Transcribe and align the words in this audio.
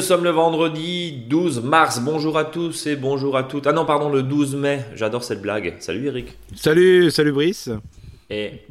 nous 0.00 0.06
sommes 0.06 0.24
le 0.24 0.30
vendredi 0.30 1.12
12 1.28 1.62
mars. 1.62 2.00
Bonjour 2.00 2.38
à 2.38 2.46
tous 2.46 2.86
et 2.86 2.96
bonjour 2.96 3.36
à 3.36 3.42
toutes. 3.42 3.66
Ah 3.66 3.72
non, 3.74 3.84
pardon, 3.84 4.08
le 4.08 4.22
12 4.22 4.56
mai. 4.56 4.82
J'adore 4.94 5.22
cette 5.22 5.42
blague. 5.42 5.74
Salut 5.78 6.06
Eric. 6.06 6.38
Salut, 6.56 7.10
salut 7.10 7.32
Brice. 7.32 7.68
Et 8.30 8.62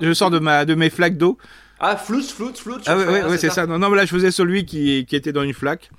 je 0.00 0.12
sors 0.14 0.30
de, 0.30 0.38
ma, 0.38 0.64
de 0.64 0.74
mes 0.74 0.88
flaques 0.88 1.18
d'eau. 1.18 1.36
Ah, 1.78 1.98
floute, 1.98 2.30
floute, 2.30 2.58
floute. 2.58 2.84
Ah 2.86 2.96
ouais, 2.96 3.24
ouais, 3.24 3.36
c'est 3.36 3.50
ça. 3.50 3.66
Non, 3.66 3.78
non, 3.78 3.90
mais 3.90 3.96
là, 3.96 4.06
je 4.06 4.10
faisais 4.10 4.30
celui 4.30 4.64
qui, 4.64 5.04
qui 5.04 5.16
était 5.16 5.32
dans 5.32 5.42
une 5.42 5.52
flaque. 5.52 5.90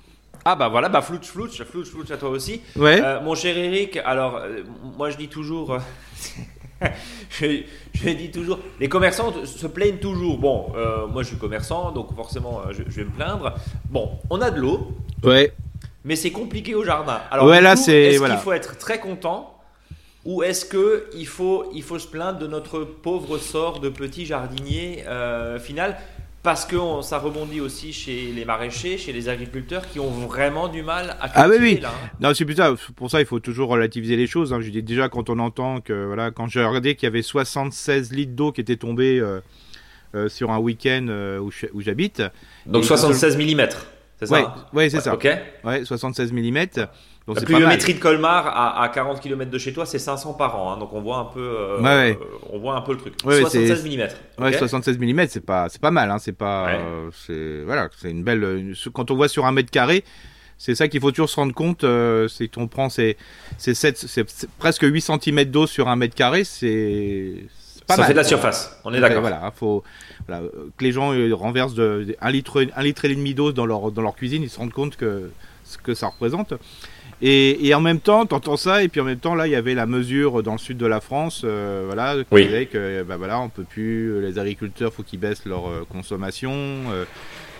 Ah 0.44 0.56
bah 0.56 0.68
voilà, 0.68 0.88
bah 0.88 1.00
floute, 1.00 1.24
floute, 1.24 1.52
floute, 1.62 1.86
floute 1.86 2.10
à 2.10 2.16
toi 2.16 2.30
aussi. 2.30 2.60
Ouais. 2.74 3.00
Euh, 3.00 3.20
mon 3.20 3.36
cher 3.36 3.56
Eric, 3.56 3.98
alors, 4.04 4.38
euh, 4.38 4.62
moi 4.98 5.10
je 5.10 5.16
dis 5.16 5.28
toujours... 5.28 5.78
je, 7.30 7.62
je, 7.94 8.08
dis 8.10 8.30
toujours, 8.30 8.58
les 8.80 8.88
commerçants 8.88 9.32
se 9.44 9.66
plaignent 9.66 9.98
toujours. 9.98 10.38
Bon, 10.38 10.72
euh, 10.76 11.06
moi 11.06 11.22
je 11.22 11.28
suis 11.28 11.36
commerçant, 11.36 11.92
donc 11.92 12.14
forcément 12.14 12.60
euh, 12.60 12.72
je, 12.72 12.82
vais 12.82 13.04
me 13.04 13.10
plaindre. 13.10 13.54
Bon, 13.90 14.10
on 14.30 14.40
a 14.40 14.50
de 14.50 14.60
l'eau. 14.60 14.92
Ouais. 15.22 15.52
Mais 16.04 16.16
c'est 16.16 16.32
compliqué 16.32 16.74
au 16.74 16.84
jardin. 16.84 17.20
Alors, 17.30 17.46
ouais, 17.46 17.60
là 17.60 17.76
c'est. 17.76 18.02
Est-ce 18.02 18.18
voilà. 18.18 18.34
qu'il 18.34 18.42
faut 18.42 18.52
être 18.52 18.76
très 18.76 18.98
content 18.98 19.52
ou 20.24 20.42
est-ce 20.42 20.64
que 20.64 21.10
il 21.14 21.26
faut, 21.26 21.66
il 21.74 21.82
faut 21.82 21.98
se 21.98 22.06
plaindre 22.06 22.38
de 22.38 22.46
notre 22.46 22.84
pauvre 22.84 23.38
sort 23.38 23.80
de 23.80 23.88
petit 23.88 24.24
jardinier 24.24 25.04
euh, 25.08 25.58
final 25.58 25.98
parce 26.42 26.64
que 26.64 26.76
ça 27.02 27.18
rebondit 27.18 27.60
aussi 27.60 27.92
chez 27.92 28.32
les 28.32 28.44
maraîchers, 28.44 28.98
chez 28.98 29.12
les 29.12 29.28
agriculteurs 29.28 29.88
qui 29.88 30.00
ont 30.00 30.10
vraiment 30.10 30.68
du 30.68 30.82
mal 30.82 31.16
à 31.20 31.28
cultiver, 31.28 31.32
Ah 31.36 31.48
oui, 31.48 31.56
oui. 31.60 31.80
Là, 31.80 31.90
hein. 31.90 32.10
Non, 32.20 32.34
c'est 32.34 32.44
plus 32.44 32.56
ça. 32.56 32.74
Pour 32.96 33.10
ça, 33.10 33.20
il 33.20 33.26
faut 33.26 33.38
toujours 33.38 33.68
relativiser 33.68 34.16
les 34.16 34.26
choses. 34.26 34.52
Hein. 34.52 34.60
Je 34.60 34.70
dis 34.70 34.82
déjà 34.82 35.08
quand 35.08 35.30
on 35.30 35.38
entend 35.38 35.80
que, 35.80 36.06
voilà, 36.06 36.32
quand 36.32 36.48
j'ai 36.48 36.64
regardé 36.64 36.96
qu'il 36.96 37.06
y 37.06 37.08
avait 37.08 37.22
76 37.22 38.12
litres 38.12 38.32
d'eau 38.32 38.50
qui 38.50 38.60
étaient 38.60 38.76
tombés 38.76 39.20
euh, 39.20 39.40
euh, 40.16 40.28
sur 40.28 40.50
un 40.50 40.58
week-end 40.58 41.06
euh, 41.08 41.38
où 41.38 41.80
j'habite. 41.80 42.22
Donc 42.66 42.82
Et 42.82 42.86
76 42.86 43.36
mm, 43.36 43.68
c'est 44.18 44.26
ça 44.26 44.34
Ouais, 44.34 44.42
hein? 44.42 44.54
ouais, 44.72 44.90
c'est 44.90 45.00
ça. 45.00 45.14
Ok. 45.14 45.28
Ouais, 45.64 45.84
76 45.84 46.32
mm. 46.32 46.66
Donc 47.26 47.36
La 47.36 47.42
pluviométrie 47.42 47.94
de 47.94 48.00
Colmar 48.00 48.46
à, 48.48 48.82
à 48.82 48.88
40 48.88 49.20
km 49.20 49.48
de 49.50 49.58
chez 49.58 49.72
toi, 49.72 49.86
c'est 49.86 50.00
500 50.00 50.34
par 50.34 50.56
an. 50.60 50.72
hein. 50.72 50.76
donc 50.78 50.92
on 50.92 51.00
voit 51.00 51.18
un 51.18 51.24
peu, 51.26 51.40
euh, 51.40 51.78
Ouais, 51.78 51.84
ouais. 51.84 52.18
euh, 52.20 52.24
on 52.52 52.58
voit 52.58 52.74
un 52.76 52.80
peu 52.80 52.92
le 52.92 52.98
truc. 52.98 53.14
Ouais, 53.24 53.34
ouais, 53.36 53.40
76 53.42 53.82
c'est- 53.82 53.96
mm. 54.38 54.42
Ouais, 54.44 54.52
76 54.58 54.98
mm, 54.98 55.26
c'est 55.28 55.44
pas, 55.46 55.68
c'est 55.68 55.80
pas 55.80 55.92
mal. 55.92 56.10
Hein. 56.10 56.18
C'est 56.18 56.32
pas, 56.36 56.68
euh, 56.70 57.10
c'est 57.26 57.62
voilà, 57.64 57.88
c'est 58.00 58.10
une 58.10 58.24
belle. 58.24 58.42
une- 58.42 58.74
quand 58.92 59.10
on 59.12 59.14
voit 59.14 59.28
sur 59.28 59.46
un 59.46 59.52
mètre 59.52 59.70
carré, 59.70 60.02
c'est 60.58 60.74
ça 60.74 60.88
qu'il 60.88 61.00
faut 61.00 61.10
toujours 61.12 61.30
se 61.30 61.36
rendre 61.36 61.54
compte. 61.54 61.84
euh, 61.84 62.26
c'est 62.26 62.48
qu'on 62.48 62.66
prend 62.66 62.88
ces, 62.88 63.16
ces 63.56 63.74
sept- 63.74 63.98
c'est 63.98 64.28
c'est 64.28 64.50
presque 64.50 64.82
8 64.82 65.00
cm 65.00 65.44
d'eau 65.44 65.68
sur 65.68 65.86
un 65.88 65.94
mètre 65.96 66.16
carré, 66.16 66.42
c'est 66.44 67.34
pas 67.86 67.94
Ça 67.94 68.00
mal. 68.02 68.06
fait 68.08 68.12
de 68.14 68.18
la 68.18 68.24
surface. 68.24 68.80
On 68.84 68.92
est 68.92 69.00
d'accord. 69.00 69.20
Voilà, 69.20 69.44
hein, 69.46 69.52
faut 69.54 69.84
voilà, 70.26 70.42
euh, 70.42 70.70
que 70.76 70.82
les 70.84 70.90
gens 70.92 71.12
euh, 71.14 71.32
renversent 71.34 71.74
de, 71.74 72.04
de- 72.08 72.16
un 72.20 72.30
litre, 72.32 72.64
un 72.76 72.82
litre 72.82 73.04
et 73.04 73.14
demi 73.14 73.32
d'eau 73.34 73.52
dans 73.52 73.66
leur 73.66 73.92
dans 73.92 74.02
leur 74.02 74.16
cuisine, 74.16 74.42
ils 74.42 74.50
se 74.50 74.58
rendent 74.58 74.72
compte 74.72 74.96
que 74.96 75.30
ce 75.64 75.78
que 75.78 75.94
ça 75.94 76.08
représente. 76.08 76.54
Et, 77.24 77.68
et 77.68 77.72
en 77.74 77.80
même 77.80 78.00
temps, 78.00 78.26
t'entends 78.26 78.56
ça, 78.56 78.82
et 78.82 78.88
puis 78.88 79.00
en 79.00 79.04
même 79.04 79.18
temps, 79.18 79.36
là, 79.36 79.46
il 79.46 79.50
y 79.50 79.54
avait 79.56 79.74
la 79.74 79.86
mesure 79.86 80.42
dans 80.42 80.52
le 80.52 80.58
sud 80.58 80.76
de 80.76 80.86
la 80.86 81.00
France, 81.00 81.42
euh, 81.44 81.84
voilà, 81.86 82.16
qui 82.16 82.26
Oui. 82.32 82.44
disait 82.46 82.66
que, 82.66 83.04
bah 83.04 83.16
voilà, 83.16 83.40
on 83.40 83.48
peut 83.48 83.62
plus, 83.62 84.20
les 84.20 84.40
agriculteurs, 84.40 84.92
faut 84.92 85.04
qu'ils 85.04 85.20
baissent 85.20 85.46
leur 85.46 85.68
euh, 85.68 85.86
consommation, 85.88 86.50
euh, 86.52 87.04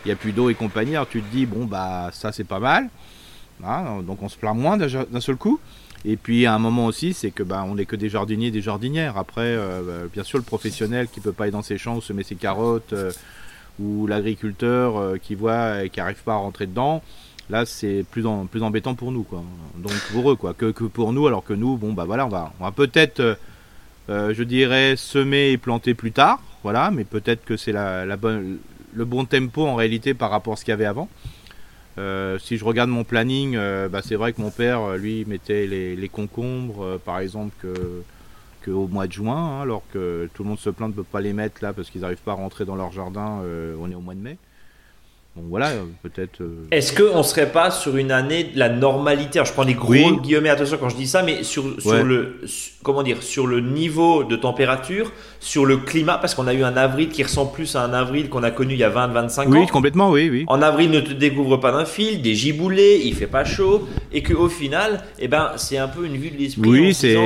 il 0.05 0.08
y 0.08 0.12
a 0.12 0.16
plus 0.16 0.33
d'eau 0.33 0.50
et 0.50 0.55
compagnie. 0.55 0.96
Alors 0.96 1.08
tu 1.08 1.22
te 1.22 1.30
dis, 1.33 1.46
bon, 1.46 1.64
bah 1.64 2.10
ça 2.12 2.33
c'est 2.33 2.44
pas 2.44 2.58
mal, 2.58 2.88
Hein, 3.64 4.02
donc 4.05 4.20
on 4.22 4.28
se 4.28 4.36
plaint 4.36 4.56
moins 4.56 4.77
d'un 4.77 5.20
seul 5.20 5.36
coup. 5.36 5.60
Et 6.05 6.16
puis 6.16 6.46
à 6.46 6.55
un 6.55 6.58
moment 6.58 6.86
aussi, 6.86 7.12
c'est 7.12 7.30
que 7.30 7.44
bah, 7.44 7.64
on 7.64 7.77
n'est 7.77 7.84
que 7.84 7.94
des 7.94 8.08
jardiniers, 8.08 8.50
des 8.50 8.60
jardinières. 8.62 9.16
Après, 9.16 9.42
euh, 9.44 9.83
bah, 9.86 10.08
bien 10.12 10.24
sûr, 10.24 10.38
le 10.38 10.44
professionnel 10.44 11.06
qui 11.06 11.20
peut 11.20 11.30
pas 11.30 11.45
aller 11.45 11.52
dans 11.52 11.62
ses 11.62 11.78
champs 11.78 11.95
ou 11.95 12.01
semer 12.01 12.24
ses 12.24 12.34
carottes, 12.34 12.92
euh, 12.92 13.12
ou 13.78 14.08
l'agriculteur 14.08 14.96
euh, 14.96 15.17
qui 15.22 15.36
voit 15.36 15.84
et 15.84 15.90
qui 15.90 16.01
arrive 16.01 16.22
pas 16.24 16.33
à 16.33 16.36
rentrer 16.39 16.67
dedans. 16.67 17.02
Là, 17.51 17.67
c'est 17.67 18.05
plus, 18.11 18.27
en- 18.27 18.47
plus 18.47 18.63
embêtant 18.63 18.95
pour 18.95 19.13
nous, 19.13 19.25
quoi. 19.25 19.42
Donc 19.77 19.92
pour 20.13 20.30
eux, 20.30 20.36
quoi, 20.36 20.55
que, 20.55 20.70
pour 20.70 21.13
nous, 21.13 21.27
alors 21.27 21.45
que 21.45 21.53
nous, 21.53 21.77
bon, 21.77 21.92
bah 21.92 22.05
voilà, 22.05 22.27
on 22.27 22.29
va, 22.29 22.53
on 22.61 22.64
va 22.64 22.73
peut-être, 22.73 23.20
euh, 23.20 23.35
euh, 24.11 24.35
je 24.35 24.42
dirais, 24.42 24.95
semer 24.97 25.51
et 25.51 25.58
planter 25.58 25.95
plus 25.95 26.13
tard, 26.13 26.41
voilà, 26.63 26.91
mais 26.91 27.05
peut-être 27.05 27.45
que 27.45 27.57
c'est 27.57 27.73
la, 27.73 28.17
bonne, 28.17 28.58
le 28.95 29.05
bon 29.05 29.25
tempo 29.25 29.67
en 29.67 29.75
réalité 29.75 30.14
par 30.14 30.31
rapport 30.31 30.55
à 30.55 30.57
ce 30.57 30.64
qu'il 30.64 30.73
y 30.73 30.75
avait 30.75 30.86
avant. 30.86 31.08
Euh, 31.98 32.39
si 32.39 32.57
je 32.57 32.64
regarde 32.64 32.89
mon 32.89 33.05
planning, 33.05 33.58
bah, 33.91 34.01
c'est 34.02 34.14
vrai 34.17 34.33
que 34.33 34.41
mon 34.41 34.51
père, 34.51 34.97
lui, 34.97 35.25
mettait 35.27 35.67
les, 35.67 36.08
concombres, 36.08 36.98
par 37.05 37.19
exemple, 37.19 37.55
que, 37.61 38.70
au 38.70 38.86
mois 38.86 39.08
de 39.08 39.13
juin, 39.13 39.58
hein, 39.58 39.63
alors 39.63 39.83
que 39.92 40.31
tout 40.33 40.45
le 40.45 40.51
monde 40.51 40.58
se 40.58 40.70
plaint 40.70 40.92
de 40.95 40.98
ne 40.98 41.02
pas 41.02 41.20
les 41.20 41.33
mettre 41.33 41.63
là 41.63 41.73
parce 41.73 41.91
qu'ils 41.91 42.02
n'arrivent 42.02 42.23
pas 42.25 42.33
à 42.33 42.36
rentrer 42.36 42.64
dans 42.64 42.77
leur 42.77 42.92
jardin. 42.92 43.41
on 43.81 43.91
est 43.91 43.95
au 43.97 44.01
mois 44.01 44.14
de 44.14 44.20
mai. 44.20 44.39
Donc 45.35 45.47
voilà, 45.48 45.69
euh, 45.70 45.85
peut-être. 46.03 46.43
euh, 46.43 46.67
Est-ce 46.70 46.93
qu'on 46.93 47.23
serait 47.23 47.51
pas 47.51 47.70
sur 47.70 47.97
une 47.97 48.11
année 48.13 48.45
de 48.45 48.59
la 48.59 48.69
normalité? 48.69 49.39
Alors, 49.39 49.47
Je 49.47 49.53
prends 49.55 49.65
des 49.65 49.73
gros 49.73 49.91
Oui. 49.91 50.05
guillemets, 50.23 50.51
attention 50.51 50.77
quand 50.79 50.91
je 50.91 50.97
dis 50.97 51.07
ça, 51.07 51.23
mais 51.23 51.43
sur, 51.43 51.81
sur 51.81 51.91
Ouais. 51.91 52.03
le 52.03 52.41
comment 52.83 53.03
dire, 53.03 53.23
sur 53.23 53.47
le 53.47 53.61
niveau 53.61 54.25
de 54.25 54.37
température, 54.37 55.11
sur 55.41 55.65
le 55.65 55.79
climat, 55.79 56.19
parce 56.19 56.35
qu'on 56.35 56.47
a 56.47 56.53
eu 56.53 56.63
un 56.65 56.77
avril 56.77 57.09
qui 57.09 57.23
ressemble 57.23 57.53
plus 57.53 57.75
à 57.77 57.83
un 57.83 57.95
avril 57.95 58.29
qu'on 58.29 58.43
a 58.43 58.51
connu 58.51 58.75
il 58.75 58.81
y 58.81 58.85
a 58.85 58.91
20-25 58.91 59.47
Oui, 59.48 59.59
ans. 59.61 59.67
complètement, 59.69 60.11
oui, 60.11 60.29
oui. 60.31 60.45
En 60.48 60.61
avril, 60.61 60.91
ne 60.91 61.01
te 61.01 61.13
découvre 61.15 61.57
pas 61.57 61.73
d'un 61.73 61.87
fil, 61.87 62.20
des 62.20 62.35
giboulées, 62.35 63.01
il 63.03 63.14
fait 63.14 63.27
pas 63.27 63.47
chaud, 63.47 63.89
et 64.13 64.23
que 64.23 64.35
au 64.35 64.51
final, 64.51 65.03
eh 65.19 65.29
ben, 65.29 65.53
c'est 65.57 65.79
un 65.79 65.89
peu 65.89 66.05
une 66.05 66.19
vue 66.19 66.31
de 66.31 66.37
l'esprit. 66.37 66.69
Oui, 66.69 66.93
c'est. 66.93 67.17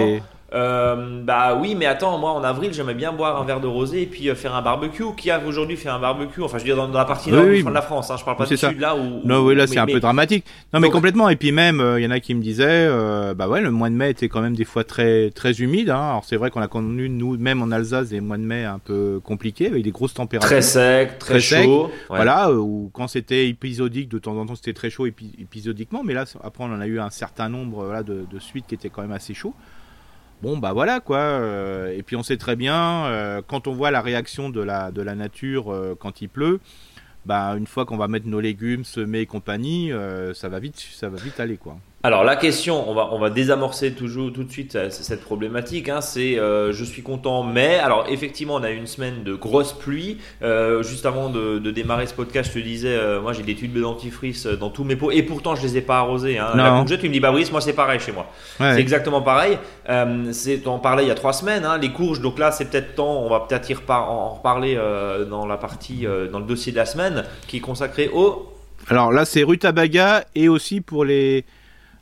Euh, 0.55 1.23
bah 1.25 1.59
oui, 1.61 1.75
mais 1.75 1.87
attends, 1.87 2.19
moi 2.19 2.31
en 2.31 2.45
avril, 2.45 2.73
j'aimerais 2.73 2.95
bien 2.95 3.13
boire 3.13 3.41
un 3.41 3.45
verre 3.45 3.61
de 3.61 3.67
rosé 3.67 4.03
et 4.03 4.07
puis 4.07 4.29
euh, 4.31 4.35
faire 4.35 4.55
un 4.55 4.63
barbecue. 4.63 5.03
Qui 5.17 5.31
a 5.31 5.41
aujourd'hui 5.45 5.77
fait 5.77 5.89
un 5.89 5.99
barbecue? 5.99 6.41
Enfin, 6.43 6.59
je 6.59 6.63
veux 6.63 6.69
dire 6.69 6.77
dans, 6.77 6.89
dans 6.89 6.99
la 6.99 7.05
partie 7.05 7.31
nord 7.33 7.45
oui, 7.47 7.65
de 7.65 7.71
la 7.71 7.83
France. 7.83 8.11
Hein, 8.11 8.17
je 8.19 8.25
parle 8.25 8.37
pas 8.37 8.47
du 8.47 8.57
sud 8.57 8.79
là 8.81 8.95
où. 8.95 9.23
Non, 9.25 9.45
oui, 9.45 9.55
là, 9.57 9.67
c'est 9.67 9.79
un 9.79 9.87
mais- 9.87 9.95
peu 9.95 10.01
dramatique. 10.01 10.45
Non, 10.73 10.79
mais 10.81 10.87
Donc- 10.87 10.95
complètement. 10.95 11.29
Et 11.29 11.37
puis 11.37 11.51
même, 11.53 11.81
euh, 11.81 11.99
il 12.01 12.05
y 12.05 12.07
en 12.07 12.11
a 12.13 12.21
qui 12.21 12.35
me 12.35 12.41
disaient, 12.43 12.65
euh, 12.89 13.35
bah 13.35 13.49
ouais, 13.49 13.61
le 13.61 13.71
mois 13.73 13.91
de 13.91 13.95
mai 13.95 14.11
était 14.11 14.29
quand 14.29 14.41
même 14.41 14.55
des 14.57 14.65
fois 14.65 14.85
très, 14.85 15.31
très 15.31 15.53
humide. 15.61 15.91
Hein. 15.91 16.11
Alors 16.11 16.25
c'est 16.25 16.37
vrai 16.37 16.51
qu'on 16.51 16.63
a 16.63 16.69
connu, 16.69 17.09
nous, 17.09 17.37
même 17.37 17.61
en 17.63 17.71
Alsace, 17.73 18.11
des 18.11 18.21
mois 18.21 18.37
de 18.37 18.43
mai 18.43 18.65
un 18.65 18.79
peu 18.79 19.21
compliqués, 19.25 19.67
avec 19.67 19.83
des 19.83 19.91
grosses 19.91 20.15
températures. 20.15 20.49
Très 20.49 20.63
sec, 20.63 21.19
très, 21.19 21.35
Très 21.35 21.41
sec, 21.41 21.65
chaud. 21.65 21.87
Ouais. 22.09 22.17
Voilà, 22.17 22.53
ou 22.53 22.89
quand 22.93 23.09
c'était 23.09 23.49
épisodique, 23.49 24.09
de 24.09 24.19
temps 24.19 24.37
en 24.37 24.47
temps 24.47 24.55
c'était 24.55 24.73
très 24.73 24.91
chaud 24.91 25.07
épi- 25.09 25.35
épisodiquement, 25.41 26.03
mais 26.05 26.15
là 26.15 26.25
après 26.45 26.63
on 26.65 26.73
en 26.73 26.81
a 26.81 26.87
eu 26.87 27.01
un 27.01 27.11
certain 27.11 27.49
nombre 27.49 27.85
voilà, 27.85 28.03
de, 28.03 28.25
de 28.31 28.39
suites 28.39 28.67
qui 28.69 28.75
étaient 28.77 28.89
quand 28.91 29.03
même 29.03 29.13
assez 29.13 29.35
chauds. 29.35 29.55
Bon 30.43 30.59
bah 30.59 30.75
voilà 30.75 31.01
quoi, 31.01 31.19
euh, 31.19 31.97
et 31.97 32.03
puis 32.03 32.15
on 32.15 32.23
sait 32.23 32.37
très 32.37 32.57
bien, 32.57 33.07
euh, 33.07 33.41
quand 33.47 33.67
on 33.67 33.73
voit 33.73 33.91
la 33.91 34.03
réaction 34.03 34.51
de 34.51 34.61
la, 34.61 34.91
de 34.91 35.01
la 35.01 35.15
nature 35.15 35.73
euh, 35.73 35.97
quand 35.99 36.21
il 36.21 36.29
pleut, 36.29 36.61
bah 37.25 37.55
une 37.57 37.67
fois 37.67 37.87
qu'on 37.87 37.97
va 37.97 38.07
mettre 38.07 38.27
nos 38.27 38.41
légumes, 38.41 38.85
semer 38.85 39.21
et 39.21 39.27
compagnie, 39.27 39.91
ça 40.35 40.49
va 40.49 40.59
vite, 40.61 40.79
ça 40.79 41.09
va 41.09 41.17
vite 41.17 41.41
aller 41.41 41.57
quoi. 41.57 41.79
Alors 42.07 42.23
la 42.23 42.37
question, 42.37 42.89
on 42.89 42.95
va, 42.95 43.09
on 43.11 43.19
va 43.19 43.31
désamorcer 43.31 43.91
toujours 43.91 44.33
tout 44.33 44.45
de 44.45 44.53
suite 44.53 44.77
euh, 44.77 44.91
cette 44.91 45.23
problématique. 45.23 45.89
Hein, 45.89 46.01
c'est 46.01 46.39
euh, 46.39 46.73
je 46.73 46.85
suis 46.85 47.03
content, 47.03 47.43
mais 47.43 47.81
alors 47.81 48.07
effectivement 48.09 48.55
on 48.55 48.63
a 48.63 48.71
eu 48.71 48.77
une 48.77 48.87
semaine 48.87 49.25
de 49.25 49.35
grosses 49.35 49.73
pluies. 49.73 50.19
Euh, 50.41 50.85
juste 50.85 51.05
avant 51.05 51.31
de, 51.31 51.59
de 51.59 51.71
démarrer 51.73 52.07
ce 52.07 52.15
podcast, 52.15 52.53
je 52.55 52.61
te 52.61 52.65
disais, 52.65 52.95
euh, 52.95 53.21
moi 53.21 53.33
j'ai 53.33 53.43
des 53.43 53.57
tubes 53.57 53.73
de 53.73 53.81
dentifrice 53.81 54.47
dans 54.47 54.71
tous 54.71 54.85
mes 54.85 54.95
pots 54.95 55.11
et 55.11 55.25
pourtant 55.25 55.57
je 55.57 55.63
les 55.63 55.79
ai 55.79 55.81
pas 55.81 55.99
arrosés. 55.99 56.39
Hein. 56.39 56.53
Non. 56.55 56.85
La 56.89 56.97
tu 56.97 57.09
me 57.09 57.13
dis 57.13 57.19
bah 57.19 57.33
Brice, 57.33 57.51
moi 57.51 57.61
c'est 57.61 57.73
pareil 57.73 57.99
chez 57.99 58.13
moi. 58.13 58.29
Ouais. 58.61 58.75
C'est 58.75 58.81
exactement 58.83 59.21
pareil. 59.21 59.59
C'est 60.31 60.65
on 60.69 60.79
parlait 60.79 61.07
il 61.07 61.09
y 61.09 61.11
a 61.11 61.17
trois 61.17 61.33
semaines. 61.33 61.65
Hein, 61.65 61.77
les 61.79 61.91
courges, 61.91 62.21
donc 62.21 62.39
là 62.39 62.53
c'est 62.53 62.67
peut-être 62.67 62.95
temps. 62.95 63.25
On 63.25 63.29
va 63.29 63.41
peut-être 63.41 63.69
y 63.69 63.75
repar- 63.75 64.09
en 64.09 64.27
en 64.27 64.29
reparler 64.35 64.79
dans 65.29 65.45
la 65.45 65.57
partie 65.57 66.07
dans 66.31 66.39
le 66.39 66.45
dossier 66.45 66.71
de 66.71 66.77
la 66.77 66.87
semaine 66.87 67.25
qui 67.49 67.57
est 67.57 67.61
consacré 67.61 68.09
au 68.15 68.47
Alors 68.87 69.11
là 69.11 69.25
c'est 69.25 69.43
rutabaga 69.43 70.25
et 70.37 70.49
aussi 70.49 70.81
pour 70.81 71.05
les 71.05 71.45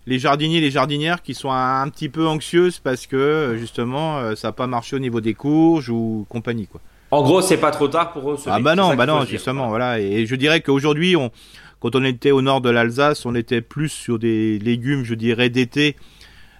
les 0.06 0.18
jardiniers, 0.18 0.60
les 0.60 0.70
jardinières 0.70 1.22
qui 1.22 1.34
sont 1.34 1.50
un, 1.50 1.82
un 1.82 1.88
petit 1.88 2.08
peu 2.08 2.26
anxieuses 2.26 2.78
parce 2.78 3.06
que 3.06 3.16
euh, 3.16 3.56
justement 3.56 4.18
euh, 4.18 4.34
ça 4.34 4.48
n'a 4.48 4.52
pas 4.52 4.66
marché 4.66 4.96
au 4.96 4.98
niveau 4.98 5.20
des 5.20 5.34
courges 5.34 5.90
ou 5.90 6.26
compagnie 6.28 6.66
quoi. 6.66 6.80
En 7.10 7.22
gros, 7.22 7.42
c'est 7.42 7.58
pas 7.58 7.70
trop 7.70 7.86
tard 7.86 8.12
pour 8.12 8.32
eux. 8.32 8.36
ce 8.36 8.50
Ah 8.50 8.58
bah 8.58 8.74
non, 8.74 8.96
bah 8.96 9.06
non, 9.06 9.24
justement, 9.24 9.68
voilà. 9.68 10.00
Et 10.00 10.26
je 10.26 10.34
dirais 10.34 10.60
qu'aujourd'hui, 10.62 11.14
on, 11.14 11.30
quand 11.78 11.94
on 11.94 12.02
était 12.02 12.32
au 12.32 12.42
nord 12.42 12.60
de 12.60 12.70
l'Alsace, 12.70 13.24
on 13.24 13.36
était 13.36 13.60
plus 13.60 13.88
sur 13.88 14.18
des 14.18 14.58
légumes, 14.58 15.04
je 15.04 15.14
dirais, 15.14 15.48
d'été, 15.48 15.94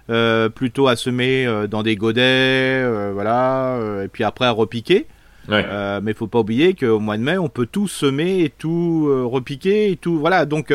euh, 0.09 0.49
plutôt 0.49 0.87
à 0.87 0.95
semer 0.95 1.45
euh, 1.45 1.67
dans 1.67 1.83
des 1.83 1.95
godets, 1.95 2.21
euh, 2.21 3.11
voilà, 3.11 4.03
et 4.03 4.07
puis 4.07 4.23
après 4.23 4.45
à 4.45 4.51
repiquer. 4.51 5.07
Ouais. 5.49 5.65
Mais 6.01 6.13
faut 6.13 6.27
pas 6.27 6.39
oublier 6.39 6.73
qu'au 6.73 6.99
mois 6.99 7.17
de 7.17 7.23
mai, 7.23 7.37
on 7.37 7.49
peut 7.49 7.65
tout 7.65 7.87
semer 7.87 8.43
et 8.43 8.49
tout 8.49 9.09
repiquer 9.29 9.91
et 9.91 9.95
tout, 9.97 10.19
voilà. 10.19 10.45
Donc, 10.45 10.71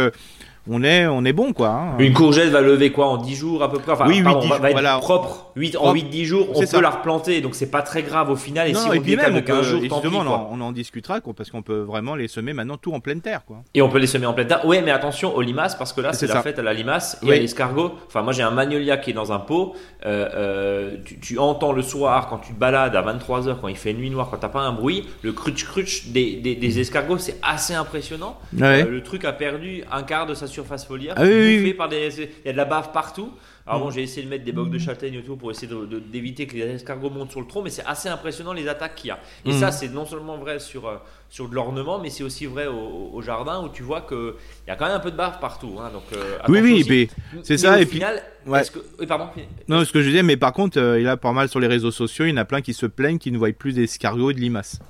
on 0.69 0.83
est, 0.85 1.07
on 1.07 1.25
est 1.25 1.33
bon 1.33 1.53
quoi. 1.53 1.69
hein. 1.69 1.95
Une 1.99 2.13
courgette 2.13 2.51
va 2.51 2.61
lever 2.61 2.91
quoi 2.93 3.07
en 3.07 3.17
10 3.17 3.35
jours 3.35 3.63
à 3.63 3.71
peu 3.71 3.79
près? 3.79 3.93
Enfin, 3.93 4.07
Oui, 4.07 4.23
pardon, 4.23 4.41
8, 4.41 4.45
10 4.47 4.49
va, 4.51 4.59
va 4.59 4.69
être 4.69 4.75
voilà. 4.75 4.99
propre. 4.99 5.47
8, 5.57 5.77
en 5.77 5.81
Propre. 5.81 5.95
8-10 5.97 6.25
jours, 6.25 6.47
on 6.55 6.61
peut 6.61 6.67
ça. 6.67 6.81
la 6.81 6.91
replanter, 6.91 7.41
donc 7.41 7.55
c'est 7.55 7.71
pas 7.71 7.83
très 7.83 8.03
grave 8.03 8.31
au 8.31 8.37
final. 8.37 8.69
Et 8.69 8.73
Non, 8.73 8.81
si 8.81 8.87
on 8.89 9.01
puis 9.01 9.17
même, 9.17 9.35
de 9.35 9.39
on 9.39 9.43
15 9.43 9.57
peut- 9.57 9.63
jours, 9.63 9.89
tant 9.89 10.01
pis. 10.01 10.09
on, 10.15 10.21
en- 10.27 10.49
on 10.53 10.61
en 10.61 10.73
discutera 10.73 11.21
quoi, 11.21 11.33
parce 11.35 11.51
qu'on 11.51 11.63
peut 11.63 11.81
vraiment 11.81 12.15
les 12.15 12.29
semer 12.29 12.53
maintenant 12.53 12.77
tout 12.77 12.93
en 12.93 13.01
pleine 13.01 13.21
terre 13.21 13.45
quoi. 13.47 13.59
Et 13.75 13.83
on 13.83 13.89
peut 13.89 13.99
les 13.99 14.07
semer 14.07 14.27
en 14.27 14.33
pleine 14.33 14.47
terre. 14.49 14.65
Ouais, 14.67 14.81
mais 14.83 14.91
attention 14.91 15.35
aux 15.35 15.41
limaces 15.43 15.75
parce 15.75 15.93
que 15.93 16.01
là 16.01 16.13
c'est 16.13 16.27
la 16.27 16.35
ça. 16.35 16.43
fête 16.43 16.59
à 16.59 16.63
la 16.63 16.73
limace 16.75 17.19
et 17.23 17.27
Oui. 17.27 17.33
à 17.33 17.39
l'escargot. 17.39 17.93
Enfin, 18.07 18.23
moi 18.23 18.33
j'ai 18.33 18.43
un 18.43 18.51
magnolia 18.51 18.97
qui 18.97 19.11
est 19.11 19.15
dans 19.15 19.33
un 19.33 19.39
pot. 19.39 19.75
Euh, 20.07 20.29
euh, 20.35 20.97
tu, 21.05 21.19
tu 21.21 21.39
entends 21.39 21.73
le 21.73 21.83
soir 21.83 22.29
quand 22.29 22.39
tu 22.39 22.53
te 22.55 22.59
balades 22.59 22.95
à 22.97 23.03
23h, 23.03 23.57
quand 23.61 23.69
il 23.69 23.77
fait 23.77 23.93
nuit 23.93 24.11
noire, 24.11 24.29
quand 24.31 24.39
t'as 24.39 24.49
pas 24.49 24.61
un 24.61 24.73
bruit, 24.73 25.07
le 25.23 25.33
crutch 25.33 25.65
crutch 25.65 26.07
des, 26.09 26.37
des, 26.37 26.55
des 26.55 26.81
escargots, 26.81 27.19
c'est 27.19 27.37
assez 27.43 27.75
impressionnant. 27.75 28.37
Ouais. 28.57 28.83
Euh, 28.85 28.91
le 28.91 29.03
truc 29.03 29.25
a 29.25 29.33
perdu 29.33 29.85
un 29.91 30.03
quart 30.03 30.27
de 30.27 30.35
sa 30.35 30.47
surface 30.51 30.85
foliaire. 30.87 31.15
Ah 31.17 31.23
oui, 31.25 31.61
oui, 31.63 31.75
par 31.75 31.89
des. 31.89 32.09
Il 32.21 32.29
y 32.47 32.49
a 32.49 32.53
de 32.53 32.57
la 32.57 32.65
bave 32.65 32.93
partout. 32.93 33.33
Alors 33.67 33.81
bon, 33.85 33.91
j'ai 33.91 34.03
essayé 34.03 34.25
de 34.25 34.31
mettre 34.31 34.45
des 34.45 34.51
bocs 34.53 34.71
de 34.71 34.79
châtaigne 34.79 35.19
autour 35.19 35.39
pour 35.39 35.51
essayer 35.53 35.71
d'éviter 36.11 36.47
que 36.47 36.55
les 36.57 36.63
escargots 36.63 37.11
montent 37.11 37.31
sur 37.31 37.41
le 37.41 37.47
tronc, 37.47 37.63
mais 37.63 37.71
c'est 37.71 37.85
assez 37.87 38.09
impressionnant 38.09 38.53
les 38.53 38.67
attaques 38.67 38.97
qu'il 38.97 39.09
y 39.09 39.11
a. 39.13 39.19
Et 39.45 39.51
Mhm. 39.53 39.59
ça, 39.61 39.71
c'est 39.71 39.89
non 39.89 40.07
seulement 40.07 40.39
vrai 40.39 40.59
sur, 40.59 40.89
euh, 40.89 40.97
sur 41.29 41.49
de 41.49 41.55
l'ornement, 41.55 42.01
mais 42.01 42.11
c'est 42.11 42.25
aussi 42.25 42.47
vrai 42.47 42.67
au, 42.67 43.11
au 43.13 43.23
jardin 43.23 43.63
où 43.63 43.69
tu 43.69 43.85
vois 43.85 44.01
qu'il 44.01 44.33
y 44.67 44.71
a 44.71 44.77
quand 44.77 44.87
même 44.87 44.97
un 44.97 45.01
peu 45.01 45.13
de 45.13 45.17
bave 45.17 45.39
partout. 45.41 45.77
hein, 45.81 45.91
donc, 45.93 46.03
euh, 46.17 46.39
Oui, 46.49 46.61
oui, 46.63 46.81
aussi. 46.81 46.91
mais 46.91 47.09
c'est 47.45 47.59
ça, 47.59 47.77
au 47.77 47.81
et 47.81 47.87
puis- 47.87 47.99
final, 47.99 48.21
ouais. 48.47 48.61
est-ce 48.61 48.73
que. 48.73 48.81
Oui, 48.99 49.07
pardon. 49.07 49.27
Non, 49.69 49.85
ce 49.85 49.93
que 49.93 50.03
je 50.03 50.09
disais, 50.09 50.25
mais 50.25 50.37
par 50.37 50.53
contre, 50.53 50.81
euh, 50.81 50.99
il 50.99 51.05
y 51.05 51.09
a 51.09 51.17
pas 51.17 51.31
mal 51.33 51.49
sur 51.49 51.61
les 51.61 51.69
réseaux 51.69 51.93
sociaux, 51.93 52.25
il 52.25 52.31
y 52.31 52.33
en 52.33 52.39
a 52.39 52.45
plein 52.45 52.63
qui 52.63 52.75
se 52.75 52.87
plaignent 52.87 53.19
qu'ils 53.19 53.33
ne 53.35 53.39
voient 53.39 53.53
plus 53.53 53.75
d'escargots 53.75 54.31
et 54.33 54.35
de 54.35 54.41
limaces. 54.41 54.81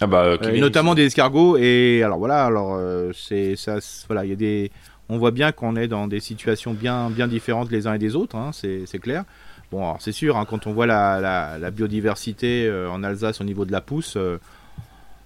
Ah 0.00 0.06
bah, 0.08 0.24
Euh, 0.24 0.58
notamment 0.58 0.94
des 0.96 1.04
escargots 1.04 1.56
et 1.58 2.02
alors 2.02 2.18
voilà, 2.18 2.46
alors 2.46 2.74
euh, 2.76 3.12
c'est 3.14 3.54
ça, 3.54 3.76
voilà, 4.08 4.24
il 4.24 4.30
y 4.30 4.32
a 4.32 4.36
des, 4.36 4.72
on 5.08 5.18
voit 5.18 5.30
bien 5.30 5.52
qu'on 5.52 5.76
est 5.76 5.88
dans 5.88 6.06
des 6.06 6.20
situations 6.20 6.72
bien 6.72 7.10
bien 7.10 7.26
différentes 7.28 7.70
les 7.70 7.86
uns 7.86 7.94
et 7.94 7.98
des 7.98 8.14
autres, 8.16 8.36
hein, 8.36 8.50
c'est 8.52 8.98
clair. 8.98 9.24
Bon, 9.70 9.78
alors 9.82 9.96
c'est 10.00 10.12
sûr, 10.12 10.36
hein, 10.36 10.44
quand 10.48 10.66
on 10.66 10.72
voit 10.72 10.86
la, 10.86 11.18
la, 11.20 11.58
la 11.58 11.70
biodiversité 11.70 12.66
euh, 12.66 12.90
en 12.90 13.02
Alsace 13.02 13.40
au 13.40 13.44
niveau 13.44 13.64
de 13.64 13.72
la 13.72 13.80
pousse, 13.80 14.14
euh, 14.16 14.38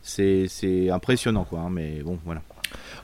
c'est 0.02 0.90
impressionnant 0.90 1.44
quoi. 1.44 1.60
hein, 1.60 1.68
mais 1.70 2.00
bon, 2.04 2.18
voilà. 2.24 2.42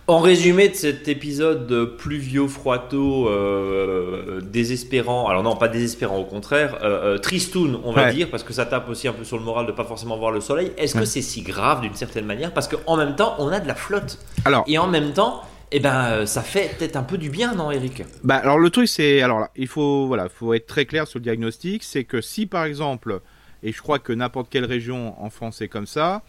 En 0.09 0.19
résumé 0.19 0.69
de 0.69 0.75
cet 0.75 1.07
épisode 1.07 1.97
pluvio 1.97 2.49
froito 2.49 3.29
euh, 3.29 4.41
désespérant, 4.41 5.29
alors 5.29 5.43
non 5.45 5.55
pas 5.57 5.69
désespérant 5.69 6.17
au 6.19 6.25
contraire, 6.25 6.79
euh, 6.83 7.19
tristoun 7.19 7.79
on 7.85 7.93
va 7.93 8.05
Ouais. 8.07 8.13
dire 8.13 8.29
parce 8.31 8.43
que 8.43 8.53
ça 8.53 8.67
tape 8.67 8.89
aussi 8.89 9.07
un 9.07 9.13
peu 9.13 9.23
sur 9.25 9.39
le 9.39 9.45
moral 9.45 9.67
de 9.67 9.73
pas 9.73 9.85
forcément 9.85 10.17
voir 10.19 10.33
le 10.33 10.41
soleil. 10.41 10.73
Est-ce 10.77 10.95
que 10.97 11.05
c'est 11.05 11.23
si 11.23 11.43
grave 11.43 11.81
d'une 11.83 11.95
certaine 11.95 12.27
manière? 12.27 12.53
Parce 12.53 12.67
qu'en 12.69 12.97
même 12.97 13.15
temps 13.15 13.35
on 13.39 13.49
a 13.49 13.61
de 13.61 13.69
la 13.69 13.77
flotte 13.77 14.19
Alors, 14.45 14.65
et 14.67 14.77
en 14.79 14.89
même 14.89 15.13
temps 15.13 15.43
eh 15.73 15.81
ben 15.81 16.05
euh, 16.05 16.27
ça 16.27 16.43
fait 16.43 16.77
peut-être 16.79 16.97
un 16.97 17.03
peu 17.03 17.19
du 17.19 17.31
bien 17.31 17.55
non 17.55 17.71
Eric? 17.71 18.03
Bah, 18.23 18.37
alors 18.37 18.59
le 18.59 18.71
truc 18.71 18.89
c'est 18.89 19.23
alors 19.23 19.41
là, 19.41 19.51
il 19.57 19.67
faut 19.67 20.07
voilà, 20.07 20.29
faut 20.29 20.55
être 20.55 20.67
très 20.67 20.85
clair 20.85 21.07
sur 21.07 21.19
le 21.19 21.25
diagnostic, 21.25 21.83
c'est 21.83 22.05
que 22.05 22.21
si 22.21 22.47
par 22.47 22.65
exemple 22.65 23.21
et 23.63 23.73
je 23.73 23.81
crois 23.81 23.99
que 23.99 24.13
n'importe 24.13 24.49
quelle 24.51 24.65
région 24.65 25.15
en 25.23 25.31
France 25.31 25.61
est 25.61 25.69
comme 25.69 25.87
ça, 25.87 26.23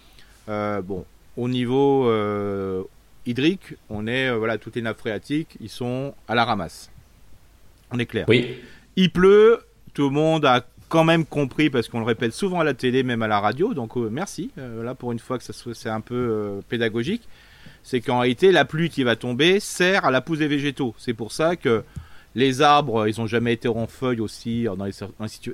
euh, 0.50 0.82
bon, 0.82 1.06
au 1.38 1.50
niveau 1.50 2.08
euh, 2.08 2.84
hydrique, 3.26 3.76
on 3.90 4.08
est 4.08 4.30
euh, 4.30 4.38
voilà, 4.38 4.58
toutes 4.58 4.76
les 4.76 4.82
nappes 4.82 5.00
phréatiques, 5.00 5.58
ils 5.60 5.70
sont 5.70 6.14
à 6.28 6.36
la 6.36 6.46
ramasse. 6.46 6.92
On 7.92 8.00
est 8.00 8.06
clair. 8.06 8.26
Oui. 8.28 8.58
Il 8.96 9.12
pleut, 9.12 9.60
tout 9.94 10.04
le 10.04 10.12
monde 10.12 10.46
a 10.46 10.66
quand 10.90 11.04
même 11.04 11.26
compris 11.26 11.72
parce 11.72 11.90
qu'on 11.90 12.00
le 12.00 12.06
répète 12.06 12.34
souvent 12.34 12.60
à 12.60 12.64
la 12.64 12.76
télé, 12.76 13.02
même 13.02 13.24
à 13.24 13.28
la 13.28 13.40
radio. 13.40 13.74
Donc 13.74 13.96
merci. 13.96 14.52
Là 14.58 14.94
pour 14.94 15.12
une 15.12 15.20
fois 15.20 15.40
que 15.40 15.44
ça 15.44 15.54
c'est 15.74 15.90
un 15.90 16.02
peu 16.02 16.60
pédagogique, 16.70 17.28
c'est 17.84 18.02
qu'en 18.02 18.20
réalité 18.20 18.52
la 18.52 18.66
pluie 18.66 18.90
qui 18.90 19.04
va 19.04 19.16
tomber 19.16 19.60
sert 19.60 20.06
à 20.06 20.12
la 20.12 20.22
pousse 20.22 20.40
des 20.40 20.48
végétaux. 20.48 20.96
C'est 20.98 21.14
pour 21.14 21.32
ça 21.32 21.56
que 21.56 21.84
les 22.36 22.62
arbres, 22.62 23.08
ils 23.08 23.22
ont 23.22 23.28
jamais 23.28 23.54
été 23.54 23.68
en 23.68 23.86
feuilles 23.86 24.20
aussi 24.20 24.64
dans 24.64 24.86
les, 24.86 24.94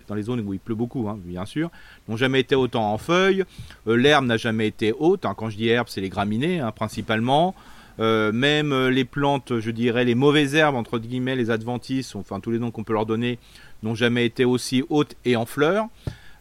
dans 0.07 0.15
les 0.15 0.21
zones 0.21 0.39
où 0.39 0.53
il 0.53 0.59
pleut 0.59 0.75
beaucoup, 0.75 1.09
hein, 1.09 1.19
bien 1.21 1.45
sûr, 1.45 1.69
n'ont 2.07 2.15
jamais 2.15 2.39
été 2.39 2.55
autant 2.55 2.93
en 2.93 2.97
feuilles. 2.97 3.43
Euh, 3.87 3.97
L'herbe 3.97 4.25
n'a 4.25 4.37
jamais 4.37 4.67
été 4.67 4.93
haute. 4.97 5.25
hein. 5.25 5.33
Quand 5.35 5.49
je 5.49 5.57
dis 5.57 5.67
herbe, 5.67 5.87
c'est 5.89 5.99
les 6.01 6.09
graminées 6.09 6.59
hein, 6.61 6.71
principalement. 6.71 7.53
Euh, 7.99 8.31
même 8.31 8.71
euh, 8.71 8.89
les 8.89 9.03
plantes, 9.03 9.59
je 9.59 9.71
dirais 9.71 10.05
les 10.05 10.15
mauvaises 10.15 10.55
herbes 10.55 10.75
entre 10.75 10.99
guillemets, 10.99 11.35
les 11.35 11.51
adventices, 11.51 12.15
enfin 12.15 12.39
tous 12.39 12.51
les 12.51 12.59
noms 12.59 12.71
qu'on 12.71 12.85
peut 12.85 12.93
leur 12.93 13.05
donner, 13.05 13.39
n'ont 13.83 13.95
jamais 13.95 14.25
été 14.25 14.45
aussi 14.45 14.83
hautes 14.89 15.15
et 15.25 15.35
en 15.35 15.45
fleurs. 15.45 15.87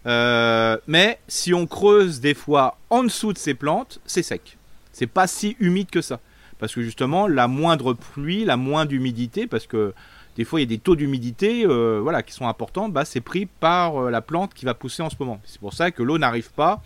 Euh, 0.06 0.76
mais 0.86 1.18
si 1.26 1.52
on 1.52 1.66
creuse 1.66 2.20
des 2.20 2.34
fois 2.34 2.78
en 2.90 3.02
dessous 3.02 3.32
de 3.32 3.38
ces 3.38 3.54
plantes, 3.54 4.00
c'est 4.06 4.22
sec. 4.22 4.57
C'est 4.98 5.06
pas 5.06 5.28
si 5.28 5.56
humide 5.60 5.90
que 5.90 6.00
ça. 6.00 6.18
Parce 6.58 6.74
que 6.74 6.82
justement, 6.82 7.28
la 7.28 7.46
moindre 7.46 7.92
pluie, 7.92 8.44
la 8.44 8.56
moindre 8.56 8.92
humidité, 8.92 9.46
parce 9.46 9.68
que 9.68 9.94
des 10.36 10.44
fois 10.44 10.58
il 10.58 10.64
y 10.64 10.66
a 10.66 10.68
des 10.68 10.78
taux 10.78 10.96
d'humidité 10.96 11.64
euh, 11.64 12.00
voilà, 12.02 12.24
qui 12.24 12.32
sont 12.32 12.48
importants, 12.48 12.88
bah, 12.88 13.04
c'est 13.04 13.20
pris 13.20 13.46
par 13.46 13.96
euh, 13.96 14.10
la 14.10 14.22
plante 14.22 14.54
qui 14.54 14.64
va 14.64 14.74
pousser 14.74 15.04
en 15.04 15.08
ce 15.08 15.14
moment. 15.20 15.40
C'est 15.44 15.60
pour 15.60 15.72
ça 15.72 15.92
que 15.92 16.02
l'eau 16.02 16.18
n'arrive 16.18 16.50
pas 16.50 16.82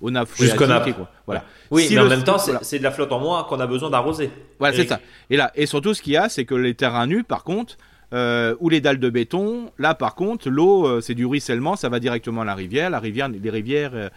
au 0.00 0.10
nappes. 0.10 0.28
et 0.40 0.92
quoi. 0.92 1.08
Voilà. 1.26 1.44
Oui, 1.70 1.84
Si 1.84 1.94
mais 1.94 2.00
en 2.00 2.08
même 2.08 2.24
temps 2.24 2.38
c'est 2.38 2.50
voilà. 2.50 2.64
c'est 2.64 2.78
de 2.78 2.82
la 2.82 2.90
flotte 2.90 3.12
en 3.12 3.20
moins 3.20 3.44
qu'on 3.44 3.60
a 3.60 3.68
besoin 3.68 3.88
d'arroser. 3.88 4.32
Voilà, 4.58 4.74
c'est 4.76 4.88
ça. 4.88 4.98
Et 5.30 5.36
là, 5.36 5.52
et 5.54 5.66
surtout, 5.66 5.94
ce 5.94 6.02
qu'il 6.02 6.14
y 6.14 6.16
a, 6.16 6.28
c'est 6.28 6.44
que 6.44 6.56
les 6.56 6.74
terrains 6.74 7.06
nus, 7.06 7.22
par 7.22 7.44
contre, 7.44 7.76
euh, 8.12 8.56
ou 8.58 8.68
les 8.68 8.80
dalles 8.80 8.98
de 8.98 9.10
béton, 9.10 9.70
là, 9.78 9.94
par 9.94 10.16
contre, 10.16 10.50
l'eau, 10.50 11.00
c'est 11.00 11.14
du 11.14 11.24
ruissellement, 11.24 11.76
ça 11.76 11.88
va 11.88 12.00
directement 12.00 12.40
à 12.40 12.44
la 12.44 12.56
rivière. 12.56 12.90
La 12.90 12.98
rivière, 12.98 13.28
les 13.28 13.50
rivières, 13.50 14.10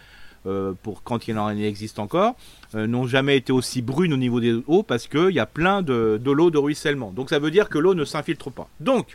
pour 0.82 1.02
quand 1.02 1.28
il 1.28 1.38
en 1.38 1.50
existe 1.50 1.98
encore, 1.98 2.36
euh, 2.74 2.86
n'ont 2.86 3.06
jamais 3.06 3.36
été 3.36 3.52
aussi 3.52 3.80
brunes 3.80 4.12
au 4.12 4.16
niveau 4.16 4.40
des 4.40 4.52
eaux 4.66 4.82
parce 4.82 5.06
qu'il 5.06 5.30
y 5.30 5.40
a 5.40 5.46
plein 5.46 5.82
de, 5.82 6.20
l'eau 6.24 6.50
de 6.50 6.58
ruissellement. 6.58 7.12
Donc, 7.12 7.30
ça 7.30 7.38
veut 7.38 7.50
dire 7.50 7.68
que 7.68 7.78
l'eau 7.78 7.94
ne 7.94 8.04
s'infiltre 8.04 8.50
pas. 8.50 8.68
Donc, 8.80 9.14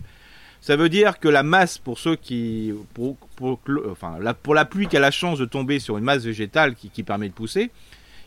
ça 0.62 0.76
veut 0.76 0.90
dire 0.90 1.20
que 1.20 1.28
la 1.28 1.44
masse, 1.44 1.78
pour 1.78 2.00
ceux 2.00 2.16
qui, 2.16 2.74
pour, 2.94 3.18
enfin, 3.90 4.18
la, 4.20 4.34
pour 4.34 4.56
la 4.56 4.66
pluie 4.66 4.88
qui 4.88 4.98
a 4.98 5.00
la 5.00 5.12
chance 5.12 5.38
de 5.38 5.46
tomber 5.46 5.80
sur 5.80 5.98
une 5.98 6.04
masse 6.04 6.24
végétale 6.24 6.76
qui, 6.76 7.04
permet 7.04 7.30
de 7.30 7.34
pousser, 7.34 7.70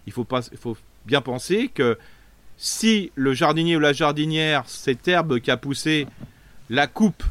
il 0.07 0.13
faut 0.13 0.27
bien 1.07 1.21
penser 1.21 1.69
que 1.69 1.99
si 2.57 3.11
le 3.15 3.35
jardinier 3.35 3.77
ou 3.77 3.81
la 3.81 3.93
jardinière, 3.93 4.65
cette 4.67 5.07
herbe 5.09 5.41
qui 5.41 5.51
a 5.51 5.57
poussé, 5.57 6.07
la 6.71 6.87
coupe 6.87 7.23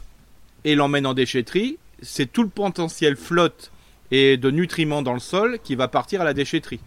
et 0.63 0.75
l'emmène 0.75 1.05
en 1.05 1.13
déchetterie, 1.13 1.77
c'est 2.01 2.31
tout 2.31 2.43
le 2.43 2.49
potentiel 2.49 3.15
flotte 3.15 3.71
et 4.11 4.37
de 4.37 4.51
nutriments 4.51 5.01
dans 5.01 5.13
le 5.13 5.19
sol 5.19 5.59
qui 5.63 5.75
va 5.75 5.87
partir 5.87 6.21
à 6.21 6.23
la 6.23 6.33
déchetterie. 6.33 6.79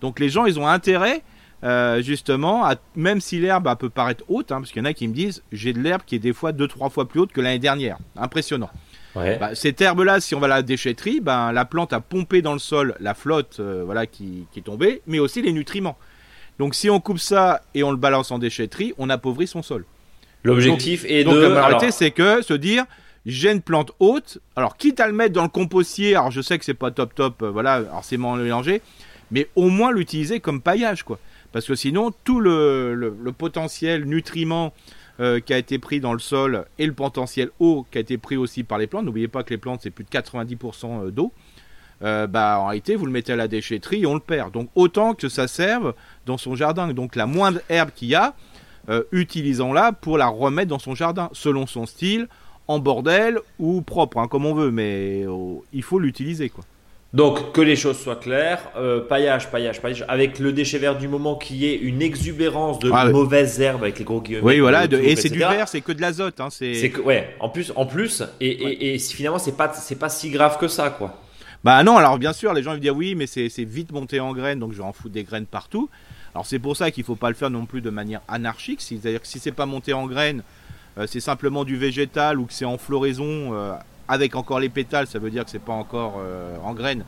Donc 0.00 0.20
les 0.20 0.28
gens, 0.28 0.46
ils 0.46 0.58
ont 0.58 0.66
intérêt, 0.66 1.22
euh, 1.64 2.02
justement, 2.02 2.64
à, 2.64 2.76
même 2.94 3.20
si 3.20 3.38
l'herbe 3.38 3.74
peut 3.78 3.90
paraître 3.90 4.24
haute, 4.28 4.52
hein, 4.52 4.60
parce 4.60 4.70
qu'il 4.70 4.80
y 4.80 4.82
en 4.82 4.88
a 4.88 4.92
qui 4.92 5.08
me 5.08 5.14
disent, 5.14 5.42
j'ai 5.50 5.72
de 5.72 5.80
l'herbe 5.80 6.02
qui 6.06 6.14
est 6.14 6.20
des 6.20 6.32
fois 6.32 6.52
deux, 6.52 6.68
trois 6.68 6.90
fois 6.90 7.08
plus 7.08 7.20
haute 7.20 7.32
que 7.32 7.40
l'année 7.40 7.58
dernière. 7.58 7.98
Impressionnant. 8.16 8.70
Ouais. 9.16 9.38
Bah, 9.38 9.54
cette 9.54 9.80
herbe-là, 9.80 10.20
si 10.20 10.34
on 10.34 10.40
va 10.40 10.46
à 10.46 10.50
la 10.50 10.62
déchetterie, 10.62 11.20
ben, 11.20 11.50
la 11.52 11.64
plante 11.64 11.92
a 11.92 12.00
pompé 12.00 12.42
dans 12.42 12.52
le 12.52 12.58
sol 12.58 12.94
la 13.00 13.14
flotte 13.14 13.56
euh, 13.58 13.82
voilà, 13.84 14.06
qui, 14.06 14.46
qui 14.52 14.60
est 14.60 14.62
tombée, 14.62 15.02
mais 15.06 15.18
aussi 15.18 15.42
les 15.42 15.52
nutriments. 15.52 15.98
Donc 16.58 16.74
si 16.74 16.90
on 16.90 17.00
coupe 17.00 17.18
ça 17.18 17.62
et 17.74 17.82
on 17.82 17.90
le 17.90 17.96
balance 17.96 18.30
en 18.30 18.38
déchetterie, 18.38 18.92
on 18.98 19.10
appauvrit 19.10 19.46
son 19.46 19.62
sol. 19.62 19.84
L'objectif 20.44 21.04
est 21.06 21.24
Donc 21.24 21.34
de 21.34 21.40
la 21.40 21.48
moralité, 21.48 21.86
alors, 21.86 21.94
c'est 21.94 22.10
que 22.10 22.42
se 22.42 22.54
dire, 22.54 22.84
j'ai 23.28 23.52
une 23.52 23.60
plante 23.60 23.92
haute, 24.00 24.38
alors 24.56 24.78
quitte 24.78 25.00
à 25.00 25.06
le 25.06 25.12
mettre 25.12 25.34
dans 25.34 25.42
le 25.42 25.50
compostier, 25.50 26.16
alors 26.16 26.30
je 26.30 26.40
sais 26.40 26.58
que 26.58 26.64
c'est 26.64 26.72
pas 26.72 26.90
top 26.90 27.14
top, 27.14 27.42
euh, 27.42 27.50
voilà, 27.50 27.74
alors 27.74 28.02
c'est 28.02 28.16
mélangé, 28.16 28.80
mais 29.30 29.48
au 29.54 29.68
moins 29.68 29.92
l'utiliser 29.92 30.40
comme 30.40 30.62
paillage, 30.62 31.02
quoi. 31.02 31.18
Parce 31.52 31.66
que 31.66 31.74
sinon, 31.74 32.10
tout 32.24 32.40
le, 32.40 33.34
potentiel 33.36 34.06
nutriment 34.06 34.72
euh, 35.20 35.40
qui 35.40 35.52
a 35.52 35.58
été 35.58 35.78
pris 35.78 36.00
dans 36.00 36.14
le 36.14 36.18
sol 36.18 36.64
et 36.78 36.86
le 36.86 36.94
potentiel 36.94 37.50
eau 37.60 37.86
qui 37.90 37.98
a 37.98 38.00
été 38.00 38.16
pris 38.16 38.38
aussi 38.38 38.64
par 38.64 38.78
les 38.78 38.86
plantes, 38.86 39.04
n'oubliez 39.04 39.28
pas 39.28 39.42
que 39.42 39.50
les 39.50 39.58
plantes, 39.58 39.80
c'est 39.82 39.90
plus 39.90 40.04
de 40.04 40.10
90% 40.10 41.10
d'eau, 41.10 41.30
euh, 42.02 42.26
bah, 42.26 42.60
en 42.60 42.68
réalité, 42.68 42.96
vous 42.96 43.04
le 43.04 43.12
mettez 43.12 43.34
à 43.34 43.36
la 43.36 43.48
déchetterie 43.48 44.02
et 44.02 44.06
on 44.06 44.14
le 44.14 44.20
perd. 44.20 44.52
Donc 44.52 44.70
autant 44.74 45.12
que 45.12 45.28
ça 45.28 45.48
serve 45.48 45.92
dans 46.24 46.38
son 46.38 46.54
jardin. 46.54 46.94
Donc 46.94 47.14
la 47.14 47.26
moindre 47.26 47.60
herbe 47.68 47.90
qu'il 47.94 48.08
y 48.08 48.14
a, 48.14 48.34
utilisons-la 49.12 49.92
pour 49.92 50.16
la 50.16 50.28
remettre 50.28 50.70
dans 50.70 50.78
son 50.78 50.94
jardin, 50.94 51.28
selon 51.34 51.66
son 51.66 51.84
style, 51.84 52.26
en 52.68 52.78
bordel 52.78 53.38
ou 53.58 53.80
propre, 53.82 54.18
hein, 54.18 54.28
comme 54.28 54.46
on 54.46 54.54
veut, 54.54 54.70
mais 54.70 55.24
euh, 55.26 55.56
il 55.72 55.82
faut 55.82 55.98
l'utiliser. 55.98 56.48
quoi. 56.50 56.64
Donc, 57.14 57.52
que 57.52 57.62
les 57.62 57.74
choses 57.76 57.98
soient 57.98 58.16
claires, 58.16 58.70
euh, 58.76 59.00
paillage, 59.00 59.50
paillage, 59.50 59.80
paillage, 59.80 60.04
avec 60.08 60.38
le 60.38 60.52
déchet 60.52 60.76
vert 60.78 60.98
du 60.98 61.08
moment 61.08 61.36
qui 61.36 61.64
est 61.66 61.74
une 61.76 62.02
exubérance 62.02 62.78
de 62.78 62.90
Ah 62.92 63.08
mauvaises 63.08 63.58
herbes 63.62 63.82
avec 63.82 63.98
les 63.98 64.04
gros 64.04 64.20
guillemets. 64.20 64.42
Oui, 64.42 64.60
voilà, 64.60 64.86
de- 64.86 64.98
et 64.98 65.16
c'est 65.16 65.30
du 65.30 65.38
verre, 65.38 65.68
c'est 65.68 65.80
que 65.80 65.92
de 65.92 66.02
l'azote. 66.02 66.38
Hein, 66.40 66.48
C'est 66.50 66.90
que, 66.90 67.00
ouais, 67.00 67.34
en 67.40 67.48
plus, 67.48 67.72
en 67.76 67.86
plus, 67.86 68.22
et, 68.40 68.48
et, 68.48 68.94
et 68.94 68.98
finalement, 68.98 69.38
c'est 69.38 69.56
pas, 69.56 69.72
c'est 69.72 69.98
pas 69.98 70.10
si 70.10 70.28
grave 70.28 70.58
que 70.58 70.68
ça, 70.68 70.90
quoi. 70.90 71.18
Bah 71.64 71.82
non, 71.82 71.96
alors 71.96 72.18
bien 72.18 72.32
sûr, 72.32 72.52
les 72.54 72.62
gens 72.62 72.72
vont 72.72 72.78
dire 72.78 72.94
oui, 72.94 73.14
mais 73.16 73.26
c'est, 73.26 73.48
vite 73.64 73.90
monté 73.90 74.20
en 74.20 74.32
graines, 74.32 74.60
donc 74.60 74.72
je 74.72 74.78
vais 74.78 74.84
en 74.84 74.92
foutre 74.92 75.12
des 75.14 75.24
graines 75.24 75.46
partout. 75.46 75.88
Alors 76.34 76.46
c'est 76.46 76.60
pour 76.60 76.76
ça 76.76 76.90
qu'il 76.92 77.02
faut 77.04 77.16
pas 77.16 77.30
le 77.30 77.34
faire 77.34 77.50
non 77.50 77.64
plus 77.66 77.80
de 77.80 77.90
manière 77.90 78.20
anarchique, 78.28 78.80
c'est-à-dire 78.80 79.20
que 79.20 79.26
si 79.26 79.40
c'est 79.40 79.50
pas 79.50 79.66
monté 79.66 79.92
en 79.92 80.06
graines, 80.06 80.42
c'est 81.06 81.20
simplement 81.20 81.64
du 81.64 81.76
végétal 81.76 82.40
ou 82.40 82.46
que 82.46 82.52
c'est 82.52 82.64
en 82.64 82.78
floraison 82.78 83.54
euh, 83.54 83.72
avec 84.08 84.34
encore 84.34 84.58
les 84.58 84.70
pétales, 84.70 85.06
ça 85.06 85.18
veut 85.18 85.30
dire 85.30 85.44
que 85.44 85.50
c'est 85.50 85.62
pas 85.62 85.72
encore 85.72 86.16
euh, 86.18 86.56
en 86.64 86.72
graines. 86.72 87.04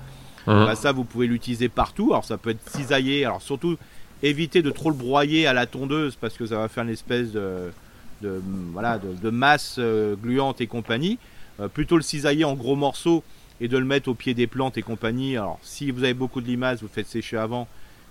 Hein. 0.47 0.67
Bah, 0.67 0.77
ça, 0.77 0.93
vous 0.93 1.05
pouvez 1.05 1.27
l'utiliser 1.27 1.69
partout. 1.69 2.09
Alors, 2.13 2.25
ça 2.25 2.37
peut 2.37 2.51
être 2.51 2.71
cisaillé. 2.71 3.25
Alors, 3.25 3.43
surtout, 3.43 3.77
éviter 4.23 4.63
de 4.63 4.71
trop 4.71 4.91
le 4.91 4.97
broyer 4.97 5.47
à 5.47 5.53
la 5.53 5.67
tondeuse 5.67 6.17
parce 6.17 6.35
que 6.37 6.47
ça 6.47 6.59
va 6.59 6.69
faire 6.69 6.85
une 6.85 6.91
espèce 6.91 7.33
de, 7.33 7.73
de 8.21 8.41
voilà, 8.73 8.99
de, 8.99 9.31
masse 9.31 9.77
euh, 9.79 10.15
gluante 10.15 10.61
et 10.61 10.67
compagnie. 10.67 11.19
Euh, 11.59 11.69
plutôt 11.69 11.97
le 11.97 12.03
cisailler 12.03 12.45
en 12.45 12.55
gros 12.55 12.77
morceaux 12.77 13.25
et 13.61 13.69
de 13.69 13.77
le 13.77 13.85
mettre 13.85 14.09
au 14.09 14.15
pied 14.15 14.35
des 14.35 14.47
plantes 14.47 14.77
et 14.79 14.83
compagnie. 14.83 15.37
Alors, 15.37 15.59
si 15.63 15.91
vous 15.91 16.05
avez 16.05 16.15
beaucoup 16.15 16.41
de 16.41 16.47
limaces, 16.47 16.83
vous 16.83 16.89
faites 16.89 17.09
sécher 17.09 17.39
avant. 17.39 17.67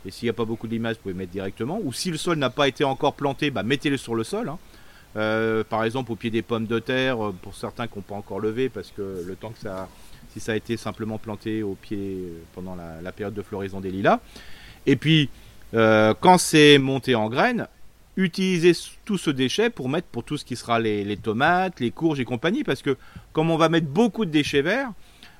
Et 0.05 0.11
s'il 0.11 0.27
n'y 0.27 0.31
a 0.31 0.33
pas 0.33 0.45
beaucoup 0.45 0.67
de 0.67 0.71
limaces, 0.71 0.95
vous 0.97 1.03
pouvez 1.03 1.13
mettre 1.13 1.31
directement. 1.31 1.79
Ou 1.83 1.93
si 1.93 2.09
le 2.09 2.17
sol 2.17 2.37
n'a 2.37 2.49
pas 2.49 2.67
été 2.67 2.83
encore 2.83 3.13
planté, 3.13 3.51
bah, 3.51 3.63
mettez-le 3.63 3.97
sur 3.97 4.15
le 4.15 4.23
sol. 4.23 4.49
Hein. 4.49 4.57
Euh, 5.15 5.63
par 5.63 5.83
exemple, 5.83 6.11
au 6.11 6.15
pied 6.15 6.29
des 6.29 6.41
pommes 6.41 6.67
de 6.67 6.79
terre, 6.79 7.17
pour 7.41 7.55
certains 7.55 7.87
qui 7.87 7.97
n'ont 7.97 8.03
pas 8.03 8.15
encore 8.15 8.39
levé, 8.39 8.69
parce 8.69 8.91
que 8.91 9.23
le 9.25 9.35
temps 9.35 9.49
que 9.49 9.59
ça, 9.59 9.87
si 10.33 10.39
ça 10.39 10.51
a 10.51 10.55
été 10.55 10.77
simplement 10.77 11.17
planté 11.17 11.63
au 11.63 11.75
pied 11.75 12.17
pendant 12.53 12.75
la, 12.75 13.11
période 13.11 13.33
de 13.33 13.41
floraison 13.41 13.79
des 13.81 13.91
lilas. 13.91 14.19
Et 14.85 14.95
puis, 14.95 15.29
quand 15.73 16.37
c'est 16.37 16.77
monté 16.77 17.15
en 17.15 17.29
graines, 17.29 17.67
utiliser 18.23 18.73
tout 19.05 19.17
ce 19.17 19.29
déchet 19.29 19.69
pour 19.69 19.89
mettre 19.89 20.07
pour 20.07 20.23
tout 20.23 20.37
ce 20.37 20.45
qui 20.45 20.55
sera 20.55 20.79
les, 20.79 21.17
tomates, 21.17 21.79
les 21.79 21.91
courges 21.91 22.19
et 22.19 22.25
compagnie, 22.25 22.63
parce 22.63 22.81
que 22.81 22.97
comme 23.33 23.49
on 23.49 23.57
va 23.57 23.69
mettre 23.69 23.87
beaucoup 23.87 24.25
de 24.25 24.31
déchets 24.31 24.61
verts, 24.61 24.91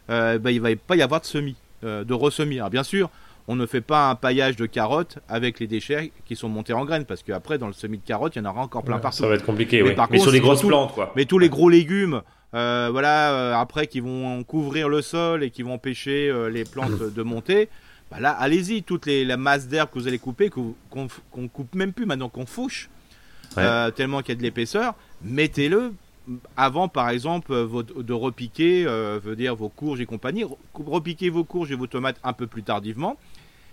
euh, 0.10 0.40
bah, 0.40 0.52
il 0.52 0.62
va 0.62 0.70
pas 0.76 0.96
y 0.96 1.02
avoir 1.02 1.22
de 1.22 1.26
semis, 1.26 1.56
euh, 1.84 2.04
de 2.04 2.14
ressemis. 2.14 2.58
Alors 2.58 2.70
bien 2.70 2.84
sûr, 2.84 3.10
on 3.50 3.56
ne 3.56 3.66
fait 3.66 3.82
pas 3.82 4.12
un 4.12 4.16
paillage 4.16 4.58
de 4.58 4.68
carottes 4.68 5.18
avec 5.28 5.60
les 5.60 5.66
déchets 5.66 6.12
qui 6.26 6.36
sont 6.36 6.48
montés 6.48 6.72
en 6.72 6.86
graines, 6.86 7.06
parce 7.06 7.24
qu'après 7.24 7.58
dans 7.58 7.66
le 7.66 7.74
semis 7.74 7.98
de 7.98 8.06
carottes, 8.06 8.36
il 8.36 8.44
y 8.44 8.46
en 8.46 8.50
aura 8.50 8.62
encore 8.62 8.84
plein 8.84 9.00
partout. 9.00 9.18
Ça 9.18 9.28
va 9.28 9.34
être 9.34 9.46
compliqué, 9.46 9.82
mais, 9.82 9.96
mais 10.12 10.20
sur 10.20 10.32
les 10.32 10.40
grosses 10.40 10.62
plantes, 10.62 10.94
quoi. 10.94 11.12
Mais 11.16 11.26
tous 11.26 11.40
les 11.40 11.50
gros 11.50 11.68
légumes, 11.68 12.22
euh, 12.54 12.90
voilà, 12.92 13.60
après 13.60 13.88
qui 13.88 14.02
vont 14.02 14.44
couvrir 14.44 14.88
le 14.88 15.02
sol 15.02 15.44
et 15.44 15.50
qui 15.50 15.64
vont 15.64 15.74
empêcher 15.74 16.32
les 16.52 16.64
plantes 16.64 17.00
de 17.00 17.24
monter. 17.24 17.70
Bah 18.12 18.20
là, 18.20 18.32
allez-y, 18.32 18.84
toute 18.84 19.08
les, 19.08 19.26
la 19.26 19.38
masse 19.38 19.68
d'herbe 19.68 19.90
que 19.92 20.00
vous 20.00 20.08
allez 20.08 20.20
couper, 20.20 20.50
qu'on 20.50 20.76
ne 21.36 21.48
coupe 21.48 21.74
même 21.74 21.92
plus 21.92 22.06
maintenant, 22.06 22.30
qu'on 22.30 22.46
fauche, 22.46 22.90
euh, 23.58 23.90
tellement 23.90 24.22
qu'il 24.22 24.30
y 24.30 24.38
a 24.38 24.38
de 24.38 24.44
l'épaisseur, 24.44 24.94
mettez-le 25.24 25.94
avant, 26.58 26.88
par 26.88 27.10
exemple, 27.10 27.52
de 27.52 28.14
repiquer, 28.14 28.86
euh, 28.86 29.36
dire 29.36 29.56
vos 29.56 29.70
courges 29.70 30.02
et 30.02 30.06
compagnie. 30.06 30.46
Repiquez 30.74 31.30
vos 31.30 31.44
courges 31.44 31.72
et 31.72 31.76
vos 31.76 31.88
tomates 31.88 32.20
un 32.24 32.34
peu 32.34 32.48
plus 32.48 32.64
tardivement. 32.64 33.18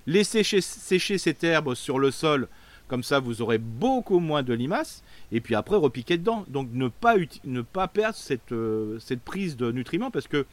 Laissez 0.06 0.42
sécher, 0.42 1.18
cette 1.18 1.42
herbe 1.42 1.74
sur 1.74 1.98
le 1.98 2.10
sol, 2.10 2.48
comme 2.86 3.02
ça 3.02 3.18
vous 3.18 3.42
aurez 3.42 3.58
beaucoup 3.58 4.20
moins 4.20 4.42
de 4.42 4.54
limaces. 4.54 5.02
Et 5.32 5.40
puis 5.40 5.54
après, 5.54 5.76
repiquez 5.76 6.16
dedans. 6.16 6.44
Donc 6.48 6.68
ne 6.72 6.88
pas, 6.88 7.16
ne 7.44 7.62
perdre 7.62 8.14
cette, 8.14 8.52
euh, 8.52 8.98
cette 9.00 9.22
prise 9.22 9.56
de 9.56 9.72
nutriments 9.72 10.10
parce 10.10 10.28
que 10.28 10.46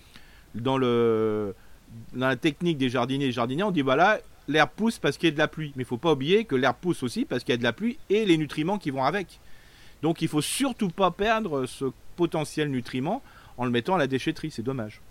dans 0.56 0.78
la 0.78 2.36
technique 2.36 2.78
des 2.78 2.90
jardiniers 2.90 3.28
et 3.28 3.32
jardiniers, 3.32 3.64
on 3.64 3.72
dit 3.72 3.82
voilà, 3.82 4.20
l'herbe 4.48 4.72
pousse 4.76 4.98
parce 4.98 5.18
qu'il 5.18 5.30
y 5.30 5.32
a 5.32 5.34
de 5.34 5.40
la 5.40 5.48
pluie. 5.48 5.72
Mais 5.76 5.84
il 5.84 5.86
faut 5.86 5.98
pas 5.98 6.14
oublier 6.14 6.46
que 6.46 6.56
l'herbe 6.56 6.78
pousse 6.82 7.04
aussi 7.04 7.26
parce 7.26 7.44
qu'il 7.44 7.54
y 7.54 7.56
a 7.56 7.58
de 7.58 7.64
la 7.64 7.74
pluie 7.74 7.98
et 8.10 8.26
les 8.26 8.38
nutriments 8.38 8.80
qui 8.80 8.90
vont 8.90 9.04
avec. 9.04 9.40
Donc 10.04 10.22
il 10.22 10.28
faut 10.28 10.42
surtout 10.42 10.90
pas 10.90 11.10
perdre 11.10 11.66
ce 11.66 11.86
potentiel 12.16 12.70
nutriment 12.70 13.24
en 13.58 13.66
le 13.66 13.72
mettant 13.72 13.96
à 13.96 13.98
la 13.98 14.08
déchetterie, 14.08 14.52
c'est 14.52 14.62
dommage. 14.62 15.02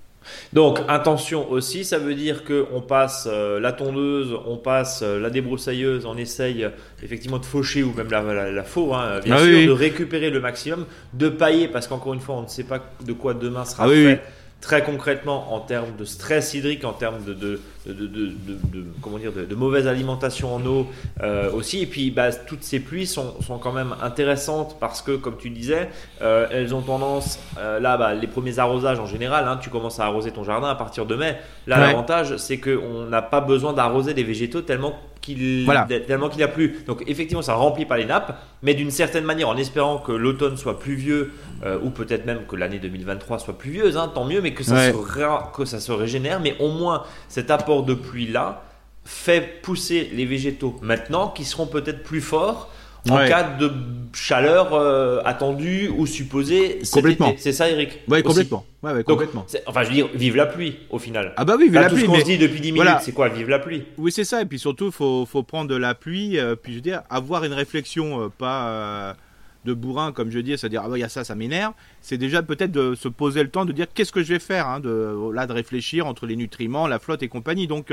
Donc 0.52 0.78
intention 0.86 1.50
aussi, 1.50 1.84
ça 1.84 1.98
veut 1.98 2.14
dire 2.14 2.44
que 2.44 2.66
on 2.72 2.80
passe 2.80 3.26
euh, 3.28 3.58
la 3.58 3.72
tondeuse, 3.72 4.36
on 4.46 4.56
passe 4.56 5.00
euh, 5.02 5.18
la 5.18 5.30
débroussailleuse, 5.30 6.06
on 6.06 6.16
essaye 6.16 6.68
effectivement 7.02 7.38
de 7.38 7.44
faucher 7.44 7.82
ou 7.82 7.92
même 7.92 8.08
la, 8.08 8.52
la, 8.52 8.62
faux, 8.62 8.94
hein, 8.94 9.18
bien 9.24 9.34
ah 9.34 9.44
sûr, 9.44 9.66
de 9.66 9.72
récupérer 9.72 10.30
le 10.30 10.38
maximum, 10.38 10.86
de 11.14 11.28
pailler 11.28 11.66
parce 11.66 11.88
qu'encore 11.88 12.14
une 12.14 12.20
fois 12.20 12.36
on 12.36 12.42
ne 12.42 12.48
sait 12.48 12.62
pas 12.62 12.78
de 13.04 13.12
quoi 13.12 13.34
demain 13.34 13.64
sera 13.64 13.86
ah 13.86 13.88
fait 13.88 14.22
très 14.62 14.84
concrètement 14.84 15.52
en 15.52 15.60
termes 15.60 15.96
de 15.98 16.04
stress 16.04 16.54
hydrique, 16.54 16.84
en 16.84 16.92
termes 16.92 17.22
de, 17.24 17.34
de, 17.34 17.60
de, 17.86 18.06
de 18.06 18.84
comment 19.02 19.18
dire, 19.18 19.32
de, 19.32 19.54
mauvaise 19.56 19.88
alimentation 19.88 20.54
en 20.54 20.64
eau 20.64 20.86
euh, 21.20 21.50
aussi. 21.50 21.82
Et 21.82 21.86
puis 21.86 22.12
bah, 22.12 22.32
toutes 22.32 22.62
ces 22.62 22.78
pluies 22.78 23.06
sont, 23.06 23.34
sont, 23.42 23.58
quand 23.58 23.72
même 23.72 23.94
intéressantes 24.00 24.76
parce 24.78 25.02
que, 25.02 25.16
comme 25.16 25.36
tu 25.36 25.50
disais, 25.50 25.90
euh, 26.22 26.46
elles 26.52 26.74
ont 26.74 26.80
tendance, 26.80 27.40
euh, 27.58 27.80
là, 27.80 27.96
bah, 27.96 28.14
les 28.14 28.28
premiers 28.28 28.60
arrosages 28.60 29.00
en 29.00 29.06
général, 29.06 29.46
hein, 29.48 29.58
tu 29.60 29.68
commences 29.68 29.98
à 29.98 30.04
arroser 30.04 30.30
ton 30.30 30.44
jardin 30.44 30.68
à 30.68 30.76
partir 30.76 31.06
de 31.06 31.16
mai. 31.16 31.36
Là, 31.66 31.78
l'avantage, 31.78 32.36
c'est 32.36 32.58
qu'on 32.58 33.04
n'a 33.06 33.20
pas 33.20 33.40
besoin 33.40 33.72
d'arroser 33.72 34.14
des 34.14 34.24
végétaux 34.24 34.62
tellement 34.62 34.94
qu'il 35.22 35.66
tellement 36.06 36.28
qu'il 36.28 36.42
a 36.42 36.48
plu. 36.48 36.80
Donc 36.86 37.02
effectivement, 37.06 37.42
ça 37.42 37.54
remplit 37.54 37.86
pas 37.86 37.96
les 37.96 38.04
nappes, 38.04 38.38
mais 38.62 38.74
d'une 38.74 38.90
certaine 38.90 39.24
manière, 39.24 39.48
en 39.48 39.56
espérant 39.56 39.98
que 39.98 40.12
l'automne 40.12 40.56
soit 40.58 40.78
pluvieux 40.78 41.32
euh, 41.64 41.78
ou 41.82 41.90
peut-être 41.90 42.26
même 42.26 42.44
que 42.46 42.56
l'année 42.56 42.78
2023 42.78 43.38
soit 43.38 43.56
pluvieuse, 43.56 43.96
hein, 43.96 44.10
tant 44.14 44.24
mieux, 44.24 44.42
mais 44.42 44.52
que 44.52 44.64
ça, 44.64 44.92
se 44.92 45.52
que 45.56 45.64
ça 45.64 45.80
se 45.80 45.92
régénère. 45.92 46.40
Mais 46.40 46.56
au 46.58 46.68
moins, 46.68 47.04
cet 47.28 47.50
apport 47.50 47.84
de 47.84 47.94
pluie 47.94 48.26
là 48.26 48.64
fait 49.04 49.62
pousser 49.62 50.10
les 50.12 50.26
végétaux 50.26 50.78
maintenant, 50.82 51.28
qui 51.28 51.44
seront 51.44 51.66
peut-être 51.66 52.02
plus 52.02 52.20
forts 52.20 52.68
en 53.10 53.16
cas 53.26 53.56
de 53.58 53.70
chaleur 54.14 54.74
euh, 54.74 55.20
attendue 55.24 55.90
ou 55.96 56.06
supposée. 56.06 56.80
Complètement. 56.90 57.34
C'est 57.36 57.52
ça, 57.52 57.68
Eric 57.68 58.00
Oui, 58.08 58.22
complètement. 58.22 58.64
Ouais, 58.82 59.02
complètement. 59.04 59.46
enfin, 59.66 59.82
je 59.82 59.88
veux 59.88 59.94
dire, 59.94 60.08
vive 60.14 60.36
la 60.36 60.46
pluie 60.46 60.78
au 60.90 60.98
final. 60.98 61.32
Ah 61.36 61.44
bah 61.44 61.54
oui, 61.56 61.64
vive 61.64 61.74
la 61.74 61.88
tout 61.88 61.94
pluie. 61.94 62.04
Tout 62.04 62.12
ce 62.12 62.16
qu'on 62.16 62.20
se 62.20 62.24
dit 62.26 62.38
depuis 62.38 62.60
10 62.60 62.72
minutes, 62.72 62.88
c'est 63.00 63.12
quoi 63.12 63.28
Vive 63.28 63.48
la 63.48 63.58
pluie? 63.58 63.84
Oui, 63.98 64.12
c'est 64.12 64.24
ça. 64.24 64.42
Et 64.42 64.44
puis 64.44 64.58
surtout, 64.58 64.86
il 64.86 64.92
faut, 64.92 65.26
faut, 65.26 65.42
prendre 65.42 65.68
de 65.68 65.76
la 65.76 65.94
pluie, 65.94 66.38
euh, 66.38 66.56
puis 66.56 66.72
je 66.72 66.78
veux 66.78 66.82
dire, 66.82 67.02
avoir 67.10 67.44
une 67.44 67.52
réflexion, 67.52 68.24
euh, 68.24 68.28
pas 68.28 69.16
de 69.64 69.74
bourrin, 69.74 70.10
comme 70.10 70.30
je 70.30 70.40
dis, 70.40 70.58
c'est-à-dire, 70.58 70.82
ah 70.84 70.88
bah, 70.88 70.98
il 70.98 71.00
y 71.00 71.04
a 71.04 71.08
ça, 71.08 71.22
ça 71.22 71.36
m'énerve. 71.36 71.72
C'est 72.00 72.18
déjà 72.18 72.42
peut-être 72.42 72.72
de 72.72 72.96
se 72.96 73.06
poser 73.06 73.44
le 73.44 73.48
temps 73.48 73.64
de 73.64 73.70
dire 73.70 73.86
qu'est-ce 73.94 74.10
que 74.10 74.22
je 74.22 74.32
vais 74.32 74.40
faire, 74.40 74.66
hein, 74.66 74.80
de, 74.80 75.30
là, 75.32 75.46
de 75.46 75.52
réfléchir 75.52 76.06
entre 76.06 76.26
les 76.26 76.34
nutriments, 76.34 76.88
la 76.88 76.98
flotte 76.98 77.22
et 77.22 77.28
compagnie. 77.28 77.68
Donc, 77.68 77.92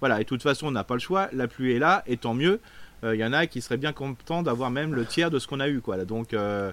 voilà, 0.00 0.20
et 0.20 0.24
de 0.24 0.28
toute 0.28 0.42
façon, 0.42 0.68
on 0.68 0.70
n'a 0.70 0.84
pas 0.84 0.94
le 0.94 1.00
choix. 1.00 1.28
La 1.34 1.48
pluie 1.48 1.72
est 1.74 1.78
là, 1.78 2.02
et 2.06 2.16
tant 2.16 2.32
mieux 2.32 2.60
il 3.02 3.08
euh, 3.08 3.16
y 3.16 3.24
en 3.24 3.32
a 3.32 3.46
qui 3.46 3.60
seraient 3.60 3.76
bien 3.76 3.92
contents 3.92 4.42
d'avoir 4.42 4.70
même 4.70 4.94
le 4.94 5.04
tiers 5.04 5.30
de 5.30 5.38
ce 5.38 5.48
qu'on 5.48 5.60
a 5.60 5.68
eu. 5.68 5.80
Quoi. 5.80 6.04
Donc 6.04 6.34
euh, 6.34 6.72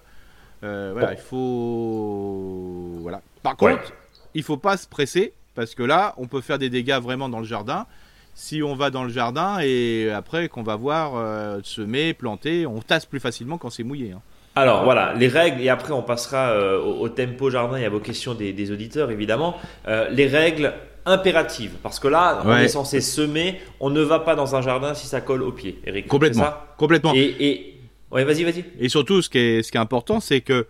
euh, 0.64 0.92
voilà, 0.94 1.14
il 1.14 1.20
faut. 1.20 2.98
Voilà. 3.02 3.22
Par 3.42 3.56
contre, 3.56 3.94
il 4.36 4.44
faut 4.44 4.58
pas 4.58 4.78
se 4.78 4.88
presser 4.88 5.34
parce 5.56 5.74
que 5.74 5.84
là, 5.84 6.14
on 6.18 6.28
peut 6.28 6.42
faire 6.42 6.60
des 6.60 6.70
dégâts 6.70 7.00
vraiment 7.02 7.30
dans 7.30 7.40
le 7.40 7.46
jardin. 7.46 7.88
Si 8.36 8.62
on 8.64 8.76
va 8.76 8.90
dans 8.90 9.04
le 9.04 9.10
jardin 9.10 9.58
et 9.60 10.12
après 10.12 10.48
qu'on 10.48 10.64
va 10.64 10.76
voir 10.76 11.62
semer, 11.64 12.14
planter, 12.14 12.66
on 12.66 12.80
tasse 12.80 13.06
plus 13.06 13.20
facilement 13.20 13.58
quand 13.58 13.70
c'est 13.70 13.84
mouillé. 13.84 14.14
Hein. 14.14 14.22
Alors 14.56 14.84
voilà, 14.84 15.14
les 15.14 15.28
règles, 15.28 15.62
et 15.62 15.70
après 15.70 15.92
on 15.92 16.02
passera 16.02 16.56
au, 16.80 17.10
tempo 17.10 17.50
jardin 17.50 17.78
et 17.78 17.86
à 17.86 17.90
vos 17.90 18.00
questions 18.00 18.36
des, 18.36 18.72
auditeurs 18.72 19.12
évidemment. 19.12 19.58
les 19.88 20.28
règles, 20.28 20.74
impérative. 21.10 21.72
Parce 21.84 22.00
que 22.00 22.08
là, 22.08 22.42
on 22.46 22.56
est 22.58 22.68
censé 22.68 23.01
semer, 23.01 23.60
on 23.80 23.89
ne 23.89 24.01
va 24.01 24.20
pas 24.20 24.36
dans 24.36 24.56
un 24.56 24.62
jardin 24.62 24.94
si 24.94 25.08
ça 25.08 25.22
colle 25.22 25.44
au 25.44 25.51
pied, 25.51 25.80
Eric. 25.86 26.08
Complètement. 26.08 26.54
complètement. 26.78 27.13
Et, 27.13 27.36
et... 27.39 27.80
Ouais, 28.12 28.24
vas-y, 28.24 28.44
vas-y. 28.44 28.63
Et 28.80 28.89
surtout, 28.89 29.22
ce 29.22 29.30
qui 29.30 29.38
est, 29.38 29.63
ce 29.63 29.72
qui 29.72 29.78
est 29.78 29.82
important, 29.82 30.20
c'est 30.20 30.42
que. 30.42 30.66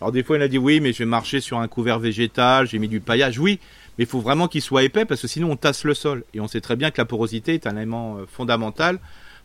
Alors, 0.00 0.10
des 0.10 0.24
fois, 0.24 0.36
il 0.36 0.42
a 0.42 0.48
dit 0.48 0.58
oui, 0.58 0.80
mais 0.80 0.92
je 0.92 0.98
vais 0.98 1.04
marcher 1.04 1.40
sur 1.40 1.58
un 1.58 1.68
couvert 1.68 2.00
végétal, 2.00 2.66
j'ai 2.66 2.80
mis 2.80 2.88
du 2.88 3.00
paillage. 3.00 3.38
Oui, 3.38 3.60
mais 3.96 4.04
il 4.04 4.08
faut 4.08 4.20
vraiment 4.20 4.48
qu'il 4.48 4.60
soit 4.62 4.82
épais 4.82 5.04
parce 5.04 5.22
que 5.22 5.28
sinon, 5.28 5.52
on 5.52 5.56
tasse 5.56 5.84
le 5.84 5.94
sol. 5.94 6.24
Et 6.34 6.40
on 6.40 6.48
sait 6.48 6.60
très 6.60 6.76
bien 6.76 6.90
que 6.90 7.00
la 7.00 7.04
porosité 7.04 7.54
est 7.54 7.66
un 7.66 7.76
élément 7.76 8.16
euh, 8.16 8.24
fondamental 8.26 8.98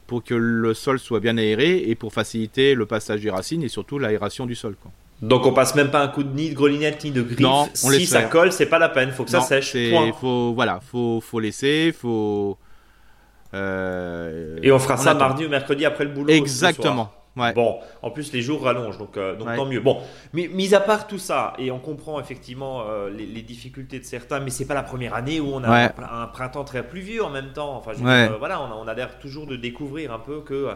pour 0.08 0.24
que 0.24 0.34
le 0.34 0.74
sol 0.74 1.00
soit 1.00 1.20
bien 1.20 1.38
aéré 1.38 1.84
et 1.88 1.96
pour 1.96 2.14
faciliter 2.14 2.74
le 2.74 2.86
passage 2.86 3.22
des 3.22 3.30
racines 3.30 3.62
et 3.62 3.68
surtout 3.68 4.00
l'aération 4.00 4.46
du 4.46 4.56
sol. 4.56 4.76
Quoi. 4.82 4.92
Donc 5.22 5.46
on 5.46 5.54
passe 5.54 5.74
même 5.76 5.90
pas 5.90 6.02
un 6.02 6.08
coup 6.10 6.24
de 6.24 6.34
nid 6.34 6.52
de 6.52 6.56
grelinette 6.56 7.04
ni 7.04 7.12
de 7.12 7.22
griffe. 7.22 7.40
Non, 7.40 7.68
on 7.84 7.92
si 7.92 8.06
ça 8.06 8.24
colle, 8.24 8.52
c'est 8.52 8.68
pas 8.68 8.80
la 8.80 8.90
peine, 8.90 9.12
faut 9.12 9.24
que 9.24 9.32
ça 9.32 9.42
sèche. 9.42 9.74
Il 9.74 10.14
Faut 10.20 10.54
voilà, 10.54 10.80
faut 10.92 11.22
faut 11.22 11.40
laisser, 11.40 11.94
faut. 11.98 12.58
Euh, 13.54 14.60
et 14.62 14.72
on 14.72 14.80
fera 14.80 14.98
ça 14.98 15.14
mardi 15.14 15.46
ou 15.46 15.50
mercredi 15.50 15.86
après 15.86 16.04
le 16.04 16.12
boulot. 16.12 16.30
Exactement. 16.30 17.12
Ouais. 17.38 17.54
Bon, 17.54 17.78
en 18.02 18.10
plus 18.10 18.34
les 18.34 18.42
jours 18.42 18.64
rallongent, 18.64 18.98
donc, 18.98 19.16
euh, 19.16 19.36
donc 19.36 19.56
tant 19.56 19.68
mieux. 19.68 19.80
Bon, 19.80 20.02
mais 20.34 20.48
mis 20.48 20.74
à 20.74 20.80
part 20.80 21.06
tout 21.06 21.20
ça, 21.20 21.54
et 21.60 21.70
on 21.70 21.78
comprend 21.78 22.20
effectivement 22.20 22.82
euh, 22.88 23.12
les, 23.12 23.44
difficultés 23.44 24.00
de 24.00 24.06
certains, 24.06 24.40
mais 24.40 24.50
c'est 24.50 24.66
pas 24.66 24.74
la 24.74 24.82
première 24.82 25.14
année 25.14 25.40
où 25.40 25.52
on 25.54 25.64
a 25.64 25.92
un, 26.12 26.28
printemps 26.28 26.64
très 26.64 26.82
pluvieux 26.82 27.24
en 27.24 27.30
même 27.30 27.54
temps. 27.54 27.76
Enfin, 27.76 27.92
voilà, 28.40 28.60
on 28.60 28.66
a, 28.66 28.76
on 28.76 28.88
a 28.88 28.94
l'air 28.96 29.20
toujours 29.20 29.46
de 29.46 29.56
découvrir 29.56 30.12
un 30.12 30.18
peu 30.18 30.42
que 30.42 30.70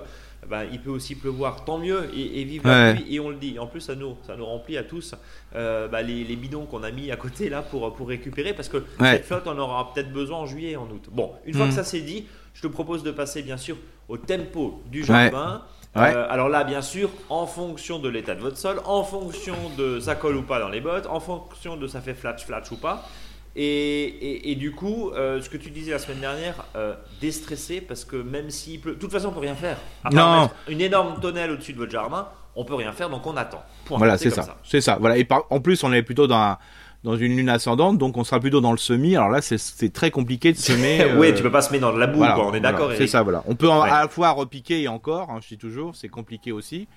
ben, 0.49 0.65
il 0.71 0.79
peut 0.81 0.89
aussi 0.89 1.15
pleuvoir, 1.15 1.65
tant 1.65 1.77
mieux, 1.77 2.09
et, 2.15 2.43
vivre 2.43 2.67
la 2.67 2.93
pluie, 2.93 3.15
et 3.15 3.19
on 3.19 3.29
le 3.29 3.35
dit. 3.35 3.59
En 3.59 3.67
plus, 3.67 3.81
ça 3.81 3.95
nous, 3.95 4.17
ça 4.25 4.35
nous 4.35 4.45
remplit 4.45 4.77
à 4.77 4.83
tous 4.83 5.15
euh, 5.55 5.87
bah, 5.87 6.01
les, 6.01 6.35
bidons 6.35 6.65
qu'on 6.65 6.83
a 6.83 6.91
mis 6.91 7.11
à 7.11 7.15
côté 7.15 7.49
là 7.49 7.61
pour, 7.61 7.93
pour 7.93 8.07
récupérer, 8.07 8.53
parce 8.53 8.69
que 8.69 8.83
cette 8.99 9.25
flotte, 9.25 9.47
on 9.47 9.57
aura 9.57 9.93
peut-être 9.93 10.11
besoin 10.11 10.39
en 10.39 10.45
juillet, 10.45 10.75
en 10.75 10.89
août. 10.89 11.09
Bon, 11.11 11.33
une 11.45 11.53
fois 11.53 11.65
que 11.65 11.71
mm. 11.71 11.75
ça 11.75 11.83
c'est 11.83 12.01
dit, 12.01 12.25
je 12.53 12.61
te 12.61 12.67
propose 12.67 13.03
de 13.03 13.11
passer 13.11 13.43
bien 13.43 13.57
sûr 13.57 13.77
au 14.09 14.17
tempo 14.17 14.81
du 14.91 15.03
jardin. 15.03 15.63
Euh, 15.97 16.25
alors 16.29 16.47
là, 16.47 16.63
bien 16.63 16.81
sûr, 16.81 17.09
en 17.29 17.45
fonction 17.45 17.99
de 17.99 18.07
l'état 18.07 18.33
de 18.33 18.39
votre 18.39 18.57
sol, 18.57 18.81
en 18.85 19.03
fonction 19.03 19.55
de 19.77 19.99
ça 19.99 20.15
colle 20.15 20.37
ou 20.37 20.41
pas 20.41 20.59
dans 20.59 20.69
les 20.69 20.79
bottes, 20.79 21.05
en 21.07 21.19
fonction 21.19 21.75
de 21.75 21.85
ça 21.87 21.99
fait 21.99 22.13
flash 22.13 22.45
flash 22.45 22.71
ou 22.71 22.77
pas, 22.77 23.05
et, 23.55 24.55
du 24.57 24.71
coup, 24.71 25.11
euh, 25.11 25.41
ce 25.41 25.49
que 25.49 25.57
tu 25.57 25.69
disais 25.71 25.91
la 25.91 25.99
semaine 25.99 26.19
dernière, 26.19 26.65
euh, 26.75 26.95
déstresser 27.19 27.81
parce 27.81 28.05
que 28.05 28.15
même 28.15 28.49
s'il 28.49 28.79
pleut, 28.79 28.93
de 28.93 28.99
toute 28.99 29.11
façon, 29.11 29.29
on 29.29 29.31
peut 29.31 29.39
rien 29.39 29.55
faire. 29.55 29.77
À 30.03 30.09
non. 30.09 30.49
une 30.67 30.81
énorme 30.81 31.19
tonnelle 31.19 31.51
au-dessus 31.51 31.73
de 31.73 31.77
votre 31.77 31.91
jardin, 31.91 32.27
on 32.55 32.65
peut 32.65 32.75
rien 32.75 32.91
faire, 32.91 33.09
donc 33.09 33.25
on 33.25 33.35
attend. 33.37 33.63
voilà, 33.89 34.17
c'est 34.17 34.29
ça. 34.29 34.57
C'est 34.63 34.81
ça. 34.81 34.97
Voilà. 34.99 35.17
Et 35.17 35.27
en 35.49 35.59
plus, 35.59 35.83
on 35.83 35.91
est 35.93 36.03
plutôt 36.03 36.27
dans 36.27 36.57
dans 37.03 37.15
une 37.15 37.35
lune 37.35 37.49
ascendante, 37.49 37.97
donc 37.97 38.17
on 38.17 38.23
sera 38.23 38.39
plutôt 38.39 38.61
dans 38.61 38.71
le 38.71 38.77
semis. 38.77 39.15
Alors 39.15 39.29
là, 39.29 39.41
c'est 39.41 39.91
très 39.93 40.11
compliqué 40.11 40.53
de 40.53 40.57
semer. 40.57 41.13
oui, 41.17 41.29
euh, 41.29 41.33
tu 41.35 41.41
peux 41.41 41.51
pas 41.51 41.61
semer 41.61 41.79
dans 41.79 41.93
de 41.93 41.99
la 41.99 42.07
boue, 42.07 42.23
on 42.23 42.53
est 42.53 42.59
d'accord. 42.59 42.91
c'est 42.95 43.07
ça, 43.07 43.23
voilà. 43.23 43.43
On 43.47 43.55
peut 43.55 43.69
à 43.69 44.01
la 44.01 44.07
fois 44.07 44.31
repiquer 44.31 44.81
et 44.81 44.87
encore, 44.87 45.29
hein, 45.31 45.39
je 45.41 45.47
dis 45.47 45.57
toujours, 45.57 45.95
c'est 45.95 46.09
compliqué 46.09 46.51
aussi. 46.51 46.87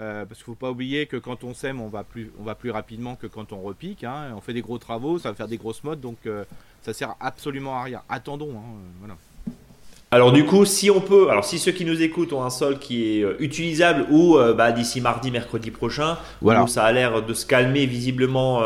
Euh, 0.00 0.24
parce 0.24 0.38
qu'il 0.38 0.46
faut 0.46 0.54
pas 0.54 0.70
oublier 0.70 1.06
que 1.06 1.16
quand 1.16 1.44
on 1.44 1.54
sème, 1.54 1.80
on 1.80 1.88
va 1.88 2.02
plus, 2.02 2.32
on 2.40 2.44
va 2.44 2.54
plus 2.54 2.70
rapidement 2.70 3.14
que 3.14 3.26
quand 3.26 3.52
on 3.52 3.60
repique. 3.60 4.04
Hein. 4.04 4.32
On 4.36 4.40
fait 4.40 4.54
des 4.54 4.62
gros 4.62 4.78
travaux, 4.78 5.18
ça 5.18 5.30
va 5.30 5.34
faire 5.34 5.48
des 5.48 5.58
grosses 5.58 5.84
modes, 5.84 6.00
donc 6.00 6.16
euh, 6.26 6.44
ça 6.82 6.92
sert 6.92 7.14
absolument 7.20 7.76
à 7.78 7.82
rien. 7.82 8.02
Attendons, 8.08 8.52
hein, 8.56 8.62
voilà. 9.00 9.16
Alors 10.10 10.32
du 10.32 10.44
coup, 10.44 10.66
si 10.66 10.90
on 10.90 11.00
peut, 11.00 11.30
alors 11.30 11.44
si 11.44 11.58
ceux 11.58 11.72
qui 11.72 11.86
nous 11.86 12.02
écoutent 12.02 12.34
ont 12.34 12.44
un 12.44 12.50
sol 12.50 12.78
qui 12.78 13.04
est 13.04 13.26
utilisable 13.38 14.06
ou 14.10 14.36
bah, 14.54 14.70
d'ici 14.70 15.00
mardi, 15.00 15.30
mercredi 15.30 15.70
prochain, 15.70 16.18
où 16.42 16.66
ça 16.66 16.84
a 16.84 16.92
l'air 16.92 17.24
de 17.24 17.32
se 17.32 17.46
calmer 17.46 17.86
visiblement 17.86 18.60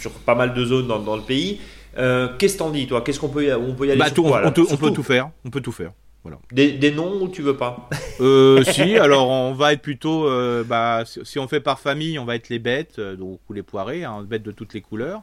sur 0.00 0.10
pas 0.10 0.34
mal 0.34 0.52
de 0.52 0.64
zones 0.64 0.86
dans, 0.86 1.16
le 1.16 1.22
pays. 1.22 1.60
Euh, 1.96 2.28
qu'est-ce 2.38 2.54
que 2.54 2.58
t'en 2.58 2.70
dis, 2.70 2.86
toi? 2.86 3.02
Qu'est-ce 3.02 3.20
qu'on 3.20 3.28
peut, 3.28 3.54
on 3.54 3.72
peut 3.74 3.86
y 3.86 3.90
aller 3.90 4.00
bah, 4.00 4.06
on, 4.18 4.48
on, 4.48 4.76
peut 4.76 4.92
tout 4.92 5.02
faire. 5.02 5.30
On 5.44 5.50
peut 5.50 5.60
tout 5.60 5.72
faire. 5.72 5.92
Voilà. 6.24 6.38
Des, 6.52 6.90
noms 6.90 7.22
ou 7.22 7.28
tu 7.28 7.42
veux 7.42 7.56
pas? 7.56 7.88
Euh, 8.20 8.64
Si, 8.72 8.96
alors 8.96 9.28
on 9.28 9.52
va 9.52 9.74
être 9.74 9.82
plutôt, 9.82 10.26
euh, 10.26 10.64
bah, 10.64 11.04
si 11.06 11.38
on 11.38 11.46
fait 11.46 11.60
par 11.60 11.78
famille, 11.78 12.18
on 12.18 12.24
va 12.24 12.34
être 12.34 12.48
les 12.48 12.58
bêtes, 12.58 12.98
donc 12.98 13.38
ou 13.48 13.52
les 13.52 13.62
poirées, 13.62 14.04
hein, 14.04 14.24
bêtes 14.26 14.42
de 14.42 14.50
toutes 14.50 14.74
les 14.74 14.80
couleurs, 14.80 15.22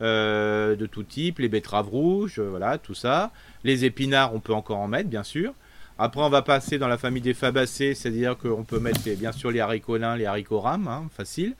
de 0.00 0.86
tout 0.86 1.02
type, 1.02 1.40
les 1.40 1.48
betteraves 1.48 1.88
rouges, 1.88 2.38
voilà, 2.40 2.78
tout 2.78 2.94
ça. 2.94 3.32
Les 3.64 3.84
épinards, 3.84 4.32
on 4.32 4.40
peut 4.40 4.54
encore 4.54 4.78
en 4.78 4.88
mettre, 4.88 5.08
bien 5.08 5.24
sûr. 5.24 5.52
Après, 5.98 6.20
on 6.20 6.30
va 6.30 6.42
passer 6.42 6.78
dans 6.78 6.86
la 6.86 6.98
famille 6.98 7.22
des 7.22 7.34
fabacées, 7.34 7.94
c'est-à-dire 7.94 8.38
qu'on 8.38 8.62
peut 8.62 8.78
mettre 8.78 9.00
bien 9.16 9.32
sûr 9.32 9.50
les 9.50 9.58
haricots 9.58 9.98
nains, 9.98 10.16
les 10.16 10.26
haricots 10.26 10.60
rames, 10.60 10.86
hein, 10.86 11.08
facile 11.16 11.56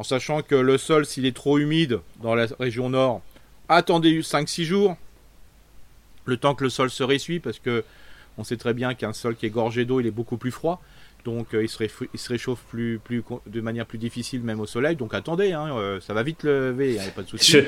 en 0.00 0.02
sachant 0.02 0.40
que 0.40 0.54
le 0.54 0.78
sol, 0.78 1.04
s'il 1.04 1.26
est 1.26 1.36
trop 1.36 1.58
humide 1.58 2.00
dans 2.22 2.34
la 2.34 2.46
région 2.58 2.88
nord, 2.88 3.20
attendez 3.68 4.22
5-6 4.22 4.64
jours, 4.64 4.96
le 6.24 6.38
temps 6.38 6.54
que 6.54 6.64
le 6.64 6.70
sol 6.70 6.88
se 6.88 7.02
ressuie, 7.02 7.38
parce 7.38 7.58
que 7.58 7.84
on 8.38 8.44
sait 8.44 8.56
très 8.56 8.74
bien 8.74 8.94
qu'un 8.94 9.12
sol 9.12 9.36
qui 9.36 9.46
est 9.46 9.50
gorgé 9.50 9.84
d'eau, 9.84 10.00
il 10.00 10.06
est 10.06 10.12
beaucoup 10.12 10.36
plus 10.36 10.50
froid. 10.50 10.80
Donc 11.24 11.54
euh, 11.54 11.62
il, 11.62 11.68
se 11.68 12.28
réchauffe 12.28 12.62
plus, 12.68 12.98
plus, 12.98 13.22
de 13.46 13.60
manière 13.60 13.86
plus 13.86 13.98
difficile 13.98 14.42
même 14.42 14.60
au 14.60 14.66
soleil. 14.66 14.96
Donc 14.96 15.14
attendez, 15.14 15.52
hein, 15.52 15.68
euh, 15.76 16.00
ça 16.00 16.14
va 16.14 16.22
vite 16.22 16.44
lever, 16.44 16.94
il 16.94 17.00
n'y 17.00 17.06
a 17.06 17.10
pas 17.10 17.22
de 17.22 17.28
souci. 17.28 17.58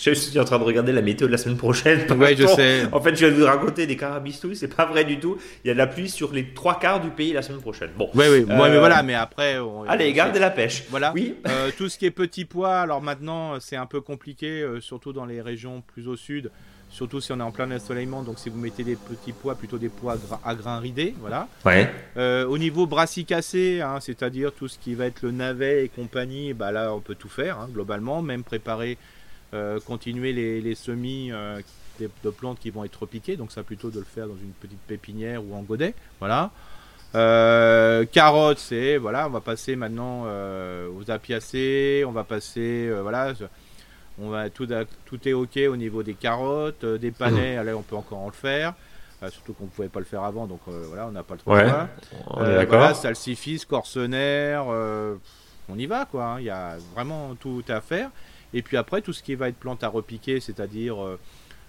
Je 0.00 0.12
suis 0.12 0.38
en 0.38 0.44
train 0.44 0.60
de 0.60 0.64
regarder 0.64 0.92
la 0.92 1.02
météo 1.02 1.26
de 1.26 1.32
la 1.32 1.38
semaine 1.38 1.56
prochaine. 1.56 2.06
Ouais, 2.18 2.36
je 2.36 2.46
sais. 2.46 2.82
En 2.92 3.00
fait, 3.00 3.16
je 3.16 3.26
vais 3.26 3.32
vous 3.32 3.44
raconter 3.44 3.86
des 3.86 3.96
carabistouilles, 3.96 4.54
c'est 4.54 4.72
pas 4.74 4.86
vrai 4.86 5.04
du 5.04 5.18
tout. 5.18 5.38
Il 5.64 5.68
y 5.68 5.70
a 5.70 5.74
de 5.74 5.78
la 5.78 5.88
pluie 5.88 6.08
sur 6.08 6.32
les 6.32 6.52
trois 6.54 6.78
quarts 6.78 7.00
du 7.00 7.10
pays 7.10 7.32
la 7.32 7.42
semaine 7.42 7.60
prochaine. 7.60 7.90
Bon. 7.96 8.08
Oui, 8.14 8.26
oui. 8.30 8.44
mais 8.46 8.54
euh, 8.54 8.78
voilà, 8.78 9.02
mais 9.02 9.14
après. 9.14 9.58
Allez, 9.88 10.12
gardez 10.12 10.38
la 10.38 10.50
pêche. 10.50 10.84
Voilà. 10.90 11.12
Oui. 11.14 11.34
Tout 11.76 11.88
ce 11.88 11.98
qui 11.98 12.06
est 12.06 12.10
petits 12.10 12.44
pois, 12.44 12.76
alors 12.78 13.02
maintenant, 13.02 13.58
c'est 13.60 13.76
un 13.76 13.86
peu 13.86 14.00
compliqué, 14.00 14.64
surtout 14.80 15.12
dans 15.12 15.26
les 15.26 15.40
régions 15.40 15.82
plus 15.82 16.06
au 16.06 16.16
sud. 16.16 16.50
Surtout 16.90 17.20
si 17.20 17.32
on 17.32 17.38
est 17.38 17.42
en 17.42 17.50
plein 17.50 17.70
ensoleillement, 17.70 18.22
donc 18.22 18.38
si 18.38 18.48
vous 18.48 18.58
mettez 18.58 18.82
des 18.82 18.96
petits 18.96 19.32
pois, 19.32 19.54
plutôt 19.54 19.78
des 19.78 19.90
pois 19.90 20.16
à 20.44 20.54
grains 20.54 20.78
ridés, 20.78 21.14
voilà. 21.20 21.48
Ouais. 21.64 21.90
au 22.16 22.56
niveau 22.56 22.86
brassicacé, 22.86 23.80
hein, 23.82 23.98
c'est-à-dire 24.00 24.52
tout 24.52 24.68
ce 24.68 24.78
qui 24.78 24.94
va 24.94 25.06
être 25.06 25.22
le 25.22 25.30
navet 25.30 25.84
et 25.84 25.88
compagnie, 25.88 26.54
bah 26.54 26.72
là 26.72 26.94
on 26.94 27.00
peut 27.00 27.14
tout 27.14 27.28
faire 27.28 27.58
hein, 27.58 27.68
globalement, 27.70 28.22
même 28.22 28.42
préparer 28.42 28.96
euh, 29.54 29.80
continuer 29.80 30.34
les, 30.34 30.74
semis 30.74 31.30
euh, 31.32 31.62
de 31.98 32.28
plantes 32.28 32.58
qui 32.58 32.68
vont 32.68 32.84
être 32.84 33.06
piquées, 33.06 33.38
donc 33.38 33.50
ça 33.50 33.62
plutôt 33.62 33.88
de 33.88 33.98
le 33.98 34.04
faire 34.04 34.26
dans 34.26 34.36
une 34.36 34.52
petite 34.52 34.80
pépinière 34.80 35.42
ou 35.42 35.54
en 35.54 35.62
godet, 35.62 35.94
voilà. 36.18 36.50
Euh, 37.14 38.04
carottes, 38.04 38.58
c'est 38.58 38.98
voilà, 38.98 39.26
on 39.26 39.30
va 39.30 39.40
passer 39.40 39.74
maintenant 39.74 40.26
aux 40.94 41.10
apiacées, 41.10 42.04
on 42.06 42.12
va 42.12 42.24
passer 42.24 42.90
voilà, 43.00 43.32
on 44.20 44.30
va 44.30 44.50
tout 44.50 44.68
tout 45.04 45.28
est 45.28 45.32
ok 45.32 45.58
au 45.70 45.76
niveau 45.76 46.02
des 46.02 46.14
carottes, 46.14 46.84
des 46.84 47.10
panais, 47.10 47.56
mmh. 47.56 47.58
allez, 47.60 47.72
on 47.72 47.82
peut 47.82 47.96
encore 47.96 48.18
en 48.18 48.26
le 48.26 48.32
faire. 48.32 48.74
surtout 49.30 49.52
qu'on 49.52 49.64
ne 49.64 49.70
pouvait 49.70 49.88
pas 49.88 50.00
le 50.00 50.06
faire 50.06 50.24
avant, 50.24 50.46
donc 50.46 50.60
voilà, 50.66 51.06
on 51.06 51.12
n'a 51.12 51.22
pas 51.22 51.34
le. 51.34 51.52
Ouais, 51.52 51.66
on 52.26 52.44
est 52.44 52.54
d'accord. 52.54 52.78
Voilà, 52.78 52.94
salsifis, 52.94 53.64
corsenaire, 53.68 54.66
on 54.66 55.78
y 55.78 55.86
va 55.86 56.04
quoi. 56.04 56.24
Hein. 56.24 56.40
Il 56.40 56.46
y 56.46 56.50
a 56.50 56.76
vraiment 56.94 57.34
tout 57.34 57.64
à 57.68 57.80
faire. 57.80 58.10
Et 58.54 58.62
puis 58.62 58.76
après, 58.76 59.02
tout 59.02 59.12
ce 59.12 59.22
qui 59.22 59.34
va 59.34 59.48
être 59.48 59.58
plante 59.58 59.84
à 59.84 59.88
repiquer, 59.88 60.40
c'est-à-dire 60.40 61.02
euh, 61.02 61.18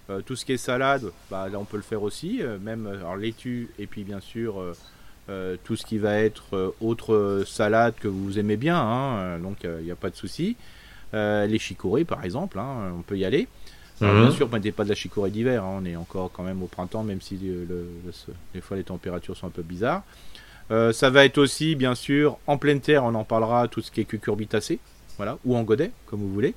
euh, 0.09 0.21
tout 0.21 0.35
ce 0.35 0.45
qui 0.45 0.53
est 0.53 0.57
salade, 0.57 1.11
bah, 1.29 1.49
là 1.49 1.59
on 1.59 1.65
peut 1.65 1.77
le 1.77 1.83
faire 1.83 2.03
aussi, 2.03 2.41
euh, 2.41 2.57
même 2.57 2.87
alors, 2.87 3.15
laitue 3.15 3.69
et 3.79 3.87
puis 3.87 4.03
bien 4.03 4.19
sûr 4.19 4.63
tout 5.63 5.75
ce 5.75 5.85
qui 5.85 5.99
va 5.99 6.15
être 6.15 6.73
autre 6.81 7.43
salade 7.45 7.93
que 7.99 8.07
vous 8.07 8.39
aimez 8.39 8.57
bien, 8.57 8.75
hein, 8.75 9.37
donc 9.37 9.57
il 9.63 9.85
n'y 9.85 9.91
a 9.91 9.95
pas 9.95 10.09
de 10.09 10.15
souci. 10.15 10.57
Les 11.13 11.59
chicorées 11.59 12.05
par 12.05 12.23
exemple, 12.23 12.59
hein, 12.59 12.93
on 12.97 13.01
peut 13.01 13.17
y 13.17 13.25
aller. 13.25 13.47
Mhm. 14.01 14.21
Bien 14.21 14.31
sûr, 14.31 14.49
mettez 14.49 14.71
pas 14.71 14.85
de 14.85 14.89
la 14.89 14.95
chicorée 14.95 15.29
d'hiver, 15.29 15.63
hein, 15.63 15.79
on 15.81 15.85
est 15.85 15.95
encore 15.95 16.31
quand 16.31 16.43
même 16.43 16.63
au 16.63 16.67
printemps, 16.67 17.03
même 17.03 17.21
si 17.21 17.37
des 17.37 18.61
fois 18.61 18.77
les 18.77 18.83
températures 18.83 19.35
sont 19.35 19.47
un 19.47 19.51
peu 19.51 19.63
bizarres. 19.63 20.03
ça 20.69 21.09
va 21.09 21.25
être 21.25 21.37
aussi, 21.37 21.75
bien 21.75 21.95
sûr, 21.95 22.37
en 22.47 22.57
pleine 22.57 22.79
terre, 22.79 23.03
on 23.03 23.15
en 23.15 23.25
parlera, 23.25 23.67
tout 23.67 23.81
ce 23.81 23.91
qui 23.91 24.01
est 24.01 24.05
cucurbitacé, 24.05 24.79
voilà, 25.17 25.37
ou 25.45 25.57
en 25.57 25.63
godet, 25.63 25.91
comme 26.05 26.21
vous 26.21 26.33
voulez. 26.33 26.53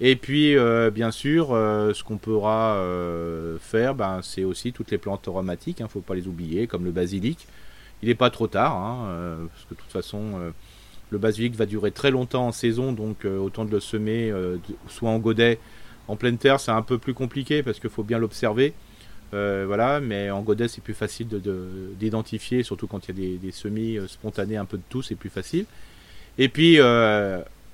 Et 0.00 0.16
puis, 0.16 0.56
euh, 0.56 0.90
bien 0.90 1.10
sûr, 1.10 1.52
euh, 1.52 1.92
ce 1.92 2.02
qu'on 2.02 2.16
pourra 2.16 2.76
euh, 2.76 3.58
faire, 3.60 3.94
ben, 3.94 4.20
c'est 4.22 4.44
aussi 4.44 4.72
toutes 4.72 4.90
les 4.90 4.98
plantes 4.98 5.28
aromatiques, 5.28 5.80
il 5.80 5.82
hein, 5.82 5.86
ne 5.86 5.90
faut 5.90 6.00
pas 6.00 6.14
les 6.14 6.26
oublier, 6.26 6.66
comme 6.66 6.84
le 6.84 6.90
basilic. 6.90 7.46
Il 8.02 8.08
n'est 8.08 8.14
pas 8.14 8.30
trop 8.30 8.46
tard, 8.46 8.76
hein, 8.76 9.46
parce 9.52 9.64
que 9.66 9.74
de 9.74 9.80
toute 9.80 9.92
façon, 9.92 10.52
le 11.10 11.18
basilic 11.18 11.54
va 11.54 11.66
durer 11.66 11.90
très 11.90 12.10
longtemps 12.10 12.46
en 12.46 12.52
saison, 12.52 12.92
donc 12.92 13.24
autant 13.24 13.64
de 13.64 13.70
le 13.70 13.80
semer, 13.80 14.32
soit 14.88 15.10
en 15.10 15.18
godet, 15.18 15.58
en 16.08 16.16
pleine 16.16 16.38
terre, 16.38 16.60
c'est 16.60 16.70
un 16.70 16.82
peu 16.82 16.98
plus 16.98 17.14
compliqué, 17.14 17.62
parce 17.62 17.80
qu'il 17.80 17.90
faut 17.90 18.04
bien 18.04 18.18
l'observer. 18.18 18.74
voilà, 19.32 20.00
mais 20.00 20.30
en 20.30 20.42
godet, 20.42 20.68
c'est 20.68 20.82
plus 20.82 20.94
facile 20.94 21.26
d'identifier, 21.98 22.62
surtout 22.62 22.86
quand 22.86 23.08
il 23.08 23.18
y 23.18 23.34
a 23.34 23.38
des, 23.38 23.52
semis 23.52 23.98
spontanés 24.06 24.56
un 24.56 24.64
peu 24.64 24.76
de 24.76 24.82
tout, 24.88 25.02
c'est 25.02 25.16
plus 25.16 25.30
facile. 25.30 25.66
Et 26.38 26.48
puis, 26.48 26.78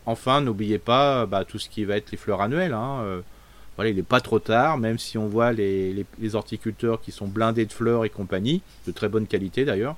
Enfin, 0.07 0.40
n'oubliez 0.40 0.79
pas 0.79 1.27
bah, 1.27 1.44
tout 1.44 1.59
ce 1.59 1.68
qui 1.68 1.85
va 1.85 1.96
être 1.96 2.12
les 2.12 2.16
fleurs 2.16 2.40
annuelles. 2.40 2.72
Hein, 2.72 3.01
euh, 3.03 3.20
voilà, 3.75 3.90
il 3.90 3.96
n'est 3.96 4.05
pas 4.05 4.20
trop 4.20 4.38
tard, 4.38 4.79
même 4.79 4.99
si 4.99 5.18
on 5.18 5.27
voit 5.27 5.53
les, 5.53 6.07
horticulteurs 6.33 7.01
qui 7.01 7.11
sont 7.11 7.27
blindés 7.27 7.66
de 7.66 7.72
fleurs 7.72 8.05
et 8.05 8.09
compagnie, 8.09 8.62
de 8.87 8.92
très 8.92 9.09
bonne 9.09 9.27
qualité 9.27 9.64
d'ailleurs. 9.64 9.96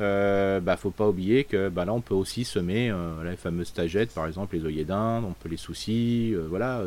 Euh, 0.00 0.60
bah, 0.60 0.76
faut 0.76 0.90
pas 0.90 1.06
oublier 1.06 1.44
que 1.44 1.68
bah, 1.68 1.84
là 1.84 1.92
on 1.92 2.00
peut 2.00 2.14
aussi 2.14 2.44
semer 2.44 2.90
euh, 2.90 3.22
les 3.28 3.36
fameuses 3.36 3.72
tagettes, 3.72 4.12
par 4.14 4.26
exemple 4.26 4.56
les 4.56 4.64
œillets 4.64 4.84
d'Inde, 4.84 5.24
on 5.26 5.32
peut 5.32 5.50
les 5.50 5.58
soucis, 5.58 6.32
euh, 6.34 6.46
voilà, 6.48 6.82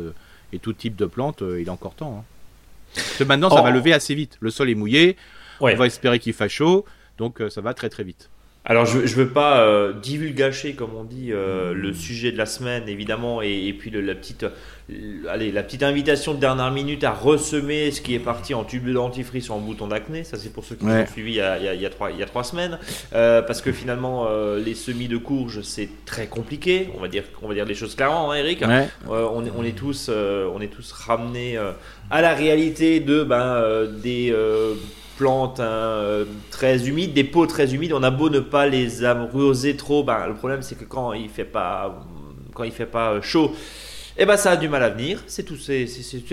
et 0.52 0.58
tout 0.58 0.72
type 0.72 0.96
de 0.96 1.06
plantes, 1.06 1.42
il 1.42 1.66
est 1.66 1.70
encore 1.70 1.94
temps. 1.94 2.18
Hein. 2.18 2.24
Parce 2.94 3.18
que 3.18 3.24
maintenant 3.24 3.50
ça 3.50 3.62
va 3.62 3.70
oh. 3.70 3.72
lever 3.72 3.92
assez 3.92 4.14
vite. 4.14 4.36
Le 4.40 4.50
sol 4.50 4.70
est 4.70 4.74
mouillé, 4.74 5.16
on 5.60 5.74
va 5.74 5.86
espérer 5.86 6.18
qu'il 6.18 6.32
fasse 6.32 6.50
chaud, 6.50 6.84
donc 7.18 7.42
ça 7.48 7.60
va 7.60 7.74
très 7.74 7.88
très 7.88 8.02
vite. 8.02 8.28
Alors 8.68 8.84
je 8.84 8.98
ne 8.98 9.06
veux 9.06 9.28
pas 9.28 9.60
euh, 9.60 9.92
divulgacher, 9.92 10.74
comme 10.74 10.90
on 10.96 11.04
dit, 11.04 11.28
euh, 11.30 11.72
le 11.72 11.92
sujet 11.92 12.32
de 12.32 12.36
la 12.36 12.46
semaine, 12.46 12.88
évidemment, 12.88 13.40
et, 13.40 13.72
puis 13.78 13.92
la, 13.92 14.14
petite, 14.16 14.44
allez, 15.28 15.52
la 15.52 15.62
petite 15.62 15.84
invitation 15.84 16.34
de 16.34 16.40
dernière 16.40 16.72
minute 16.72 17.04
à 17.04 17.12
ressemer 17.12 17.92
ce 17.92 18.00
qui 18.00 18.16
est 18.16 18.18
parti 18.18 18.54
en 18.54 18.64
tube 18.64 18.84
de 18.84 18.92
dentifrice 18.92 19.50
ou 19.50 19.52
en 19.52 19.60
bouton 19.60 19.86
d'acné. 19.86 20.24
Ça, 20.24 20.36
c'est 20.36 20.52
pour 20.52 20.64
ceux 20.64 20.74
qui 20.74 20.84
nous 20.84 20.92
ont 20.92 21.06
suivis 21.06 21.34
il 21.34 21.36
y, 21.36 21.40
a, 21.40 21.74
il, 21.74 21.80
y 21.80 21.86
a, 21.86 21.90
trois, 21.90 22.10
il 22.10 22.18
y 22.18 22.24
a 22.24 22.26
trois 22.26 22.42
semaines. 22.42 22.76
Euh, 23.14 23.40
parce 23.40 23.62
que 23.62 23.70
finalement, 23.70 24.28
les 24.56 24.74
semis 24.74 25.06
de 25.06 25.16
courge, 25.16 25.60
c'est 25.62 25.88
très 26.04 26.26
compliqué. 26.26 26.88
On 26.96 27.00
va 27.00 27.06
dire, 27.06 27.22
on 27.42 27.48
va 27.48 27.54
dire 27.54 27.66
les 27.66 27.74
choses 27.76 27.94
clairement, 27.94 28.32
hein, 28.32 28.36
Eric. 28.36 28.64
on, 29.08 29.46
est, 29.46 29.52
on, 29.56 29.62
est 29.62 29.76
tous, 29.76 30.10
on 30.10 30.60
est 30.60 30.72
tous 30.72 30.90
ramenés 30.90 31.56
à 32.10 32.20
la 32.20 32.34
réalité 32.34 32.98
de 32.98 33.22
ben, 33.22 33.86
des 34.02 34.34
plantes 35.16 35.60
hein, 35.60 35.64
euh, 35.64 36.24
très 36.50 36.88
humides, 36.88 37.12
des 37.12 37.24
pots 37.24 37.46
très 37.46 37.74
humides. 37.74 37.92
On 37.92 38.02
a 38.02 38.10
beau 38.10 38.30
ne 38.30 38.40
pas 38.40 38.66
les 38.66 39.04
arroser 39.04 39.76
trop, 39.76 40.04
ben, 40.04 40.26
le 40.26 40.34
problème 40.34 40.62
c'est 40.62 40.76
que 40.76 40.84
quand 40.84 41.12
il 41.12 41.28
fait 41.28 41.44
pas, 41.44 42.06
quand 42.54 42.64
il 42.64 42.72
fait 42.72 42.86
pas 42.86 43.20
chaud, 43.20 43.52
et 44.18 44.22
eh 44.22 44.24
ben 44.24 44.38
ça 44.38 44.52
a 44.52 44.56
du 44.56 44.70
mal 44.70 44.82
à 44.82 44.88
venir. 44.88 45.22
C'est 45.26 45.42
tout, 45.42 45.56
c'est, 45.56 45.86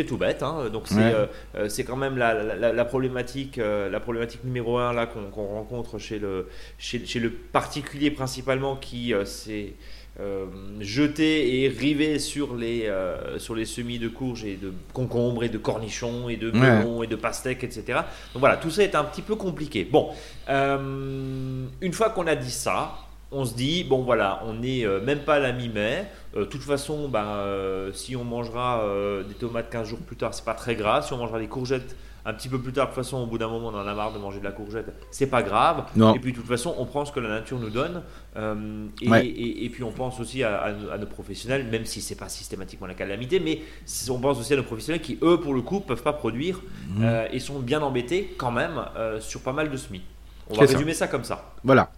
tout 0.07 0.15
bête. 0.15 0.41
Hein. 0.41 0.69
Donc 0.71 0.83
c'est, 0.85 0.95
euh, 0.99 1.25
euh, 1.55 1.67
c'est 1.67 1.83
quand 1.83 1.97
même 1.97 2.17
la, 2.17 2.33
la, 2.71 2.85
problématique, 2.85 3.57
la 3.57 3.99
problématique 3.99 4.45
numéro 4.45 4.77
un 4.77 4.93
là 4.93 5.05
qu'on, 5.05 5.45
rencontre 5.47 5.97
chez 5.97 6.17
le, 6.17 6.47
chez, 6.77 7.05
chez, 7.05 7.19
le 7.19 7.29
particulier 7.29 8.09
principalement 8.09 8.77
qui 8.77 9.13
c'est 9.25 9.73
euh, 10.19 10.45
jeter 10.79 11.63
et 11.63 11.69
river 11.69 12.19
sur 12.19 12.55
les, 12.55 12.85
euh, 12.85 13.39
sur 13.39 13.55
les 13.55 13.65
semis 13.65 13.97
de 13.97 14.07
courges 14.07 14.45
et 14.45 14.57
de 14.57 14.71
concombres 14.93 15.43
et 15.43 15.49
de 15.49 15.57
cornichons 15.57 16.29
et 16.29 16.37
de 16.37 16.51
melons 16.51 17.01
et 17.01 17.07
de 17.07 17.15
pastèques, 17.15 17.63
etc. 17.63 18.01
Donc 18.33 18.39
voilà, 18.39 18.57
tout 18.57 18.69
ça 18.69 18.83
est 18.83 18.93
un 18.93 19.03
petit 19.05 19.23
peu 19.23 19.35
compliqué. 19.35 19.83
Bon, 19.83 20.11
euh, 20.49 21.65
une 21.81 21.93
fois 21.93 22.11
qu'on 22.11 22.27
a 22.27 22.35
dit 22.35 22.51
ça, 22.51 22.93
on 23.31 23.43
se 23.43 23.55
dit, 23.55 23.83
bon 23.83 24.03
voilà, 24.03 24.43
on 24.45 24.53
n'est 24.53 24.85
même 25.03 25.21
pas 25.21 25.35
à 25.35 25.39
la 25.39 25.51
mi-mai. 25.51 26.05
De 26.35 26.43
toute 26.43 26.61
façon, 26.61 27.09
bah, 27.09 27.43
si 27.93 28.15
on 28.15 28.23
mangera 28.23 28.87
des 29.27 29.33
tomates 29.33 29.71
15 29.71 29.87
jours 29.87 29.99
plus 29.99 30.15
tard, 30.15 30.35
c'est 30.35 30.45
pas 30.45 30.53
très 30.53 30.75
grave. 30.75 31.03
Si 31.07 31.13
on 31.13 31.17
mangera 31.17 31.39
des 31.39 31.47
courgettes 31.47 31.95
un 32.25 32.33
petit 32.33 32.47
peu 32.49 32.57
plus 32.59 32.71
tard, 32.71 32.85
de 32.87 32.91
toute 32.93 33.03
façon, 33.03 33.17
au 33.17 33.25
bout 33.25 33.37
d'un 33.37 33.47
moment, 33.49 33.67
on 33.67 33.75
en 33.75 33.85
a 33.87 33.93
marre 33.93 34.13
de 34.13 34.17
manger 34.17 34.39
de 34.39 34.45
la 34.45 34.51
courgette. 34.51 34.93
C'est 35.11 35.27
pas 35.27 35.43
grave. 35.43 35.85
Non. 35.95 36.15
Et 36.15 36.19
puis, 36.19 36.31
de 36.31 36.37
toute 36.37 36.47
façon, 36.47 36.73
on 36.77 36.85
prend 36.85 37.03
ce 37.03 37.11
que 37.11 37.19
la 37.19 37.29
nature 37.29 37.59
nous 37.59 37.69
donne. 37.69 38.01
Euh, 38.37 38.85
et, 39.01 39.09
Ouais. 39.09 39.25
et- 39.27 39.65
et 39.65 39.69
puis, 39.69 39.83
on 39.83 39.91
pense 39.91 40.19
aussi 40.19 40.41
à, 40.43 40.57
à- 40.61 40.93
à 40.93 40.97
nos 40.97 41.05
professionnels, 41.05 41.65
même 41.69 41.85
si 41.85 42.01
c'est 42.01 42.15
pas 42.15 42.29
systématiquement 42.29 42.87
la 42.87 42.93
calamité, 42.93 43.39
mais 43.39 43.61
on 44.09 44.19
pense 44.19 44.39
aussi 44.39 44.53
à 44.53 44.55
nos 44.57 44.63
professionnels 44.63 45.01
qui, 45.01 45.17
eux, 45.21 45.39
pour 45.39 45.53
le 45.53 45.61
coup, 45.61 45.81
peuvent 45.81 46.03
pas 46.03 46.13
produire 46.13 46.61
Mhm. 46.95 47.03
euh, 47.03 47.27
et 47.31 47.39
sont 47.39 47.59
bien 47.59 47.81
embêtés 47.81 48.33
quand 48.37 48.51
même 48.51 48.81
euh, 48.95 49.19
sur 49.19 49.41
pas 49.41 49.53
mal 49.53 49.69
de 49.69 49.75
semis. 49.77 50.01
On 50.49 50.55
va 50.55 50.65
ça. 50.67 50.73
résumer 50.73 50.93
ça 50.93 51.07
comme 51.07 51.23
ça. 51.23 51.53
Voilà. 51.63 51.89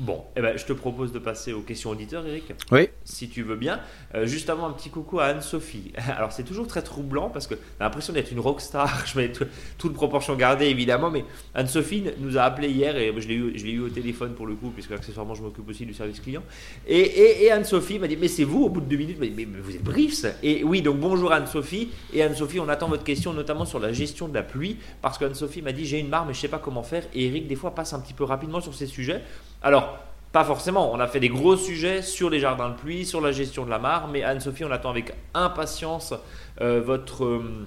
Bon, 0.00 0.22
eh 0.36 0.40
ben, 0.40 0.56
je 0.56 0.64
te 0.64 0.72
propose 0.72 1.12
de 1.12 1.18
passer 1.18 1.52
aux 1.52 1.60
questions 1.62 1.90
auditeurs, 1.90 2.24
Eric 2.24 2.52
Oui. 2.70 2.88
si 3.04 3.28
tu 3.28 3.42
veux 3.42 3.56
bien. 3.56 3.80
Euh, 4.14 4.26
juste 4.26 4.48
avant, 4.48 4.68
un 4.68 4.70
petit 4.70 4.90
coucou 4.90 5.18
à 5.18 5.24
Anne-Sophie. 5.24 5.92
Alors, 6.16 6.30
c'est 6.30 6.44
toujours 6.44 6.68
très 6.68 6.82
troublant 6.82 7.30
parce 7.30 7.48
que 7.48 7.54
t'as 7.56 7.84
l'impression 7.86 8.12
d'être 8.12 8.30
une 8.30 8.38
rockstar. 8.38 9.04
Je 9.12 9.18
mets 9.18 9.32
tout- 9.32 9.46
toute 9.76 9.94
proportion 9.94 10.36
gardée, 10.36 10.66
évidemment, 10.66 11.10
mais 11.10 11.24
Anne-Sophie 11.54 12.04
nous 12.20 12.38
a 12.38 12.42
appelé 12.42 12.68
hier 12.68 12.96
et 12.96 13.12
je 13.18 13.26
l'ai 13.26 13.34
eu, 13.34 13.50
eu 13.74 13.80
au 13.80 13.88
téléphone 13.88 14.34
pour 14.34 14.46
le 14.46 14.54
coup, 14.54 14.70
puisque 14.70 14.92
accessoirement, 14.92 15.34
je 15.34 15.42
m'occupe 15.42 15.68
aussi 15.68 15.84
du 15.84 15.94
service 15.94 16.20
client. 16.20 16.44
Et, 16.86 16.96
et- 17.00 17.44
et 17.46 17.50
Anne-Sophie 17.50 17.98
m'a 17.98 18.06
dit 18.06 18.16
Mais 18.16 18.28
c'est 18.28 18.44
vous, 18.44 18.62
au 18.62 18.68
bout 18.68 18.80
de 18.80 18.86
deux 18.86 18.96
minutes, 18.98 19.18
m'a 19.18 19.26
dit, 19.26 19.34
mais, 19.36 19.46
mais 19.46 19.58
vous 19.60 19.74
êtes 19.74 19.82
briefs 19.82 20.24
Et 20.44 20.62
oui, 20.62 20.80
donc 20.80 20.98
bonjour 21.00 21.32
Anne-Sophie. 21.32 21.88
Et 22.12 22.22
Anne-Sophie, 22.22 22.60
on 22.60 22.68
attend 22.68 22.86
votre 22.88 23.02
question, 23.04 23.32
notamment 23.32 23.64
sur 23.64 23.80
la 23.80 23.92
gestion 23.92 24.28
de 24.28 24.34
la 24.34 24.44
pluie, 24.44 24.76
parce 25.02 25.18
qu'Anne-Sophie 25.18 25.60
m'a 25.62 25.72
dit 25.72 25.84
J'ai 25.86 25.98
une 25.98 26.08
mare, 26.08 26.24
mais 26.24 26.34
je 26.34 26.38
sais 26.38 26.46
pas 26.46 26.58
comment 26.60 26.84
faire. 26.84 27.02
Et 27.14 27.26
Eric, 27.26 27.48
des 27.48 27.56
fois, 27.56 27.74
passe 27.74 27.92
un 27.94 27.98
petit 28.00 28.14
peu 28.14 28.22
rapidement 28.22 28.60
sur 28.60 28.74
ces 28.74 28.86
sujets. 28.86 29.22
Alors, 29.62 29.98
pas 30.32 30.44
forcément. 30.44 30.92
On 30.92 31.00
a 31.00 31.06
fait 31.06 31.20
des 31.20 31.28
gros 31.28 31.56
sujets 31.56 32.02
sur 32.02 32.30
les 32.30 32.40
jardins 32.40 32.68
de 32.70 32.74
pluie, 32.74 33.04
sur 33.06 33.20
la 33.20 33.32
gestion 33.32 33.64
de 33.64 33.70
la 33.70 33.78
mare. 33.78 34.08
Mais 34.08 34.22
Anne-Sophie, 34.22 34.64
on 34.64 34.70
attend 34.70 34.90
avec 34.90 35.12
impatience 35.34 36.14
euh, 36.60 36.80
votre, 36.84 37.24
euh, 37.24 37.66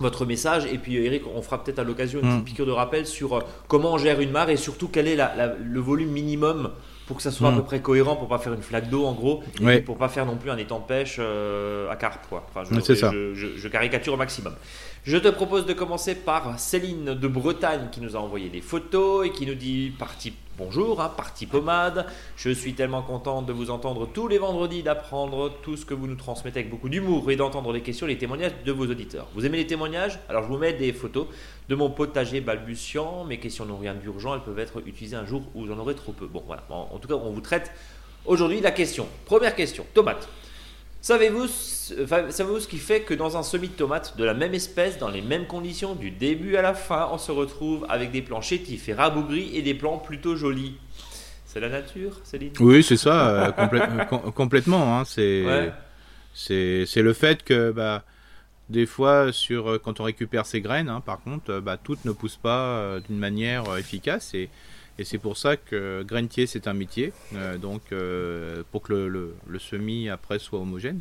votre 0.00 0.24
message. 0.24 0.66
Et 0.66 0.78
puis, 0.78 0.96
Eric, 1.04 1.22
on 1.34 1.42
fera 1.42 1.62
peut-être 1.62 1.78
à 1.78 1.84
l'occasion 1.84 2.20
une 2.20 2.26
Mm. 2.28 2.32
petite 2.32 2.44
piqûre 2.44 2.66
de 2.66 2.70
rappel 2.72 3.06
sur 3.06 3.36
euh, 3.36 3.40
comment 3.68 3.94
on 3.94 3.98
gère 3.98 4.20
une 4.20 4.30
mare 4.30 4.50
et 4.50 4.56
surtout 4.56 4.88
quel 4.88 5.08
est 5.08 5.16
la- 5.16 5.34
la- 5.34 5.54
le 5.54 5.80
volume 5.80 6.10
minimum 6.10 6.70
pour 7.06 7.16
que 7.16 7.22
ça 7.22 7.30
soit 7.30 7.48
à 7.48 7.52
Mm. 7.52 7.56
peu 7.56 7.62
près 7.62 7.80
cohérent, 7.80 8.16
pour 8.16 8.28
pas 8.28 8.38
faire 8.38 8.52
une 8.52 8.62
flaque 8.62 8.90
d'eau 8.90 9.04
en 9.06 9.12
gros, 9.12 9.42
et 9.60 9.64
puis 9.64 9.80
pour 9.82 9.96
pas 9.96 10.08
faire 10.08 10.26
non 10.26 10.36
plus 10.36 10.50
un 10.50 10.56
étang 10.56 10.80
de 10.80 10.84
pêche 10.86 11.16
euh, 11.20 11.88
à 11.90 11.94
carpe. 11.96 12.26
Quoi. 12.28 12.44
Enfin, 12.50 12.62
je, 12.68 12.94
ça. 12.94 13.10
je- 13.12 13.32
je- 13.34 13.56
je 13.56 13.68
caricature 13.68 14.12
au 14.14 14.16
maximum. 14.16 14.54
Je 15.04 15.16
te 15.16 15.28
propose 15.28 15.66
de 15.66 15.72
commencer 15.72 16.16
par 16.16 16.58
Céline 16.58 17.14
de 17.14 17.28
Bretagne 17.28 17.88
qui 17.92 18.00
nous 18.00 18.16
a 18.16 18.18
envoyé 18.18 18.48
des 18.48 18.60
photos 18.60 19.24
et 19.26 19.30
qui 19.30 19.46
nous 19.46 19.54
dit 19.54 19.92
partie 19.96 20.32
bonjour, 20.56 21.00
hein, 21.00 21.10
partie 21.14 21.46
pommade. 21.46 22.06
Je 22.36 22.50
suis 22.50 22.74
tellement 22.74 23.02
contente 23.02 23.46
de 23.46 23.52
vous 23.52 23.70
entendre 23.70 24.06
tous 24.06 24.28
les 24.28 24.38
vendredis, 24.38 24.82
d'apprendre 24.82 25.52
tout 25.62 25.76
ce 25.76 25.84
que 25.84 25.94
vous 25.94 26.06
nous 26.06 26.14
transmettez 26.14 26.60
avec 26.60 26.70
beaucoup 26.70 26.88
d'humour 26.88 27.30
et 27.30 27.36
d'entendre 27.36 27.72
les 27.72 27.82
questions, 27.82 28.06
les 28.06 28.18
témoignages 28.18 28.52
de 28.64 28.72
vos 28.72 28.86
auditeurs. 28.86 29.28
Vous 29.34 29.44
aimez 29.44 29.58
les 29.58 29.66
témoignages? 29.66 30.18
Alors 30.28 30.42
je 30.42 30.48
vous 30.48 30.58
mets 30.58 30.72
des 30.72 30.92
photos 30.92 31.26
de 31.68 31.74
mon 31.74 31.90
potager 31.90 32.40
balbutiant. 32.40 33.24
Mes 33.24 33.38
questions 33.38 33.66
n'ont 33.66 33.78
rien 33.78 33.94
d'urgent, 33.94 34.34
elles 34.34 34.42
peuvent 34.42 34.58
être 34.58 34.82
utilisées 34.86 35.16
un 35.16 35.26
jour 35.26 35.42
où 35.54 35.66
vous 35.66 35.72
en 35.72 35.78
aurez 35.78 35.94
trop 35.94 36.12
peu. 36.12 36.26
Bon 36.26 36.42
voilà, 36.46 36.64
en, 36.70 36.88
en 36.92 36.98
tout 36.98 37.08
cas 37.08 37.14
on 37.14 37.30
vous 37.30 37.40
traite 37.40 37.70
aujourd'hui 38.24 38.60
la 38.60 38.70
question. 38.70 39.06
Première 39.24 39.54
question, 39.54 39.84
tomate. 39.94 40.28
Savez-vous 41.06 41.46
savez-vous 41.46 42.58
ce 42.58 42.66
qui 42.66 42.78
fait 42.78 43.02
que 43.02 43.14
dans 43.14 43.36
un 43.36 43.44
semis 43.44 43.68
de 43.68 43.74
tomates 43.74 44.16
de 44.16 44.24
la 44.24 44.34
même 44.34 44.54
espèce, 44.54 44.98
dans 44.98 45.08
les 45.08 45.22
mêmes 45.22 45.46
conditions, 45.46 45.94
du 45.94 46.10
début 46.10 46.56
à 46.56 46.62
la 46.62 46.74
fin, 46.74 47.08
on 47.12 47.16
se 47.18 47.30
retrouve 47.30 47.86
avec 47.88 48.10
des 48.10 48.22
plants 48.22 48.40
chétifs 48.40 48.88
et 48.88 48.92
rabougris 48.92 49.56
et 49.56 49.62
des 49.62 49.74
plants 49.74 49.98
plutôt 49.98 50.34
jolis? 50.34 50.74
C'est 51.46 51.60
la 51.60 51.68
nature, 51.68 52.18
Céline? 52.24 52.54
Oui, 52.58 52.82
c'est 52.82 52.96
ça, 52.96 53.28
euh, 53.28 53.50
complè- 53.56 53.88
euh, 53.88 54.04
com- 54.06 54.32
complètement. 54.34 54.98
hein, 54.98 55.04
c'est 55.04 55.44
Ouais. 55.44 55.72
le 56.96 57.12
fait 57.12 57.44
que 57.44 57.70
bah, 57.70 58.02
des 58.68 58.84
fois, 58.84 59.32
sur, 59.32 59.70
euh, 59.70 59.78
quand 59.78 60.00
on 60.00 60.02
récupère 60.02 60.44
ces 60.44 60.60
graines, 60.60 60.88
hein, 60.88 61.00
par 61.00 61.20
contre, 61.20 61.60
bah, 61.60 61.76
toutes 61.76 62.04
ne 62.04 62.10
poussent 62.10 62.34
pas 62.34 62.62
euh, 62.78 63.00
d'une 63.08 63.18
manière 63.18 63.76
efficace. 63.76 64.34
Et, 64.34 64.50
et 64.98 65.04
c'est 65.04 65.18
pour 65.18 65.36
ça 65.36 65.56
que 65.56 66.02
grainetier, 66.02 66.46
c'est 66.46 66.66
un 66.68 66.74
métier. 66.74 67.12
euh, 67.34 67.58
donc, 67.58 67.82
euh, 67.92 68.62
pour 68.72 68.82
que 68.82 68.92
le, 68.92 69.08
le, 69.08 69.34
le 69.48 69.58
semis 69.58 70.08
après 70.08 70.38
soit 70.38 70.58
homogène. 70.58 71.00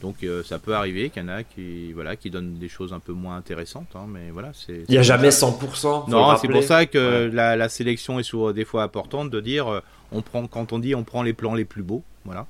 Donc, 0.00 0.22
euh, 0.22 0.44
ça 0.44 0.60
peut 0.60 0.74
arriver 0.74 1.10
qu'il 1.10 1.22
y 1.22 1.24
en 1.24 1.28
a 1.28 1.42
qui, 1.42 1.92
voilà, 1.92 2.14
qui 2.14 2.30
donnent 2.30 2.54
des 2.54 2.68
choses 2.68 2.92
un 2.92 3.00
peu 3.00 3.12
moins 3.12 3.36
intéressantes. 3.36 3.88
hein, 3.96 4.06
mais 4.08 4.30
voilà, 4.30 4.52
c'est. 4.54 4.84
Il 4.88 4.92
n'y 4.92 4.98
a 4.98 5.02
jamais 5.02 5.30
100%. 5.30 6.04
faut 6.04 6.06
le 6.06 6.10
Non, 6.12 6.36
c'est 6.36 6.46
pour 6.48 6.62
ça 6.62 6.86
que 6.86 7.26
Ouais. 7.26 7.34
la, 7.34 7.56
la 7.56 7.68
sélection 7.68 8.18
est 8.20 8.22
souvent 8.22 8.52
des 8.52 8.64
fois 8.64 8.84
importante 8.84 9.30
de 9.30 9.40
dire 9.40 9.82
on 10.12 10.22
prend 10.22 10.46
quand 10.46 10.72
on 10.72 10.78
dit 10.78 10.94
on 10.94 11.02
prend 11.04 11.22
les 11.24 11.32
plans 11.32 11.54
les 11.54 11.64
plus 11.64 11.82
beaux, 11.82 12.02
voilà. 12.24 12.46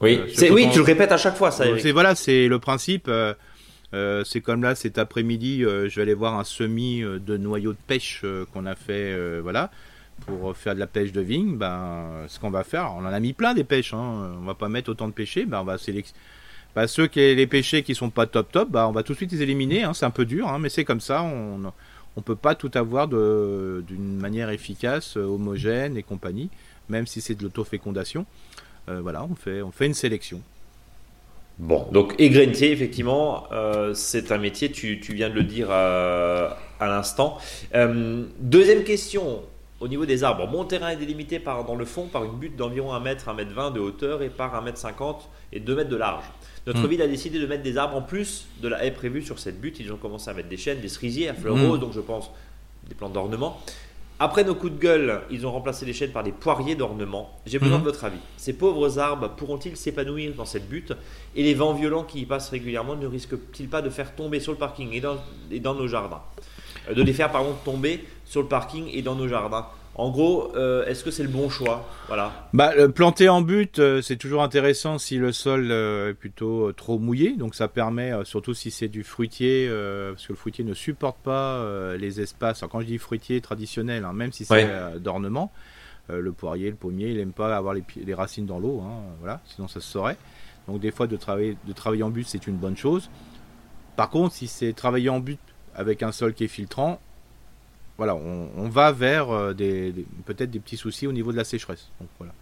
Oui, 0.00 0.20
c'est- 0.34 0.50
oui 0.50 0.68
tu 0.72 0.78
le 0.78 0.84
répètes 0.84 1.12
à 1.12 1.16
chaque 1.18 1.36
fois, 1.36 1.50
ça. 1.50 1.64
C'est 1.78 1.92
voilà, 1.92 2.14
c'est 2.14 2.48
le 2.48 2.58
principe. 2.58 3.08
euh, 3.08 4.24
c'est 4.24 4.40
comme 4.40 4.62
là 4.62 4.74
cet 4.74 4.98
après-midi, 4.98 5.64
euh, 5.64 5.88
je 5.88 5.96
vais 5.96 6.02
aller 6.02 6.14
voir 6.14 6.38
un 6.38 6.44
semis 6.44 7.02
euh, 7.02 7.18
de 7.18 7.36
noyaux 7.36 7.72
de 7.72 7.78
pêche 7.86 8.24
qu'on 8.52 8.66
a 8.66 8.74
fait, 8.74 9.40
voilà, 9.40 9.70
pour 10.24 10.56
faire 10.56 10.74
de 10.74 10.80
la 10.80 10.86
pêche 10.86 11.12
de 11.12 11.20
vigne. 11.20 11.56
Ben, 11.56 12.24
ce 12.28 12.38
qu'on 12.40 12.50
va 12.50 12.64
faire, 12.64 12.92
on 12.96 13.00
en 13.00 13.06
a 13.06 13.20
mis 13.20 13.32
plein 13.32 13.54
des 13.54 13.64
pêches. 13.64 13.94
Hein, 13.94 14.36
on 14.40 14.44
va 14.44 14.54
pas 14.54 14.68
mettre 14.68 14.90
autant 14.90 15.08
de 15.08 15.12
pêchés. 15.12 15.44
Ben, 15.44 15.60
on 15.60 15.64
va 15.64 15.78
sélectionner. 15.78 16.18
Bah, 16.74 16.86
ceux 16.86 17.06
qui 17.06 17.20
les 17.20 17.46
pêchés 17.46 17.82
qui 17.82 17.94
sont 17.94 18.10
pas 18.10 18.26
top 18.26 18.52
top, 18.52 18.70
bah, 18.70 18.86
on 18.88 18.92
va 18.92 19.02
tout 19.02 19.12
de 19.12 19.16
suite 19.16 19.32
les 19.32 19.42
éliminer. 19.42 19.84
Hein, 19.84 19.94
c'est 19.94 20.06
un 20.06 20.10
peu 20.10 20.24
dur, 20.24 20.48
hein, 20.48 20.58
mais 20.58 20.68
c'est 20.68 20.84
comme 20.84 21.00
ça. 21.00 21.22
On 21.22 21.72
on 22.16 22.22
peut 22.22 22.36
pas 22.36 22.54
tout 22.54 22.70
avoir 22.74 23.08
d'une 23.08 24.16
manière 24.16 24.48
efficace, 24.50 25.16
euh, 25.16 25.24
homogène 25.24 25.96
et 25.98 26.02
compagnie, 26.02 26.48
même 26.88 27.06
si 27.06 27.20
c'est 27.20 27.34
de 27.34 27.42
l'autofécondation. 27.42 28.24
Euh, 28.88 29.00
voilà, 29.00 29.24
on 29.24 29.34
fait 29.34 29.62
on 29.62 29.70
fait 29.70 29.86
une 29.86 29.94
sélection. 29.94 30.40
Bon, 31.58 31.86
donc 31.90 32.14
égrenier, 32.18 32.70
effectivement, 32.70 33.44
euh, 33.52 33.94
c'est 33.94 34.30
un 34.30 34.36
métier, 34.36 34.70
tu, 34.70 35.00
tu 35.00 35.14
viens 35.14 35.30
de 35.30 35.34
le 35.34 35.42
dire 35.42 35.68
euh, 35.70 36.50
à 36.80 36.86
l'instant. 36.86 37.38
Deuxième 38.40 38.84
question, 38.84 39.42
au 39.80 39.88
niveau 39.88 40.06
des 40.06 40.24
arbres, 40.24 40.46
mon 40.48 40.64
terrain 40.64 40.88
est 40.90 40.96
délimité 40.96 41.38
par, 41.38 41.64
dans 41.64 41.74
le 41.74 41.84
fond 41.84 42.06
par 42.06 42.24
une 42.24 42.32
butte 42.38 42.56
d'environ 42.56 42.92
1 42.94 43.00
mètre, 43.00 43.28
1 43.28 43.34
mètre 43.34 43.52
20 43.52 43.70
de 43.72 43.80
hauteur 43.80 44.22
et 44.22 44.30
par 44.30 44.54
1 44.54 44.62
mètre 44.62 44.78
50 44.78 45.28
et 45.52 45.60
2 45.60 45.76
mètres 45.76 45.90
de 45.90 45.96
large. 45.96 46.24
Notre 46.66 46.80
Mm. 46.82 46.86
ville 46.86 47.02
a 47.02 47.06
décidé 47.08 47.38
de 47.38 47.46
mettre 47.46 47.62
des 47.62 47.76
arbres 47.76 47.96
en 47.96 48.02
plus 48.02 48.46
de 48.62 48.68
la 48.68 48.84
haie 48.84 48.90
prévue 48.90 49.22
sur 49.22 49.38
cette 49.38 49.60
butte. 49.60 49.78
Ils 49.78 49.92
ont 49.92 49.96
commencé 49.98 50.30
à 50.30 50.34
mettre 50.34 50.48
des 50.48 50.56
chênes, 50.56 50.80
des 50.80 50.88
cerisiers 50.88 51.28
à 51.28 51.34
fleurs 51.34 51.56
Mm. 51.56 51.66
roses, 51.68 51.80
donc 51.80 51.92
je 51.92 52.00
pense 52.00 52.30
des 52.88 52.94
plantes 52.94 53.12
d'ornement. 53.12 53.60
Après 54.18 54.44
nos 54.44 54.54
coups 54.54 54.72
de 54.72 54.78
gueule, 54.78 55.20
ils 55.30 55.46
ont 55.46 55.52
remplacé 55.52 55.84
les 55.84 55.92
chênes 55.92 56.10
par 56.10 56.22
des 56.24 56.32
poiriers 56.32 56.74
d'ornement. 56.74 57.38
J'ai 57.44 57.58
besoin 57.58 57.76
Mhm. 57.76 57.84
de 57.84 57.88
votre 57.90 58.02
avis. 58.04 58.16
Ces 58.38 58.54
pauvres 58.54 58.98
arbres 58.98 59.28
pourront-ils 59.36 59.76
s'épanouir 59.76 60.32
dans 60.34 60.46
cette 60.46 60.70
butte 60.70 60.94
Et 61.36 61.42
les 61.42 61.52
vents 61.52 61.74
violents 61.74 62.02
qui 62.04 62.20
y 62.20 62.24
passent 62.24 62.48
régulièrement 62.48 62.96
ne 62.96 63.06
risquent-ils 63.06 63.68
pas 63.68 63.82
de 63.82 63.90
faire 63.90 64.14
tomber 64.14 64.40
sur 64.40 64.52
le 64.52 64.58
parking 64.58 64.90
et 64.94 65.00
dans, 65.02 65.18
et 65.50 65.60
dans 65.60 65.74
nos 65.74 65.86
jardins? 65.86 66.22
Euh, 66.88 66.94
De 66.94 67.02
les 67.02 67.12
faire, 67.12 67.30
pardon, 67.30 67.54
tomber 67.62 68.02
sur 68.26 68.42
le 68.42 68.48
parking 68.48 68.88
et 68.92 69.00
dans 69.00 69.14
nos 69.14 69.28
jardins 69.28 69.66
En 69.94 70.10
gros, 70.10 70.54
euh, 70.56 70.84
est-ce 70.84 71.02
que 71.04 71.10
c'est 71.10 71.22
le 71.22 71.30
bon 71.30 71.48
choix? 71.48 71.88
Voilà. 72.08 72.48
Bah, 72.52 72.72
planter 72.88 73.30
en 73.30 73.40
but, 73.40 73.78
euh, 73.78 74.02
c'est 74.02 74.16
toujours 74.16 74.42
intéressant 74.42 74.98
si 74.98 75.16
le 75.16 75.32
sol 75.32 75.68
euh, 75.70 76.10
est 76.10 76.14
plutôt 76.14 76.68
euh, 76.68 76.72
trop 76.74 76.98
mouillé. 76.98 77.34
Donc 77.34 77.54
ça 77.54 77.66
permet, 77.66 78.12
euh, 78.12 78.22
surtout 78.24 78.52
si 78.52 78.70
c'est 78.70 78.88
du 78.88 79.04
fruitier, 79.04 79.66
euh, 79.70 80.12
parce 80.12 80.26
que 80.26 80.32
le 80.34 80.36
fruitier 80.36 80.64
ne 80.64 80.74
supporte 80.74 81.16
pas 81.22 81.54
euh, 81.60 81.96
les 81.96 82.20
espaces. 82.20 82.62
Alors, 82.62 82.70
quand 82.72 82.80
je 82.80 82.86
dis 82.86 82.98
fruitier 82.98 83.40
traditionnel, 83.40 84.04
hein, 84.04 84.12
même 84.12 84.32
si 84.32 84.44
c'est 84.44 84.52
Ouais. 84.54 84.66
euh, 84.68 84.98
d'ornement, 84.98 85.50
euh, 86.10 86.20
le 86.20 86.32
poirier, 86.32 86.68
le 86.68 86.76
pommier, 86.76 87.08
il 87.08 87.18
aime 87.18 87.32
pas 87.32 87.56
avoir 87.56 87.72
les 87.74 88.14
racines 88.14 88.44
dans 88.46 88.58
l'eau. 88.58 88.82
hein, 88.84 89.00
voilà, 89.20 89.40
sinon 89.46 89.66
ça 89.66 89.80
se 89.80 89.88
saurait. 89.88 90.18
Donc 90.68 90.80
des 90.80 90.90
fois 90.90 91.06
de 91.06 91.16
travailler, 91.16 91.56
de 91.66 91.72
travailler 91.72 92.02
en 92.02 92.10
but, 92.10 92.26
c'est 92.28 92.46
une 92.46 92.56
bonne 92.56 92.76
chose. 92.76 93.08
Par 93.96 94.10
contre, 94.10 94.34
si 94.34 94.46
c'est 94.46 94.74
travailler 94.74 95.08
en 95.08 95.20
but 95.20 95.40
avec 95.74 96.02
un 96.02 96.12
sol 96.12 96.34
qui 96.34 96.44
est 96.44 96.48
filtrant, 96.48 97.00
voilà, 97.98 98.14
on, 98.14 98.50
on 98.56 98.68
va 98.68 98.92
vers 98.92 99.30
euh, 99.30 99.52
des, 99.54 99.92
des- 99.92 100.06
peut-être 100.24 100.50
des 100.50 100.60
petits 100.60 100.76
soucis 100.76 101.06
au 101.06 101.12
niveau 101.12 101.32
de 101.32 101.36
la 101.36 101.44
sécheresse. 101.44 101.88
Donc 102.00 102.08
voilà. 102.18 102.32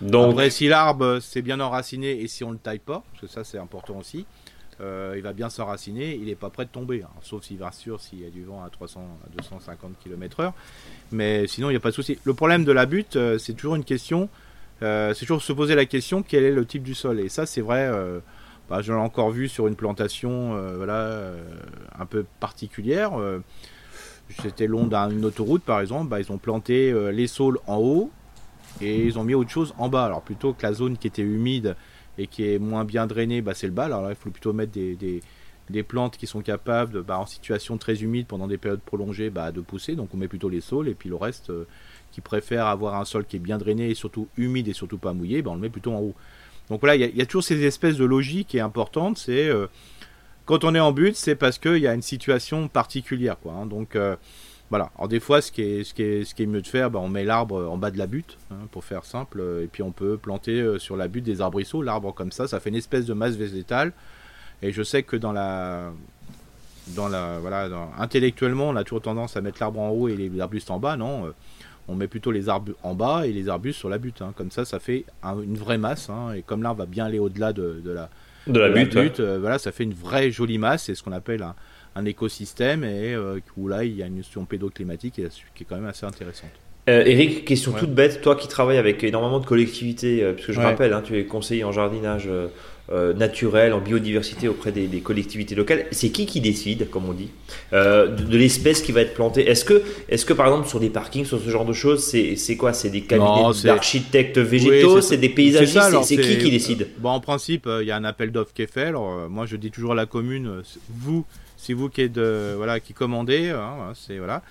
Donc, 0.00 0.32
Après, 0.32 0.50
si 0.50 0.68
l'arbre 0.68 1.20
s'est 1.20 1.42
bien 1.42 1.58
enraciné 1.60 2.20
et 2.20 2.28
si 2.28 2.44
on 2.44 2.50
le 2.50 2.58
taille 2.58 2.80
pas, 2.80 3.02
parce 3.12 3.22
que 3.22 3.26
ça 3.28 3.44
c'est 3.44 3.58
important 3.58 3.96
aussi, 3.98 4.26
euh, 4.82 5.14
il 5.16 5.22
va 5.22 5.32
bien 5.32 5.48
s'enraciner, 5.48 6.14
il 6.16 6.26
n'est 6.26 6.34
pas 6.34 6.50
prêt 6.50 6.66
de 6.66 6.70
tomber, 6.70 7.02
hein, 7.02 7.08
sauf 7.22 7.44
s'il 7.44 7.56
va 7.56 7.72
sûr 7.72 7.98
s'il 8.02 8.20
y 8.20 8.26
a 8.26 8.30
du 8.30 8.44
vent 8.44 8.62
à 8.62 8.68
300 8.68 9.00
à 9.24 9.28
250 9.40 9.92
km/h. 10.04 10.52
Mais 11.12 11.46
sinon, 11.46 11.70
il 11.70 11.72
n'y 11.72 11.78
a 11.78 11.80
pas 11.80 11.88
de 11.90 11.94
souci. 11.94 12.18
Le 12.24 12.34
problème 12.34 12.64
de 12.66 12.72
la 12.72 12.84
butte, 12.84 13.16
euh, 13.16 13.38
c'est 13.38 13.54
toujours 13.54 13.76
une 13.76 13.84
question, 13.84 14.28
euh, 14.82 15.14
c'est 15.14 15.24
toujours 15.24 15.42
se 15.42 15.54
poser 15.54 15.74
la 15.74 15.86
question 15.86 16.22
quel 16.22 16.44
est 16.44 16.50
le 16.52 16.66
type 16.66 16.82
du 16.82 16.94
sol? 16.94 17.20
Et 17.20 17.30
ça, 17.30 17.46
c'est 17.46 17.62
vrai. 17.62 17.86
Euh, 17.90 18.18
bah, 18.68 18.82
je 18.82 18.92
l'ai 18.92 18.98
encore 18.98 19.30
vu 19.30 19.48
sur 19.48 19.66
une 19.68 19.76
plantation, 19.76 20.54
euh, 20.56 20.74
voilà, 20.76 20.94
euh, 20.96 21.38
un 21.98 22.04
peu 22.04 22.26
particulière. 22.40 23.12
C'était 24.42 24.66
long 24.66 24.86
d'une 24.86 25.24
autoroute, 25.24 25.62
par 25.62 25.80
exemple. 25.80 26.08
Bah, 26.08 26.20
ils 26.20 26.30
ont 26.32 26.38
planté 26.38 26.90
euh, 26.90 27.10
les 27.10 27.26
saules 27.26 27.58
en 27.66 27.76
haut 27.78 28.10
et 28.80 29.06
ils 29.06 29.18
ont 29.18 29.24
mis 29.24 29.34
autre 29.34 29.50
chose 29.50 29.74
en 29.78 29.88
bas. 29.88 30.04
Alors 30.04 30.22
plutôt 30.22 30.52
que 30.52 30.62
la 30.62 30.72
zone 30.72 30.98
qui 30.98 31.06
était 31.06 31.22
humide 31.22 31.76
et 32.18 32.26
qui 32.26 32.48
est 32.48 32.58
moins 32.58 32.84
bien 32.84 33.06
drainée, 33.06 33.40
bah, 33.40 33.54
c'est 33.54 33.66
le 33.66 33.72
bas. 33.72 33.84
Alors 33.84 34.02
là, 34.02 34.10
il 34.10 34.16
faut 34.16 34.30
plutôt 34.30 34.52
mettre 34.52 34.72
des, 34.72 35.82
plantes 35.82 36.16
qui 36.16 36.26
sont 36.26 36.40
capables, 36.42 36.92
de, 36.92 37.00
bah, 37.00 37.18
en 37.18 37.26
situation 37.26 37.78
très 37.78 38.02
humide 38.02 38.26
pendant 38.26 38.46
des 38.46 38.58
périodes 38.58 38.80
prolongées, 38.80 39.30
bah, 39.30 39.52
de 39.52 39.60
pousser. 39.60 39.94
Donc 39.94 40.10
on 40.12 40.16
met 40.16 40.28
plutôt 40.28 40.48
les 40.48 40.60
saules 40.60 40.88
et 40.88 40.94
puis 40.94 41.08
le 41.08 41.16
reste 41.16 41.50
euh, 41.50 41.66
qui 42.12 42.20
préfère 42.20 42.66
avoir 42.66 42.96
un 42.96 43.04
sol 43.04 43.24
qui 43.26 43.36
est 43.36 43.40
bien 43.40 43.58
drainé 43.58 43.90
et 43.90 43.94
surtout 43.94 44.28
humide 44.36 44.68
et 44.68 44.72
surtout 44.72 44.98
pas 44.98 45.12
mouillé, 45.12 45.42
bah, 45.42 45.50
on 45.52 45.54
le 45.54 45.60
met 45.60 45.70
plutôt 45.70 45.92
en 45.92 46.00
haut. 46.00 46.14
Donc 46.68 46.80
voilà, 46.80 46.96
il 46.96 47.00
y, 47.00 47.04
a- 47.04 47.08
il 47.08 47.16
y 47.16 47.22
a 47.22 47.26
toujours 47.26 47.44
ces 47.44 47.62
espèces 47.64 47.96
de 47.96 48.04
logique 48.04 48.48
qui 48.48 48.56
est 48.56 48.60
importante. 48.60 49.18
C'est 49.18 49.48
euh, 49.48 49.66
quand 50.46 50.64
on 50.64 50.74
est 50.74 50.80
en 50.80 50.92
butte, 50.92 51.16
c'est 51.16 51.34
parce 51.36 51.58
qu'il 51.58 51.78
y 51.78 51.86
a 51.86 51.92
une 51.94 52.02
situation 52.02 52.68
particulière, 52.68 53.36
quoi. 53.38 53.52
hein. 53.52 53.66
donc 53.66 53.94
euh, 53.96 54.16
voilà. 54.70 54.90
Alors 54.96 55.08
des 55.08 55.20
fois, 55.20 55.40
ce 55.42 55.52
qui 55.52 55.62
est, 55.62 55.84
ce 55.84 55.92
qui 56.34 56.46
mieux 56.46 56.62
de 56.62 56.66
faire, 56.66 56.90
bah, 56.90 56.98
on 57.02 57.08
met 57.08 57.24
l'arbre 57.24 57.68
en 57.68 57.76
bas 57.76 57.90
de 57.90 57.98
la 57.98 58.06
butte, 58.06 58.36
hein, 58.50 58.66
pour 58.72 58.84
faire 58.84 59.04
simple, 59.04 59.40
euh, 59.40 59.62
et 59.64 59.66
puis 59.66 59.82
on 59.82 59.92
peut 59.92 60.16
planter 60.16 60.60
euh, 60.60 60.78
sur 60.78 60.96
la 60.96 61.06
butte 61.08 61.24
des 61.24 61.40
arbrisseaux. 61.40 61.82
L'arbre 61.82 62.12
comme 62.14 62.32
ça, 62.32 62.48
ça 62.48 62.58
fait 62.60 62.70
une 62.70 62.76
espèce 62.76 63.04
de 63.06 63.12
masse 63.14 63.34
végétale. 63.36 63.92
Et 64.62 64.72
je 64.72 64.82
sais 64.82 65.02
que 65.02 65.16
dans 65.16 65.32
la, 65.32 65.92
dans 66.94 67.08
la, 67.08 67.38
voilà, 67.40 67.68
intellectuellement, 67.98 68.68
on 68.70 68.76
a 68.76 68.84
toujours 68.84 69.02
tendance 69.02 69.36
à 69.36 69.40
mettre 69.40 69.58
l'arbre 69.60 69.80
en 69.80 69.90
haut 69.90 70.08
et 70.08 70.16
les 70.16 70.40
arbustes 70.40 70.70
en 70.70 70.78
bas. 70.78 70.96
Non, 70.96 71.32
on 71.88 71.94
met 71.94 72.08
plutôt 72.08 72.30
les 72.32 72.48
arbres 72.48 72.72
en 72.82 72.94
bas 72.94 73.26
et 73.26 73.32
les 73.32 73.48
arbustes 73.48 73.78
sur 73.78 73.88
la 73.88 73.98
butte. 73.98 74.22
hein. 74.22 74.32
Comme 74.36 74.50
ça, 74.50 74.64
ça 74.64 74.78
fait 74.80 75.04
un- 75.22 75.40
une 75.40 75.56
vraie 75.58 75.78
masse. 75.78 76.08
Et 76.34 76.42
comme 76.42 76.62
l'arbre 76.62 76.80
va 76.80 76.86
bien 76.86 77.04
aller 77.04 77.18
au-delà 77.18 77.52
de, 77.52 77.80
de 77.84 77.90
la, 77.90 78.08
De 78.46 78.60
la 78.60 78.68
butte. 78.68 78.94
ouais. 78.94 79.12
euh, 79.20 79.38
voilà, 79.40 79.58
ça 79.58 79.72
fait 79.72 79.84
une 79.84 79.94
vraie 79.94 80.30
jolie 80.30 80.58
masse. 80.58 80.84
C'est 80.84 80.94
ce 80.94 81.02
qu'on 81.02 81.12
appelle 81.12 81.42
un, 81.42 81.54
un 81.94 82.04
écosystème 82.04 82.84
et 82.84 83.14
euh, 83.14 83.38
où 83.56 83.68
là, 83.68 83.84
il 83.84 83.94
y 83.96 84.02
a 84.02 84.06
une 84.06 84.16
notion 84.16 84.44
pédoclimatique 84.44 85.18
et- 85.18 85.28
qui 85.54 85.62
est 85.64 85.66
quand 85.68 85.76
même 85.76 85.86
assez 85.86 86.06
intéressante. 86.06 86.50
Euh, 86.88 87.02
Eric, 87.04 87.44
question 87.44 87.72
Ouais. 87.72 87.80
toute 87.80 87.92
bête, 87.94 88.20
toi 88.22 88.36
qui 88.36 88.46
travailles 88.46 88.78
avec 88.78 89.02
énormément 89.02 89.40
de 89.40 89.46
collectivités, 89.46 90.22
euh, 90.22 90.32
puisque 90.34 90.52
je 90.52 90.58
Ouais. 90.60 90.64
rappelle, 90.66 90.92
hein, 90.92 91.02
tu 91.04 91.18
es 91.18 91.24
conseiller 91.24 91.64
en 91.64 91.72
jardinage 91.72 92.26
euh, 92.28 92.46
euh, 92.92 93.12
naturel, 93.14 93.72
en 93.72 93.80
biodiversité 93.80 94.48
auprès 94.48 94.72
des, 94.72 94.86
des 94.86 95.00
collectivités 95.00 95.54
locales, 95.54 95.86
c'est 95.90 96.10
qui 96.10 96.26
qui 96.26 96.40
décide, 96.40 96.88
comme 96.90 97.08
on 97.08 97.12
dit, 97.12 97.30
euh, 97.72 98.06
de, 98.08 98.22
de 98.22 98.36
l'espèce 98.36 98.82
qui 98.82 98.92
va 98.92 99.00
être 99.00 99.14
plantée? 99.14 99.48
Est-ce 99.48 99.64
que, 99.64 99.82
est 100.08 100.24
que 100.24 100.32
par 100.32 100.46
exemple 100.46 100.68
sur 100.68 100.80
des 100.80 100.90
parkings, 100.90 101.24
sur 101.24 101.40
ce 101.40 101.50
genre 101.50 101.64
de 101.64 101.72
choses, 101.72 102.04
c'est 102.04 102.56
quoi? 102.56 102.72
C'est 102.72 102.90
des 102.90 103.02
cabinets 103.02 103.52
d'architectes 103.64 104.38
végétaux, 104.38 104.96
Oui, 104.96 105.02
c'est 105.02 105.16
des 105.16 105.28
paysagistes, 105.28 106.02
c'est 106.04 106.16
qui 106.16 106.38
qui 106.38 106.50
décide? 106.50 106.88
Bon, 106.98 107.10
en 107.10 107.20
principe, 107.20 107.66
euh, 107.66 107.82
il 107.82 107.86
y 107.86 107.90
a 107.90 107.96
un 107.96 108.04
appel 108.04 108.30
d'offres 108.32 108.52
qui 108.54 108.62
est 108.62 108.72
fait. 108.72 108.86
Alors, 108.86 109.12
euh, 109.12 109.28
moi, 109.28 109.46
je 109.46 109.56
dis 109.56 109.70
toujours 109.70 109.92
à 109.92 109.94
la 109.94 110.06
commune, 110.06 110.46
euh, 110.46 110.62
vous, 110.88 111.24
c'est 111.56 111.72
vous 111.72 111.88
qui 111.88 112.02
êtes 112.02 112.12
de, 112.12 112.54
voilà, 112.56 112.80
qui 112.80 112.92
commandez, 112.92 113.50
hein, 113.50 113.74
voilà, 113.76 113.92
c'est 113.94 114.18
voilà. 114.18 114.42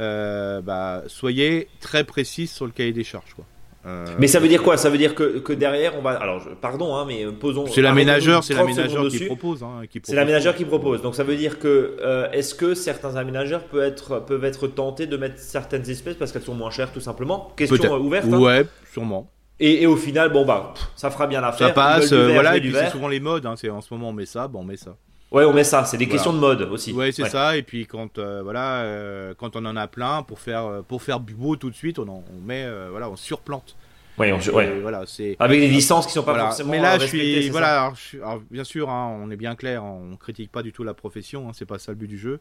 Euh, 0.00 0.60
bah, 0.60 1.02
soyez 1.06 1.68
très 1.80 2.04
précis 2.04 2.46
sur 2.46 2.64
le 2.64 2.72
cahier 2.72 2.92
des 2.92 3.04
charges, 3.04 3.34
quoi. 3.34 3.44
Euh, 3.84 4.04
Mais 4.18 4.28
ça 4.28 4.38
veut 4.38 4.46
dire 4.48 4.62
quoi? 4.62 4.76
Ça 4.76 4.90
veut 4.90 4.98
dire 4.98 5.14
que, 5.14 5.38
que 5.40 5.52
derrière, 5.52 5.96
on 5.98 6.02
va. 6.02 6.12
Alors, 6.12 6.38
je- 6.40 6.50
pardon, 6.50 6.94
hein, 6.94 7.04
mais 7.06 7.26
posons. 7.26 7.66
c'est 7.66 7.82
l'aménageur, 7.82 8.44
c'est 8.44 8.54
30 8.54 8.68
l'aménageur 8.68 9.08
qui 9.08 9.24
propose, 9.26 9.62
hein, 9.64 9.82
qui 9.90 10.00
C'est 10.04 10.14
l'aménageur 10.14 10.54
qui 10.54 10.64
propose. 10.64 11.02
Donc 11.02 11.14
ça 11.16 11.24
veut 11.24 11.34
dire 11.36 11.58
que 11.58 11.96
euh, 12.00 12.30
est-ce 12.30 12.54
que 12.54 12.74
certains 12.74 13.16
aménageurs 13.16 13.64
peuvent 13.64 13.82
être, 13.82 14.20
peuvent 14.20 14.44
être 14.44 14.68
tentés 14.68 15.06
de 15.06 15.16
mettre 15.16 15.38
certaines 15.38 15.88
espèces 15.90 16.14
parce 16.16 16.30
qu'elles 16.30 16.42
sont 16.42 16.54
moins 16.54 16.70
chères 16.70 16.92
tout 16.92 17.00
simplement? 17.00 17.52
Question 17.56 17.94
euh, 17.94 17.98
ouverte. 17.98 18.26
hein. 18.32 18.38
Ouais, 18.38 18.64
sûrement. 18.92 19.28
Et, 19.58 19.82
et 19.82 19.86
au 19.86 19.96
final, 19.96 20.30
bon 20.32 20.44
bah, 20.44 20.72
pff, 20.74 20.88
ça 20.96 21.10
fera 21.10 21.26
bien 21.26 21.40
l'affaire. 21.40 21.68
Ça 21.68 21.74
passe, 21.74 22.12
euh, 22.12 22.30
voilà, 22.32 22.56
et 22.56 22.60
du 22.60 22.70
puis 22.70 22.78
c'est 22.78 22.90
souvent 22.90 23.08
les 23.08 23.20
modes. 23.20 23.46
Hein, 23.46 23.54
c'est 23.56 23.68
en 23.70 23.80
ce 23.80 23.92
moment 23.92 24.10
on 24.10 24.12
met 24.12 24.26
ça, 24.26 24.46
bon 24.48 24.60
on 24.60 24.64
met 24.64 24.76
ça. 24.76 24.96
Ouais, 25.32 25.44
on 25.44 25.52
met 25.52 25.64
ça. 25.64 25.84
C'est 25.84 25.96
des 25.96 26.04
Voilà. 26.04 26.12
questions 26.16 26.32
de 26.32 26.38
mode 26.38 26.62
aussi. 26.62 26.92
Ouais, 26.92 27.10
c'est 27.12 27.28
ça. 27.28 27.56
Et 27.56 27.62
puis 27.62 27.86
quand 27.86 28.18
euh, 28.18 28.40
voilà, 28.42 28.82
euh, 28.82 29.34
quand 29.36 29.56
on 29.56 29.64
en 29.64 29.76
a 29.76 29.86
plein 29.88 30.22
pour 30.22 30.38
faire 30.40 30.66
euh, 30.66 30.82
pour 30.82 31.02
faire 31.02 31.20
beau 31.20 31.56
tout 31.56 31.70
de 31.70 31.74
suite, 31.74 31.98
on, 31.98 32.06
en- 32.08 32.22
on 32.36 32.40
met 32.44 32.64
euh, 32.64 32.88
voilà, 32.90 33.08
on 33.08 33.16
surplante. 33.16 33.76
Ouais, 34.18 34.30
on- 34.30 34.54
ouais. 34.54 34.78
Voilà, 34.82 35.04
c'est 35.06 35.36
Avec 35.38 35.58
des 35.60 35.68
licences 35.68 36.06
qui 36.06 36.12
sont 36.12 36.22
pas 36.22 36.32
Voilà. 36.32 36.48
forcément. 36.48 36.70
Mais 36.70 36.80
là, 36.80 36.98
je 36.98 37.06
suis 37.06 37.48
voilà. 37.48 37.66
ça 37.66 37.80
alors, 37.82 37.94
je 37.94 38.00
suis- 38.02 38.18
alors, 38.18 38.40
bien 38.50 38.64
sûr, 38.64 38.90
hein, 38.90 39.18
on 39.22 39.30
est 39.30 39.36
bien 39.36 39.54
clair, 39.54 39.82
on 39.84 40.16
critique 40.16 40.52
pas 40.52 40.62
du 40.62 40.70
tout 40.70 40.84
la 40.84 40.92
profession, 40.92 41.48
hein, 41.48 41.52
c'est 41.54 41.64
pas 41.64 41.78
ça 41.78 41.92
le 41.92 41.96
but 41.96 42.08
du 42.08 42.18
jeu. 42.18 42.38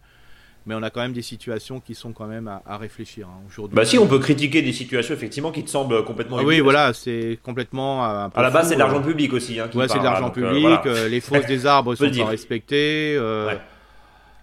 Mais 0.67 0.75
on 0.75 0.83
a 0.83 0.89
quand 0.91 1.01
même 1.01 1.13
des 1.13 1.23
situations 1.23 1.79
qui 1.79 1.95
sont 1.95 2.11
quand 2.13 2.27
même 2.27 2.47
à, 2.47 2.61
à 2.67 2.77
réfléchir 2.77 3.27
hein, 3.27 3.41
aujourd'hui. 3.49 3.75
Bah 3.75 3.83
si, 3.83 3.97
on 3.97 4.05
peut 4.05 4.19
critiquer 4.19 4.61
des 4.61 4.73
situations 4.73 5.15
effectivement 5.15 5.51
qui 5.51 5.63
te 5.63 5.69
semblent 5.71 6.03
complètement. 6.05 6.37
Ah 6.39 6.43
oui, 6.43 6.59
voilà, 6.59 6.93
c'est 6.93 7.39
complètement 7.41 8.05
un 8.05 8.29
peu 8.29 8.39
À 8.39 8.43
la 8.43 8.51
base, 8.51 8.69
c'est 8.69 8.75
de 8.75 8.79
l'argent 8.79 8.99
euh, 8.99 9.03
public 9.07 9.33
aussi. 9.33 9.59
Hein, 9.59 9.67
qui 9.71 9.77
Ouais, 9.77 9.87
c'est 9.87 9.97
de 9.97 10.03
l'argent 10.03 10.27
euh, 10.27 10.31
public. 10.31 10.61
voilà. 10.61 10.83
euh, 10.85 11.07
les 11.07 11.19
fausses 11.19 11.45
des 11.47 11.65
arbres 11.65 11.95
sont 11.95 12.09
pas 12.11 12.25
respectées. 12.25 13.15
euh, 13.17 13.47
Ouais. 13.47 13.59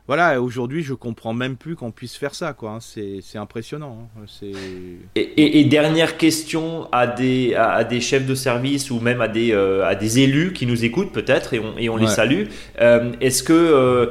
Voilà, 0.08 0.40
aujourd'hui, 0.40 0.82
je 0.82 0.94
comprends 0.94 1.34
même 1.34 1.56
plus 1.56 1.76
qu'on 1.76 1.90
puisse 1.90 2.16
faire 2.16 2.34
ça, 2.34 2.54
quoi. 2.54 2.70
hein, 2.70 2.78
C'est 2.80 3.36
impressionnant. 3.38 4.08
hein, 4.18 4.24
Et, 5.14 5.20
et- 5.20 5.60
et 5.60 5.64
dernière 5.64 6.16
question 6.16 6.88
à 6.92 7.06
des, 7.06 7.54
à, 7.54 7.72
à 7.72 7.84
des 7.84 8.00
chefs 8.00 8.24
de 8.26 8.34
service 8.34 8.90
ou 8.90 9.00
même 9.00 9.20
à 9.20 9.28
des, 9.28 9.52
euh, 9.52 9.84
à 9.86 9.94
des 9.94 10.20
élus 10.20 10.54
qui 10.54 10.64
nous 10.64 10.82
écoutent 10.86 11.12
peut-être 11.12 11.52
et 11.52 11.60
on, 11.60 11.76
et 11.76 11.90
on 11.90 11.98
les 11.98 12.06
salue. 12.06 12.44
Euh, 12.80 13.12
est-ce 13.20 13.42
que, 13.42 13.52
euh, 13.52 14.06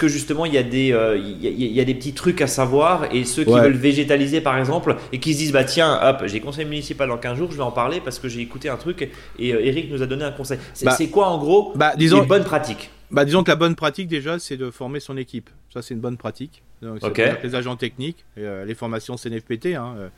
que 0.00 0.08
justement 0.08 0.46
il 0.46 0.54
y, 0.54 0.58
a 0.58 0.64
des, 0.64 0.88
il 0.88 1.42
y, 1.42 1.46
a- 1.46 1.50
il 1.50 1.72
y 1.72 1.80
a 1.80 1.84
des 1.84 1.94
petits 1.94 2.12
trucs 2.14 2.40
à 2.42 2.48
savoir 2.48 3.04
et 3.14 3.24
ceux 3.24 3.44
qui 3.44 3.50
Ouais. 3.50 3.60
veulent 3.60 3.72
végétaliser 3.76 4.40
par 4.40 4.58
exemple 4.58 4.96
et 5.12 5.20
qui 5.20 5.34
se 5.34 5.38
disent 5.38 5.52
bah 5.52 5.62
tiens 5.64 6.00
hop 6.02 6.22
j'ai 6.26 6.40
conseil 6.40 6.64
municipal 6.64 7.08
dans 7.08 7.18
15 7.18 7.36
jours 7.38 7.50
je 7.52 7.56
vais 7.56 7.62
en 7.62 7.70
parler 7.70 8.00
parce 8.04 8.18
que 8.18 8.28
j'ai 8.28 8.40
écouté 8.40 8.68
un 8.68 8.76
truc 8.76 9.08
et 9.38 9.48
Eric 9.50 9.90
nous 9.92 10.02
a 10.02 10.06
donné 10.06 10.24
un 10.24 10.32
conseil. 10.32 10.58
C'est 10.74 10.86
Bah, 10.86 10.92
c'est 10.92 11.08
quoi 11.08 11.28
en 11.28 11.38
gros 11.38 11.72
bah, 11.76 11.92
les 11.92 11.98
disons, 11.98 12.24
bonnes 12.24 12.42
pratiques? 12.44 12.90
Bah, 13.10 13.24
disons 13.24 13.42
que 13.42 13.50
la 13.50 13.56
bonne 13.56 13.74
pratique 13.74 14.08
déjà, 14.08 14.38
c'est 14.38 14.56
de 14.56 14.70
former 14.70 15.00
son 15.00 15.16
équipe. 15.16 15.50
Ça, 15.72 15.82
c'est 15.82 15.94
une 15.94 16.00
bonne 16.00 16.16
pratique. 16.16 16.62
Donc, 16.82 17.00
ça 17.00 17.08
Ok. 17.08 17.18
veut 17.18 17.24
dire 17.24 17.40
que 17.40 17.46
les 17.46 17.54
agents 17.54 17.76
techniques, 17.76 18.24
euh, 18.38 18.64
les 18.64 18.74
formations 18.74 19.16
CNFPT, 19.16 19.74
hein, 19.74 19.94
euh, 19.98 20.08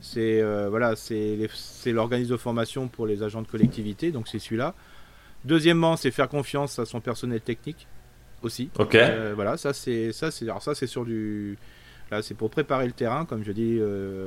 c'est 0.00 0.40
euh, 0.42 0.68
voilà, 0.68 0.94
c'est 0.96 1.48
l'organisme 1.86 2.32
de 2.32 2.36
formation 2.36 2.88
pour 2.88 3.06
les 3.06 3.22
agents 3.22 3.42
de 3.42 3.48
collectivité, 3.48 4.12
donc 4.12 4.28
c'est 4.28 4.38
celui-là. 4.38 4.74
Deuxièmement, 5.44 5.96
c'est 5.96 6.10
faire 6.10 6.28
confiance 6.28 6.78
à 6.78 6.84
son 6.86 7.00
personnel 7.00 7.40
technique 7.40 7.86
aussi. 8.42 8.70
Ok. 8.78 8.94
Euh, 8.94 9.32
voilà, 9.34 9.56
ça 9.56 9.72
c'est 9.72 10.12
ça 10.12 10.30
c'est 10.30 10.44
alors 10.44 10.62
ça 10.62 10.74
c'est 10.74 10.86
sur 10.86 11.04
du 11.04 11.56
là 12.10 12.22
c'est 12.22 12.34
pour 12.34 12.50
préparer 12.50 12.86
le 12.86 12.92
terrain 12.92 13.24
comme 13.24 13.44
je 13.44 13.52
dis 13.52 13.80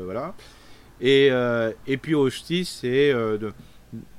voilà. 0.06 0.34
Et 1.00 1.30
et 1.88 1.98
puis 1.98 2.16
aussi 2.16 2.66
c'est 2.66 3.14
de, 3.14 3.54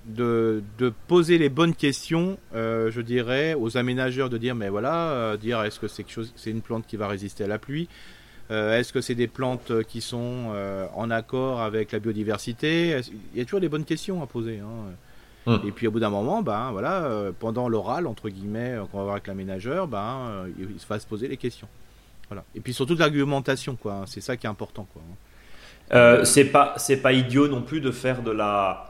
de 0.09 0.63
de 0.79 0.93
poser 1.07 1.39
les 1.39 1.49
bonnes 1.49 1.75
questions, 1.75 2.39
euh, 2.55 2.91
je 2.91 3.01
dirais 3.01 3.55
aux 3.55 3.77
aménageurs 3.77 4.31
de 4.31 4.39
dire 4.39 4.55
mais 4.55 4.69
voilà, 4.69 5.11
euh, 5.13 5.37
dire 5.37 5.63
est-ce 5.63 5.79
que 5.81 5.87
c'est 5.89 6.51
une 6.51 6.61
plante 6.63 6.87
qui 6.87 6.97
va 6.97 7.09
résister 7.09 7.45
à 7.45 7.47
la 7.47 7.59
pluie? 7.59 7.89
Euh, 8.51 8.79
Est-ce 8.79 8.93
que 8.95 9.01
c'est 9.03 9.15
des 9.15 9.27
plantes 9.27 9.73
qui 9.89 10.01
sont 10.01 10.53
en 10.95 11.11
accord 11.11 11.61
avec 11.61 11.93
la 11.93 11.99
biodiversité? 11.99 12.99
Il 13.35 13.39
y 13.39 13.43
a 13.43 13.45
toujours 13.45 13.61
des 13.61 13.69
bonnes 13.69 13.85
questions 13.85 14.23
à 14.23 14.27
poser. 14.27 14.61
hein. 14.61 14.95
Hmm. 15.47 15.67
Et 15.67 15.71
puis 15.71 15.87
au 15.87 15.91
bout 15.91 16.01
d'un 16.01 16.11
moment, 16.11 16.43
ben 16.43 16.71
voilà, 16.73 17.09
pendant 17.39 17.69
l'oral 17.69 18.07
entre 18.07 18.29
guillemets 18.31 18.77
qu'on 18.91 18.97
va 18.99 19.03
avoir 19.03 19.15
avec 19.17 19.27
l'aménageur, 19.27 19.87
ben 19.87 20.47
il 20.59 20.67
va 20.89 20.99
se 20.99 21.07
poser 21.07 21.29
les 21.29 21.37
questions. 21.37 21.69
Voilà. 22.29 22.45
Et 22.55 22.61
puis 22.61 22.73
surtout 22.75 22.95
de 22.95 23.01
l'argumentation, 23.01 23.77
quoi. 23.77 23.93
hein. 23.95 24.05
C'est 24.07 24.21
ça 24.21 24.37
qui 24.37 24.47
est 24.47 24.51
important, 24.51 24.87
quoi. 24.93 25.03
Euh, 25.93 26.25
c'est 26.25 26.45
pas 26.45 26.75
c'est 26.77 26.99
pas 26.99 27.13
idiot 27.15 27.49
non 27.49 27.63
plus 27.63 27.81
de 27.81 27.91
faire 27.91 28.23
de 28.23 28.31
la 28.31 28.88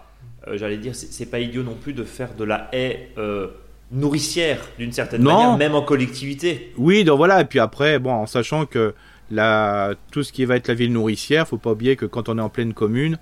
j'allais 0.54 0.78
dire 0.78 0.94
c'est 0.94 1.26
pas 1.31 1.40
idiot 1.40 1.62
non 1.62 1.74
plus 1.74 1.92
de 1.92 2.04
faire 2.04 2.35
de 2.35 2.44
la 2.44 2.68
haie 2.72 3.11
euh, 3.18 3.48
nourricière 3.92 4.61
d'une 4.78 4.92
certaine 4.92 5.22
Non. 5.22 5.35
manière 5.35 5.57
même 5.59 5.74
en 5.74 5.83
collectivité 5.83 6.72
Oui, 6.76 7.04
donc 7.04 7.16
voilà. 7.18 7.40
Et 7.40 7.44
puis 7.44 7.59
après, 7.59 7.98
bon, 7.98 8.12
en 8.12 8.26
sachant 8.26 8.66
que 8.66 8.94
la, 9.31 9.94
tout 10.11 10.22
ce 10.22 10.33
qui 10.33 10.44
va 10.44 10.57
être 10.57 10.68
la 10.68 10.74
ville 10.74 10.92
nourricière, 10.92 11.46
faut 11.46 11.59
pas 11.59 11.72
oublier 11.72 11.96
que 11.96 12.07
quand 12.07 12.28
on 12.28 12.38
est 12.38 12.42
en 12.42 12.48
pleine 12.48 12.72
commune, 12.74 13.18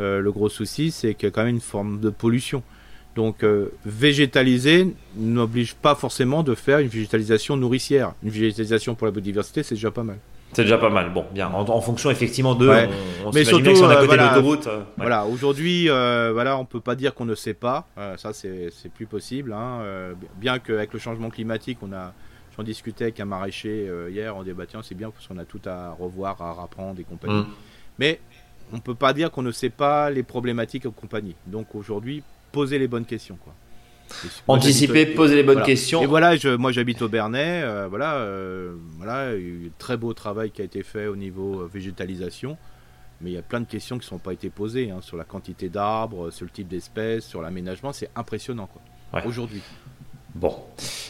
euh, 0.00 0.20
le 0.20 0.32
gros 0.32 0.48
souci, 0.48 0.90
c'est 0.90 1.14
qu'il 1.14 1.26
y 1.26 1.28
a 1.28 1.30
quand 1.30 1.44
même 1.44 1.54
une 1.56 1.60
forme 1.60 2.00
de 2.00 2.08
pollution. 2.10 2.62
Donc, 3.16 3.44
euh, 3.44 3.70
végétaliser 3.84 4.94
n'oblige 5.16 5.74
pas 5.74 5.94
forcément 5.94 6.42
de 6.42 6.54
faire 6.54 6.78
une 6.78 6.88
végétalisation 6.88 7.56
nourricière. 7.58 8.14
Une 8.22 8.30
végétalisation 8.30 8.94
pour 8.94 9.06
la 9.06 9.10
biodiversité, 9.10 9.62
c'est 9.62 9.74
déjà 9.74 9.90
pas 9.90 10.02
mal. 10.04 10.16
C'est 10.52 10.62
déjà 10.62 10.78
pas 10.78 10.90
mal 10.90 11.12
bon 11.12 11.24
bien 11.32 11.48
en, 11.48 11.68
en 11.68 11.80
fonction 11.80 12.10
effectivement 12.10 12.54
de 12.54 12.68
Ouais. 12.68 12.88
on, 13.24 13.28
on 13.28 13.32
Mais 13.32 13.44
surtout, 13.44 13.74
si 13.74 13.82
on 13.82 13.90
est 13.90 13.94
à 13.94 13.98
euh, 13.98 14.00
côté 14.06 14.06
voilà, 14.16 14.28
de 14.30 14.34
l'autoroute 14.36 14.66
euh, 14.66 14.78
ouais. 14.78 14.84
Voilà, 14.98 15.24
aujourd'hui, 15.26 15.88
euh, 15.88 16.30
voilà, 16.32 16.58
on 16.58 16.64
peut 16.64 16.80
pas 16.80 16.94
dire 16.94 17.14
qu'on 17.14 17.24
ne 17.24 17.34
sait 17.34 17.54
pas. 17.54 17.86
Euh, 17.98 18.16
ça, 18.16 18.32
c'est 18.32 18.68
c'est 18.70 18.90
plus 18.90 19.06
possible. 19.06 19.52
hein. 19.52 19.80
Euh, 19.82 20.14
bien 20.36 20.58
qu'avec 20.58 20.92
le 20.92 20.98
changement 20.98 21.30
climatique, 21.30 21.78
on 21.82 21.92
a, 21.92 22.12
j'en 22.56 22.62
discutais 22.62 23.04
avec 23.04 23.20
un 23.20 23.24
maraîcher 23.24 23.86
euh, 23.88 24.10
hier, 24.10 24.34
bah 24.56 24.64
tiens, 24.68 24.80
c'est 24.82 24.94
bien 24.94 25.10
parce 25.10 25.26
qu'on 25.26 25.38
a 25.38 25.44
tout 25.44 25.60
à 25.66 25.92
revoir, 25.98 26.40
à 26.42 26.52
rapprendre 26.52 27.00
et 27.00 27.04
compagnie. 27.04 27.40
Mm. 27.40 27.46
Mais 27.98 28.20
on 28.72 28.78
peut 28.78 28.94
pas 28.94 29.12
dire 29.12 29.30
qu'on 29.30 29.42
ne 29.42 29.52
sait 29.52 29.70
pas 29.70 30.10
les 30.10 30.22
problématiques 30.22 30.86
et 30.86 30.90
compagnie. 30.90 31.34
Donc 31.46 31.74
aujourd'hui, 31.74 32.22
poser 32.52 32.78
les 32.78 32.88
bonnes 32.88 33.04
questions, 33.06 33.36
quoi. 33.42 33.54
Anticiper 34.48 35.06
poser 35.06 35.36
les 35.36 35.42
bonnes 35.42 35.54
voilà. 35.54 35.66
questions 35.66 36.02
Et 36.02 36.06
voilà, 36.06 36.36
je, 36.36 36.48
moi 36.50 36.72
j'habite 36.72 37.02
au 37.02 37.08
Bernay, 37.08 37.62
euh, 37.62 37.86
voilà, 37.88 38.14
euh, 38.16 38.74
voilà, 38.98 39.34
il 39.34 39.40
y 39.42 39.44
a 39.44 39.48
eu 39.48 39.66
un 39.68 39.72
très 39.78 39.96
beau 39.96 40.12
travail 40.14 40.50
qui 40.50 40.62
a 40.62 40.64
été 40.64 40.82
fait 40.82 41.06
au 41.06 41.16
niveau 41.16 41.60
euh, 41.60 41.70
végétalisation, 41.72 42.56
mais 43.20 43.30
il 43.30 43.34
y 43.34 43.38
a 43.38 43.42
plein 43.42 43.60
de 43.60 43.66
questions 43.66 43.96
qui 43.98 44.04
ne 44.06 44.08
sont 44.08 44.18
pas 44.18 44.32
été 44.32 44.50
posées 44.50 44.90
hein, 44.90 44.98
sur 45.00 45.16
la 45.16 45.24
quantité 45.24 45.68
d'arbres, 45.68 46.30
sur 46.30 46.44
le 46.44 46.50
type 46.50 46.68
d'espèces, 46.68 47.24
sur 47.26 47.42
l'aménagement, 47.42 47.92
c'est 47.92 48.10
impressionnant 48.16 48.66
quoi. 48.72 48.82
Ouais. 49.20 49.26
Aujourd'hui. 49.26 49.60
bon 50.34 50.56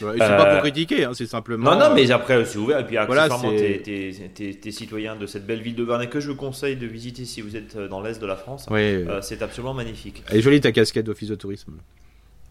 Voilà, 0.01 0.25
C'est 0.27 0.33
Euh, 0.33 0.37
pas 0.37 0.45
pour 0.51 0.61
critiquer, 0.63 1.05
hein, 1.05 1.11
c'est 1.13 1.25
simplement. 1.25 1.71
non 1.71 1.79
non 1.79 1.95
mais 1.95 2.11
après 2.11 2.43
c'est 2.43 2.57
ouvert 2.57 2.79
et 2.79 2.85
puis 2.85 2.97
Voilà, 3.07 3.23
accessoirement 3.23 3.57
c'est- 3.57 4.59
t'es, 4.61 4.71
citoyen 4.71 5.15
de 5.15 5.25
cette 5.25 5.45
belle 5.45 5.61
ville 5.61 5.75
de 5.75 5.85
Bernay 5.85 6.07
que 6.09 6.19
je 6.19 6.29
vous 6.29 6.35
conseille 6.35 6.75
de 6.75 6.85
visiter 6.85 7.23
si 7.23 7.39
vous 7.41 7.55
êtes 7.55 7.77
dans 7.77 8.01
l'est 8.01 8.19
de 8.21 8.25
la 8.27 8.35
France. 8.35 8.67
Euh, 8.69 9.21
c'est 9.21 9.41
absolument 9.41 9.73
magnifique 9.73 10.23
Elle 10.29 10.37
est 10.39 10.41
jolie 10.41 10.59
ta 10.59 10.73
casquette 10.73 11.05
d'office 11.05 11.29
de 11.29 11.35
tourisme. 11.35 11.73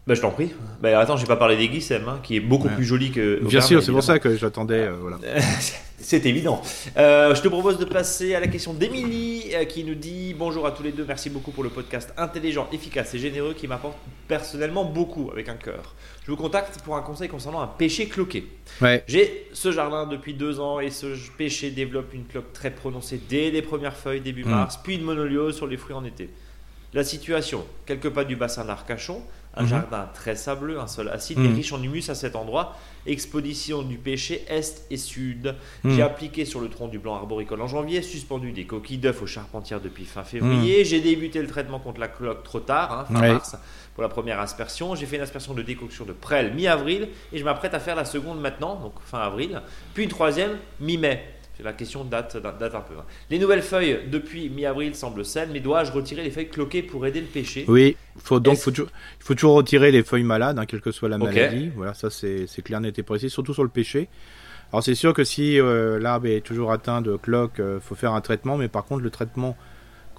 Bah, 0.06 0.14
je 0.14 0.20
t'en 0.20 0.30
prie. 0.30 0.50
Bah, 0.80 0.98
attends, 0.98 1.16
j'ai 1.16 1.26
pas 1.26 1.36
parlé 1.36 1.56
des 1.56 1.68
Guissem, 1.68 2.08
hein, 2.08 2.18
qui 2.24 2.36
est 2.36 2.40
beaucoup 2.40 2.68
plus 2.68 2.84
joli 2.84 3.12
que. 3.12 3.40
Bien 3.44 3.60
sûr, 3.60 3.82
c'est 3.82 3.92
pour 3.92 4.02
ça 4.02 4.18
que 4.18 4.36
j'attendais. 4.36 4.88
Euh, 4.88 4.96
voilà. 5.00 5.18
c'est 5.98 6.26
évident. 6.26 6.60
Euh, 6.96 7.36
je 7.36 7.40
te 7.40 7.46
propose 7.46 7.78
de 7.78 7.84
passer 7.84 8.34
à 8.34 8.40
la 8.40 8.48
question 8.48 8.74
d'Emilie 8.74 9.52
euh, 9.54 9.64
qui 9.64 9.84
nous 9.84 9.94
dit 9.94 10.34
Bonjour 10.36 10.66
à 10.66 10.72
tous 10.72 10.82
les 10.82 10.90
deux, 10.90 11.04
merci 11.06 11.30
beaucoup 11.30 11.52
pour 11.52 11.62
le 11.62 11.70
podcast 11.70 12.12
intelligent, 12.16 12.68
efficace 12.72 13.14
et 13.14 13.18
généreux 13.20 13.54
qui 13.54 13.68
m'apporte 13.68 13.96
personnellement 14.26 14.84
beaucoup 14.84 15.30
avec 15.30 15.48
un 15.48 15.54
cœur. 15.54 15.94
Je 16.26 16.32
vous 16.32 16.36
contacte 16.36 16.80
pour 16.82 16.96
un 16.96 17.02
conseil 17.02 17.28
concernant 17.28 17.60
un 17.60 17.68
pêcher 17.68 18.06
cloqué. 18.06 18.48
Ouais. 18.80 19.04
J'ai 19.06 19.48
ce 19.52 19.70
jardin 19.70 20.08
depuis 20.08 20.34
deux 20.34 20.58
ans 20.58 20.80
et 20.80 20.90
ce 20.90 21.14
pêcher 21.38 21.70
développe 21.70 22.12
une 22.12 22.24
cloque 22.24 22.52
très 22.52 22.72
prononcée 22.72 23.20
dès 23.28 23.52
les 23.52 23.62
premières 23.62 23.96
feuilles 23.96 24.20
début 24.20 24.44
mm. 24.44 24.50
mars, 24.50 24.80
puis 24.82 24.96
une 24.96 25.04
monoliose 25.04 25.54
sur 25.54 25.68
les 25.68 25.76
fruits 25.76 25.94
en 25.94 26.04
été. 26.04 26.28
La 26.94 27.04
situation, 27.04 27.64
quelques 27.86 28.10
pas 28.10 28.24
du 28.24 28.36
bassin 28.36 28.64
d'Arcachon, 28.64 29.22
un 29.54 29.62
mhm. 29.62 29.68
jardin 29.68 30.08
très 30.14 30.36
sableux, 30.36 30.78
un 30.78 30.86
sol 30.86 31.08
acide 31.08 31.38
et 31.38 31.48
mhm. 31.48 31.54
riche 31.54 31.72
en 31.72 31.82
humus 31.82 32.08
à 32.08 32.14
cet 32.14 32.36
endroit. 32.36 32.76
Exposition 33.06 33.82
du 33.82 33.96
pêcher 33.96 34.44
est 34.48 34.86
et 34.90 34.96
sud. 34.96 35.54
Mhm. 35.84 35.94
J'ai 35.94 36.02
appliqué 36.02 36.44
sur 36.44 36.60
le 36.60 36.68
tronc 36.68 36.88
du 36.88 36.98
blanc 36.98 37.14
arboricole 37.14 37.60
en 37.62 37.66
janvier, 37.66 38.02
suspendu 38.02 38.52
des 38.52 38.64
coquilles 38.64 38.98
d'œufs 38.98 39.22
aux 39.22 39.26
charpentières 39.26 39.80
depuis 39.80 40.04
fin 40.04 40.22
février. 40.22 40.84
J'ai 40.84 41.00
débuté 41.00 41.40
le 41.40 41.48
traitement 41.48 41.80
contre 41.80 42.00
la 42.00 42.08
cloque 42.08 42.44
trop 42.44 42.60
tard, 42.60 42.92
hein, 42.92 43.04
fin 43.12 43.32
mars, 43.32 43.56
pour 43.94 44.02
la 44.02 44.08
première 44.10 44.40
aspersion. 44.40 44.94
J'ai 44.94 45.06
fait 45.06 45.16
une 45.16 45.22
aspersion 45.22 45.54
de 45.54 45.62
décoction 45.62 46.04
de 46.04 46.12
prêle 46.12 46.54
mi-avril 46.54 47.08
et 47.32 47.38
je 47.38 47.44
m'apprête 47.44 47.74
à 47.74 47.80
faire 47.80 47.96
la 47.96 48.04
seconde 48.04 48.40
maintenant, 48.40 48.76
donc 48.76 48.94
fin 49.04 49.20
avril. 49.20 49.62
Puis 49.94 50.04
une 50.04 50.10
troisième 50.10 50.58
mi-mai. 50.80 51.24
La 51.62 51.72
question 51.72 52.04
date, 52.04 52.36
date 52.38 52.74
un 52.74 52.80
peu. 52.80 52.94
Hein. 52.98 53.04
Les 53.30 53.38
nouvelles 53.38 53.62
feuilles 53.62 54.00
depuis 54.10 54.50
mi-avril 54.50 54.96
semblent 54.96 55.24
saines, 55.24 55.50
mais 55.52 55.60
dois-je 55.60 55.92
retirer 55.92 56.24
les 56.24 56.30
feuilles 56.30 56.48
cloquées 56.48 56.82
pour 56.82 57.06
aider 57.06 57.20
le 57.20 57.26
pêcher 57.26 57.64
Oui, 57.68 57.96
faut 58.16 58.40
donc 58.40 58.56
faut 58.56 58.70
toujours, 58.72 58.88
il 59.20 59.24
faut 59.24 59.34
toujours 59.34 59.54
retirer 59.54 59.92
les 59.92 60.02
feuilles 60.02 60.24
malades, 60.24 60.58
hein, 60.58 60.66
quelle 60.66 60.80
que 60.80 60.90
soit 60.90 61.08
la 61.08 61.18
maladie. 61.18 61.70
Voilà, 61.76 61.94
ça 61.94 62.10
c'est 62.10 62.62
clair, 62.64 62.80
net 62.80 62.98
et 62.98 63.02
précis, 63.04 63.30
surtout 63.30 63.54
sur 63.54 63.62
le 63.62 63.68
pêcher. 63.68 64.08
Alors 64.72 64.82
c'est 64.82 64.94
sûr 64.94 65.12
que 65.12 65.22
si 65.22 65.60
euh, 65.60 65.98
l'arbre 66.00 66.26
est 66.26 66.40
toujours 66.40 66.72
atteint 66.72 67.02
de 67.02 67.16
cloque, 67.16 67.54
il 67.58 67.62
euh, 67.64 67.80
faut 67.80 67.94
faire 67.94 68.14
un 68.14 68.22
traitement, 68.22 68.56
mais 68.56 68.68
par 68.68 68.84
contre 68.84 69.02
le 69.02 69.10
traitement, 69.10 69.56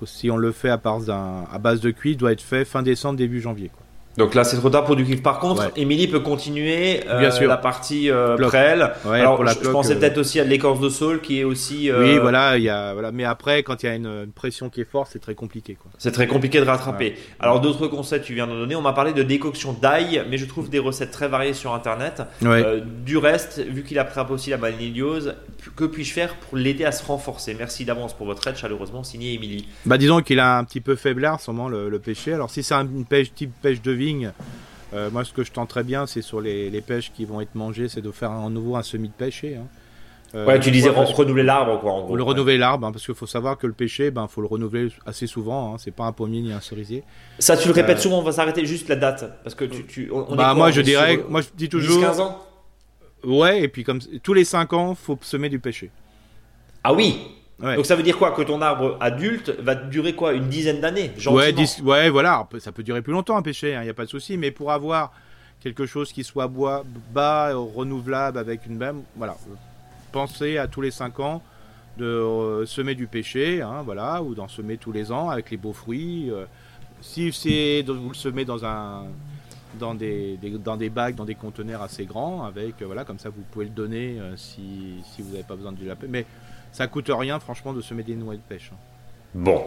si 0.06 0.30
on 0.30 0.38
le 0.38 0.52
fait 0.52 0.70
à, 0.70 0.78
part 0.78 1.02
à 1.10 1.60
base 1.60 1.82
de 1.82 1.92
cuivre, 1.92 2.20
doit 2.20 2.32
être 2.32 2.42
fait 2.42 2.66
fin 2.66 2.84
décembre, 2.84 3.18
début 3.18 3.42
janvier. 3.42 3.72
Donc 4.18 4.36
là, 4.36 4.44
c'est 4.44 4.58
trop 4.58 4.70
tard 4.70 4.84
pour 4.84 4.96
du 4.96 5.04
Par 5.18 5.40
contre, 5.40 5.72
Émilie 5.76 6.08
peut 6.08 6.20
continuer 6.20 7.02
euh, 7.10 7.48
la 7.48 7.58
partie 7.58 8.12
euh, 8.12 8.38
prêle. 8.38 8.92
Alors, 9.06 9.46
je, 9.48 9.70
pensais 9.70 9.94
euh, 9.94 10.00
peut-être 10.00 10.20
aussi 10.20 10.40
à 10.40 10.44
l'écorce 10.44 10.80
de 10.80 10.90
saule 10.90 11.22
qui 11.22 11.40
est 11.40 11.44
aussi. 11.44 11.90
Euh, 11.90 12.04
oui, 12.04 12.20
voilà, 12.20 12.58
il 12.58 12.64
y 12.64 12.70
a, 12.70 12.94
voilà. 12.94 13.12
Mais 13.12 13.24
après, 13.24 13.64
quand 13.64 13.82
il 13.82 13.86
y 13.88 13.90
a 13.90 13.96
une, 13.96 14.32
pression 14.34 14.70
qui 14.70 14.82
est 14.82 14.90
forte, 14.90 15.10
c'est 15.12 15.20
très 15.20 15.36
compliqué. 15.36 15.78
C'est 15.98 16.12
très 16.12 16.28
compliqué 16.28 16.60
de 16.60 16.66
rattraper. 16.66 17.16
Alors, 17.40 17.60
d'autres 17.62 17.88
conseils, 17.88 18.22
tu 18.22 18.34
viens 18.34 18.48
de 18.48 18.54
donner. 18.54 18.76
On 18.76 18.82
m'a 18.82 18.94
parlé 18.94 19.14
de 19.14 19.24
décoction 19.24 19.74
d'ail, 19.74 20.24
mais 20.30 20.38
je 20.38 20.46
trouve 20.46 20.70
des 20.70 20.80
recettes 20.80 21.12
très 21.12 21.28
variées 21.28 21.54
sur 21.54 21.74
Internet. 21.74 22.22
du 23.06 23.18
reste, 23.18 23.60
vu 23.60 23.84
qu'il 23.84 23.98
attrape 24.00 24.30
aussi 24.32 24.52
la 24.52 24.58
maniliose, 24.58 25.36
que 25.76 25.86
puis-je 25.86 26.14
faire 26.14 26.36
pour 26.36 26.58
l'aider 26.58 26.86
à 26.86 26.92
se 26.92 27.04
renforcer? 27.04 27.56
Merci 27.58 27.86
d'avance 27.86 28.14
pour 28.14 28.28
votre 28.28 28.48
aide, 28.48 28.58
chaleureusement, 28.58 29.04
signé 29.04 29.34
Émilie. 29.34 29.68
Bah, 29.86 29.98
disons 29.98 30.22
qu'il 30.22 30.40
a 30.40 30.58
un 30.58 30.64
petit 30.64 30.82
peu 30.82 30.96
faiblard, 30.96 31.42
sûrement, 31.42 31.68
le, 31.68 31.90
le 31.90 32.00
pêcher. 32.00 32.34
Alors, 32.34 32.50
si 32.50 32.62
c'est 32.62 32.76
une 32.76 33.06
pêche 33.06 33.34
type 33.34 33.52
pêche 33.62 33.82
de 33.82 33.92
vie 33.92 34.03
euh, 34.94 35.10
moi, 35.10 35.24
ce 35.24 35.34
que 35.34 35.44
je 35.44 35.52
tente 35.52 35.70
très 35.70 35.84
bien, 35.84 36.06
c'est 36.06 36.22
sur 36.22 36.42
les, 36.42 36.82
pêches 36.82 37.12
qui 37.14 37.26
vont 37.26 37.42
être 37.42 37.56
mangées, 37.56 37.90
c'est 37.90 38.02
de 38.02 38.12
faire 38.12 38.32
à 38.32 38.50
nouveau 38.50 38.76
un 38.76 38.84
semis 38.84 39.10
de 39.10 39.14
pêcher. 39.14 39.56
Hein. 39.56 39.68
Euh, 40.36 40.48
ouais, 40.48 40.60
tu 40.60 40.72
disais 40.72 40.90
renouveler 40.90 41.44
l'arbre, 41.44 41.80
quoi. 41.80 41.94
En 41.94 42.16
Le 42.16 42.24
renouveler 42.24 42.58
l'arbre, 42.58 42.88
hein, 42.88 42.92
parce 42.92 43.06
qu'il 43.06 43.14
faut 43.14 43.28
savoir 43.28 43.58
que 43.58 43.68
le 43.68 43.74
pêcher, 43.74 44.10
ben, 44.10 44.28
faut 44.28 44.42
le 44.42 44.48
renouveler 44.48 44.90
assez 45.06 45.28
souvent. 45.28 45.74
Hein, 45.74 45.78
c'est 45.78 45.92
pas 45.92 46.06
un 46.06 46.12
pommier 46.12 46.42
ni 46.42 46.52
un 46.52 46.60
cerisier. 46.60 47.04
Ça, 47.38 47.56
tu 47.56 47.68
le 47.68 47.74
répètes 47.74 48.00
euh, 48.00 48.02
souvent. 48.02 48.20
On 48.20 48.24
va 48.24 48.32
s'arrêter 48.32 48.66
juste 48.66 48.90
la 48.90 48.96
date, 48.96 49.26
parce 49.44 49.56
que 49.56 49.66
tu. 49.66 50.12
bah, 50.36 50.54
moi, 50.56 50.72
je 50.72 50.82
dirais, 50.82 51.24
moi, 51.30 51.42
je 51.42 51.48
dis 51.56 51.70
toujours. 51.70 52.02
15 52.02 52.20
ans? 52.20 52.44
Ouais, 53.24 53.62
et 53.62 53.68
puis 53.68 53.84
comme 53.84 54.00
tous 54.22 54.34
les 54.34 54.44
5 54.44 54.74
ans, 54.74 54.96
faut 54.96 55.18
semer 55.22 55.50
du 55.50 55.60
pêcher. 55.60 55.92
Ah 56.84 56.94
oui? 56.94 57.20
Donc 57.64 57.86
ça 57.86 57.96
veut 57.96 58.04
dire 58.04 58.18
quoi 58.18 58.32
Que 58.32 58.42
ton 58.42 58.62
arbre 58.62 58.98
adulte 59.00 59.50
va 59.62 59.76
durer 59.76 60.14
quoi 60.14 60.34
Une 60.34 60.50
dizaine 60.50 60.82
d'années 60.82 61.12
ouais, 61.28 61.54
ouais, 61.82 62.10
voilà. 62.10 62.48
Ça 62.60 62.72
peut 62.72 62.84
durer 62.84 63.02
plus 63.02 63.14
longtemps 63.14 63.38
un 63.38 63.42
pêcher, 63.42 63.72
il 63.72 63.76
hein, 63.76 63.84
n'y 63.84 63.90
a 63.90 63.94
pas 63.94 64.06
de 64.06 64.10
souci. 64.10 64.38
Mais 64.38 64.52
pour 64.52 64.72
avoir 64.72 65.14
quelque 65.62 65.86
chose 65.86 66.12
qui 66.12 66.24
soit 66.26 66.48
bois, 66.48 66.84
bas, 67.14 67.54
renouvelable 67.54 68.38
avec 68.38 68.66
une 68.66 68.78
même, 68.78 69.04
voilà. 69.16 69.38
Pensez 70.12 70.58
à 70.58 70.68
tous 70.68 70.82
les 70.82 70.92
5 70.92 71.20
ans 71.22 71.42
de 71.98 72.06
euh, 72.06 72.66
semer 72.66 72.96
du 72.96 73.08
pêcher, 73.08 73.62
hein, 73.62 73.82
voilà, 73.84 74.22
ou 74.22 74.36
d'en 74.36 74.48
semer 74.48 74.78
tous 74.78 74.92
les 74.92 75.12
ans 75.12 75.30
avec 75.30 75.52
les 75.52 75.58
beaux 75.58 75.74
fruits. 75.74 76.30
Euh. 76.32 76.46
si 77.02 77.32
c'est 77.32 77.84
vous 77.88 78.10
le 78.10 78.16
semez 78.16 78.46
dans 78.46 78.66
un 78.66 79.06
dans 79.80 79.96
des, 79.96 80.38
dans 80.64 80.78
des 80.78 80.90
bacs, 80.90 81.16
dans 81.16 81.26
des 81.26 81.34
conteneurs 81.34 81.82
assez 81.82 82.06
grands, 82.06 82.44
avec 82.44 82.82
euh, 82.82 82.86
voilà, 82.86 83.06
comme 83.06 83.18
ça 83.20 83.30
vous 83.30 83.42
pouvez 83.52 83.66
le 83.66 83.72
donner 83.72 84.20
si, 84.36 85.02
si 85.04 85.22
vous 85.22 85.32
n'avez 85.32 85.44
pas 85.44 85.56
besoin 85.56 85.72
de 85.72 85.86
la 85.86 85.96
Mais 86.08 86.26
ça 86.74 86.88
coûte 86.88 87.10
rien, 87.10 87.40
franchement, 87.40 87.72
de 87.72 87.82
semer 87.82 88.04
des 88.04 88.16
noix 88.16 88.34
de 88.34 88.42
pêche. 88.42 88.72
Hein. 88.74 88.78
Bon, 89.36 89.64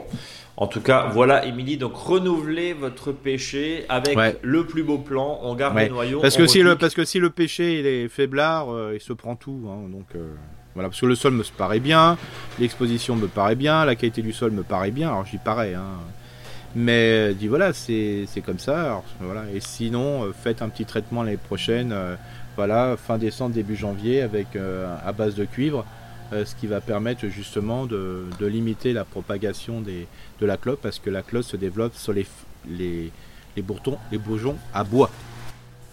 en 0.56 0.68
tout 0.68 0.80
cas, 0.80 1.08
voilà, 1.12 1.44
Émilie. 1.44 1.76
Donc, 1.76 1.96
renouvelez 1.96 2.72
votre 2.72 3.10
pêcher 3.10 3.84
avec 3.88 4.16
le 4.42 4.66
plus 4.66 4.84
beau 4.84 4.98
plan. 4.98 5.40
On 5.42 5.54
garde 5.54 5.76
les 5.76 5.88
noyaux. 5.88 6.20
Parce 6.20 6.36
que, 6.36 6.46
si 6.46 6.62
le, 6.62 6.76
parce 6.76 6.94
que 6.94 7.04
si 7.04 7.18
le 7.18 7.30
pêcher 7.30 7.80
il 7.80 7.86
est 7.86 8.08
faiblard, 8.08 8.72
euh, 8.72 8.92
il 8.94 9.00
se 9.00 9.12
prend 9.12 9.34
tout. 9.34 9.68
Hein. 9.68 9.88
donc, 9.88 10.06
euh, 10.14 10.34
voilà, 10.74 10.88
parce 10.88 11.00
que 11.00 11.06
le 11.06 11.14
sol 11.14 11.32
me 11.32 11.42
paraît 11.56 11.80
bien, 11.80 12.16
l'exposition 12.60 13.16
me 13.16 13.26
paraît 13.26 13.56
bien, 13.56 13.84
la 13.84 13.96
qualité 13.96 14.22
du 14.22 14.32
sol 14.32 14.52
me 14.52 14.62
paraît 14.62 14.92
bien. 14.92 15.08
Alors, 15.08 15.24
j'y 15.24 15.38
parais. 15.38 15.74
Hein. 15.74 15.98
Mais, 16.76 17.30
euh, 17.30 17.32
dis 17.32 17.48
voilà, 17.48 17.72
c'est 17.72 18.26
comme 18.44 18.58
ça. 18.60 19.02
voilà. 19.20 19.44
Et 19.52 19.60
sinon, 19.60 20.32
faites 20.32 20.62
un 20.62 20.68
petit 20.68 20.84
traitement 20.84 21.24
l'année 21.24 21.38
prochaine. 21.38 21.94
voilà, 22.56 22.96
fin 22.96 23.18
décembre, 23.18 23.54
début 23.54 23.76
janvier, 23.76 24.22
avec 24.22 24.46
à 24.56 25.12
base 25.12 25.34
de 25.34 25.44
cuivre. 25.44 25.84
Euh, 26.32 26.44
ce 26.44 26.56
qui 26.56 26.66
va 26.66 26.80
permettre 26.80 27.28
justement 27.28 27.86
de, 27.86 28.26
limiter 28.40 28.92
la 28.92 29.04
propagation 29.04 29.80
de 29.80 30.46
la 30.46 30.56
clope 30.56 30.80
parce 30.82 30.98
que 30.98 31.08
la 31.08 31.22
clope 31.22 31.44
se 31.44 31.56
développe 31.56 31.94
sur 31.94 32.12
les, 32.12 32.26
les, 32.68 33.12
les, 33.54 33.62
bourtons, 33.62 33.96
les 34.10 34.18
bourgeons 34.18 34.56
à 34.74 34.82
bois. 34.82 35.10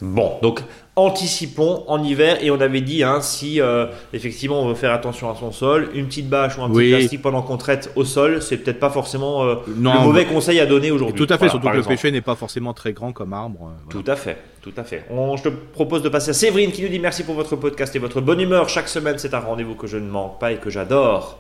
Bon, 0.03 0.33
donc 0.41 0.59
anticipons 0.97 1.85
en 1.87 2.03
hiver 2.03 2.43
et 2.43 2.51
on 2.51 2.59
avait 2.59 2.81
dit 2.81 3.03
hein, 3.03 3.21
si 3.21 3.61
euh, 3.61 3.85
effectivement 4.11 4.61
on 4.61 4.67
veut 4.67 4.75
faire 4.75 4.91
attention 4.91 5.31
à 5.31 5.35
son 5.35 5.53
sol, 5.53 5.89
une 5.95 6.07
petite 6.07 6.27
bâche 6.27 6.57
ou 6.57 6.61
un 6.61 6.69
petit 6.69 6.89
plastique 6.89 7.21
pendant 7.21 7.41
qu'on 7.41 7.55
traite 7.55 7.89
au 7.95 8.03
sol, 8.03 8.41
c'est 8.41 8.57
peut-être 8.57 8.81
pas 8.81 8.89
forcément 8.89 9.45
euh, 9.45 9.55
le 9.65 9.73
mauvais 9.81 10.25
conseil 10.25 10.59
à 10.59 10.65
donner 10.65 10.91
aujourd'hui. 10.91 11.25
Tout 11.25 11.33
à 11.33 11.37
fait, 11.37 11.47
surtout 11.47 11.69
que 11.69 11.77
le 11.77 11.83
pêcher 11.83 12.11
n'est 12.11 12.19
pas 12.19 12.35
forcément 12.35 12.73
très 12.73 12.91
grand 12.91 13.13
comme 13.13 13.31
arbre. 13.31 13.71
Euh, 13.71 13.91
tout 13.91 14.03
à 14.05 14.17
fait, 14.17 14.37
tout 14.61 14.73
à 14.75 14.83
fait. 14.83 15.05
je 15.09 15.41
te 15.41 15.47
propose 15.47 16.03
de 16.03 16.09
passer 16.09 16.31
à 16.31 16.33
Séverine 16.33 16.73
qui 16.73 16.81
nous 16.81 16.89
dit 16.89 16.99
merci 16.99 17.23
pour 17.23 17.35
votre 17.35 17.55
podcast 17.55 17.95
et 17.95 17.99
votre 17.99 18.19
bonne 18.19 18.41
humeur 18.41 18.67
chaque 18.67 18.89
semaine. 18.89 19.17
C'est 19.17 19.33
un 19.33 19.39
rendez-vous 19.39 19.75
que 19.75 19.87
je 19.87 19.95
ne 19.95 20.09
manque 20.09 20.37
pas 20.37 20.51
et 20.51 20.57
que 20.57 20.69
j'adore. 20.69 21.39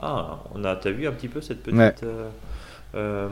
Ah, 0.00 0.38
on 0.54 0.64
a, 0.64 0.76
t'as 0.76 0.90
vu 0.92 1.06
un 1.06 1.12
petit 1.12 1.28
peu 1.28 1.42
cette 1.42 1.62
petite. 1.62 2.04
Euh, 2.94 3.28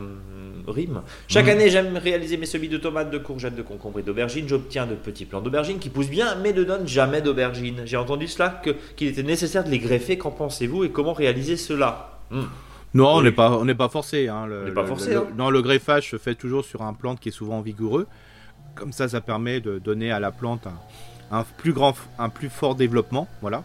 rime. 0.69 1.01
Chaque 1.29 1.47
mm. 1.47 1.51
année, 1.51 1.71
j'aime 1.71 1.97
réaliser 1.97 2.37
mes 2.37 2.47
semis 2.47 2.69
de 2.69 2.77
tomates, 2.77 3.11
de 3.11 3.19
courgettes, 3.19 3.55
de 3.55 3.63
concombres 3.63 4.01
et 4.01 4.03
d'aubergines. 4.03 4.47
J'obtiens 4.47 4.87
de 4.87 4.95
petits 4.95 5.25
plants 5.25 5.41
d'aubergines 5.41 5.79
qui 5.79 5.89
poussent 5.89 6.11
bien, 6.11 6.35
mais 6.37 6.53
ne 6.53 6.63
donnent 6.63 6.87
jamais 6.89 7.23
d'aubergines. 7.23 7.83
J'ai 7.87 7.97
entendu 7.97 8.27
cela 8.29 8.61
qu'il 8.97 9.09
était 9.09 9.23
nécessaire 9.23 9.65
de 9.65 9.71
les 9.71 9.79
greffer. 9.79 10.19
Qu'en 10.19 10.31
pensez-vous 10.31 10.85
et 10.85 10.91
comment 10.91 11.15
réaliser 11.15 11.57
cela? 11.57 12.21
Mm. 12.31 12.43
Non, 12.95 13.17
on 13.17 13.23
n'est 13.23 13.33
pas, 13.33 13.51
on 13.51 13.65
n'est 13.65 13.75
pas 13.75 13.89
forcé. 13.89 14.29
Hein, 14.29 14.47
le, 14.47 14.73
pas 14.75 14.85
forcé. 14.85 15.11
Le, 15.11 15.19
hein. 15.19 15.27
Non, 15.37 15.51
le 15.51 15.63
greffage 15.63 16.11
se 16.11 16.19
fait 16.19 16.35
toujours 16.35 16.65
sur 16.65 16.83
un 16.83 16.93
plante 16.93 17.21
qui 17.21 17.31
est 17.31 17.33
souvent 17.33 17.61
vigoureux. 17.63 18.07
Comme 18.75 18.93
ça, 18.93 19.09
ça 19.09 19.23
permet 19.23 19.61
de 19.61 19.79
donner 19.79 20.13
à 20.13 20.21
la 20.21 20.33
plante 20.33 20.69
un, 21.31 21.45
plus 21.57 21.73
grand, 21.73 21.95
un 22.19 22.29
plus 22.29 22.51
fort 22.51 22.75
développement. 22.75 23.27
Voilà. 23.41 23.65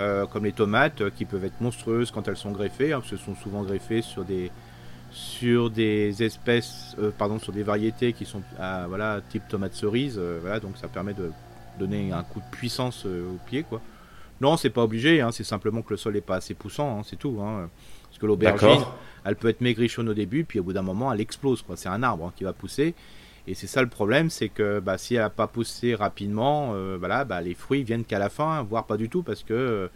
Euh, 0.00 0.26
comme 0.26 0.44
les 0.44 0.52
tomates 0.52 1.02
euh, 1.02 1.10
qui 1.10 1.24
peuvent 1.24 1.44
être 1.44 1.60
monstrueuses 1.60 2.10
quand 2.10 2.26
elles 2.26 2.36
sont 2.36 2.50
greffées, 2.50 2.92
hein, 2.92 2.98
parce 2.98 3.10
qu'elles 3.10 3.18
sont 3.20 3.36
souvent 3.36 3.62
greffées 3.62 4.02
sur 4.02 4.24
des, 4.24 4.50
sur 5.14 5.70
des 5.70 6.24
espèces, 6.24 6.96
euh, 6.98 7.12
pardon, 7.16 7.38
sur 7.38 7.52
des 7.52 7.62
variétés 7.62 8.12
qui 8.12 8.24
sont 8.24 8.42
ah, 8.58 8.86
voilà, 8.88 9.20
type 9.30 9.44
tomate 9.48 9.74
cerise. 9.74 10.16
Euh, 10.18 10.38
voilà, 10.40 10.58
donc 10.58 10.76
ça 10.76 10.88
permet 10.88 11.14
de 11.14 11.30
donner 11.78 12.12
un 12.12 12.24
coup 12.24 12.40
de 12.40 12.56
puissance 12.56 13.04
euh, 13.06 13.30
au 13.30 13.38
pied. 13.46 13.62
Quoi. 13.62 13.80
Non, 14.40 14.56
c'est 14.56 14.70
pas 14.70 14.82
obligé, 14.82 15.20
hein, 15.20 15.30
c'est 15.30 15.44
simplement 15.44 15.82
que 15.82 15.90
le 15.90 15.96
sol 15.96 16.14
n'est 16.14 16.20
pas 16.20 16.36
assez 16.36 16.54
poussant, 16.54 16.98
hein, 16.98 17.02
c'est 17.04 17.16
tout. 17.16 17.38
Hein. 17.40 17.70
parce 18.08 18.18
que 18.18 18.26
l'aubergine, 18.26 18.82
elle 19.24 19.36
peut 19.36 19.48
être 19.48 19.60
maigrichonne 19.60 20.08
au 20.08 20.14
début, 20.14 20.44
puis 20.44 20.58
au 20.58 20.64
bout 20.64 20.72
d'un 20.72 20.82
moment, 20.82 21.12
elle 21.12 21.20
explose. 21.20 21.64
C'est 21.76 21.88
un 21.88 22.02
arbre 22.02 22.32
qui 22.34 22.42
va 22.42 22.52
pousser. 22.52 22.94
Et 23.46 23.54
c'est 23.54 23.68
ça 23.68 23.82
le 23.82 23.88
problème, 23.88 24.30
c'est 24.30 24.48
que 24.48 24.80
bah, 24.80 24.98
si 24.98 25.14
elle 25.14 25.20
n'a 25.20 25.30
pas 25.30 25.46
poussé 25.46 25.94
rapidement, 25.94 26.74
voilà, 26.98 27.24
bah, 27.24 27.40
les 27.40 27.54
fruits 27.54 27.84
viennent 27.84 28.04
qu'à 28.04 28.18
la 28.18 28.30
fin, 28.30 28.62
voire 28.62 28.86
pas 28.86 28.96
du 28.96 29.08
tout, 29.08 29.22
parce 29.22 29.44
que 29.44 29.88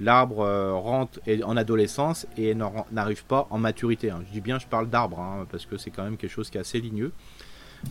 l'arbre 0.00 0.40
euh, 0.40 0.74
rentre 0.74 1.20
en 1.44 1.56
adolescence 1.56 2.26
et 2.36 2.54
n'arrive 2.54 3.24
pas 3.24 3.46
en 3.50 3.58
maturité. 3.58 4.10
Hein. 4.10 4.22
Je 4.26 4.32
dis 4.32 4.40
bien, 4.40 4.58
je 4.58 4.66
parle 4.66 4.88
d'arbre, 4.88 5.20
hein, 5.20 5.46
parce 5.50 5.66
que 5.66 5.76
c'est 5.76 5.90
quand 5.90 6.04
même 6.04 6.16
quelque 6.16 6.30
chose 6.30 6.50
qui 6.50 6.58
est 6.58 6.60
assez 6.60 6.80
ligneux. 6.80 7.12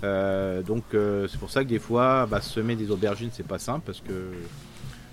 Euh, 0.03 0.61
donc 0.61 0.83
euh, 0.93 1.27
c'est 1.27 1.39
pour 1.39 1.49
ça 1.49 1.63
que 1.63 1.69
des 1.69 1.79
fois, 1.79 2.25
bah, 2.25 2.41
semer 2.41 2.75
des 2.75 2.91
aubergines, 2.91 3.29
c'est 3.31 3.47
pas 3.47 3.59
simple, 3.59 3.83
parce 3.85 4.01
que 4.01 4.31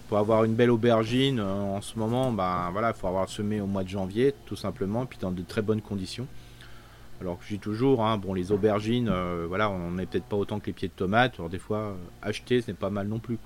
pour 0.08 0.18
avoir 0.18 0.44
une 0.44 0.54
belle 0.54 0.70
aubergine 0.70 1.40
en 1.40 1.80
ce 1.80 1.98
moment, 1.98 2.32
bah, 2.32 2.68
voilà, 2.72 2.90
il 2.90 2.94
faut 2.94 3.06
avoir 3.06 3.28
semé 3.28 3.60
au 3.60 3.66
mois 3.66 3.82
de 3.82 3.88
janvier, 3.88 4.34
tout 4.44 4.56
simplement, 4.56 5.06
puis 5.06 5.18
dans 5.20 5.30
de 5.30 5.42
très 5.42 5.62
bonnes 5.62 5.80
conditions. 5.80 6.26
Alors 7.22 7.38
que 7.38 7.44
je 7.44 7.54
dis 7.54 7.60
toujours, 7.60 8.04
hein, 8.04 8.18
bon, 8.18 8.34
les 8.34 8.50
aubergines, 8.50 9.08
euh, 9.08 9.46
voilà, 9.48 9.70
on 9.70 9.78
n'en 9.78 9.90
met 9.90 10.06
peut-être 10.06 10.24
pas 10.24 10.36
autant 10.36 10.58
que 10.58 10.66
les 10.66 10.72
pieds 10.72 10.88
de 10.88 10.92
tomates. 10.92 11.34
Alors 11.38 11.48
des 11.48 11.60
fois, 11.60 11.94
acheter, 12.20 12.60
c'est 12.60 12.76
pas 12.76 12.90
mal 12.90 13.06
non 13.06 13.20
plus. 13.20 13.38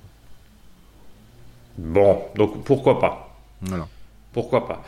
Bon, 1.77 2.23
donc 2.37 2.65
pourquoi 2.65 2.99
pas? 2.99 3.26
Voilà. 3.63 3.87
Pourquoi 4.33 4.67
pas 4.67 4.83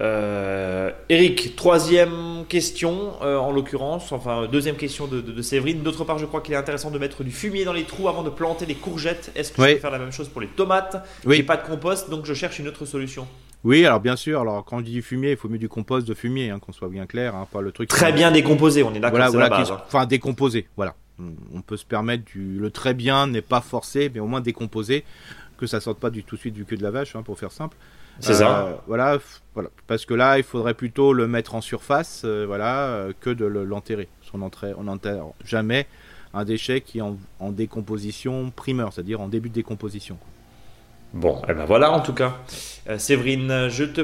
Euh, 0.00 0.92
Eric, 1.08 1.56
troisième 1.56 2.44
question 2.48 3.14
euh, 3.22 3.36
en 3.36 3.50
l'occurrence, 3.50 4.12
enfin 4.12 4.46
deuxième 4.46 4.76
question 4.76 5.06
de, 5.08 5.20
de- 5.20 5.32
de 5.32 5.42
Séverine. 5.42 5.82
D'autre 5.82 6.04
part, 6.04 6.18
je 6.18 6.26
crois 6.26 6.40
qu'il 6.40 6.54
est 6.54 6.58
intéressant 6.58 6.90
de 6.92 6.98
mettre 6.98 7.24
du 7.24 7.32
fumier 7.32 7.64
dans 7.64 7.72
les 7.72 7.82
trous 7.84 8.08
avant 8.08 8.22
de 8.22 8.30
planter 8.30 8.64
des 8.64 8.76
courgettes. 8.76 9.32
Est-ce 9.34 9.50
que 9.52 9.60
Oui. 9.62 9.68
je 9.70 9.74
peux 9.74 9.80
faire 9.80 9.90
la 9.90 9.98
même 9.98 10.12
chose 10.12 10.28
pour 10.28 10.40
les 10.40 10.46
tomates 10.46 10.96
Oui. 11.24 11.36
J'ai 11.36 11.42
pas 11.42 11.56
de 11.56 11.66
compost, 11.66 12.10
donc 12.10 12.26
je 12.26 12.34
cherche 12.34 12.58
une 12.60 12.68
autre 12.68 12.86
solution. 12.86 13.26
Oui, 13.64 13.84
alors 13.84 13.98
bien 13.98 14.14
sûr, 14.14 14.40
alors 14.40 14.64
quand 14.64 14.78
je 14.78 14.84
dis 14.84 14.92
du 14.92 15.02
fumier, 15.02 15.32
il 15.32 15.36
faut 15.36 15.48
mieux 15.48 15.58
du 15.58 15.68
compost 15.68 16.06
de 16.06 16.14
fumier, 16.14 16.50
hein, 16.50 16.60
qu'on 16.60 16.72
soit 16.72 16.88
bien 16.88 17.06
clair, 17.06 17.34
hein, 17.34 17.48
pas 17.50 17.60
le 17.60 17.72
truc. 17.72 17.88
Très 17.88 18.12
bien 18.12 18.30
décomposé, 18.30 18.84
on 18.84 18.94
est 18.94 19.00
d'accord, 19.00 19.18
Voilà, 19.18 19.30
voilà, 19.30 19.48
base. 19.48 19.72
hein. 19.72 19.82
enfin 19.86 20.06
décomposé, 20.06 20.68
voilà. 20.76 20.94
On- 21.52 21.60
peut 21.62 21.76
se 21.76 21.84
permettre 21.84 22.24
du. 22.26 22.58
Le 22.60 22.70
très 22.70 22.94
bien 22.94 23.26
n'est 23.26 23.42
pas 23.42 23.60
forcé, 23.60 24.08
mais 24.14 24.20
au 24.20 24.26
moins 24.28 24.40
décomposé, 24.40 25.02
que 25.58 25.66
ça 25.66 25.80
sorte 25.80 25.98
pas 25.98 26.10
du 26.10 26.22
tout 26.22 26.36
de 26.36 26.40
suite 26.40 26.54
du 26.54 26.64
cul 26.64 26.76
de 26.76 26.84
la 26.84 26.92
vache, 26.92 27.14
pour 27.24 27.36
faire 27.36 27.50
simple. 27.50 27.76
C'est 28.20 28.34
ça. 28.34 28.66
Euh, 28.66 28.74
Voilà, 28.86 29.18
voilà, 29.54 29.70
parce 29.86 30.06
que 30.06 30.14
là, 30.14 30.38
il 30.38 30.44
faudrait 30.44 30.74
plutôt 30.74 31.12
le 31.12 31.26
mettre 31.28 31.54
en 31.54 31.60
surface, 31.60 32.22
euh, 32.24 32.44
voilà, 32.46 32.86
euh, 32.86 33.12
que 33.20 33.30
de 33.30 33.44
le- 33.44 33.64
l'enterrer. 33.64 34.08
On 34.34 34.38
n'enterre 34.84 35.24
jamais 35.44 35.86
un 36.34 36.44
déchet 36.44 36.80
qui 36.80 36.98
est 36.98 37.02
en, 37.02 37.16
en 37.40 37.50
décomposition 37.50 38.50
primeur, 38.54 38.92
c'est-à-dire 38.92 39.20
en 39.20 39.28
début 39.28 39.48
de 39.48 39.54
décomposition. 39.54 40.18
Bon, 41.14 41.40
et 41.48 41.54
ben 41.54 41.64
voilà 41.64 41.90
en 41.92 42.00
tout 42.00 42.12
cas. 42.12 42.36
Euh, 42.88 42.98
Séverine, 42.98 43.68
je 43.68 43.84
te 43.84 44.02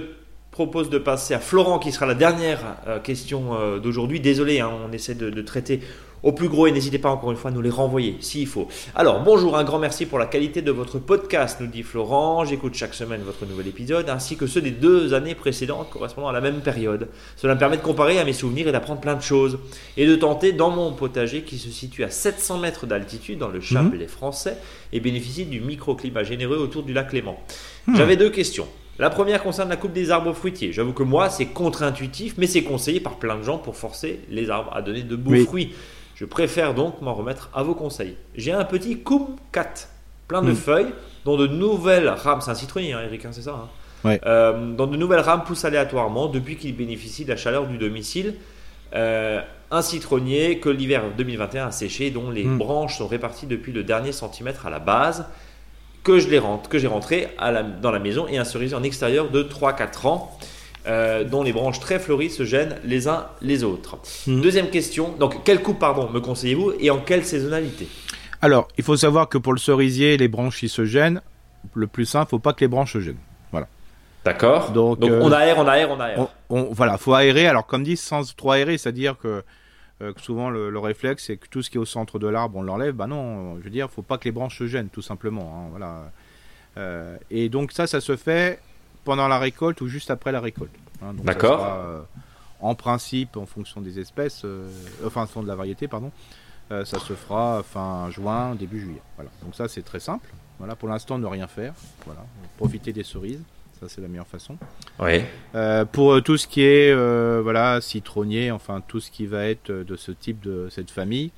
propose 0.50 0.88
de 0.88 0.98
passer 0.98 1.34
à 1.34 1.38
Florent 1.40 1.78
qui 1.78 1.92
sera 1.92 2.06
la 2.06 2.14
dernière 2.14 2.60
euh, 2.86 2.98
question 3.00 3.54
euh, 3.54 3.78
d'aujourd'hui. 3.78 4.20
Désolé, 4.20 4.60
hein, 4.60 4.70
on 4.88 4.92
essaie 4.92 5.14
de, 5.14 5.28
de 5.28 5.42
traiter 5.42 5.80
au 6.24 6.32
plus 6.32 6.48
gros 6.48 6.66
et 6.66 6.72
n'hésitez 6.72 6.98
pas 6.98 7.10
encore 7.10 7.30
une 7.30 7.36
fois 7.36 7.50
à 7.50 7.54
nous 7.54 7.60
les 7.60 7.70
renvoyer 7.70 8.16
s'il 8.20 8.46
faut. 8.46 8.66
Alors, 8.94 9.22
bonjour, 9.22 9.56
un 9.58 9.62
grand 9.62 9.78
merci 9.78 10.06
pour 10.06 10.18
la 10.18 10.24
qualité 10.26 10.62
de 10.62 10.70
votre 10.72 10.98
podcast, 10.98 11.58
nous 11.60 11.66
dit 11.66 11.82
Florent. 11.82 12.44
J'écoute 12.46 12.74
chaque 12.74 12.94
semaine 12.94 13.20
votre 13.24 13.44
nouvel 13.46 13.68
épisode 13.68 14.08
ainsi 14.08 14.36
que 14.36 14.46
ceux 14.46 14.62
des 14.62 14.70
deux 14.70 15.12
années 15.14 15.34
précédentes 15.34 15.90
correspondant 15.90 16.28
à 16.28 16.32
la 16.32 16.40
même 16.40 16.60
période. 16.62 17.08
Cela 17.36 17.54
me 17.54 17.58
permet 17.58 17.76
de 17.76 17.82
comparer 17.82 18.18
à 18.18 18.24
mes 18.24 18.32
souvenirs 18.32 18.66
et 18.66 18.72
d'apprendre 18.72 19.00
plein 19.02 19.14
de 19.14 19.22
choses 19.22 19.58
et 19.98 20.06
de 20.06 20.16
tenter 20.16 20.52
dans 20.52 20.70
mon 20.70 20.92
potager 20.92 21.42
qui 21.42 21.58
se 21.58 21.68
situe 21.68 22.04
à 22.04 22.10
700 22.10 22.58
mètres 22.58 22.86
d'altitude 22.86 23.38
dans 23.38 23.48
le 23.48 23.60
Chablais 23.60 24.06
français 24.08 24.56
et 24.94 25.00
bénéficie 25.00 25.44
du 25.44 25.60
microclimat 25.60 26.24
généreux 26.24 26.56
autour 26.56 26.84
du 26.84 26.94
lac 26.94 27.12
Léman. 27.12 27.36
J'avais 27.94 28.16
deux 28.16 28.30
questions. 28.30 28.66
La 28.98 29.10
première 29.10 29.42
concerne 29.42 29.68
la 29.68 29.76
coupe 29.76 29.92
des 29.92 30.10
arbres 30.10 30.32
fruitiers. 30.32 30.72
J'avoue 30.72 30.92
que 30.92 31.02
moi, 31.02 31.28
c'est 31.28 31.46
contre-intuitif, 31.46 32.34
mais 32.38 32.46
c'est 32.46 32.62
conseillé 32.62 33.00
par 33.00 33.16
plein 33.18 33.36
de 33.36 33.42
gens 33.42 33.58
pour 33.58 33.76
forcer 33.76 34.20
les 34.30 34.50
arbres 34.50 34.70
à 34.74 34.82
donner 34.82 35.02
de 35.02 35.16
beaux 35.16 35.32
Oui. 35.32 35.44
fruits. 35.44 35.72
Je 36.14 36.24
préfère 36.24 36.74
donc 36.74 37.00
m'en 37.02 37.14
remettre 37.14 37.50
à 37.54 37.62
vos 37.62 37.74
conseils. 37.74 38.16
J'ai 38.36 38.52
un 38.52 38.64
petit 38.64 39.00
Kumquat, 39.02 39.88
plein 40.28 40.42
de 40.42 40.52
Hmm. 40.52 40.56
feuilles, 40.56 40.92
dont 41.24 41.36
de 41.36 41.46
nouvelles 41.46 42.08
rames. 42.08 42.40
C'est 42.40 42.50
un 42.50 42.54
citronnier, 42.54 42.92
hein, 42.92 43.00
Eric, 43.04 43.24
hein, 43.24 43.30
c'est 43.32 43.42
ça 43.42 43.52
hein 43.52 43.68
Ouais. 44.04 44.20
Euh, 44.26 44.74
Dont 44.74 44.86
de 44.86 44.96
nouvelles 44.98 45.20
rames 45.20 45.44
poussent 45.44 45.64
aléatoirement 45.64 46.26
depuis 46.28 46.56
qu'il 46.56 46.76
bénéficie 46.76 47.24
de 47.24 47.30
la 47.30 47.36
chaleur 47.36 47.66
du 47.66 47.78
domicile. 47.78 48.34
Euh, 48.94 49.40
un 49.70 49.80
citronnier 49.82 50.60
que 50.60 50.68
l'hiver 50.68 51.02
2021 51.16 51.68
a 51.68 51.70
séché, 51.72 52.10
dont 52.10 52.30
les 52.30 52.44
Hmm. 52.44 52.58
branches 52.58 52.98
sont 52.98 53.06
réparties 53.08 53.46
depuis 53.46 53.72
le 53.72 53.82
dernier 53.82 54.12
centimètre 54.12 54.66
à 54.66 54.70
la 54.70 54.78
base 54.78 55.24
que 56.04 56.18
j'ai 56.18 56.38
rentré 56.38 57.28
à 57.38 57.50
la- 57.50 57.62
dans 57.62 57.90
la 57.90 57.98
maison 57.98 58.26
et 58.28 58.36
un 58.36 58.44
cerisier 58.44 58.76
en 58.76 58.82
extérieur 58.82 59.30
de 59.30 59.42
3-4 59.42 60.04
ans. 60.04 60.38
Euh, 60.86 61.24
dont 61.24 61.42
les 61.42 61.52
branches 61.52 61.80
très 61.80 61.98
fleuries 61.98 62.30
se 62.30 62.44
gênent 62.44 62.76
les 62.84 63.08
uns 63.08 63.26
les 63.40 63.64
autres. 63.64 63.96
Mhm. 64.26 64.40
Deuxième 64.42 64.70
question, 64.70 65.12
donc 65.18 65.42
quelle 65.44 65.62
coupe 65.62 65.78
pardon 65.78 66.10
me 66.10 66.20
conseillez-vous 66.20 66.72
et 66.80 66.90
en 66.90 66.98
quelle 66.98 67.24
saisonnalité? 67.24 67.88
Alors, 68.42 68.68
il 68.76 68.84
faut 68.84 68.96
savoir 68.96 69.28
que 69.28 69.38
pour 69.38 69.52
le 69.54 69.58
cerisier, 69.58 70.16
les 70.18 70.28
branches 70.28 70.58
qui 70.60 70.68
se 70.68 70.84
gênent, 70.84 71.22
le 71.74 71.86
plus 71.86 72.04
simple, 72.04 72.28
faut 72.30 72.38
pas 72.38 72.52
que 72.52 72.60
les 72.60 72.68
branches 72.68 72.92
se 72.94 73.00
gênent. 73.00 73.16
D'accord 74.24 74.70
Donc, 74.70 75.00
Donc 75.00 75.10
euh, 75.10 75.20
on 75.22 75.30
aère, 75.32 75.58
on 75.58 75.66
aère, 75.68 75.90
on 75.90 76.00
aère. 76.00 76.18
On, 76.48 76.56
on- 76.58 76.72
voilà, 76.72 76.96
faut 76.96 77.12
aérer. 77.12 77.46
Alors, 77.46 77.66
comme 77.66 77.84
dit, 77.84 77.98
sans 77.98 78.34
trop 78.34 78.52
aérer, 78.52 78.78
c'est-à-dire 78.78 79.18
que, 79.18 79.44
euh, 80.00 80.12
que 80.14 80.20
souvent 80.22 80.48
le, 80.48 80.70
le 80.70 80.78
réflexe, 80.78 81.24
c'est 81.26 81.36
que 81.36 81.46
tout 81.46 81.60
ce 81.62 81.68
qui 81.68 81.76
est 81.76 81.80
au 81.80 81.84
centre 81.84 82.18
de 82.18 82.26
l'arbre, 82.26 82.56
on 82.56 82.62
l'enlève. 82.62 82.94
Bah 82.94 83.06
non, 83.06 83.58
je 83.58 83.64
veux 83.64 83.68
dire, 83.70 83.90
faut 83.90 84.00
pas 84.00 84.16
que 84.16 84.24
les 84.24 84.32
branches 84.32 84.58
se 84.58 84.66
gênent, 84.66 84.88
tout 84.88 85.02
simplement. 85.02 85.52
hein, 85.54 85.68
voilà. 85.72 86.10
Euh, 86.78 87.16
et 87.30 87.50
donc 87.50 87.72
ça, 87.72 87.86
ça 87.86 88.00
se 88.00 88.16
fait 88.16 88.60
pendant 89.04 89.28
la 89.28 89.38
récolte 89.38 89.80
ou 89.80 89.88
juste 89.88 90.10
après 90.10 90.32
la 90.32 90.40
récolte. 90.40 90.74
hein. 91.02 91.14
D'accord. 91.22 91.64
euh, 91.64 92.00
en 92.60 92.74
principe, 92.74 93.36
en 93.36 93.46
fonction 93.46 93.80
des 93.80 93.98
espèces, 93.98 94.42
euh, 94.44 94.68
enfin, 95.04 95.22
en 95.22 95.26
fonction 95.26 95.42
de 95.42 95.48
la 95.48 95.54
variété, 95.54 95.86
pardon, 95.86 96.10
euh, 96.72 96.84
ça 96.84 96.98
se 96.98 97.12
fera 97.12 97.62
fin 97.62 98.10
juin, 98.10 98.54
début 98.54 98.80
juillet. 98.80 99.02
Voilà. 99.16 99.30
Donc 99.42 99.54
ça, 99.54 99.68
c'est 99.68 99.82
très 99.82 100.00
simple. 100.00 100.28
Voilà. 100.58 100.74
Pour 100.74 100.88
l'instant, 100.88 101.18
ne 101.18 101.26
rien 101.26 101.46
faire. 101.46 101.74
Voilà. 102.06 102.24
Profiter 102.56 102.92
des 102.92 103.04
cerises. 103.04 103.42
Ça, 103.80 103.88
c'est 103.88 104.00
la 104.00 104.08
meilleure 104.08 104.26
façon. 104.26 104.56
Oui. 104.98 105.22
Pour 105.92 106.22
tout 106.22 106.36
ce 106.38 106.46
qui 106.46 106.62
est 106.62 106.94
voilà 107.42 107.80
citronnier, 107.80 108.50
enfin 108.50 108.80
tout 108.86 109.00
ce 109.00 109.10
qui 109.10 109.26
va 109.26 109.44
être 109.46 109.70
de 109.70 109.96
ce 109.96 110.12
type 110.12 110.40
de 110.40 110.68
cette 110.70 110.90
famille, 110.90 111.32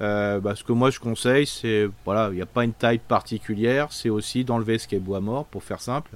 euh, 0.00 0.38
bah, 0.40 0.54
ce 0.54 0.62
que 0.64 0.72
moi 0.72 0.90
je 0.90 1.00
conseille, 1.00 1.46
c'est 1.46 1.88
voilà, 2.04 2.28
il 2.30 2.36
n'y 2.36 2.42
a 2.42 2.46
pas 2.46 2.64
une 2.64 2.72
taille 2.72 2.98
particulière, 2.98 3.88
c'est 3.90 4.08
aussi 4.10 4.44
d'enlever 4.44 4.78
ce 4.78 4.86
qui 4.86 4.94
est 4.94 5.00
bois 5.00 5.20
mort 5.20 5.44
pour 5.44 5.62
faire 5.64 5.80
simple, 5.80 6.12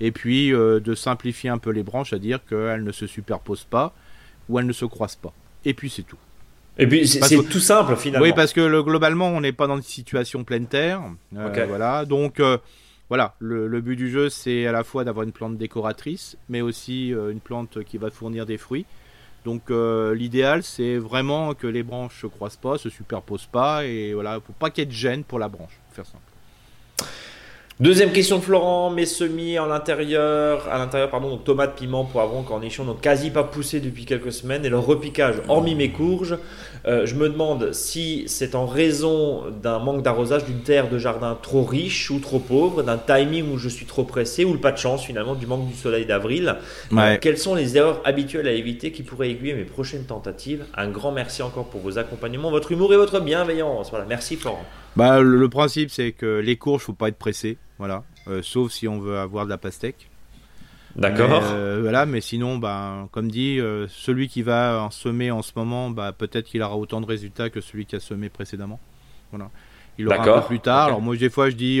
et 0.00 0.10
puis 0.12 0.52
euh, 0.52 0.80
de 0.80 0.94
simplifier 0.94 1.50
un 1.50 1.58
peu 1.58 1.70
les 1.70 1.82
branches, 1.82 2.12
à 2.12 2.18
dire 2.18 2.40
qu'elles 2.48 2.84
ne 2.84 2.92
se 2.92 3.06
superposent 3.06 3.64
pas 3.64 3.92
ou 4.48 4.58
elles 4.58 4.66
ne 4.66 4.72
se 4.72 4.84
croisent 4.84 5.16
pas. 5.16 5.32
Et 5.64 5.74
puis 5.74 5.88
c'est 5.90 6.02
tout. 6.02 6.18
Et 6.76 6.86
puis 6.88 7.06
c'est 7.06 7.20
que- 7.20 7.42
tout 7.48 7.60
simple 7.60 7.94
finalement. 7.96 8.24
Oui, 8.26 8.32
parce 8.34 8.52
que 8.52 8.60
le- 8.60 8.82
globalement, 8.82 9.28
on 9.28 9.40
n'est 9.40 9.52
pas 9.52 9.66
dans 9.68 9.76
une 9.76 9.82
situation 9.82 10.42
pleine 10.44 10.66
terre. 10.66 11.00
Euh. 11.36 11.66
Voilà, 11.68 12.04
donc 12.04 12.40
euh, 12.40 12.58
voilà, 13.08 13.34
le, 13.38 13.68
le 13.68 13.80
but 13.80 13.94
du 13.96 14.10
jeu, 14.10 14.28
c'est 14.28 14.66
à 14.66 14.72
la 14.72 14.82
fois 14.82 15.04
d'avoir 15.04 15.24
une 15.24 15.32
plante 15.32 15.56
décoratrice, 15.56 16.36
mais 16.48 16.60
aussi 16.62 17.14
euh, 17.14 17.30
une 17.30 17.40
plante 17.40 17.84
qui 17.84 17.96
va 17.96 18.10
fournir 18.10 18.44
des 18.46 18.58
fruits. 18.58 18.86
Donc 19.44 19.64
l'idéal, 19.68 20.62
c'est 20.62 20.96
vraiment 20.96 21.52
que 21.52 21.66
les 21.66 21.82
branches 21.82 22.22
se 22.22 22.26
croisent 22.26 22.56
pas, 22.56 22.78
se 22.78 22.88
superposent 22.88 23.44
pas, 23.46 23.84
et 23.84 24.14
voilà, 24.14 24.40
faut 24.40 24.54
pas 24.54 24.70
qu'il 24.70 24.80
y 24.80 24.84
ait 24.84 24.86
de 24.86 24.92
gêne 24.92 25.22
pour 25.22 25.38
la 25.38 25.48
branche. 25.50 25.78
Faut 25.90 25.96
Faire 25.96 26.06
simple. 26.06 26.24
Deuxième 27.80 28.12
question 28.12 28.38
de 28.38 28.42
Florent, 28.44 28.90
mes 28.90 29.04
semis 29.04 29.58
en 29.58 29.66
l'intérieur, 29.66 30.68
à 30.70 30.78
l'intérieur 30.78 31.10
pardon, 31.10 31.30
donc 31.30 31.42
tomates, 31.42 31.74
piments, 31.74 32.04
poivrons, 32.04 32.44
cornichons 32.44 32.84
n'ont 32.84 32.94
quasi 32.94 33.30
pas 33.30 33.42
poussé 33.42 33.80
depuis 33.80 34.04
quelques 34.04 34.30
semaines 34.30 34.64
et 34.64 34.68
leur 34.68 34.86
repiquage, 34.86 35.42
hormis 35.48 35.74
mes 35.74 35.90
courges, 35.90 36.38
euh, 36.86 37.04
je 37.04 37.16
me 37.16 37.28
demande 37.28 37.72
si 37.72 38.22
c'est 38.28 38.54
en 38.54 38.66
raison 38.66 39.42
d'un 39.60 39.80
manque 39.80 40.04
d'arrosage, 40.04 40.44
d'une 40.44 40.60
terre 40.60 40.88
de 40.88 40.98
jardin 40.98 41.36
trop 41.42 41.64
riche 41.64 42.12
ou 42.12 42.20
trop 42.20 42.38
pauvre, 42.38 42.84
d'un 42.84 42.96
timing 42.96 43.52
où 43.52 43.58
je 43.58 43.68
suis 43.68 43.86
trop 43.86 44.04
pressé 44.04 44.44
ou 44.44 44.52
le 44.52 44.60
pas 44.60 44.70
de 44.70 44.78
chance 44.78 45.04
finalement 45.04 45.34
du 45.34 45.48
manque 45.48 45.66
du 45.66 45.74
soleil 45.74 46.06
d'avril. 46.06 46.54
Ouais. 46.92 47.14
Euh, 47.14 47.18
quelles 47.20 47.38
sont 47.38 47.56
les 47.56 47.76
erreurs 47.76 48.00
habituelles 48.04 48.46
à 48.46 48.52
éviter 48.52 48.92
qui 48.92 49.02
pourraient 49.02 49.30
aiguiller 49.30 49.54
mes 49.54 49.64
prochaines 49.64 50.04
tentatives? 50.04 50.64
Un 50.76 50.90
grand 50.90 51.10
merci 51.10 51.42
encore 51.42 51.64
pour 51.64 51.80
vos 51.80 51.98
accompagnements, 51.98 52.52
votre 52.52 52.70
humour 52.70 52.94
et 52.94 52.96
votre 52.96 53.18
bienveillance. 53.18 53.90
Voilà, 53.90 54.04
merci 54.08 54.36
Florent. 54.36 54.64
Bah, 54.94 55.20
le, 55.20 55.36
le 55.38 55.48
principe, 55.48 55.90
c'est 55.90 56.12
que 56.12 56.38
les 56.38 56.54
courges, 56.54 56.82
faut 56.82 56.92
pas 56.92 57.08
être 57.08 57.18
pressé, 57.18 57.58
voilà, 57.78 58.04
Euh, 58.28 58.40
sauf 58.42 58.72
si 58.72 58.88
on 58.88 58.98
veut 59.00 59.18
avoir 59.18 59.44
de 59.44 59.50
la 59.50 59.58
pastèque. 59.58 60.08
D'accord 60.96 61.42
Mais, 61.42 61.48
euh, 61.52 61.78
voilà, 61.82 62.06
mais 62.06 62.20
sinon, 62.20 62.56
bah, 62.58 63.08
comme 63.10 63.28
dit, 63.30 63.58
euh, 63.58 63.86
celui 63.88 64.28
qui 64.28 64.42
va 64.42 64.80
en 64.82 64.90
semer 64.90 65.30
en 65.32 65.42
ce 65.42 65.50
moment, 65.56 65.90
bah, 65.90 66.12
peut-être 66.12 66.46
qu'il 66.46 66.62
aura 66.62 66.76
autant 66.76 67.00
de 67.00 67.06
résultats 67.06 67.50
que 67.50 67.60
celui 67.60 67.84
qui 67.84 67.96
a 67.96 68.00
semé 68.00 68.28
précédemment. 68.28 68.78
Voilà. 69.32 69.50
Il 69.98 70.06
aura 70.06 70.16
un 70.22 70.40
peu 70.40 70.46
plus 70.46 70.60
tard. 70.60 70.84
Alors 70.86 71.00
moi, 71.02 71.16
des 71.16 71.30
fois, 71.30 71.50
je 71.50 71.56
dis, 71.56 71.80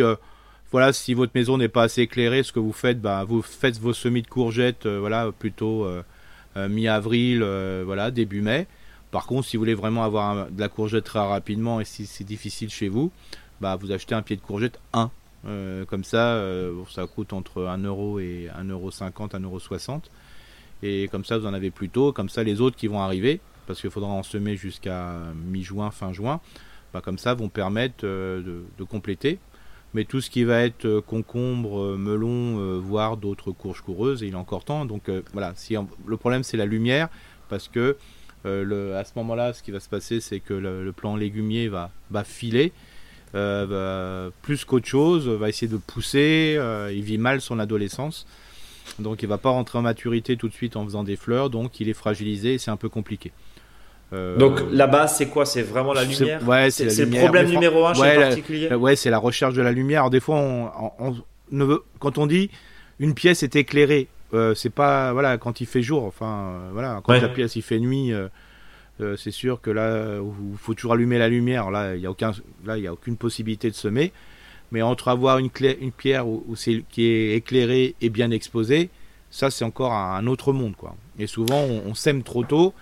voilà, 0.72 0.92
si 0.92 1.14
votre 1.14 1.32
maison 1.34 1.56
n'est 1.58 1.68
pas 1.68 1.84
assez 1.84 2.02
éclairée, 2.02 2.42
ce 2.42 2.50
que 2.52 2.58
vous 2.60 2.72
faites, 2.72 3.00
bah, 3.00 3.22
vous 3.24 3.40
faites 3.42 3.78
vos 3.78 3.92
semis 3.92 4.22
de 4.22 4.26
courgettes, 4.28 4.86
voilà, 4.86 5.30
plutôt 5.38 5.86
mi-avril, 6.56 7.44
voilà, 7.84 8.10
début 8.10 8.40
mai. 8.40 8.66
Par 9.10 9.26
contre, 9.26 9.46
si 9.46 9.56
vous 9.56 9.60
voulez 9.60 9.74
vraiment 9.74 10.02
avoir 10.02 10.30
un- 10.36 10.50
de 10.50 10.58
la 10.60 10.68
courgette 10.68 11.04
très 11.04 11.20
rapidement 11.20 11.80
et 11.80 11.84
si 11.84 12.04
c'est 12.06 12.24
difficile 12.24 12.68
chez 12.70 12.88
vous, 12.88 13.12
bah, 13.60 13.76
vous 13.76 13.92
achetez 13.92 14.14
un 14.16 14.22
pied 14.22 14.34
de 14.36 14.40
courgette 14.40 14.80
1. 14.92 15.10
Euh, 15.46 15.84
comme 15.84 16.04
ça, 16.04 16.34
euh, 16.34 16.72
ça 16.90 17.06
coûte 17.06 17.32
entre 17.32 17.64
1 17.66 17.78
euro 17.84 18.18
et 18.18 18.48
1,50€, 18.58 19.36
1,60€. 19.36 20.02
Et 20.82 21.08
comme 21.08 21.24
ça, 21.24 21.38
vous 21.38 21.46
en 21.46 21.54
avez 21.54 21.70
plus 21.70 21.88
tôt. 21.88 22.12
Comme 22.12 22.28
ça, 22.28 22.42
les 22.42 22.60
autres 22.60 22.76
qui 22.76 22.86
vont 22.86 23.00
arriver, 23.00 23.40
parce 23.66 23.80
qu'il 23.80 23.90
faudra 23.90 24.10
en 24.10 24.22
semer 24.22 24.56
jusqu'à 24.56 25.14
mi-juin, 25.46 25.90
fin 25.90 26.12
juin, 26.12 26.40
bah, 26.92 27.00
comme 27.00 27.18
ça, 27.18 27.34
vont 27.34 27.48
permettre 27.48 28.04
euh, 28.04 28.62
de, 28.78 28.84
compléter. 28.84 29.38
Mais 29.92 30.04
tout 30.04 30.20
ce 30.20 30.28
qui 30.28 30.44
va 30.44 30.62
être 30.62 31.00
concombre, 31.06 31.96
melon, 31.96 32.80
voire 32.80 33.16
d'autres 33.16 33.52
courges 33.52 33.80
coureuses, 33.80 34.22
il 34.22 34.32
est 34.32 34.36
encore 34.36 34.64
temps. 34.64 34.84
Donc 34.86 35.08
voilà, 35.32 35.52
si 35.54 35.76
le 36.04 36.16
problème 36.16 36.42
c'est 36.42 36.56
la 36.56 36.66
lumière, 36.66 37.08
parce 37.48 37.68
que 37.68 37.96
à 38.44 39.04
ce 39.04 39.12
moment-là, 39.14 39.52
ce 39.52 39.62
qui 39.62 39.70
va 39.70 39.78
se 39.78 39.88
passer, 39.88 40.18
c'est 40.18 40.40
que 40.40 40.52
le, 40.52 40.90
plant 40.90 41.14
légumier 41.14 41.68
va 41.68 42.24
filer, 42.24 42.72
euh, 43.34 44.26
va- 44.26 44.30
plus 44.42 44.64
qu'autre 44.64 44.86
chose, 44.86 45.28
va 45.28 45.48
essayer 45.48 45.70
de 45.70 45.76
pousser, 45.76 46.56
euh, 46.58 46.92
il 46.94 47.02
vit 47.02 47.18
mal 47.18 47.40
son 47.40 47.58
adolescence, 47.58 48.26
donc 48.98 49.22
il 49.22 49.28
va 49.28 49.38
pas 49.38 49.50
rentrer 49.50 49.78
en 49.78 49.82
maturité 49.82 50.36
tout 50.36 50.48
de 50.48 50.52
suite 50.54 50.76
en 50.76 50.84
faisant 50.84 51.02
des 51.04 51.16
fleurs, 51.16 51.50
donc 51.50 51.80
il 51.80 51.88
est 51.88 51.94
fragilisé 51.94 52.54
et 52.54 52.58
c'est 52.58 52.70
un 52.70 52.76
peu 52.76 52.88
compliqué. 52.88 53.32
Euh, 54.12 54.38
Donc 54.38 54.60
la 54.70 54.86
base, 54.86 55.16
c'est 55.16 55.26
quoi? 55.28 55.44
C'est 55.46 55.62
vraiment 55.62 55.92
la 55.92 56.04
lumière? 56.04 56.46
Ouais, 56.46 56.70
c'est 56.70 56.84
le 56.84 57.10
problème 57.10 57.48
numéro 57.48 57.86
un 57.86 57.94
chez 57.94 58.14
particulier? 58.14 58.72
Ouais, 58.74 58.96
c'est 58.96 59.10
la 59.10 59.18
recherche 59.18 59.54
de 59.54 59.62
la 59.62 59.72
lumière. 59.72 60.02
Alors, 60.02 60.10
des 60.10 60.20
fois, 60.20 60.36
on, 60.36 61.14
veut, 61.50 61.82
quand 61.98 62.18
on 62.18 62.26
dit 62.26 62.50
une 63.00 63.14
pièce 63.14 63.42
est 63.42 63.56
éclairée, 63.56 64.08
c'est 64.54 64.70
pas 64.70 65.12
voilà 65.12 65.38
quand 65.38 65.60
il 65.60 65.66
fait 65.66 65.82
jour. 65.82 66.04
Enfin, 66.04 66.60
voilà, 66.72 67.00
quand 67.02 67.12
la 67.14 67.28
pièce 67.28 67.56
il 67.56 67.62
fait 67.62 67.80
nuit. 67.80 68.12
C'est 69.16 69.30
sûr 69.30 69.60
que 69.60 69.70
là, 69.70 70.18
il 70.18 70.58
faut 70.58 70.74
toujours 70.74 70.92
allumer 70.92 71.18
la 71.18 71.28
lumière. 71.28 71.70
Là, 71.70 71.94
il 71.94 72.00
n'y 72.00 72.06
a 72.06 72.88
a 72.88 72.92
aucune 72.92 73.16
possibilité 73.16 73.70
de 73.70 73.74
semer. 73.74 74.12
Mais 74.72 74.82
entre 74.82 75.08
avoir 75.08 75.38
une, 75.38 75.50
une 75.80 75.92
pierre 75.92 76.26
où, 76.26 76.54
qui 76.90 77.04
est 77.04 77.36
éclairée 77.36 77.94
et 78.00 78.08
bien 78.08 78.30
exposée, 78.30 78.90
ça 79.30 79.50
c'est 79.50 79.64
encore 79.64 79.92
un, 79.92 80.26
autre 80.26 80.52
monde, 80.52 80.74
quoi. 80.76 80.96
Et 81.18 81.26
souvent, 81.26 81.60
on 81.60 81.94
sème 81.94 82.22
trop 82.22 82.44
tôt 82.44 82.74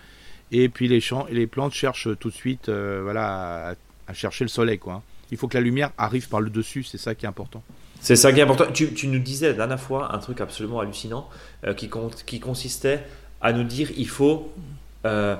et 0.52 0.68
puis 0.68 0.86
les, 0.86 1.00
champs, 1.00 1.26
les 1.30 1.46
plantes 1.46 1.72
cherchent 1.72 2.08
tout 2.18 2.28
de 2.28 2.34
suite 2.34 2.68
euh, 2.68 3.00
voilà, 3.02 3.74
à, 4.06 4.12
chercher 4.12 4.44
le 4.44 4.48
soleil. 4.48 4.78
Quoi. 4.78 5.02
Il 5.30 5.38
faut 5.38 5.48
que 5.48 5.56
la 5.56 5.62
lumière 5.62 5.90
arrive 5.96 6.28
par 6.28 6.40
le 6.40 6.50
dessus, 6.50 6.84
c'est 6.84 6.98
ça 6.98 7.14
qui 7.14 7.24
est 7.24 7.28
important. 7.28 7.62
C'est 8.00 8.16
ça 8.16 8.32
qui 8.32 8.40
est 8.40 8.42
important. 8.42 8.66
Tu, 8.72 9.08
nous 9.08 9.18
disais 9.18 9.48
la 9.48 9.54
dernière 9.54 9.80
fois 9.80 10.14
un 10.14 10.18
truc 10.18 10.40
absolument 10.40 10.80
hallucinant 10.80 11.28
euh, 11.64 11.72
qui, 11.72 11.88
consistait 12.40 13.04
à 13.40 13.52
nous 13.52 13.64
dire 13.64 13.90
il 13.96 14.08
faut 14.08 14.52
euh, 15.06 15.36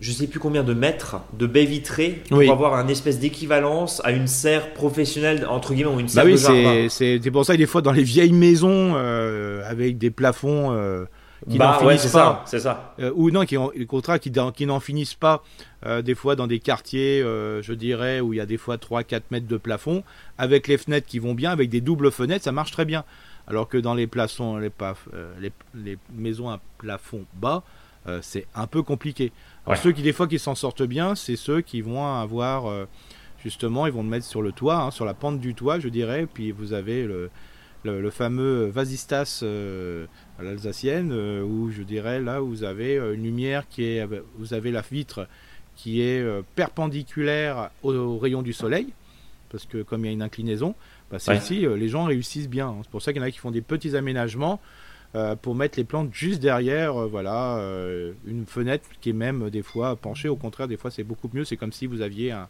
je 0.00 0.12
sais 0.12 0.26
plus 0.26 0.40
combien 0.40 0.62
de 0.62 0.74
mètres 0.74 1.16
de 1.38 1.46
baies 1.46 1.64
vitrées 1.64 2.22
pour 2.28 2.50
avoir 2.50 2.74
un 2.74 2.88
espèce 2.88 3.18
d'équivalence 3.18 4.02
à 4.04 4.12
une 4.12 4.26
serre 4.26 4.74
professionnelle 4.74 5.46
entre 5.48 5.74
guillemets 5.74 5.94
ou 5.94 6.00
une 6.00 6.08
serre 6.08 6.24
bah 6.24 6.30
oui, 6.30 6.88
C'est 6.90 7.30
pour 7.30 7.44
ça 7.44 7.54
que 7.54 7.58
des 7.58 7.66
fois 7.66 7.82
dans 7.82 7.92
les 7.92 8.02
vieilles 8.02 8.32
maisons 8.32 8.94
avec 8.94 9.98
des 9.98 10.10
plafonds 10.10 11.06
qui 11.48 11.58
bah, 11.58 11.78
n'en 11.80 11.88
finissent 11.88 12.12
pas. 12.12 12.42
C'est 12.46 12.60
ça. 12.60 12.94
Euh, 12.98 13.12
ou 13.14 13.30
non, 13.30 13.44
qui, 13.44 13.56
contrat, 13.86 14.18
qui, 14.18 14.32
qui 14.54 14.66
n'en 14.66 14.80
finissent 14.80 15.14
pas, 15.14 15.42
euh, 15.84 16.02
des 16.02 16.14
fois 16.14 16.36
dans 16.36 16.46
des 16.46 16.58
quartiers, 16.58 17.22
euh, 17.22 17.62
je 17.62 17.72
dirais, 17.72 18.20
où 18.20 18.32
il 18.32 18.36
y 18.36 18.40
a 18.40 18.46
des 18.46 18.56
fois 18.56 18.76
3-4 18.76 19.22
mètres 19.30 19.46
de 19.46 19.56
plafond, 19.56 20.02
avec 20.38 20.66
les 20.66 20.78
fenêtres 20.78 21.06
qui 21.06 21.18
vont 21.18 21.34
bien, 21.34 21.50
avec 21.50 21.68
des 21.68 21.80
doubles 21.80 22.10
fenêtres, 22.10 22.44
ça 22.44 22.52
marche 22.52 22.72
très 22.72 22.84
bien. 22.84 23.04
Alors 23.48 23.68
que 23.68 23.78
dans 23.78 23.94
les, 23.94 24.08
plaçons, 24.08 24.56
les, 24.56 24.72
les, 25.40 25.52
les 25.74 25.98
maisons 26.12 26.50
à 26.50 26.60
plafond 26.78 27.24
bas, 27.34 27.62
c'est 28.22 28.46
un 28.54 28.66
peu 28.66 28.82
compliqué. 28.82 29.32
Alors 29.66 29.78
ceux 29.78 29.92
qui 29.92 30.02
des 30.02 30.12
fois 30.12 30.28
qui 30.28 30.38
s'en 30.38 30.54
sortent 30.54 30.82
bien, 30.82 31.14
c'est 31.14 31.36
ceux 31.36 31.60
qui 31.60 31.80
vont 31.80 32.04
avoir 32.04 32.86
justement, 33.42 33.86
ils 33.86 33.92
vont 33.92 34.02
le 34.02 34.08
mettre 34.08 34.26
sur 34.26 34.42
le 34.42 34.52
toit, 34.52 34.82
hein, 34.82 34.90
sur 34.90 35.04
la 35.04 35.14
pente 35.14 35.40
du 35.40 35.54
toit, 35.54 35.78
je 35.78 35.88
dirais, 35.88 36.26
puis 36.26 36.50
vous 36.50 36.72
avez 36.72 37.04
le, 37.04 37.30
le, 37.84 38.10
fameux 38.10 38.66
Vasistas 38.66 39.40
euh, 39.42 40.06
à 40.38 40.42
l'Alsacienne, 40.42 41.10
euh, 41.12 41.42
où 41.42 41.70
je 41.70 41.82
dirais 41.82 42.20
là 42.20 42.40
vous 42.40 42.64
avez 42.64 42.96
euh, 42.96 43.14
une 43.14 43.22
lumière 43.22 43.68
qui 43.68 43.84
est, 43.84 44.08
vous 44.38 44.54
avez 44.54 44.72
la 44.72 44.80
vitre 44.80 45.28
qui 45.76 46.00
est 46.00 46.26
perpendiculaire 46.54 47.70
au, 47.82 48.18
rayon 48.18 48.40
du 48.40 48.54
soleil, 48.54 48.88
parce 49.50 49.66
que 49.66 49.82
comme 49.82 50.04
il 50.04 50.08
y 50.08 50.10
a 50.10 50.12
une 50.12 50.22
inclinaison, 50.22 50.74
bah, 51.10 51.18
celle-ci, 51.18 51.66
les 51.66 51.88
gens 51.88 52.04
réussissent 52.04 52.48
bien. 52.48 52.74
C'est 52.82 52.90
pour 52.90 53.02
ça 53.02 53.12
qu'il 53.12 53.20
y 53.20 53.24
en 53.24 53.28
a 53.28 53.30
qui 53.30 53.38
font 53.38 53.50
des 53.50 53.60
petits 53.60 53.94
aménagements 53.94 54.58
pour 55.42 55.54
mettre 55.54 55.78
les 55.78 55.84
plantes 55.84 56.12
juste 56.12 56.40
derrière, 56.40 56.94
voilà, 57.08 57.58
une 58.26 58.44
fenêtre 58.46 58.84
qui 59.00 59.10
est 59.10 59.14
même 59.14 59.48
des 59.48 59.62
fois 59.62 59.96
penchée. 59.96 60.28
Au 60.28 60.36
contraire, 60.36 60.68
des 60.68 60.76
fois 60.76 60.90
c'est 60.90 61.04
beaucoup 61.04 61.30
mieux. 61.32 61.44
C'est 61.44 61.56
comme 61.56 61.72
si 61.72 61.86
vous 61.86 62.02
aviez 62.02 62.32
un, 62.32 62.48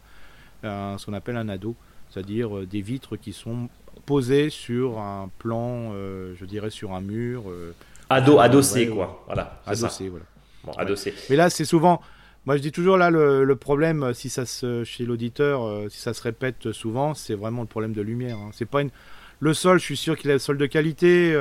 ce 0.63 1.05
qu'on 1.05 1.13
appelle 1.13 1.37
un 1.37 1.47
ado, 1.47 1.75
c'est-à-dire 2.09 2.67
des 2.67 2.81
vitres 2.81 3.15
qui 3.15 3.31
sont 3.31 3.69
posé 4.05 4.49
sur 4.49 4.99
un 4.99 5.29
plan, 5.39 5.91
euh, 5.93 6.33
je 6.39 6.45
dirais 6.45 6.69
sur 6.69 6.93
un 6.93 7.01
mur. 7.01 7.43
Euh, 7.49 7.73
Ado, 8.09 8.39
adossé, 8.39 8.87
quoi. 8.87 9.23
Voilà. 9.27 9.61
Adossé, 9.65 10.09
voilà. 10.09 10.25
Bon, 10.63 10.71
adossé. 10.73 11.13
Mais 11.29 11.35
là, 11.35 11.49
c'est 11.49 11.65
souvent. 11.65 12.01
Moi, 12.45 12.55
je 12.55 12.61
dis 12.61 12.71
toujours 12.71 12.97
là, 12.97 13.09
le, 13.09 13.55
problème, 13.55 14.13
si 14.13 14.29
ça 14.29 14.45
se, 14.45 14.85
chez 14.85 15.05
l'auditeur, 15.05 15.63
euh, 15.63 15.89
si 15.89 15.99
ça 15.99 16.13
se 16.13 16.21
répète 16.21 16.71
souvent, 16.71 17.13
c'est 17.13 17.35
vraiment 17.35 17.61
le 17.61 17.67
problème 17.67 17.93
de 17.93 18.01
lumière. 18.01 18.37
Hein. 18.37 18.51
C'est 18.53 18.65
pas 18.65 18.81
une... 18.81 18.91
Le 19.39 19.53
sol, 19.53 19.77
je 19.79 19.83
suis 19.83 19.97
sûr 19.97 20.17
qu'il 20.17 20.31
a 20.31 20.33
le 20.33 20.39
sol 20.39 20.57
de 20.57 20.65
qualité. 20.65 21.35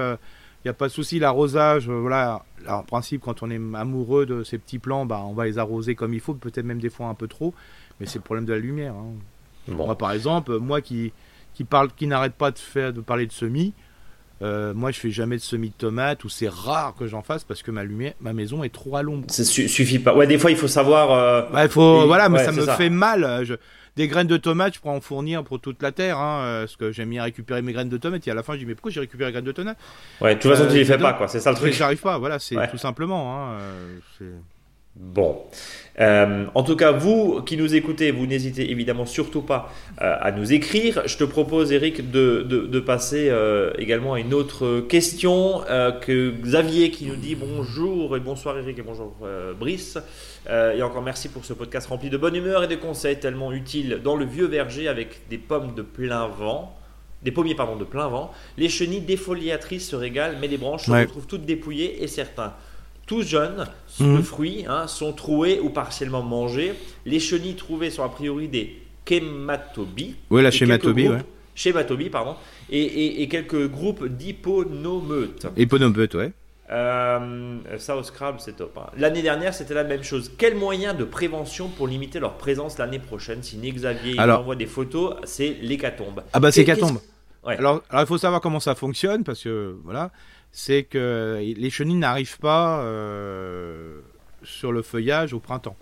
N'y 0.67 0.71
a 0.71 0.75
pas 0.75 0.89
de 0.89 0.93
souci. 0.93 1.19
L'arrosage, 1.19 1.89
voilà. 1.89 2.45
en 2.69 2.83
principe, 2.83 3.23
quand 3.23 3.43
on 3.43 3.51
est 3.51 3.61
amoureux 3.75 4.27
de 4.27 4.43
ces 4.43 4.59
petits 4.59 4.79
plants, 4.79 5.07
bah, 5.07 5.23
on 5.25 5.33
va 5.33 5.47
les 5.47 5.59
arroser 5.59 5.95
comme 5.95 6.15
il 6.15 6.21
faut, 6.21 6.35
peut-être 6.35 6.65
même 6.65 6.81
des 6.81 6.91
fois 6.91 7.07
un 7.07 7.15
peu 7.15 7.29
trop. 7.29 7.55
Mais 7.99 8.07
c'est 8.07 8.19
le 8.19 8.25
problème 8.25 8.45
de 8.45 8.53
la 8.53 8.59
lumière. 8.59 8.95
Hein. 8.95 9.15
Moi, 9.69 9.97
par 9.97 10.13
exemple, 10.13 10.59
moi 10.59 10.81
qui, 10.81 11.13
qui, 11.55 11.65
parle, 11.65 11.91
qui 11.93 12.07
n'arrête 12.07 12.35
pas 12.35 12.51
de, 12.51 12.59
faire, 12.59 12.93
de 12.93 13.01
parler 13.01 13.27
de 13.27 13.33
semis. 13.33 13.73
Euh, 14.43 14.75
moi, 14.75 14.91
je 14.91 15.01
fais 15.01 15.11
jamais 15.11 15.37
de 15.37 15.43
semis 15.43 15.71
de 15.71 15.75
tomates 15.75 16.25
ou 16.25 16.29
c'est 16.29 16.49
rare 16.49 16.95
que 16.99 17.07
j'en 17.07 17.23
fasse 17.23 17.45
parce 17.45 17.63
que 17.63 17.71
ma 17.71 17.85
lumière, 17.85 18.13
ma 18.21 18.33
maison 18.33 18.63
est 18.63 18.73
trop 18.73 18.97
à 18.97 19.03
l'ombre. 19.03 19.25
Ça 19.29 19.45
suffit 19.45 19.99
pas. 19.99 20.15
Ouais, 20.15 20.27
des 20.27 20.39
fois, 20.39 20.51
il 20.51 20.57
faut 20.57 20.69
savoir. 20.69 21.13
Euh... 21.13 21.63
il 21.65 21.69
faut, 21.71 22.07
voilà, 22.07 22.29
mais 22.29 22.45
ça 22.45 22.53
me 22.53 22.67
fait 22.67 22.91
mal. 22.91 23.47
Des 23.97 24.09
graines 24.09 24.27
de 24.27 24.37
tomates, 24.37 24.75
je 24.75 24.81
pourrais 24.81 24.95
en 24.95 25.01
fournir 25.01 25.43
pour 25.43 25.59
toute 25.59 25.83
la 25.83 25.91
terre, 25.91 26.19
hein, 26.19 26.41
euh, 26.43 26.61
parce 26.65 26.77
que 26.77 26.93
j'aime 26.93 27.09
bien 27.09 27.23
récupérer 27.23 27.63
mes 27.63 27.73
graines 27.73 27.89
de 27.89 27.97
tomates. 27.97 28.29
Et 28.29 28.31
à 28.31 28.35
la 28.35 28.43
fin, 28.43 28.53
je 28.53 28.59
dis 28.59 28.67
mais 28.67 28.75
pourquoi 28.75 28.91
j'ai 28.91 29.01
récupéré 29.01 29.31
les 29.31 29.33
graines 29.33 29.47
de 29.47 29.53
tomates? 29.53 29.79
Ouais, 30.21 30.35
de 30.35 30.41
toute 30.41 30.51
façon, 30.51 30.67
tu 30.69 30.75
les 30.75 30.85
fais 30.85 30.99
pas, 30.99 31.15
quoi. 31.15 31.29
C'est 31.29 31.41
ça 31.41 31.51
le 31.51 31.57
truc. 31.57 31.73
J'arrive 31.73 32.03
pas. 32.03 32.19
Voilà, 32.19 32.39
c'est 32.39 32.57
tout 32.71 32.77
simplement. 32.77 33.35
Hein, 33.35 33.59
Bon. 34.99 35.43
Euh, 36.01 36.47
en 36.55 36.63
tout 36.63 36.75
cas, 36.75 36.93
vous 36.93 37.43
qui 37.43 37.59
nous 37.59 37.75
écoutez, 37.75 38.11
vous 38.13 38.27
n'hésitez 38.27 38.71
évidemment 38.71 39.05
surtout 39.05 39.43
pas 39.43 39.71
euh, 40.01 40.17
à 40.21 40.33
nous 40.33 40.55
écrire. 40.55 41.03
Je 41.05 41.19
te 41.19 41.25
propose, 41.25 41.71
Eric, 41.71 42.11
de, 42.11 42.81
passer 42.81 43.29
euh, 43.29 43.73
également 43.79 44.15
à 44.15 44.21
une 44.21 44.33
autre 44.33 44.81
question 44.81 45.63
que 46.01 46.31
Xavier 46.31 46.91
qui 46.91 47.07
nous 47.07 47.17
dit 47.17 47.35
bonjour 47.35 48.17
et 48.17 48.21
bonsoir 48.21 48.57
Eric 48.59 48.79
et 48.79 48.83
bonjour 48.83 49.15
Brice. 49.59 49.99
et 50.49 50.83
encore 50.83 51.03
merci 51.03 51.29
pour 51.29 51.45
ce 51.45 51.53
podcast 51.53 51.89
rempli 51.89 52.11
de 52.11 52.17
bonne 52.17 52.37
humeur 52.37 52.63
et 52.63 52.69
de 52.69 52.77
conseils 52.77 53.19
tellement 53.19 53.53
utiles 53.53 54.01
dans 54.05 54.15
le 54.17 54.25
vieux 54.25 54.47
verger 54.47 54.89
avec 54.89 55.29
des 55.29 55.39
pommes 55.39 55.75
de 55.75 55.83
plein 55.83 56.27
vent. 56.29 56.77
Des 57.23 57.33
pommiers 57.33 57.55
pardon, 57.55 57.77
de 57.77 57.85
plein 57.85 58.09
vent. 58.09 58.31
Les 58.57 58.69
chenilles 58.69 59.01
défoliatrices 59.01 59.89
se 59.89 59.97
régalent, 59.97 60.37
mais 60.41 60.49
les 60.49 60.59
branches 60.59 60.85
se 60.85 60.91
retrouvent 60.91 61.27
toutes 61.27 61.45
dépouillées 61.45 62.03
et 62.03 62.07
certains 62.07 62.53
tous 63.07 63.23
jeunes, 63.23 63.67
mhm. 64.01 64.23
fruits 64.23 64.65
hein, 64.69 64.87
sont 64.87 65.13
troués 65.13 65.61
ou 65.61 65.71
partiellement 65.71 66.23
mangés. 66.23 66.75
Les 67.05 67.21
chenilles 67.21 67.55
trouvées 67.55 67.91
sont 67.91 68.03
a 68.03 68.09
priori 68.09 68.49
des 68.49 68.83
chématobies. 69.09 70.17
Oui, 70.31 70.43
la 70.43 70.51
chématobie, 70.51 71.09
ouais. 71.09 71.25
Chématobie, 71.55 72.11
pardon. 72.11 72.35
Et, 72.71 73.27
quelques 73.29 73.69
groupes 73.69 74.07
d'hyponomeutes. 74.07 75.47
Hyponomeutes, 75.57 76.15
ouais. 76.15 76.33
Euh, 76.69 77.59
ça 77.79 77.97
au 77.97 78.03
Scrabble, 78.03 78.41
c'est 78.41 78.57
top. 78.57 78.77
Hein. 78.77 78.91
L'année 78.99 79.23
dernière, 79.23 79.55
c'était 79.55 79.75
la 79.75 79.85
même 79.85 80.03
chose. 80.03 80.33
Quel 80.37 80.57
moyen 80.57 80.95
de 80.95 81.05
prévention 81.05 81.69
pour 81.69 81.87
limiter 81.87 82.19
leur 82.19 82.35
présence 82.35 82.77
l'année 82.79 82.99
prochaine? 82.99 83.43
Si 83.45 83.57
Xavier 83.57 84.19
alors, 84.19 84.41
envoie 84.41 84.57
des 84.57 84.67
photos, 84.67 85.15
c'est 85.23 85.57
l'hécatombe. 85.63 86.25
Ah 86.33 86.41
bah 86.41 86.51
c'est 86.51 86.63
l'hécatombe. 86.63 86.99
Alors, 87.45 87.83
alors, 87.91 88.03
il 88.03 88.07
faut 88.07 88.19
savoir 88.19 88.41
comment 88.41 88.59
ça 88.59 88.75
fonctionne 88.75 89.23
parce 89.23 89.45
que 89.45 89.77
voilà, 89.85 90.11
c'est 90.59 90.85
que 90.85 91.39
les 91.55 91.69
chenilles 91.69 91.97
n'arrivent 91.97 92.39
pas 92.39 92.81
euh, 92.81 94.01
sur 94.43 94.73
le 94.73 94.81
feuillage 94.81 95.35
au 95.35 95.39
printemps. 95.39 95.77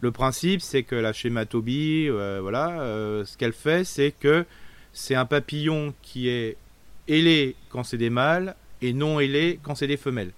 Le 0.00 0.12
principe, 0.12 0.60
c'est 0.60 0.84
que 0.84 0.94
la 0.94 1.12
schématobie, 1.12 2.06
euh, 2.08 2.38
voilà, 2.40 2.82
euh, 2.82 3.24
ce 3.24 3.36
qu'elle 3.36 3.52
fait, 3.52 3.82
c'est 3.82 4.12
que 4.12 4.44
c'est 4.92 5.16
un 5.16 5.24
papillon 5.24 5.92
qui 6.02 6.28
est 6.28 6.56
ailé 7.08 7.56
quand 7.68 7.82
c'est 7.82 7.96
des 7.96 8.10
mâles 8.10 8.54
et 8.80 8.92
non 8.92 9.18
ailé 9.18 9.58
quand 9.60 9.74
c'est 9.74 9.88
des 9.88 9.96
femelles. 9.96 10.30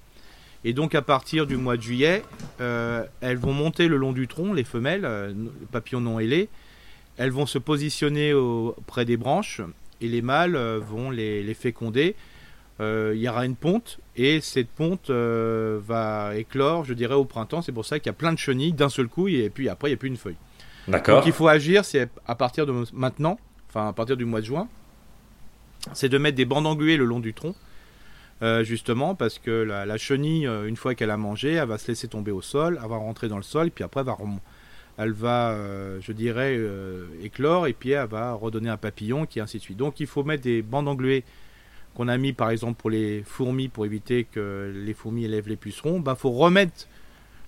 Et 0.65 0.73
donc 0.73 0.95
à 0.95 1.03
partir 1.03 1.47
du 1.47 1.59
mois 1.59 1.77
de 1.77 1.83
juillet, 1.83 2.23
elles 2.59 3.37
vont 3.37 3.53
monter 3.53 3.87
le 3.87 3.99
long 3.99 4.15
du 4.15 4.27
tronc, 4.29 4.55
les 4.55 4.65
femelles, 4.65 5.03
les 5.37 5.67
papillons 5.71 6.01
non 6.01 6.19
ailés, 6.19 6.49
elles 7.19 7.33
vont 7.33 7.45
se 7.45 7.59
positionner 7.59 8.33
auprès 8.33 9.05
des 9.05 9.19
branches 9.19 9.61
et 10.01 10.09
les 10.09 10.23
mâles 10.23 10.57
vont 10.57 11.11
les 11.11 11.53
féconder 11.53 12.17
euh, 12.17 12.34
il 12.81 13.19
y 13.19 13.29
aura 13.29 13.47
une 13.47 13.57
ponte 13.57 14.01
et 14.17 14.41
cette 14.41 14.69
ponte 14.69 15.11
euh, 15.11 15.81
va 15.85 16.37
éclore, 16.37 16.85
je 16.85 16.95
dirais, 16.95 17.15
au 17.15 17.25
printemps. 17.25 17.63
C'est 17.63 17.73
pour 17.73 17.85
ça 17.85 17.99
qu'il 17.99 18.07
y 18.07 18.11
a 18.11 18.15
plein 18.15 18.33
de 18.33 18.39
chenilles 18.39 18.73
d'un 18.73 18.89
seul 18.89 19.09
coup 19.09 19.29
et 19.29 19.51
puis 19.51 19.69
après 19.69 19.89
il 19.89 19.93
n'y 19.93 19.95
a 19.95 19.99
plus 19.99 20.09
une 20.09 20.17
feuille. 20.17 20.37
D'accord. 20.87 21.19
Donc 21.19 21.27
il 21.27 21.33
faut 21.33 21.49
agir, 21.49 21.85
c'est 21.85 22.09
à 22.27 22.35
partir 22.35 22.67
de 22.67 22.85
maintenant, 22.93 23.39
enfin 23.69 23.89
à 23.89 23.93
partir 23.93 24.17
du 24.17 24.25
mois 24.25 24.41
de 24.41 24.47
juin, 24.47 24.69
c'est 25.93 26.09
de 26.09 26.19
mettre 26.19 26.37
des 26.37 26.45
bandes 26.45 26.67
engluées 26.67 26.97
le 26.97 27.05
long 27.05 27.21
du 27.21 27.35
tronc. 27.35 27.55
Euh, 28.43 28.65
justement 28.65 29.15
parce 29.15 29.39
que 29.39 29.51
la, 29.51 29.97
chenille, 29.97 30.47
une 30.47 30.77
fois 30.77 30.95
qu'elle 30.95 31.11
a 31.11 31.17
mangé, 31.17 31.53
elle 31.53 31.69
va 31.69 31.79
se 31.79 31.89
laisser 31.89 32.09
tomber 32.09 32.33
au 32.33 32.43
sol, 32.43 32.79
elle 32.83 32.89
va 32.89 32.97
rentrer 32.97 33.29
dans 33.29 33.37
le 33.37 33.45
sol, 33.45 33.71
puis 33.71 33.85
après 33.85 34.01
elle 34.01 34.07
va, 34.07 34.17
elle 34.99 35.13
va 35.13 35.57
je 36.01 36.13
dirais, 36.13 36.61
éclore, 37.23 37.67
et 37.67 37.73
puis 37.73 37.91
elle 37.91 38.09
va 38.09 38.35
redonner 38.35 38.69
un 38.69 38.77
papillon, 38.77 39.25
qui 39.25 39.41
ainsi 39.41 39.59
de 39.59 39.63
suite. 39.63 39.79
Donc 39.79 40.01
il 40.01 40.07
faut 40.07 40.25
mettre 40.25 40.43
des 40.43 40.63
bandes 40.63 40.89
engluées 40.89 41.25
qu'on 41.95 42.09
a 42.09 42.17
mis 42.19 42.33
par 42.33 42.51
exemple 42.51 42.81
pour 42.81 42.91
les 42.91 43.23
fourmis 43.23 43.69
pour 43.69 43.87
éviter 43.87 44.25
que 44.25 44.73
les 44.75 44.95
fourmis 44.95 45.25
élèvent 45.25 45.49
les 45.49 45.57
pucerons, 45.57 46.01
bah 46.01 46.15
faut 46.15 46.31
remettre 46.31 46.89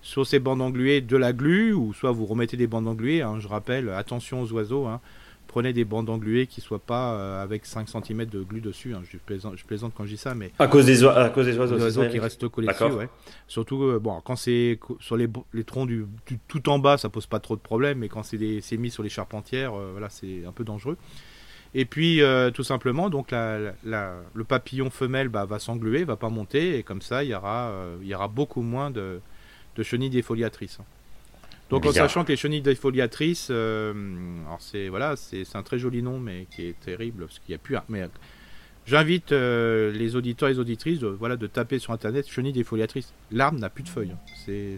sur 0.02 0.26
ces 0.26 0.38
bandes 0.38 0.62
engluées 0.62 1.00
de 1.00 1.16
la 1.16 1.32
glu 1.32 1.72
ou 1.72 1.92
soit 1.92 2.12
vous 2.12 2.26
remettez 2.26 2.56
des 2.56 2.68
bandes 2.68 2.86
engluées. 2.86 3.22
Hein, 3.22 3.40
je 3.40 3.48
rappelle, 3.48 3.88
attention 3.90 4.40
aux 4.40 4.52
oiseaux. 4.52 4.86
Hein, 4.86 5.00
prenez 5.48 5.72
des 5.72 5.84
bandes 5.84 6.08
engluées 6.08 6.46
qui 6.46 6.60
soient 6.60 6.78
pas 6.78 7.40
avec 7.42 7.66
5 7.66 7.88
cm 7.88 8.26
de 8.26 8.42
glu 8.42 8.60
dessus. 8.60 8.94
Hein. 8.94 9.02
Je, 9.10 9.16
plaisante, 9.16 9.54
je, 9.56 9.64
plaisante, 9.64 9.92
quand 9.96 10.04
je 10.04 10.10
dis 10.10 10.16
ça, 10.16 10.34
mais 10.34 10.52
à 10.60 10.68
cause 10.68 10.86
des, 10.86 11.04
à 11.04 11.28
cause 11.30 11.46
des 11.46 11.58
oiseaux, 11.58 11.80
oiseaux 11.80 12.08
qui 12.08 12.20
restent 12.20 12.48
collés 12.48 12.68
dessus. 12.68 12.84
Ouais. 12.84 13.08
Surtout 13.48 13.98
bon, 14.00 14.20
quand 14.24 14.36
c'est 14.36 14.78
sur 15.00 15.16
les, 15.16 15.28
les 15.54 15.64
troncs 15.64 15.88
du, 15.88 16.06
tout 16.46 16.68
en 16.68 16.78
bas, 16.78 16.98
ça 16.98 17.08
pose 17.08 17.26
pas 17.26 17.40
trop 17.40 17.56
de 17.56 17.60
problème, 17.60 17.98
mais 17.98 18.08
quand 18.08 18.22
c'est 18.22 18.76
mis 18.76 18.90
sur 18.90 19.02
les 19.02 19.08
charpentières, 19.08 19.72
voilà, 19.72 20.08
c'est 20.08 20.44
un 20.46 20.52
peu 20.52 20.62
dangereux. 20.62 20.96
Et 21.74 21.84
puis, 21.84 22.22
euh, 22.22 22.50
tout 22.50 22.62
simplement, 22.62 23.10
donc 23.10 23.32
le 23.32 24.44
papillon 24.46 24.90
femelle 24.90 25.28
bah, 25.28 25.44
va 25.44 25.58
s'engluer, 25.58 26.04
va 26.04 26.16
pas 26.16 26.28
monter, 26.28 26.78
et 26.78 26.82
comme 26.82 27.02
ça, 27.02 27.24
il 27.24 27.30
y 27.30 27.34
aura, 27.34 27.68
euh, 27.68 27.96
il 28.02 28.08
y 28.08 28.14
aura 28.14 28.28
beaucoup 28.28 28.62
moins 28.62 28.90
de, 28.90 29.20
chenilles 29.82 30.10
défoliatrices. 30.10 30.78
Donc, 31.68 31.84
en 31.84 31.92
sachant 31.92 32.24
que 32.24 32.30
les 32.30 32.36
chenilles 32.36 32.62
défoliatrices, 32.62 33.48
euh, 33.50 33.92
c'est 34.60 34.88
voilà, 34.88 35.16
c'est 35.16 35.44
un 35.54 35.62
très 35.62 35.78
joli 35.78 36.02
nom, 36.02 36.18
mais 36.18 36.46
qui 36.50 36.66
est 36.66 36.80
terrible 36.80 37.26
parce 37.26 37.40
qu'il 37.40 37.50
n'y 37.50 37.56
a 37.56 37.58
plus. 37.58 37.76
Un, 37.76 37.82
mais 37.88 38.08
j'invite 38.86 39.32
les 39.32 40.16
auditeurs 40.16 40.48
et 40.48 40.52
les 40.52 40.58
auditrices, 40.60 41.00
de, 41.00 41.08
voilà, 41.08 41.36
de 41.36 41.48
taper 41.48 41.80
sur 41.80 41.92
internet 41.92 42.26
chenilles 42.30 42.52
défoliatrices. 42.52 43.12
L'arbre 43.32 43.58
n'a 43.58 43.68
plus 43.68 43.82
de 43.82 43.88
feuilles. 43.88 44.14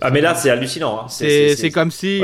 Ah, 0.00 0.10
mais 0.10 0.22
là, 0.22 0.34
c'est 0.34 0.48
hallucinant. 0.48 1.02
Hein. 1.02 1.08
C'est 1.08 1.70
comme 1.70 1.90
si 1.90 2.22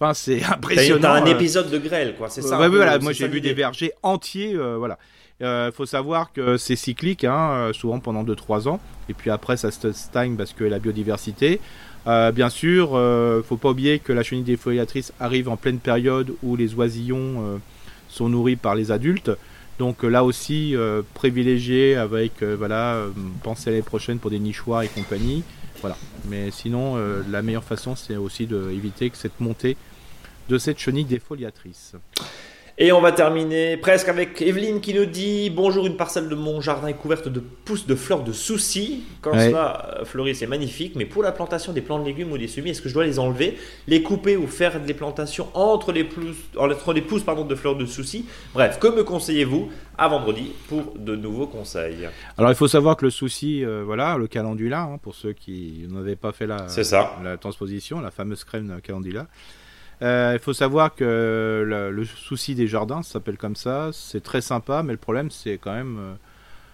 Enfin, 0.00 0.14
c'est 0.14 0.44
impressionnant. 0.44 1.00
T'as 1.00 1.22
un 1.22 1.26
euh. 1.26 1.34
épisode 1.34 1.70
de 1.70 1.78
grêle, 1.78 2.14
quoi. 2.16 2.28
C'est 2.28 2.42
ça. 2.42 2.58
Ouais, 2.58 2.68
voilà. 2.68 2.98
Moi, 2.98 3.12
j'ai 3.12 3.28
vu 3.28 3.40
des 3.40 3.54
vergers 3.54 3.92
entiers. 4.02 4.54
Euh, 4.54 4.76
voilà. 4.78 4.98
Il 5.40 5.46
euh, 5.46 5.72
faut 5.72 5.86
savoir 5.86 6.32
que 6.32 6.56
c'est 6.56 6.76
cyclique, 6.76 7.24
hein, 7.24 7.70
souvent 7.72 8.00
pendant 8.00 8.24
2-3 8.24 8.68
ans, 8.68 8.80
et 9.08 9.14
puis 9.14 9.30
après 9.30 9.56
ça 9.56 9.70
se 9.70 9.92
stagne 9.92 10.34
parce 10.34 10.52
que 10.52 10.64
la 10.64 10.80
biodiversité. 10.80 11.60
bien 12.06 12.48
sûr, 12.48 12.96
ne 12.96 13.42
faut 13.46 13.56
pas 13.56 13.70
oublier 13.70 14.00
que 14.00 14.12
la 14.12 14.24
chenille 14.24 14.42
défoliatrice 14.42 15.12
arrive 15.20 15.48
en 15.48 15.56
pleine 15.56 15.78
période 15.78 16.34
où 16.42 16.56
les 16.56 16.74
oisillons 16.74 17.60
sont 18.08 18.28
nourris 18.28 18.56
par 18.56 18.74
les 18.74 18.90
adultes. 18.90 19.30
Donc 19.78 20.02
là 20.02 20.24
aussi, 20.24 20.74
privilégié 21.14 21.94
avec, 21.94 22.42
voilà, 22.42 23.04
penser 23.44 23.68
à 23.68 23.70
l'année 23.70 23.84
prochaine 23.84 24.18
pour 24.18 24.30
des 24.30 24.40
nichoirs 24.40 24.82
et 24.82 24.88
compagnie. 24.88 25.44
Voilà. 25.80 25.96
Mais 26.26 26.50
sinon, 26.50 26.96
la 27.28 27.42
meilleure 27.42 27.64
façon, 27.64 27.94
c'est 27.96 28.16
aussi 28.16 28.46
d'éviter 28.46 29.10
que 29.10 29.16
cette 29.16 29.40
montée 29.40 29.76
de 30.48 30.58
cette 30.58 30.78
chenille 30.78 31.04
défoliatrice. 31.04 31.94
Et 32.80 32.92
on 32.92 33.00
va 33.00 33.10
terminer 33.10 33.76
presque 33.76 34.08
avec 34.08 34.40
Evelyne 34.40 34.80
qui 34.80 34.94
nous 34.94 35.04
dit 35.04 35.50
Bonjour, 35.50 35.84
une 35.84 35.96
parcelle 35.96 36.28
de 36.28 36.36
mon 36.36 36.60
jardin 36.60 36.86
est 36.86 36.94
couverte 36.94 37.26
de 37.26 37.40
pousses 37.40 37.88
de 37.88 37.96
fleurs 37.96 38.22
de 38.22 38.30
soucis. 38.30 39.02
Quand 39.20 39.32
cela 39.32 39.96
euh, 39.98 40.04
fleurit, 40.04 40.36
c'est 40.36 40.46
magnifique. 40.46 40.94
Mais 40.94 41.04
pour 41.04 41.24
la 41.24 41.32
plantation 41.32 41.72
des 41.72 41.80
plants 41.80 41.98
de 41.98 42.04
légumes 42.04 42.30
ou 42.30 42.38
des 42.38 42.46
semis, 42.46 42.70
est-ce 42.70 42.80
que 42.80 42.88
je 42.88 42.94
dois 42.94 43.04
les 43.04 43.18
enlever, 43.18 43.58
les 43.88 44.04
couper 44.04 44.36
ou 44.36 44.46
faire 44.46 44.78
des 44.78 44.94
plantations 44.94 45.48
entre 45.54 45.90
les 45.90 46.04
pousses, 46.04 46.36
entre 46.56 46.92
les 46.92 47.02
pousses 47.02 47.24
pardon, 47.24 47.44
de 47.44 47.56
fleurs 47.56 47.74
de 47.74 47.84
soucis 47.84 48.26
Bref, 48.54 48.78
que 48.78 48.86
me 48.86 49.02
conseillez-vous 49.02 49.70
à 49.98 50.06
vendredi 50.06 50.52
pour 50.68 50.94
de 50.96 51.16
nouveaux 51.16 51.48
conseils? 51.48 52.08
Alors 52.36 52.52
il 52.52 52.56
faut 52.56 52.68
savoir 52.68 52.96
que 52.96 53.06
le 53.06 53.10
souci, 53.10 53.64
euh, 53.64 53.82
voilà, 53.84 54.16
le 54.16 54.28
calendula, 54.28 54.82
hein, 54.82 54.98
pour 55.02 55.16
ceux 55.16 55.32
qui 55.32 55.84
n'avaient 55.88 56.14
pas 56.14 56.30
fait 56.30 56.46
la, 56.46 56.68
la 57.24 57.36
transposition, 57.38 58.00
la 58.00 58.12
fameuse 58.12 58.44
crème 58.44 58.78
calendula. 58.84 59.26
Euh, 60.00 60.32
il 60.34 60.38
faut 60.38 60.52
savoir 60.52 60.94
que 60.94 61.64
le, 61.66 62.04
souci 62.04 62.54
des 62.54 62.68
jardins, 62.68 63.02
ça 63.02 63.14
s'appelle 63.14 63.36
comme 63.36 63.56
ça, 63.56 63.90
c'est 63.92 64.22
très 64.22 64.40
sympa, 64.40 64.82
mais 64.82 64.92
le 64.92 64.98
problème 64.98 65.30
c'est 65.30 65.58
quand 65.58 65.72
même, 65.72 65.98
euh, 65.98 66.14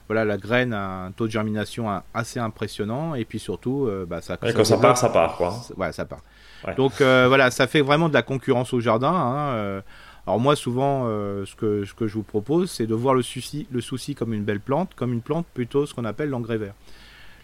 voilà, 0.08 0.24
la 0.24 0.36
graine 0.36 0.74
a 0.74 1.06
un 1.06 1.12
taux 1.12 1.26
de 1.26 1.30
germination 1.30 1.88
assez 2.12 2.38
impressionnant, 2.38 3.14
et 3.14 3.24
puis 3.24 3.38
surtout, 3.38 3.86
euh, 3.86 4.04
bah, 4.06 4.20
ça, 4.20 4.36
quand 4.36 4.64
ça 4.64 4.76
part, 4.76 4.98
ça 4.98 5.08
part, 5.08 5.36
quoi. 5.36 5.54
Ouais, 5.76 5.92
ça 5.92 6.04
part. 6.04 6.20
Donc 6.76 7.00
voilà, 7.00 7.50
ça 7.50 7.66
fait 7.66 7.80
vraiment 7.80 8.08
de 8.08 8.14
la 8.14 8.22
concurrence 8.22 8.72
au 8.72 8.80
jardin. 8.80 9.12
Hein, 9.12 9.82
alors 10.26 10.40
moi, 10.40 10.56
souvent, 10.56 11.06
ce 11.06 11.54
que, 11.54 11.84
ce, 11.84 11.92
que, 11.92 12.06
je 12.06 12.14
vous 12.14 12.22
propose, 12.22 12.70
c'est 12.70 12.86
de 12.86 12.94
voir 12.94 13.14
le 13.14 13.22
souci, 13.22 13.66
le 13.70 13.82
souci 13.82 14.14
comme 14.14 14.32
une 14.32 14.44
belle 14.44 14.60
plante, 14.60 14.94
comme 14.96 15.12
une 15.12 15.20
plante 15.20 15.46
plutôt 15.52 15.84
ce 15.84 15.94
qu'on 15.94 16.04
appelle 16.04 16.30
l'engrais 16.30 16.56
vert. 16.58 16.74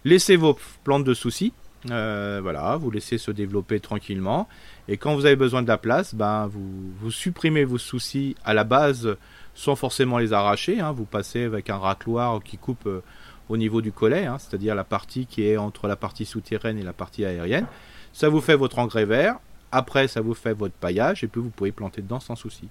Laissez 0.05 0.37
vos 0.37 0.59
plantes 0.85 1.05
de 1.05 1.13
souci, 1.13 1.53
voilà, 1.85 2.77
vous 2.79 2.91
laissez 2.91 3.19
se 3.19 3.31
développer 3.31 3.81
tranquillement. 3.81 4.49
Et 4.91 4.97
quand 4.97 5.15
vous 5.15 5.25
avez 5.25 5.37
besoin 5.37 5.63
de 5.63 5.69
la 5.69 5.79
place, 5.79 6.17
ben, 6.17 6.49
vous, 6.49 6.93
vous 7.01 7.11
supprimez 7.13 7.63
vos 7.65 7.79
soucis 7.79 8.35
à 8.45 8.55
la 8.55 8.65
base 8.65 9.17
sans 9.55 9.77
forcément 9.77 10.19
les 10.19 10.33
arracher. 10.33 10.81
Hein. 10.81 10.91
Vous 10.91 11.05
passez 11.05 11.45
avec 11.45 11.71
un 11.71 11.79
racloir 11.79 12.43
qui 12.43 12.59
coupe 12.59 12.87
euh, 12.87 13.01
au 13.49 13.57
niveau 13.57 13.83
du 13.83 13.93
collet, 13.93 14.27
hein, 14.27 14.39
c'est-à-dire 14.39 14.75
la 14.75 14.83
partie 14.83 15.27
qui 15.27 15.47
est 15.47 15.57
entre 15.57 15.87
la 15.87 15.95
partie 15.95 16.27
souterraine 16.27 16.77
et 16.77 16.83
la 16.83 16.93
partie 16.93 17.25
aérienne. 17.25 17.67
Ça 18.13 18.29
vous 18.29 18.41
fait 18.41 18.57
votre 18.57 18.81
engrais 18.81 19.05
vert. 19.05 19.37
Après, 19.71 20.09
ça 20.09 20.23
vous 20.23 20.35
fait 20.35 20.55
votre 20.55 20.75
paillage 20.75 21.23
et 21.23 21.29
puis 21.29 21.41
vous 21.41 21.51
pouvez 21.51 21.71
planter 21.71 22.03
dedans 22.03 22.19
sans 22.19 22.35
souci. 22.35 22.69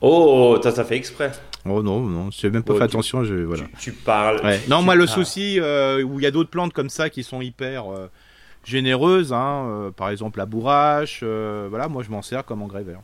Oh, 0.00 0.58
ça, 0.60 0.72
ça 0.72 0.84
fait 0.84 0.96
exprès. 0.96 1.30
Oh 1.64 1.84
non, 1.84 2.00
non, 2.00 2.30
j'ai 2.32 2.50
même 2.50 2.64
pas 2.64 2.74
oh, 2.74 2.78
fait 2.78 2.84
attention. 2.84 3.22
Je, 3.22 3.34
voilà. 3.34 3.64
tu, 3.78 3.92
parles. 3.92 4.40
Non, 4.68 4.82
moi, 4.82 4.96
le 4.96 5.06
souci 5.06 5.60
euh, 5.60 6.02
où 6.02 6.18
il 6.18 6.24
y 6.24 6.26
a 6.26 6.32
d'autres 6.32 6.50
plantes 6.50 6.72
comme 6.72 6.90
ça 6.90 7.10
qui 7.10 7.22
sont 7.22 7.40
hyper. 7.40 7.92
Euh, 7.92 8.08
généreuse, 8.64 9.32
hein, 9.32 9.66
euh, 9.66 9.90
par 9.90 10.10
exemple 10.10 10.38
la 10.38 10.46
bourrache, 10.46 11.20
euh, 11.22 11.66
voilà, 11.68 11.88
moi 11.88 12.02
je 12.02 12.10
m'en 12.10 12.22
sers 12.22 12.44
comme 12.44 12.62
engrais 12.62 12.82
vert. 12.82 13.00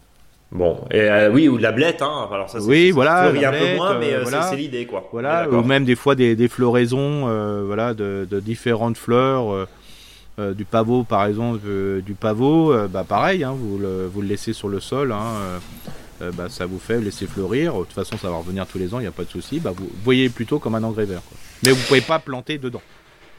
Bon, 0.50 0.78
et 0.90 1.00
euh, 1.00 1.30
oui, 1.30 1.46
ou 1.46 1.58
de 1.58 1.62
la 1.62 1.72
blette, 1.72 2.00
hein. 2.00 2.28
Alors 2.32 2.48
ça, 2.48 2.58
oui, 2.62 2.90
voilà, 2.90 3.24
un 3.24 3.32
peu 3.32 3.76
moins, 3.76 3.98
mais 3.98 4.14
c'est 4.24 4.56
l'idée, 4.56 4.86
quoi. 4.86 5.06
Voilà, 5.12 5.48
ou 5.48 5.62
même 5.62 5.84
des 5.84 5.96
fois 5.96 6.14
des, 6.14 6.36
des 6.36 6.48
floraisons, 6.48 7.26
voilà, 7.66 7.92
de, 7.92 8.26
de, 8.30 8.40
différentes 8.40 8.96
fleurs, 8.96 9.66
du 10.38 10.64
pavot, 10.64 11.02
par 11.02 11.26
exemple, 11.26 11.60
du 12.02 12.14
pavot, 12.14 12.74
bah 12.88 13.04
pareil, 13.06 13.44
hein, 13.44 13.54
vous, 13.54 13.78
le, 13.78 14.06
vous 14.06 14.22
le 14.22 14.28
laissez 14.28 14.54
sur 14.54 14.68
le 14.68 14.80
sol, 14.80 15.12
hein, 15.12 15.60
bah, 16.32 16.48
ça 16.48 16.64
vous 16.64 16.78
fait 16.78 16.98
laisser 16.98 17.26
fleurir. 17.26 17.74
De 17.74 17.80
toute 17.80 17.92
façon, 17.92 18.16
ça 18.16 18.30
va 18.30 18.36
revenir 18.36 18.66
tous 18.66 18.78
les 18.78 18.94
ans, 18.94 19.00
il 19.00 19.02
n'y 19.02 19.08
a 19.08 19.12
pas 19.12 19.24
de 19.24 19.30
souci. 19.30 19.60
Bah, 19.60 19.74
vous 19.76 19.90
voyez 20.02 20.30
plutôt 20.30 20.58
comme 20.58 20.74
un 20.76 20.82
engrais 20.82 21.04
vert, 21.04 21.20
quoi. 21.28 21.36
Mais 21.62 21.72
vous 21.72 21.84
pouvez 21.86 22.00
pas 22.00 22.20
planter 22.20 22.56
dedans. 22.56 22.80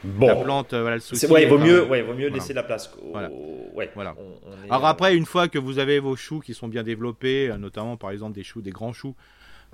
Bon. 0.03 0.27
La 0.27 0.35
plante, 0.35 0.73
voilà 0.73 0.95
le 0.95 1.01
souci. 1.01 1.25
Ouais, 1.27 1.43
il 1.43 1.49
vaut 1.49 1.57
mieux, 1.57 1.85
ouais, 1.85 2.01
vaut 2.01 2.13
mieux 2.13 2.29
laisser 2.29 2.53
la 2.53 2.63
place. 2.63 2.91
Voilà. 3.11 3.29
Ouais, 3.73 3.89
voilà. 3.95 4.15
Alors 4.69 4.85
après, 4.85 5.15
une 5.15 5.25
fois 5.25 5.47
que 5.47 5.59
vous 5.59 5.79
avez 5.79 5.99
vos 5.99 6.15
choux 6.15 6.39
qui 6.39 6.53
sont 6.53 6.67
bien 6.67 6.83
développés, 6.83 7.49
euh, 7.49 7.57
notamment 7.57 7.97
par 7.97 8.11
exemple 8.11 8.33
des 8.33 8.43
choux, 8.43 8.61
des 8.61 8.71
grands 8.71 8.93
choux, 8.93 9.15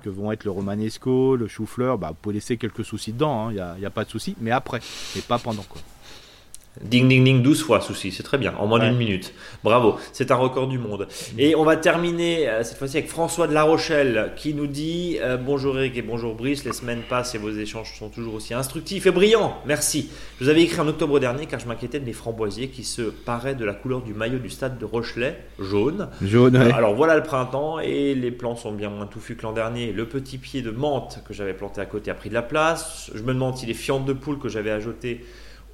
que 0.04 0.10
vont 0.10 0.32
être 0.32 0.44
le 0.44 0.52
romanesco, 0.52 1.36
le 1.36 1.48
chou-fleur, 1.48 1.98
bah, 1.98 2.10
vous 2.10 2.18
pouvez 2.22 2.36
laisser 2.36 2.58
quelques 2.58 2.84
soucis 2.84 3.14
dedans, 3.14 3.50
il 3.50 3.60
hein, 3.60 3.76
n'y 3.80 3.86
a, 3.86 3.88
a, 3.88 3.92
pas 3.92 4.04
de 4.04 4.10
souci, 4.10 4.36
mais 4.42 4.52
après, 4.52 4.80
et 5.16 5.22
pas 5.22 5.40
pendant 5.40 5.64
quoi. 5.64 5.82
Ding 6.82 7.08
ding 7.08 7.24
ding 7.24 7.42
12 7.42 7.64
fois 7.64 7.80
souci, 7.80 8.12
c'est 8.12 8.24
très 8.24 8.38
bien, 8.38 8.54
en 8.60 8.68
moins 8.68 8.80
d'une 8.80 8.98
minute. 8.98 9.34
Bravo, 9.64 9.96
c'est 10.12 10.30
un 10.32 10.36
record 10.36 10.68
du 10.68 10.78
monde. 10.78 11.08
Et 11.38 11.56
on 11.56 11.64
va 11.64 11.78
terminer 11.78 12.50
euh, 12.50 12.64
cette 12.64 12.78
fois-ci 12.78 12.98
avec 12.98 13.10
François 13.10 13.48
de 13.48 13.54
La 13.54 13.64
Rochelle 13.64 14.34
qui 14.36 14.54
nous 14.54 14.68
dit 14.68 15.18
euh, 15.22 15.38
Bonjour 15.38 15.78
Eric 15.78 15.98
et 15.98 16.02
bonjour 16.02 16.36
Brice, 16.36 16.66
les 16.66 16.74
semaines 16.74 17.04
passent 17.08 17.34
et 17.34 17.38
vos 17.38 17.52
échanges 17.52 17.98
sont 17.98 18.10
toujours 18.10 18.34
aussi 18.34 18.54
instructifs 18.54 19.06
et 19.06 19.12
brillants. 19.12 19.58
Merci. 19.66 20.10
Je 20.40 20.44
vous 20.44 20.50
avais 20.50 20.64
écrit 20.64 20.82
en 20.82 20.88
octobre 20.88 21.20
dernier 21.20 21.46
car 21.46 21.62
je 21.62 21.68
m'inquiétais 21.68 22.02
de 22.02 22.06
mes 22.06 22.14
framboisiers 22.14 22.68
qui 22.68 22.84
se 22.84 23.04
paraient 23.04 23.56
de 23.56 23.64
la 23.64 23.74
couleur 23.74 24.02
du 24.02 24.14
maillot 24.14 24.40
du 24.40 24.50
stade 24.50 24.78
de 24.78 24.86
Rochelet, 24.86 25.40
jaune. 25.60 26.10
Jaune, 26.22 26.58
Alors 26.58 26.94
voilà 26.94 27.16
le 27.16 27.24
printemps 27.24 27.80
et 27.80 28.16
les 28.16 28.32
plants 28.32 28.58
sont 28.58 28.74
bien 28.74 28.90
moins 28.90 29.06
touffus 29.06 29.38
que 29.38 29.44
l'an 29.44 29.54
dernier. 29.54 29.94
Le 29.94 30.08
petit 30.08 30.38
pied 30.38 30.62
de 30.62 30.72
menthe 30.72 31.22
que 31.26 31.34
j'avais 31.34 31.54
planté 31.54 31.80
à 31.80 31.86
côté 31.86 32.12
a 32.12 32.16
pris 32.16 32.28
de 32.28 32.34
la 32.34 32.42
place. 32.42 33.12
Je 33.16 33.22
me 33.22 33.34
demande 33.34 33.56
si 33.56 33.66
les 33.66 33.74
fientes 33.74 34.06
de 34.06 34.14
poule 34.14 34.40
que 34.40 34.50
j'avais 34.50 34.72
ajoutées 34.72 35.22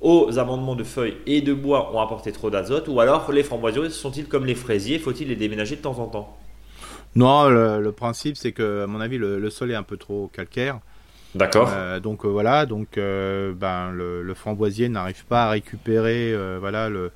aux 0.01 0.39
amendements 0.39 0.75
de 0.75 0.83
feuilles 0.83 1.17
et 1.27 1.41
de 1.41 1.53
bois 1.53 1.95
ont 1.95 1.99
apporté 1.99 2.31
trop 2.31 2.49
d'azote 2.49 2.87
Ou 2.87 2.99
alors 2.99 3.31
les 3.31 3.43
framboisiers 3.43 3.89
sont-ils 3.89 4.27
comme 4.27 4.45
les 4.45 4.55
fraisiers? 4.55 4.99
Faut-il 4.99 5.27
les 5.27 5.35
déménager 5.35 5.75
de 5.75 5.81
temps 5.81 5.99
en 5.99 6.07
temps? 6.07 6.37
Non, 7.15 7.49
le, 7.49 7.91
principe 7.91 8.37
c'est 8.37 8.51
que, 8.51 8.83
à 8.83 8.87
mon 8.87 9.01
avis, 9.01 9.17
le, 9.17 9.49
sol 9.49 9.71
est 9.71 9.75
un 9.75 9.83
peu 9.83 9.97
trop 9.97 10.29
calcaire. 10.33 10.79
D'accord. 11.35 11.69
Euh, 11.73 11.99
donc 11.99 12.25
euh, 12.25 12.27
voilà, 12.27 12.65
donc 12.65 12.97
euh, 12.97 13.53
ben, 13.53 13.91
le, 13.91 14.33
framboisier 14.33 14.89
n'arrive 14.89 15.25
pas 15.25 15.45
à 15.45 15.49
récupérer 15.51 16.35
voilà, 16.59 16.89
le, 16.89 17.11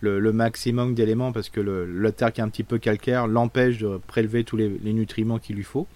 le, 0.00 0.32
maximum 0.32 0.94
d'éléments 0.94 1.32
parce 1.32 1.48
que 1.48 1.60
le, 1.60 2.12
terre 2.12 2.32
qui 2.32 2.40
est 2.40 2.44
un 2.44 2.48
petit 2.48 2.64
peu 2.64 2.78
calcaire 2.78 3.26
l'empêche 3.26 3.78
de 3.78 3.98
prélever 4.06 4.44
tous 4.44 4.56
les, 4.56 4.68
les 4.82 4.92
nutriments 4.92 5.38
qu'il 5.38 5.56
lui 5.56 5.64
faut. 5.64 5.86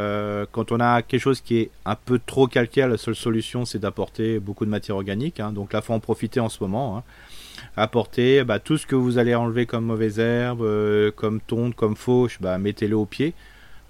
Euh, 0.00 0.46
quand 0.50 0.72
on 0.72 0.80
a 0.80 1.02
quelque 1.02 1.20
chose 1.20 1.40
qui 1.40 1.58
est 1.58 1.70
un 1.84 1.94
peu 1.94 2.18
trop 2.24 2.46
calcaire, 2.46 2.88
la 2.88 2.96
seule 2.96 3.14
solution 3.14 3.64
c'est 3.64 3.78
d'apporter 3.78 4.38
beaucoup 4.40 4.64
de 4.64 4.70
matière 4.70 4.96
organique. 4.96 5.40
Hein. 5.40 5.52
donc 5.52 5.72
là, 5.72 5.82
faut 5.82 5.92
en 5.92 6.00
profiter 6.00 6.40
en 6.40 6.48
ce 6.48 6.62
moment. 6.62 6.96
Hein. 6.96 7.02
Apporter 7.76 8.42
bah, 8.44 8.58
tout 8.58 8.78
ce 8.78 8.86
que 8.86 8.96
vous 8.96 9.18
allez 9.18 9.34
enlever 9.34 9.66
comme 9.66 9.84
mauvaises 9.84 10.18
herbes, 10.18 10.62
euh, 10.62 11.10
comme 11.10 11.40
tonte, 11.40 11.74
comme 11.74 11.96
fauche, 11.96 12.40
bah, 12.40 12.58
mettez-le 12.58 12.96
au 12.96 13.04
pied. 13.04 13.34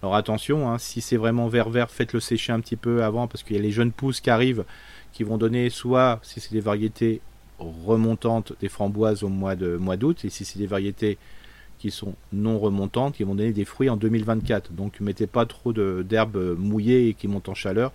Alors 0.02 0.16
attention, 0.16 0.68
hein, 0.70 0.78
si 0.78 1.00
c'est 1.00 1.16
vraiment 1.16 1.48
vert 1.48 1.68
vert, 1.68 1.90
faites-le 1.90 2.20
sécher 2.20 2.52
un 2.52 2.60
petit 2.60 2.76
peu 2.76 3.04
avant 3.04 3.26
parce 3.28 3.42
qu'il 3.42 3.56
y 3.56 3.58
a 3.58 3.62
les 3.62 3.70
jeunes 3.70 3.92
pousses 3.92 4.20
qui 4.20 4.30
arrivent 4.30 4.64
qui 5.12 5.24
vont 5.24 5.38
donner 5.38 5.70
soit, 5.70 6.20
si 6.22 6.40
c'est 6.40 6.52
des 6.52 6.60
variétés 6.60 7.20
remontantes, 7.58 8.52
des 8.60 8.68
framboises 8.68 9.22
au 9.22 9.28
mois 9.28 9.56
de 9.56 9.76
mois 9.76 9.96
d'août, 9.96 10.24
et 10.24 10.30
si 10.30 10.44
c'est 10.44 10.58
des 10.58 10.66
variétés 10.66 11.18
qui 11.80 11.90
sont 11.90 12.14
non 12.32 12.58
remontantes, 12.58 13.16
qui 13.16 13.24
vont 13.24 13.34
donner 13.34 13.52
des 13.52 13.64
fruits 13.64 13.88
en 13.88 13.96
2024. 13.96 14.72
Donc 14.72 15.00
mettez 15.00 15.26
pas 15.26 15.46
trop 15.46 15.72
d'herbes 15.72 16.56
mouillées 16.58 17.08
et 17.08 17.14
qui 17.14 17.26
montent 17.26 17.48
en 17.48 17.54
chaleur, 17.54 17.92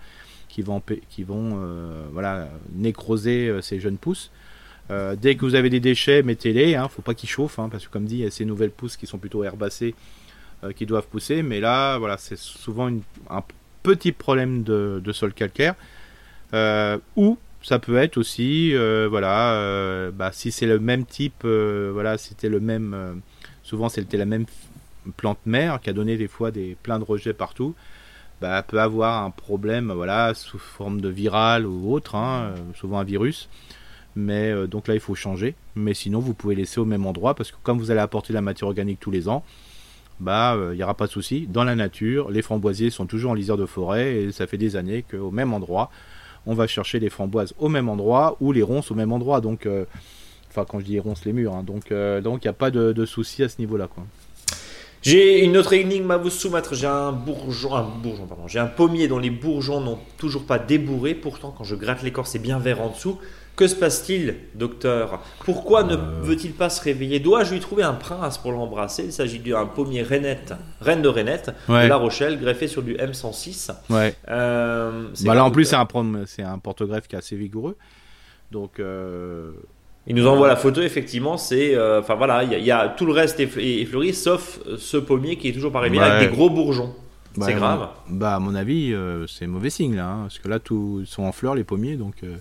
qui 0.49 0.61
vont, 0.61 0.81
euh, 1.31 2.07
voilà, 2.11 2.49
nécroser 2.73 3.47
euh, 3.47 3.61
ces 3.61 3.79
jeunes 3.79 3.97
pousses. 3.97 4.31
Euh, 4.91 5.15
dès 5.19 5.36
que 5.36 5.41
vous 5.41 5.55
avez 5.55 5.69
des 5.69 5.79
déchets, 5.79 6.23
mettez-les, 6.23 6.75
hein, 6.75 6.88
faut 6.88 7.01
pas 7.01 7.13
qu'ils 7.13 7.29
chauffent, 7.29 7.59
hein, 7.59 7.69
parce 7.69 7.86
que 7.86 7.91
comme 7.91 8.05
dit, 8.05 8.17
il 8.17 8.23
y 8.23 8.25
a 8.25 8.31
ces 8.31 8.45
nouvelles 8.45 8.71
pousses 8.71 8.97
qui 8.97 9.07
sont 9.07 9.17
plutôt 9.17 9.43
herbacées, 9.43 9.95
qui 10.75 10.88
doivent 10.88 11.05
pousser. 11.05 11.43
Mais 11.43 11.59
là, 11.59 11.99
voilà, 11.99 12.17
c'est 12.17 12.38
souvent 12.38 12.89
un 13.29 13.43
petit 13.83 14.11
problème 14.11 14.63
de, 14.63 15.11
sol 15.11 15.33
calcaire. 15.33 15.75
ou 17.15 17.38
ça 17.61 17.77
peut 17.77 17.97
être 17.97 18.17
aussi, 18.17 18.73
voilà, 18.73 20.11
bah, 20.11 20.31
si 20.31 20.51
c'est 20.51 20.65
le 20.65 20.79
même 20.79 21.05
type, 21.05 21.45
voilà, 21.45 22.17
c'était 22.17 22.49
le 22.49 22.59
même, 22.59 23.21
souvent 23.66 23.89
c'était 23.89 24.18
la 24.18 24.26
même 24.26 24.45
plante 25.18 25.39
mère 25.45 25.82
qui 25.82 25.89
a 25.89 25.93
donné 25.93 26.16
des 26.18 26.28
fois 26.28 26.51
des 26.51 26.78
plein 26.82 26.99
de 26.99 27.03
rejets 27.03 27.34
partout. 27.34 27.76
Bah, 28.41 28.61
peut 28.63 28.82
avoir 28.82 29.24
un 29.24 29.32
problème 29.32 29.91
voilà, 29.93 30.34
sous 30.34 30.59
forme 30.59 30.99
de 30.99 31.09
viral 31.09 31.66
ou 31.66 31.93
autre, 31.93 32.16
hein, 32.16 32.51
euh, 32.51 32.55
souvent 32.76 32.99
un 32.99 33.03
virus. 33.03 33.49
Mais 34.18 34.51
euh, 34.51 34.68
donc 34.68 34.88
là, 34.88 34.93
il 34.93 34.99
faut 34.99 35.16
changer. 35.16 35.55
Mais 35.76 35.93
sinon, 35.93 36.20
vous 36.20 36.34
pouvez 36.34 36.55
laisser 36.55 36.80
au 36.80 36.86
même 36.86 37.05
endroit 37.05 37.34
parce 37.34 37.51
que 37.51 37.57
comme 37.63 37.80
vous 37.80 37.91
allez 37.91 38.01
apporter 38.01 38.34
de 38.34 38.36
la 38.36 38.41
matière 38.41 38.68
organique 38.68 38.99
tous 38.99 39.11
les 39.11 39.30
ans, 39.30 39.43
bah, 40.20 40.55
euh, 40.55 40.74
il 40.74 40.78
n'y 40.78 40.84
aura 40.84 40.95
pas 40.95 41.07
de 41.07 41.11
souci. 41.11 41.47
Dans 41.47 41.63
la 41.63 41.76
nature, 41.76 42.30
les 42.30 42.41
framboisiers 42.41 42.89
sont 42.89 43.05
toujours 43.05 43.32
en 43.32 43.34
lisière 43.34 43.57
de 43.57 43.66
forêt 43.66 44.16
et 44.16 44.32
ça 44.32 44.47
fait 44.47 44.57
des 44.57 44.76
années 44.76 45.05
qu'au 45.09 45.32
même 45.32 45.53
endroit, 45.53 45.89
on 46.45 46.53
va 46.53 46.68
chercher 46.68 46.99
les 46.99 47.09
framboises 47.09 47.53
au 47.57 47.70
même 47.70 47.89
endroit 47.89 48.38
ou 48.41 48.51
les 48.51 48.63
ronces 48.63 48.91
au 48.91 48.95
même 48.95 49.13
endroit. 49.13 49.41
Donc, 49.41 49.68
enfin, 50.55 50.65
quand 50.69 50.79
je 50.79 50.85
dis 50.85 50.99
ronces, 50.99 51.25
les 51.25 51.33
murs. 51.33 51.55
Hein. 51.55 51.63
donc, 51.63 51.91
donc, 52.23 52.43
il 52.43 52.47
n'y 52.47 52.49
a 52.49 52.53
pas 52.53 52.71
de, 52.71 52.93
de 52.93 53.05
souci 53.05 53.43
à 53.43 53.49
ce 53.49 53.55
niveau-là, 53.59 53.87
quoi. 53.87 54.03
J'ai 55.05 55.43
une 55.45 55.55
autre 55.55 55.73
énigme 55.73 56.09
à 56.09 56.17
vous 56.17 56.31
soumettre. 56.31 56.73
J'ai 56.73 56.87
un 56.87 57.11
bourgeon, 57.11 57.75
un 57.75 57.83
bourgeon, 57.83 58.25
pardon. 58.25 58.47
J'ai 58.47 58.57
un 58.57 58.65
pommier 58.65 59.07
dont 59.07 59.19
les 59.19 59.29
bourgeons 59.29 59.79
n'ont 59.79 59.99
toujours 60.17 60.47
pas 60.47 60.57
débourré. 60.57 61.13
Pourtant, 61.13 61.53
quand 61.55 61.63
je 61.63 61.75
gratte 61.75 62.01
l'écorce, 62.01 62.31
c'est 62.31 62.39
bien 62.39 62.57
vert 62.57 62.81
en 62.81 62.89
dessous. 62.89 63.19
Que 63.55 63.67
se 63.67 63.75
passe-t-il, 63.75 64.35
docteur? 64.55 65.21
Pourquoi 65.45 65.83
ne 65.83 65.95
euh. 65.95 66.21
veut-il 66.23 66.53
pas 66.53 66.71
se 66.71 66.81
réveiller? 66.81 67.19
Dois-je 67.19 67.53
lui 67.53 67.59
trouver 67.59 67.83
un 67.83 67.93
prince 67.93 68.39
pour 68.39 68.51
l'embrasser? 68.51 69.03
Il 69.03 69.13
s'agit 69.13 69.37
d'un 69.37 69.67
pommier 69.67 70.01
Renette, 70.01 70.53
reine 70.81 71.03
de 71.03 71.07
Renette, 71.07 71.51
de 71.69 71.87
La 71.87 71.97
Rochelle, 71.97 72.39
greffé 72.39 72.67
sur 72.67 72.81
du 72.81 72.95
M106. 72.95 73.73
Ouais. 73.91 74.15
Euh, 74.27 75.07
bah 75.23 75.35
là, 75.35 75.45
en 75.45 75.51
plus, 75.51 75.65
c'est 75.65 75.75
un, 75.75 75.87
c'est 76.25 76.43
un 76.43 76.57
porte-greffe 76.57 77.07
qui 77.07 77.15
est 77.15 77.19
assez 77.19 77.35
vigoureux. 77.35 77.77
Donc, 78.51 78.79
euh, 78.79 79.51
il 80.07 80.15
nous 80.15 80.27
envoie 80.27 80.47
la 80.47 80.55
photo, 80.55 80.81
effectivement, 80.81 81.37
c'est. 81.37 81.75
Euh, 81.75 81.99
enfin 81.99 82.15
voilà, 82.15 82.43
il 82.43 82.63
y, 82.63 82.71
a 82.71 82.89
tout 82.89 83.05
le 83.05 83.13
reste 83.13 83.39
est, 83.39 83.47
fleuri, 83.47 84.13
sauf 84.13 84.59
ce 84.77 84.97
pommier 84.97 85.37
qui 85.37 85.49
est 85.49 85.51
toujours 85.51 85.71
pas 85.71 85.79
réveillé 85.79 86.03
avec 86.03 86.29
des 86.29 86.35
gros 86.35 86.49
bourgeons. 86.49 86.93
c'est 87.41 87.53
grave. 87.53 87.89
Bah, 88.09 88.35
à 88.35 88.39
mon 88.39 88.53
avis, 88.53 88.93
euh, 88.93 89.25
c'est 89.27 89.47
mauvais 89.47 89.71
signe 89.71 89.95
là, 89.95 90.07
hein, 90.07 90.17
parce 90.23 90.39
que 90.39 90.47
là, 90.47 90.59
tout 90.59 91.03
sont 91.05 91.23
en 91.23 91.31
fleurs 91.31 91.55
les 91.55 91.63
pommiers, 91.63 91.95
donc. 91.95 92.15
Euh, 92.23 92.35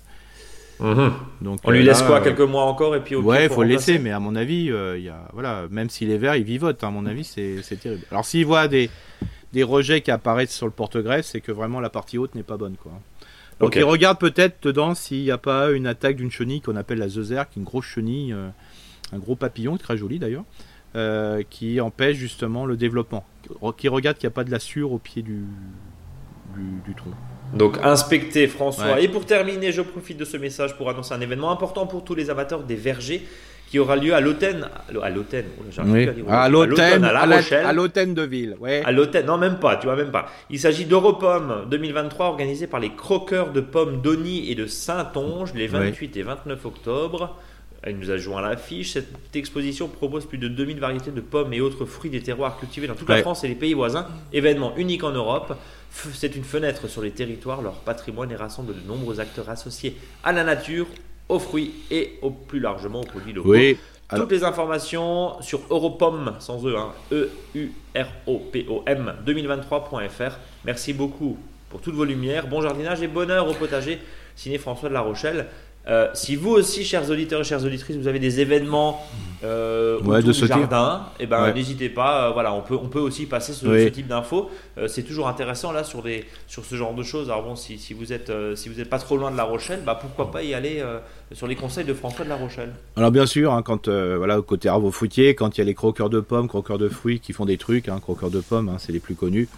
mhm. 0.80 1.12
donc 1.40 1.60
On 1.64 1.70
lui 1.70 1.82
laisse 1.82 2.02
quoi, 2.02 2.20
quelques 2.20 2.40
mois 2.40 2.64
encore 2.64 2.96
et 2.96 3.00
puis. 3.00 3.16
ouais, 3.16 3.44
il 3.44 3.50
faut 3.50 3.62
le 3.62 3.70
laisser, 3.70 3.98
mais 3.98 4.12
à 4.12 4.20
mon 4.20 4.36
avis, 4.36 4.70
il 4.96 5.02
y 5.02 5.08
a, 5.08 5.28
voilà, 5.32 5.62
même 5.70 5.88
s'il 5.88 6.10
est 6.10 6.18
vert, 6.18 6.36
il 6.36 6.44
vivote. 6.44 6.84
Hein, 6.84 6.88
à 6.88 6.90
mon 6.90 7.06
avis, 7.06 7.24
c'est 7.24 7.80
terrible. 7.80 8.02
Alors 8.10 8.26
s'il 8.26 8.44
voit 8.44 8.68
des 8.68 8.90
des 9.54 9.62
rejets 9.62 10.00
qui 10.00 10.10
apparaissent 10.10 10.54
sur 10.54 10.66
le 10.66 10.72
porte-greffe, 10.72 11.24
c'est 11.24 11.40
que 11.40 11.52
vraiment 11.52 11.80
la 11.80 11.88
partie 11.88 12.18
haute 12.18 12.34
n'est 12.34 12.42
pas 12.42 12.56
bonne, 12.56 12.76
quoi. 12.76 12.92
Donc 13.60 13.76
il 13.76 13.84
regarde 13.84 14.18
peut-être 14.18 14.62
dedans 14.62 14.94
s'il 14.94 15.22
n'y 15.22 15.30
a 15.30 15.38
pas 15.38 15.70
une 15.70 15.86
attaque 15.86 16.16
d'une 16.16 16.30
chenille 16.30 16.60
qu'on 16.60 16.76
appelle 16.76 16.98
la 16.98 17.08
Zezer, 17.08 17.48
qui 17.48 17.58
est 17.58 17.60
une 17.60 17.66
grosse 17.66 17.86
chenille, 17.86 18.32
euh, 18.32 18.48
un 19.12 19.18
gros 19.18 19.36
papillon, 19.36 19.76
très 19.76 19.96
joli 19.96 20.18
d'ailleurs, 20.18 20.44
euh, 20.96 21.42
qui 21.48 21.80
empêche 21.80 22.16
justement 22.16 22.66
le 22.66 22.76
développement. 22.76 23.24
Qui 23.76 23.88
regarde 23.88 24.16
qu'il 24.16 24.26
n'y 24.26 24.32
a 24.32 24.34
pas 24.34 24.44
de 24.44 24.50
lassure 24.50 24.92
au 24.92 24.98
pied 24.98 25.22
du, 25.22 25.44
du, 26.84 26.94
tronc. 26.94 27.10
Donc 27.54 27.78
inspecter 27.82 28.46
François. 28.48 29.00
Et 29.00 29.08
pour 29.08 29.26
terminer, 29.26 29.72
je 29.72 29.82
profite 29.82 30.16
de 30.16 30.24
ce 30.24 30.36
message 30.36 30.76
pour 30.76 30.88
annoncer 30.90 31.14
un 31.14 31.20
événement 31.20 31.50
important 31.50 31.86
pour 31.86 32.04
tous 32.04 32.14
les 32.14 32.30
amateurs 32.30 32.64
des 32.64 32.76
vergers 32.76 33.22
qui 33.74 33.80
aura 33.80 33.96
lieu 33.96 34.14
à 34.14 34.20
l'Autenne, 34.20 34.68
à 35.02 35.10
l'Autenne, 35.10 35.46
à 36.28 36.48
l'Autenne, 36.48 37.02
à, 37.02 37.12
La 37.26 37.36
Rochelle, 37.36 37.66
à 37.66 37.72
de 37.72 38.22
Ville, 38.22 38.56
à 38.84 38.92
l'Autenne, 38.92 39.26
non 39.26 39.36
même 39.36 39.58
pas, 39.58 39.74
tu 39.78 39.86
vois 39.86 39.96
même 39.96 40.12
pas. 40.12 40.26
Il 40.48 40.60
s'agit 40.60 40.84
d'Europomme 40.84 41.66
2023 41.68 42.26
organisé 42.26 42.68
par 42.68 42.78
les 42.78 42.94
croqueurs 42.94 43.50
de 43.50 43.60
pommes 43.60 44.00
d'Oni 44.00 44.48
et 44.48 44.54
de 44.54 44.68
Saint-Onge 44.68 45.54
les 45.54 45.66
28 45.66 46.16
et 46.16 46.22
29 46.22 46.64
octobre. 46.64 47.36
Il 47.84 47.98
nous 47.98 48.12
a 48.12 48.16
joint 48.16 48.40
l'affiche. 48.42 48.92
Cette 48.92 49.34
exposition 49.34 49.88
propose 49.88 50.24
plus 50.24 50.38
de 50.38 50.46
2000 50.46 50.78
variétés 50.78 51.10
de 51.10 51.20
pommes 51.20 51.52
et 51.52 51.60
autres 51.60 51.84
fruits 51.84 52.12
des 52.12 52.20
terroirs 52.20 52.60
cultivés 52.60 52.86
dans 52.86 52.94
toute 52.94 53.08
la 53.08 53.22
France 53.22 53.42
et 53.42 53.48
les 53.48 53.56
pays 53.56 53.74
voisins. 53.74 54.06
Événement 54.32 54.72
unique 54.76 55.02
en 55.02 55.10
Europe. 55.10 55.58
C'est 56.12 56.36
une 56.36 56.44
fenêtre 56.44 56.86
sur 56.86 57.02
les 57.02 57.10
territoires, 57.10 57.60
leur 57.60 57.80
patrimoine 57.80 58.30
et 58.30 58.36
rassemble 58.36 58.72
de 58.72 58.86
nombreux 58.86 59.18
acteurs 59.18 59.50
associés 59.50 59.96
à 60.22 60.30
la 60.30 60.44
nature, 60.44 60.86
aux 61.28 61.38
fruits 61.38 61.72
et 61.90 62.18
au 62.22 62.30
plus 62.30 62.60
largement 62.60 63.00
aux 63.00 63.06
produits 63.06 63.32
locaux. 63.32 63.50
Oui. 63.50 63.78
Toutes 64.14 64.32
les 64.32 64.44
informations 64.44 65.40
sur 65.40 65.60
Europom, 65.70 66.34
sans 66.38 66.64
E, 66.66 66.76
hein, 66.76 66.92
E-U-R-O-P-O-M 67.10 67.74
2023.fr. 69.26 70.32
Merci 70.64 70.92
beaucoup 70.92 71.38
pour 71.70 71.80
toutes 71.80 71.94
vos 71.94 72.04
lumières. 72.04 72.46
Bon 72.46 72.60
jardinage 72.60 73.02
et 73.02 73.08
bonheur 73.08 73.48
au 73.48 73.54
potager. 73.54 73.98
Signé 74.36 74.58
François 74.58 74.88
de 74.88 74.94
La 74.94 75.00
Rochelle. 75.00 75.46
Euh, 75.86 76.08
si 76.14 76.36
vous 76.36 76.50
aussi, 76.50 76.84
chers 76.84 77.10
auditeurs 77.10 77.40
et 77.40 77.44
chères 77.44 77.64
auditrices, 77.64 77.96
vous 77.96 78.08
avez 78.08 78.18
des 78.18 78.40
événements 78.40 79.02
euh, 79.44 79.98
autour 79.98 80.14
de 80.14 80.32
du 80.32 80.46
jardin, 80.46 81.06
et 81.18 81.24
eh 81.24 81.26
ben, 81.26 81.52
n'hésitez 81.52 81.90
pas. 81.90 82.28
Euh, 82.28 82.30
voilà, 82.30 82.54
on 82.54 82.62
peut, 82.62 82.78
on 82.80 82.88
peut 82.88 83.00
aussi 83.00 83.26
passer 83.26 83.52
ce, 83.52 83.88
type 83.88 84.06
d'infos. 84.06 84.50
Euh, 84.78 84.88
c'est 84.88 85.02
toujours 85.02 85.28
intéressant 85.28 85.72
là 85.72 85.84
sur, 85.84 86.02
des, 86.02 86.24
sur 86.46 86.64
ce 86.64 86.74
genre 86.74 86.94
de 86.94 87.02
choses. 87.02 87.28
Alors 87.30 87.42
bon, 87.42 87.54
si, 87.54 87.78
si 87.78 87.92
vous 87.92 88.12
êtes 88.12 88.32
si 88.54 88.68
vous 88.70 88.80
êtes 88.80 88.88
pas 88.88 88.98
trop 88.98 89.16
loin 89.16 89.30
de 89.30 89.36
La 89.36 89.44
Rochelle, 89.44 89.80
bah, 89.84 89.98
pourquoi 90.00 90.30
pas 90.30 90.42
y 90.42 90.54
aller 90.54 90.82
sur 91.32 91.46
les 91.46 91.56
conseils 91.56 91.84
de 91.84 91.94
François 91.94 92.24
de 92.24 92.30
La 92.30 92.36
Rochelle. 92.36 92.72
Alors 92.96 93.10
bien 93.10 93.26
sûr, 93.26 93.52
hein, 93.52 93.62
quand 93.62 93.88
voilà, 93.88 94.40
côté 94.40 94.68
arbre 94.68 94.90
fruitier, 94.90 95.34
quand 95.34 95.56
il 95.56 95.60
y 95.60 95.62
a 95.62 95.66
les 95.66 95.74
croqueurs 95.74 96.10
de 96.10 96.20
pommes, 96.20 96.48
croqueurs 96.48 96.78
de 96.78 96.88
fruits 96.88 97.20
qui 97.20 97.32
font 97.34 97.44
des 97.44 97.58
trucs, 97.58 97.88
hein, 97.88 97.98
croqueurs 98.00 98.30
de 98.30 98.40
pommes, 98.40 98.70
hein, 98.70 98.76
c'est 98.78 98.92
les 98.92 99.00
plus 99.00 99.14
connus. 99.14 99.48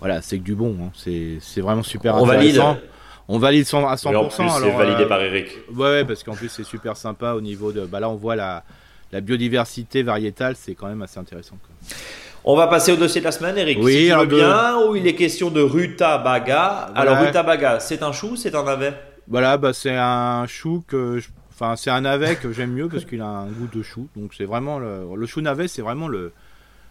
Voilà, 0.00 0.22
c'est 0.22 0.38
que 0.38 0.44
du 0.44 0.54
bon. 0.54 0.76
c'est 0.94 1.60
vraiment 1.60 1.82
super 1.82 2.16
on 2.16 2.28
intéressant. 2.28 2.74
Valide. 2.74 2.82
On 3.28 3.38
valide 3.38 3.66
à 3.72 3.94
100%. 3.94 4.16
en 4.16 4.24
plus, 4.26 4.48
c'est 4.60 4.70
validé 4.70 5.06
par 5.06 5.20
Eric. 5.22 5.48
Ouais, 5.74 6.04
parce 6.04 6.22
qu'en 6.22 6.34
plus, 6.34 6.48
c'est 6.48 6.64
super 6.64 6.96
sympa 6.96 7.32
au 7.32 7.40
niveau 7.40 7.72
de. 7.72 7.86
Bah 7.86 8.00
là, 8.00 8.10
on 8.10 8.16
voit 8.16 8.36
la, 8.36 8.64
la 9.12 9.20
biodiversité 9.20 10.02
variétale, 10.02 10.56
c'est 10.56 10.74
quand 10.74 10.88
même 10.88 11.02
assez 11.02 11.18
intéressant. 11.18 11.56
On 12.44 12.56
va 12.56 12.66
passer 12.66 12.92
au 12.92 12.96
dossier 12.96 13.22
de 13.22 13.24
la 13.24 13.32
semaine, 13.32 13.56
Eric. 13.56 13.78
Oui, 13.80 14.10
si 14.10 14.26
bien, 14.26 14.76
où 14.86 14.94
il 14.96 15.06
est 15.06 15.14
question 15.14 15.50
de 15.50 15.62
rutabaga. 15.62 16.90
Alors, 16.94 17.18
rutabaga, 17.18 17.80
c'est 17.80 18.02
un 18.02 18.12
chou, 18.12 18.36
c'est 18.36 18.54
un 18.54 18.64
navet? 18.64 18.92
Voilà, 19.28 19.56
bah, 19.56 19.72
c'est 19.72 19.96
un 19.96 20.46
chou 20.46 20.84
que. 20.86 21.20
Enfin, 21.50 21.76
c'est 21.76 21.90
un 21.90 22.02
navet 22.02 22.36
que 22.36 22.52
j'aime 22.52 22.72
mieux 22.72 22.88
parce 22.88 23.04
qu'il 23.04 23.20
a 23.22 23.26
un 23.26 23.46
goût 23.46 23.68
de 23.72 23.82
chou. 23.82 24.08
Donc, 24.16 24.34
c'est 24.36 24.44
vraiment. 24.44 24.78
Le, 24.78 25.06
le 25.16 25.26
chou 25.26 25.40
navet, 25.40 25.68
c'est 25.68 25.82
vraiment 25.82 26.08
le, 26.08 26.32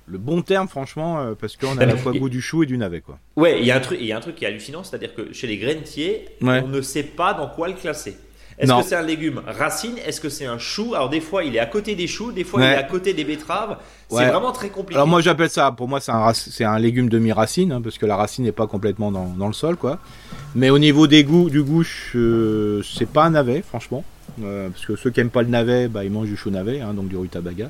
le 0.06 0.18
bon 0.18 0.42
terme, 0.42 0.68
franchement, 0.68 1.20
euh, 1.20 1.34
parce 1.40 1.56
qu'on 1.56 1.78
a 1.78 1.84
à 1.84 1.86
la 1.86 1.96
fois 1.96 2.12
goût 2.18 2.30
du 2.30 2.42
chou 2.42 2.64
et 2.64 2.66
du 2.66 2.78
navet. 2.78 3.02
Quoi. 3.02 3.20
Ouais, 3.36 3.60
il 3.60 3.66
y, 3.66 3.72
a 3.72 3.78
un 3.78 3.80
truc, 3.80 4.00
il 4.02 4.08
y 4.08 4.12
a 4.12 4.18
un 4.18 4.22
truc 4.22 4.36
qui 4.36 4.46
est 4.46 4.48
hallucinant, 4.48 4.84
c'est-à-dire 4.84 5.14
que 5.14 5.34
chez 5.34 5.48
les 5.48 5.58
grainetiers, 5.58 6.26
on 6.42 6.68
ne 6.68 6.82
sait 6.82 7.04
pas 7.04 7.34
dans 7.34 7.48
quoi 7.48 7.68
le 7.68 7.74
classer. 7.74 8.18
Est-ce 8.60 8.72
que 8.72 8.88
c'est 8.88 8.96
un 8.96 9.02
légume 9.02 9.42
racine? 9.46 9.98
Est-ce 10.06 10.22
que 10.22 10.30
c'est 10.30 10.46
un 10.46 10.60
chou? 10.60 10.94
Alors 10.94 11.10
des 11.10 11.22
fois 11.22 11.44
il 11.44 11.56
est 11.56 11.60
à 11.60 11.66
côté 11.66 11.96
des 11.96 12.06
choux, 12.06 12.32
des 12.32 12.44
fois 12.44 12.62
il 12.62 12.68
est 12.68 12.76
à 12.76 12.84
côté 12.84 13.14
des 13.14 13.24
betteraves. 13.24 13.78
C'est 14.10 14.28
vraiment 14.28 14.52
très 14.52 14.70
compliqué. 14.70 14.96
Alors 14.96 15.08
moi 15.08 15.22
j'appelle 15.22 15.50
ça, 15.50 15.72
pour 15.72 15.88
moi 15.88 16.00
c'est 16.00 16.12
un, 16.12 16.34
c'est 16.34 16.64
un 16.64 16.78
légume 16.78 17.10
demi-racine, 17.10 17.72
hein, 17.72 17.82
parce 17.82 17.98
que 17.98 18.06
la 18.06 18.16
racine 18.16 18.46
n'est 18.46 18.52
pas 18.52 18.68
complètement 18.68 19.12
dans, 19.12 19.26
dans, 19.26 19.48
le 19.48 19.54
sol. 19.54 19.76
quoi. 19.76 19.98
Mais 20.54 20.70
au 20.70 20.78
niveau 20.78 21.08
des 21.08 21.24
goûts, 21.24 21.50
du 21.50 21.64
goût, 21.64 21.84
c'est 21.84 23.10
pas 23.10 23.26
un 23.26 23.32
navet 23.32 23.64
franchement. 23.68 24.04
Euh, 24.42 24.70
parce 24.70 24.86
que 24.86 24.96
ceux 24.96 25.10
qui 25.12 25.20
aiment 25.20 25.30
pas 25.30 25.44
le 25.44 25.50
navet, 25.50 25.88
bah, 25.88 26.04
ils 26.04 26.12
mangent 26.12 26.30
du 26.30 26.38
chou 26.38 26.50
navet, 26.50 26.82
hein, 26.82 26.94
donc 26.94 27.08
du 27.08 27.18
rutabaga. 27.18 27.70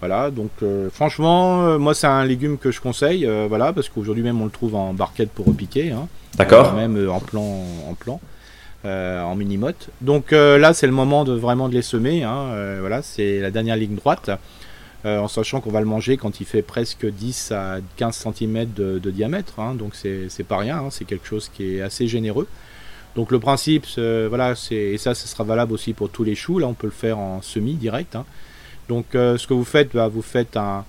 Voilà, 0.00 0.30
donc 0.30 0.50
euh, 0.62 0.90
franchement, 0.90 1.64
euh, 1.64 1.78
moi 1.78 1.94
c'est 1.94 2.06
un 2.06 2.24
légume 2.24 2.58
que 2.58 2.70
je 2.70 2.80
conseille, 2.80 3.28
voilà, 3.48 3.72
parce 3.72 3.88
qu'aujourd'hui 3.88 4.22
même 4.22 4.40
on 4.40 4.44
le 4.44 4.50
trouve 4.50 4.74
en 4.74 4.92
barquette 4.92 5.30
pour 5.30 5.46
repiquer. 5.46 5.92
Hein, 5.92 6.08
D'accord. 6.36 6.74
même 6.74 7.08
en 7.08 7.20
plan, 7.20 7.64
en 7.88 7.94
plan. 7.94 8.20
Euh, 8.86 9.20
en 9.22 9.34
mini-motte. 9.34 9.88
Donc 10.00 10.32
euh, 10.32 10.58
là, 10.58 10.72
c'est 10.72 10.86
le 10.86 10.92
moment 10.92 11.24
de 11.24 11.32
vraiment 11.32 11.68
de 11.68 11.74
les 11.74 11.82
semer. 11.82 12.22
Hein. 12.22 12.50
Euh, 12.52 12.76
voilà, 12.78 13.02
c'est 13.02 13.40
la 13.40 13.50
dernière 13.50 13.74
ligne 13.74 13.96
droite. 13.96 14.30
en 15.04 15.28
sachant 15.28 15.60
qu'on 15.60 15.70
va 15.70 15.80
le 15.80 15.86
manger 15.86 16.16
quand 16.16 16.40
il 16.40 16.46
fait 16.46 16.62
presque 16.62 17.06
10 17.06 17.52
à 17.52 17.78
15 17.96 18.28
cm 18.34 18.66
de, 18.74 19.10
diamètre. 19.10 19.58
Hein. 19.58 19.74
donc 19.74 19.94
c'est 19.94 20.46
pas 20.46 20.58
rien, 20.58 20.84
c'est 20.90 21.04
quelque 21.04 21.26
chose 21.26 21.50
qui 21.52 21.76
est 21.76 21.80
assez 21.80 22.06
généreux. 22.06 22.46
Donc 23.16 23.32
le 23.32 23.40
principe, 23.40 23.86
voilà, 23.96 24.54
et 24.70 24.98
ça, 24.98 25.14
ce 25.14 25.26
sera 25.26 25.42
valable 25.42 25.72
aussi 25.72 25.92
pour 25.92 26.10
tous 26.10 26.22
les 26.22 26.34
choux. 26.34 26.58
Là, 26.58 26.66
on 26.66 26.74
peut 26.74 26.86
le 26.86 26.92
faire 26.92 27.18
en 27.18 27.40
semi 27.42 27.74
direct. 27.74 28.16
Donc 28.88 29.06
ce 29.12 29.46
que 29.46 29.54
vous 29.54 29.64
faites, 29.64 29.94
bah, 29.94 30.08
vous 30.08 30.22
faites 30.22 30.56
un, 30.56 30.84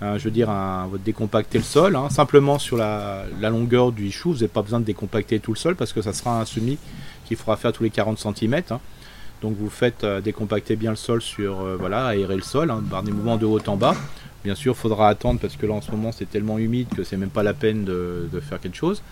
je 0.00 0.24
veux 0.24 0.30
dire, 0.30 0.50
un, 0.50 0.86
vous 0.88 0.98
décompacter 0.98 1.58
le 1.58 1.64
sol, 1.64 1.96
simplement 2.10 2.58
sur 2.58 2.76
la, 2.76 3.24
longueur 3.40 3.92
du 3.92 4.10
chou. 4.10 4.30
Vous 4.30 4.34
n'avez 4.36 4.48
pas 4.48 4.62
besoin 4.62 4.80
de 4.80 4.84
décompacter 4.84 5.38
tout 5.38 5.52
le 5.52 5.58
sol 5.58 5.76
parce 5.76 5.92
que 5.92 6.02
ça 6.02 6.12
sera 6.12 6.40
un 6.40 6.44
semi 6.44 6.78
qu'il 7.26 7.36
faudra 7.36 7.56
faire 7.56 7.72
tous 7.72 7.82
les 7.82 7.90
40 7.90 8.18
cm. 8.18 8.62
Hein. 8.70 8.80
Donc 9.42 9.54
vous 9.58 9.68
faites 9.68 10.04
euh, 10.04 10.20
décompacter 10.20 10.76
bien 10.76 10.90
le 10.90 10.96
sol 10.96 11.20
sur, 11.20 11.60
euh, 11.60 11.76
voilà, 11.78 12.06
aérer 12.06 12.36
le 12.36 12.42
sol 12.42 12.70
hein, 12.70 12.82
par 12.90 13.02
des 13.02 13.12
mouvements 13.12 13.36
de 13.36 13.46
haut 13.46 13.60
en 13.66 13.76
bas. 13.76 13.94
Bien 14.44 14.54
sûr, 14.54 14.72
il 14.72 14.80
faudra 14.80 15.08
attendre 15.08 15.40
parce 15.40 15.56
que 15.56 15.66
là 15.66 15.74
en 15.74 15.80
ce 15.80 15.90
moment 15.90 16.12
c'est 16.12 16.28
tellement 16.30 16.58
humide 16.58 16.88
que 16.96 17.04
c'est 17.04 17.16
même 17.16 17.30
pas 17.30 17.42
la 17.42 17.52
peine 17.52 17.84
de, 17.84 18.40
faire 18.40 18.60
quelque 18.60 18.76
chose. 18.76 19.02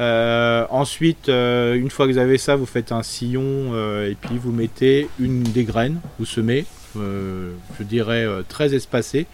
Euh, 0.00 0.66
ensuite, 0.70 1.28
une 1.28 1.90
fois 1.90 2.06
que 2.06 2.12
vous 2.12 2.18
avez 2.18 2.38
ça, 2.38 2.56
vous 2.56 2.66
faites 2.66 2.90
un 2.90 3.02
sillon 3.02 3.76
et 4.02 4.16
puis 4.18 4.38
vous 4.38 4.50
mettez 4.50 5.08
une 5.20 5.42
des 5.42 5.64
graines, 5.64 6.00
vous 6.18 6.24
semez, 6.24 6.64
je 6.94 7.82
dirais 7.82 8.26
très 8.48 8.74
espacé. 8.74 9.26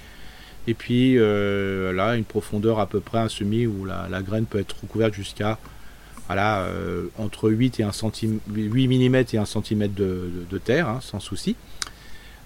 Et 0.66 0.74
puis 0.74 1.16
là, 1.16 2.16
une 2.16 2.24
profondeur 2.24 2.78
à 2.80 2.86
peu 2.86 3.00
près 3.00 3.18
un 3.18 3.28
semis 3.28 3.66
où 3.66 3.84
la, 3.84 4.22
graine 4.22 4.46
peut 4.46 4.58
être 4.58 4.76
recouverte 4.82 5.14
jusqu'à 5.14 5.58
voilà, 6.26 6.66
entre 7.16 7.48
8, 7.50 7.80
et 7.80 7.82
1 7.84 7.92
cm, 7.92 8.38
8 8.50 8.88
mm 8.88 9.16
et 9.32 9.38
1 9.38 9.44
cm 9.46 9.88
de, 9.94 10.58
terre, 10.62 10.88
hein, 10.88 10.98
sans 11.00 11.20
souci. 11.20 11.56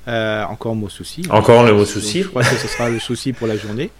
encore 0.06 0.76
mot 0.76 0.88
souci. 0.88 1.24
Encore 1.30 1.64
le 1.64 1.74
mot 1.74 1.84
souci. 1.84 2.22
je 2.22 2.28
crois 2.28 2.42
que 2.42 2.54
ce 2.56 2.68
sera 2.68 2.88
le 2.88 3.00
souci 3.00 3.32
pour 3.32 3.48
la 3.48 3.56
journée. 3.56 3.90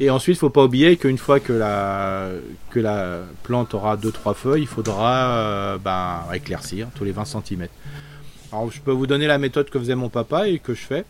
Et 0.00 0.10
ensuite, 0.10 0.36
il 0.36 0.38
ne 0.38 0.40
faut 0.40 0.50
pas 0.50 0.64
oublier 0.64 0.96
qu'une 0.96 1.18
fois 1.18 1.40
que 1.40 1.52
la, 1.52 2.28
que 2.70 2.78
la 2.78 3.22
plante 3.42 3.74
aura 3.74 3.96
2-3 3.96 4.34
feuilles, 4.34 4.62
il 4.62 4.68
faudra 4.68 5.30
euh, 5.30 5.78
ben, 5.78 6.22
éclaircir 6.32 6.86
tous 6.94 7.02
les 7.02 7.10
20 7.10 7.24
cm. 7.24 7.66
Alors, 8.52 8.70
je 8.70 8.80
peux 8.80 8.92
vous 8.92 9.06
donner 9.06 9.26
la 9.26 9.38
méthode 9.38 9.68
que 9.68 9.78
faisait 9.78 9.94
mon 9.94 10.08
papa 10.08 10.48
et 10.48 10.58
que 10.58 10.74
je 10.74 10.80
fais. 10.80 11.04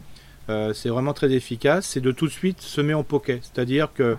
Euh, 0.48 0.72
c'est 0.72 0.88
vraiment 0.88 1.12
très 1.12 1.30
efficace. 1.32 1.86
C'est 1.86 2.00
de 2.00 2.10
tout 2.10 2.26
de 2.26 2.32
suite 2.32 2.60
semer 2.60 2.94
en 2.94 3.04
poquet. 3.04 3.40
C'est-à-dire 3.42 3.88
que 3.94 4.16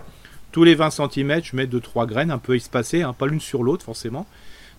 tous 0.52 0.64
les 0.64 0.74
20 0.74 0.90
cm, 0.90 1.42
je 1.42 1.56
mets 1.56 1.66
2-3 1.66 2.06
graines 2.06 2.30
un 2.30 2.38
peu 2.38 2.56
espacées, 2.56 3.02
hein, 3.02 3.12
pas 3.12 3.26
l'une 3.26 3.40
sur 3.40 3.62
l'autre 3.62 3.84
forcément. 3.84 4.26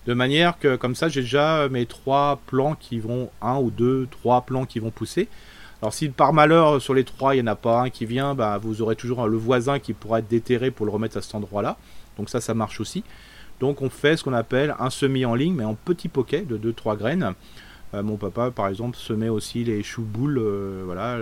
De 0.06 0.14
manière 0.14 0.58
que, 0.58 0.74
comme 0.74 0.96
ça, 0.96 1.08
j'ai 1.08 1.20
déjà 1.20 1.68
mes 1.68 1.86
3 1.86 2.40
plants 2.46 2.74
qui 2.74 2.98
vont, 2.98 3.30
1 3.42 3.56
ou 3.58 3.70
2, 3.70 4.08
3 4.10 4.42
plants 4.42 4.66
qui 4.66 4.80
vont 4.80 4.90
pousser. 4.90 5.28
Alors 5.80 5.92
si 5.92 6.10
par 6.10 6.32
malheur 6.32 6.80
sur 6.80 6.94
les 6.94 7.02
trois 7.02 7.34
il 7.34 7.42
n'y 7.42 7.48
en 7.48 7.52
a 7.52 7.56
pas 7.56 7.80
un 7.80 7.90
qui 7.90 8.06
vient, 8.06 8.36
bah, 8.36 8.56
vous 8.56 8.82
aurez 8.82 8.94
toujours 8.94 9.26
le 9.26 9.36
voisin 9.36 9.80
qui 9.80 9.94
pourra 9.94 10.20
être 10.20 10.28
déterré 10.28 10.70
pour 10.70 10.86
le 10.86 10.92
remettre 10.92 11.16
à 11.16 11.22
cet 11.22 11.34
endroit-là. 11.34 11.76
Donc 12.16 12.30
ça, 12.30 12.40
ça 12.40 12.54
marche 12.54 12.80
aussi. 12.80 13.02
Donc 13.58 13.82
on 13.82 13.90
fait 13.90 14.16
ce 14.16 14.22
qu'on 14.22 14.32
appelle 14.32 14.76
un 14.78 14.90
semis 14.90 15.24
en 15.24 15.34
ligne, 15.34 15.54
mais 15.54 15.64
en 15.64 15.74
petit 15.74 16.06
poquet 16.06 16.42
de 16.42 16.56
2-3 16.56 16.96
graines. 16.96 17.34
Euh, 17.94 18.02
mon 18.02 18.16
papa, 18.16 18.50
par 18.50 18.68
exemple, 18.68 18.96
semait 18.96 19.28
aussi 19.28 19.64
les 19.64 19.82
choux 19.82 20.02
boules, 20.02 20.38
euh, 20.38 20.82
voilà, 20.84 21.18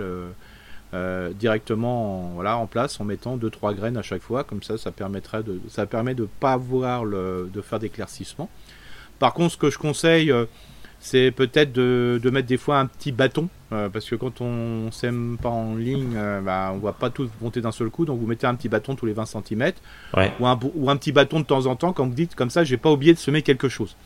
euh, 0.93 1.33
directement 1.33 2.29
en, 2.29 2.33
voilà, 2.33 2.57
en 2.57 2.67
place 2.67 2.99
en 2.99 3.05
mettant 3.05 3.37
2-3 3.37 3.75
graines 3.75 3.97
à 3.97 4.01
chaque 4.01 4.21
fois. 4.21 4.43
Comme 4.43 4.63
ça, 4.63 4.77
ça 4.77 4.91
permettrait 4.91 5.43
de, 5.43 5.59
ça 5.67 5.85
permet 5.85 6.15
de 6.15 6.27
pas 6.39 6.53
avoir 6.53 7.05
le, 7.05 7.49
de 7.51 7.61
faire 7.61 7.79
d'éclaircissement. 7.79 8.49
Par 9.19 9.33
contre, 9.33 9.53
ce 9.53 9.57
que 9.57 9.69
je 9.69 9.77
conseille 9.77 10.33
c'est 11.01 11.31
peut-être 11.31 11.73
de, 11.73 12.29
mettre 12.31 12.47
des 12.47 12.57
fois 12.57 12.77
un 12.77 12.85
petit 12.85 13.11
bâton, 13.11 13.49
euh, 13.73 13.89
parce 13.89 14.07
que 14.07 14.15
quand 14.15 14.39
on 14.39 14.91
sème 14.91 15.37
pas 15.41 15.49
en 15.49 15.75
ligne, 15.75 16.13
euh, 16.15 16.41
bah, 16.41 16.71
on 16.73 16.77
voit 16.77 16.93
pas 16.93 17.09
tout 17.09 17.27
monter 17.41 17.59
d'un 17.59 17.71
seul 17.71 17.89
coup, 17.89 18.05
donc 18.05 18.19
vous 18.19 18.27
mettez 18.27 18.45
un 18.45 18.53
petit 18.53 18.69
bâton 18.69 18.95
tous 18.95 19.07
les 19.07 19.13
20 19.13 19.25
cm, 19.25 19.71
ou, 20.39 20.45
un, 20.45 20.59
ou, 20.75 20.89
un, 20.91 20.95
petit 20.97 21.11
bâton 21.11 21.39
de 21.39 21.45
temps 21.45 21.65
en 21.65 21.75
temps, 21.75 21.91
quand 21.91 22.05
vous 22.05 22.13
dites 22.13 22.35
comme 22.35 22.51
ça, 22.51 22.63
j'ai 22.63 22.77
pas 22.77 22.91
oublié 22.91 23.13
de 23.13 23.17
semer 23.17 23.41
quelque 23.41 23.67
chose. 23.67 23.97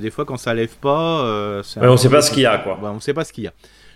Des 0.00 0.10
fois 0.10 0.24
quand 0.24 0.36
ça 0.36 0.54
lève 0.54 0.76
pas, 0.80 1.22
euh, 1.22 1.62
on 1.76 1.96
sait 1.96 2.08
pas 2.08 2.22
ce 2.22 2.30
qu'il 2.30 2.42
y 2.42 2.46
a, 2.46 2.58
quoi. 2.58 2.78
on 2.82 3.00
sait 3.00 3.14
pas 3.14 3.24
ce 3.24 3.32
qu'il 3.32 3.44
y 3.44 3.48
a. 3.48 3.52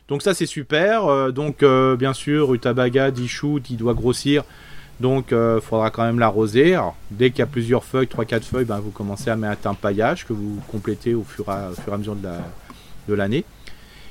Donc 0.09 0.23
ça 0.23 0.35
c'est 0.35 0.47
super. 0.47 1.33
donc 1.33 1.65
bien 1.99 2.13
sûr, 2.13 2.53
Utabaga, 2.55 3.11
dit 3.11 3.29
shoot, 3.29 3.69
il 3.71 3.77
doit 3.77 3.95
grossir. 3.95 4.45
Donc 5.03 5.27
il 5.31 5.37
euh, 5.37 5.61
faudra 5.61 5.91
quand 5.91 6.05
même 6.05 6.21
l'arroser. 6.21 6.79
Dès 7.11 7.31
qu'il 7.31 7.41
y 7.41 7.43
a 7.43 7.47
plusieurs 7.47 7.85
feuilles, 7.85 8.07
3-4 8.07 8.43
feuilles, 8.43 8.65
ben, 8.65 8.79
vous 8.79 8.91
commencez 8.91 9.31
à 9.31 9.37
mettre 9.37 9.67
un 9.67 9.75
paillage 9.75 10.27
que 10.27 10.33
vous 10.33 10.61
complétez 10.71 11.15
au 11.15 11.25
fur, 11.25 11.45
et 11.49 11.91
à, 11.91 11.97
mesure 11.99 12.17
de 12.17 13.15
l'année. 13.15 13.45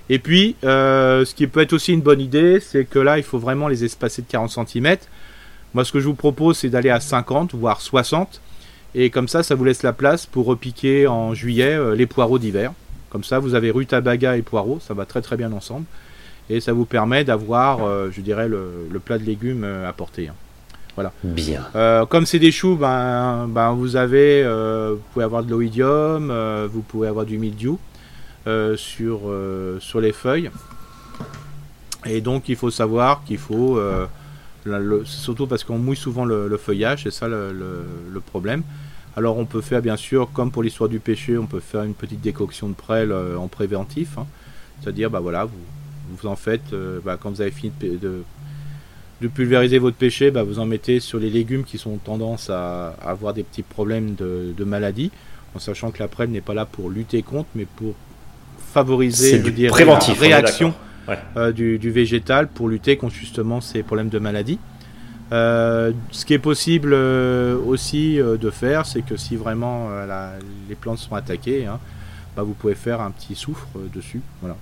et 0.10 0.20
puis, 0.20 0.58
euh, 0.66 1.24
ce 1.24 1.34
qui 1.34 1.48
peut 1.48 1.62
être 1.62 1.74
aussi 1.74 1.94
une 1.94 2.02
bonne 2.02 2.20
idée, 2.20 2.60
c'est 2.60 2.84
que 2.84 3.00
là, 3.00 3.18
il 3.18 3.24
faut 3.24 3.40
vraiment 3.40 3.70
les 3.70 3.86
espacer 3.86 4.22
de 4.22 4.28
40 4.28 4.68
cm. 4.68 4.98
Moi, 5.74 5.86
ce 5.86 5.94
que 5.94 6.02
je 6.02 6.08
vous 6.08 6.16
propose, 6.16 6.58
c'est 6.58 6.70
d'aller 6.70 6.90
à 6.90 7.00
50, 7.00 7.56
voire 7.56 7.80
60. 7.80 8.42
Et 8.94 9.10
comme 9.10 9.28
ça, 9.28 9.44
ça 9.44 9.56
vous 9.56 9.64
laisse 9.64 9.84
la 9.84 9.94
place 9.94 10.26
pour 10.26 10.46
repiquer 10.46 11.08
en 11.08 11.34
juillet 11.34 11.74
euh, 11.74 11.96
les 11.96 12.06
poireaux 12.06 12.40
d'hiver. 12.40 12.74
Comme 13.10 13.24
ça, 13.24 13.40
vous 13.40 13.56
avez 13.56 13.72
rutabaga 13.72 14.38
et 14.38 14.42
poireaux, 14.42 14.80
ça 14.82 14.94
va 14.94 15.06
très 15.06 15.22
très 15.22 15.38
bien 15.38 15.52
ensemble. 15.52 15.86
Et 16.50 16.60
ça 16.60 16.74
vous 16.74 16.86
permet 16.86 17.24
d'avoir, 17.24 17.80
je 18.12 18.20
dirais, 18.20 18.50
le, 18.50 18.90
plat 19.04 19.18
de 19.18 19.24
légumes 19.24 19.64
apporté. 19.64 20.28
Hein. 20.28 20.34
Voilà. 20.96 21.14
Bien. 21.24 21.68
Euh, 21.76 22.06
comme 22.06 22.26
c'est 22.26 22.40
des 22.40 22.52
choux, 22.52 22.76
ben, 22.76 23.48
ben 23.48 23.74
vous 23.74 23.96
avez, 23.96 24.44
euh, 24.44 24.96
vous 24.96 25.04
pouvez 25.14 25.26
avoir 25.26 25.44
de 25.44 25.50
l'oïdium, 25.50 26.30
euh, 26.32 26.68
vous 26.72 26.82
pouvez 26.82 27.08
avoir 27.08 27.26
du 27.26 27.38
mildiou 27.38 27.80
sur 28.76 29.32
sur 29.80 30.02
les 30.02 30.12
feuilles. 30.12 30.50
Et 32.06 32.22
donc 32.22 32.50
il 32.50 32.56
faut 32.56 32.72
savoir 32.72 33.24
qu'il 33.24 33.38
faut, 33.38 33.80
surtout 35.06 35.48
parce 35.48 35.64
qu'on 35.64 35.78
mouille 35.78 35.96
souvent 35.96 36.26
le, 36.26 36.58
feuillage, 36.58 37.04
c'est 37.04 37.12
ça 37.12 37.28
le, 37.28 38.22
problème. 38.26 38.64
Alors 39.18 39.38
on 39.38 39.46
peut 39.46 39.62
faire 39.62 39.82
bien 39.82 39.98
sûr, 39.98 40.30
comme 40.32 40.52
pour 40.52 40.64
l'histoire 40.64 40.90
du 40.90 41.00
péché, 41.00 41.38
on 41.38 41.46
peut 41.46 41.60
faire 41.60 41.84
une 41.84 41.94
petite 41.94 42.22
décoction 42.22 42.70
de 42.70 42.74
prêle 42.74 43.14
en 43.14 43.48
préventif. 43.48 44.18
Hein. 44.18 44.26
C'est-à-dire, 44.82 45.10
bah 45.10 45.20
voilà, 45.20 45.46
vous, 45.46 45.52
vous 46.18 46.28
en 46.28 46.36
faites, 46.36 46.74
bah, 47.04 47.18
quand 47.22 47.30
vous 47.30 47.42
avez 47.42 47.52
fini 47.52 47.72
de 47.82 48.24
de 49.22 49.28
pulvériser 49.28 49.78
votre 49.78 49.96
pêcher, 49.98 50.32
bah, 50.32 50.44
vous 50.44 50.60
en 50.60 50.66
mettez 50.66 51.00
sur 51.00 51.20
les 51.20 51.30
légumes 51.30 51.64
qui 51.64 51.78
sont 51.78 51.98
tendance 51.98 52.50
à, 52.50 52.96
avoir 53.06 53.34
des 53.34 53.44
petits 53.44 53.62
problèmes 53.62 54.16
de, 54.16 54.64
maladie, 54.64 55.12
en 55.56 55.60
sachant 55.60 55.92
que 55.92 56.00
la 56.00 56.08
prêle 56.08 56.30
n'est 56.30 56.42
pas 56.42 56.54
là 56.54 56.66
pour 56.66 56.90
lutter 56.90 57.22
contre, 57.22 57.50
mais 57.56 57.66
pour 57.66 57.94
favoriser 58.74 59.40
du 59.40 59.68
préventif, 59.68 60.20
la 60.22 60.28
réaction 60.28 60.74
euh, 61.36 61.52
du, 61.52 61.92
végétal 61.92 62.48
pour 62.48 62.70
lutter 62.70 62.98
contre 62.98 63.16
justement 63.16 63.62
ces 63.62 63.84
problèmes 63.84 64.10
de 64.10 64.20
maladie. 64.20 64.60
Euh, 65.32 65.94
ce 66.12 66.26
qui 66.26 66.34
est 66.34 66.40
possible 66.40 66.92
euh, 66.94 67.58
aussi 67.58 68.18
de 68.18 68.50
faire, 68.50 68.86
c'est 68.86 69.02
que 69.02 69.18
si 69.18 69.36
vraiment 69.36 69.90
les 70.70 70.76
plantes 70.76 71.00
sont 71.00 71.16
attaquées, 71.16 71.66
hein, 71.66 71.80
bah, 72.36 72.44
vous 72.44 72.54
pouvez 72.54 72.76
faire 72.76 73.02
un 73.02 73.12
petit 73.12 73.36
soufre 73.36 73.68
dessus, 73.94 74.22
voilà, 74.42 74.58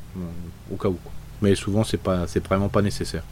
au 0.72 0.76
cas 0.76 0.90
où. 0.90 0.98
Mais 1.42 1.56
souvent, 1.56 1.84
c'est 1.84 2.02
pas, 2.02 2.26
vraiment 2.48 2.70
pas 2.70 2.82
nécessaire. 2.82 3.24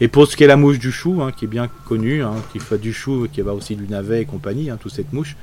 Et 0.00 0.06
pour 0.06 0.28
ce 0.28 0.36
qui 0.36 0.44
est 0.44 0.48
la 0.48 0.56
mouche 0.56 0.78
du 0.78 0.92
chou, 0.92 1.22
hein, 1.22 1.32
qui 1.32 1.46
est 1.46 1.48
bien 1.48 1.68
connue, 1.86 2.22
hein, 2.22 2.34
qui 2.52 2.60
fait 2.60 2.78
du 2.78 2.92
chou, 2.92 3.26
qui 3.32 3.40
va 3.40 3.52
aussi 3.52 3.74
du 3.74 3.88
navet 3.88 4.22
et 4.22 4.24
compagnie, 4.24 4.70
toute 4.80 4.92
cette 4.92 5.12
mouche, 5.12 5.36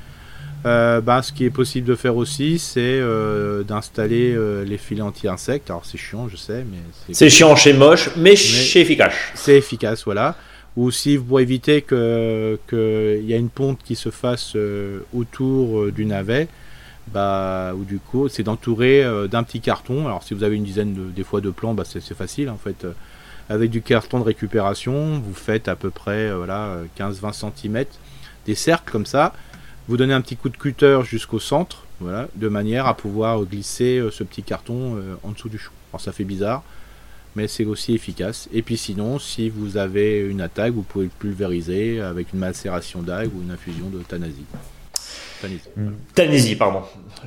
euh, 0.66 1.01
bah, 1.01 1.22
ce 1.22 1.32
qui 1.32 1.45
est 1.45 1.49
possible 1.49 1.88
de 1.88 1.95
faire 1.95 2.16
aussi, 2.16 2.59
c'est 2.59 2.80
euh, 2.82 3.63
d'installer 3.63 4.34
euh, 4.34 4.63
les 4.63 4.78
filets 4.78 5.01
anti-insectes. 5.01 5.70
Alors 5.70 5.86
c'est 5.86 5.97
chiant, 5.97 6.28
je 6.28 6.38
sais, 6.38 6.66
mais 6.70 7.13
c'est 7.13 7.30
chiant, 7.30 7.55
chez 7.55 7.74
moche, 7.74 8.09
mais, 8.18 8.36
c'est 8.36 8.82
efficace. 8.82 9.13
C'est 9.36 9.57
efficace, 9.57 10.03
voilà. 10.05 10.36
Ou 10.76 10.91
si 10.91 11.18
pour 11.18 11.39
éviter 11.39 11.82
qu'il 11.82 13.26
y 13.26 13.34
a 13.34 13.38
une 13.38 13.49
ponte 13.49 13.80
qui 13.84 13.95
se 13.95 14.09
fasse 14.09 14.57
autour 15.13 15.91
du 15.91 16.05
navet, 16.05 16.49
bah, 17.07 17.74
ou 17.78 17.86
du 17.86 17.99
coup, 17.99 18.28
c'est 18.28 18.43
d'entourer 18.43 19.05
d'un 19.30 19.43
petit 19.43 19.61
carton. 19.61 20.05
Alors 20.05 20.24
si 20.24 20.34
vous 20.34 20.43
avez 20.43 20.57
une 20.57 20.66
dizaine 20.66 20.93
de, 20.93 21.03
des 21.16 21.24
fois 21.24 21.39
de 21.39 21.49
plants, 21.49 21.74
bah, 21.74 21.84
c'est 21.86 22.01
facile 22.13 22.49
en 22.49 22.57
fait 22.57 22.86
avec 23.49 23.70
du 23.70 23.82
carton 23.82 24.20
de 24.20 24.24
récupération, 24.24 25.20
vous 25.20 25.34
faites 25.34 25.68
à 25.68 25.76
peu 25.76 25.89
près 25.89 26.30
euh, 26.30 26.38
voilà, 26.38 26.80
15-20 26.97 27.51
cm 27.55 27.86
des 28.45 28.55
cercles 28.55 28.91
comme 28.91 29.05
ça. 29.05 29.34
Vous 29.88 29.97
donnez 29.97 30.13
un 30.13 30.21
petit 30.21 30.36
coup 30.36 30.49
de 30.49 30.57
cutter 30.57 30.99
jusqu'au 31.03 31.39
centre, 31.39 31.83
voilà, 31.99 32.27
de 32.36 32.47
manière 32.47 32.88
à 32.88 32.95
pouvoir 32.95 33.43
glisser 33.43 33.97
euh, 33.97 34.11
ce 34.11 34.23
petit 34.23 34.43
carton 34.43 34.95
euh, 34.95 35.15
en 35.23 35.31
dessous 35.31 35.49
du 35.49 35.57
chou. 35.57 35.71
Alors 35.91 36.01
ça 36.01 36.11
fait 36.11 36.23
bizarre, 36.23 36.63
mais 37.36 37.47
c'est 37.47 37.65
aussi 37.65 37.93
efficace. 37.93 38.49
Et 38.51 38.61
puis 38.61 38.77
sinon, 38.77 39.19
si 39.19 39.49
vous 39.49 39.77
avez 39.77 40.19
une 40.19 40.41
attaque, 40.41 40.73
vous 40.73 40.81
pouvez 40.81 41.05
le 41.05 41.11
pulvériser 41.11 42.01
avec 42.01 42.33
une 42.33 42.39
macération 42.39 43.01
d'algues 43.01 43.36
ou 43.36 43.41
une 43.41 43.51
infusion 43.51 43.89
de 43.89 43.99
thanasie. 43.99 44.45
Tanasie, 46.15 46.55
pardon. 46.55 46.81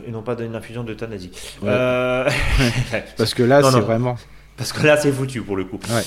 Et 0.06 0.10
non 0.10 0.22
pas 0.22 0.34
d'une 0.34 0.56
infusion 0.56 0.82
de 0.82 0.94
thanasie. 0.94 1.30
Parce 1.62 3.34
que 3.34 3.42
là, 3.44 3.62
c'est 3.72 3.80
vraiment 3.80 4.16
parce 4.58 4.72
que 4.72 4.84
là, 4.84 4.96
c'est 4.96 5.12
foutu 5.12 5.40
pour 5.40 5.56
le 5.56 5.64
coup. 5.64 5.78
Ouais. 5.88 6.02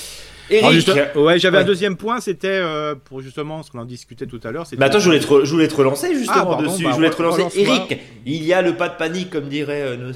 Eric, 0.52 0.88
ouais, 1.16 1.38
j'avais 1.38 1.58
un 1.58 1.64
deuxième 1.64 1.96
point, 1.96 2.20
c'était 2.20 2.48
euh, 2.48 2.94
pour 2.94 3.20
justement 3.20 3.62
ce 3.62 3.70
qu'on 3.70 3.78
en 3.78 3.84
discutait 3.84 4.26
tout 4.26 4.40
à 4.44 4.50
l'heure. 4.50 4.66
Mais 4.78 4.84
attends, 4.84 4.98
je 4.98 5.06
voulais, 5.06 5.20
te, 5.20 5.44
je 5.44 5.50
voulais 5.50 5.68
te 5.68 5.74
relancer 5.74 6.14
justement 6.14 6.58
ah, 6.58 6.62
dessus. 6.62 6.84
Bah, 6.84 6.90
je 6.90 6.96
voulais 6.96 7.10
te 7.10 7.16
relancer. 7.16 7.42
Eric, 7.56 7.98
il 8.26 8.44
y 8.44 8.52
a 8.52 8.62
le 8.62 8.76
pas 8.76 8.88
de 8.88 8.96
panique, 8.96 9.30
comme 9.30 9.48
diraient 9.48 9.82
euh, 9.82 10.12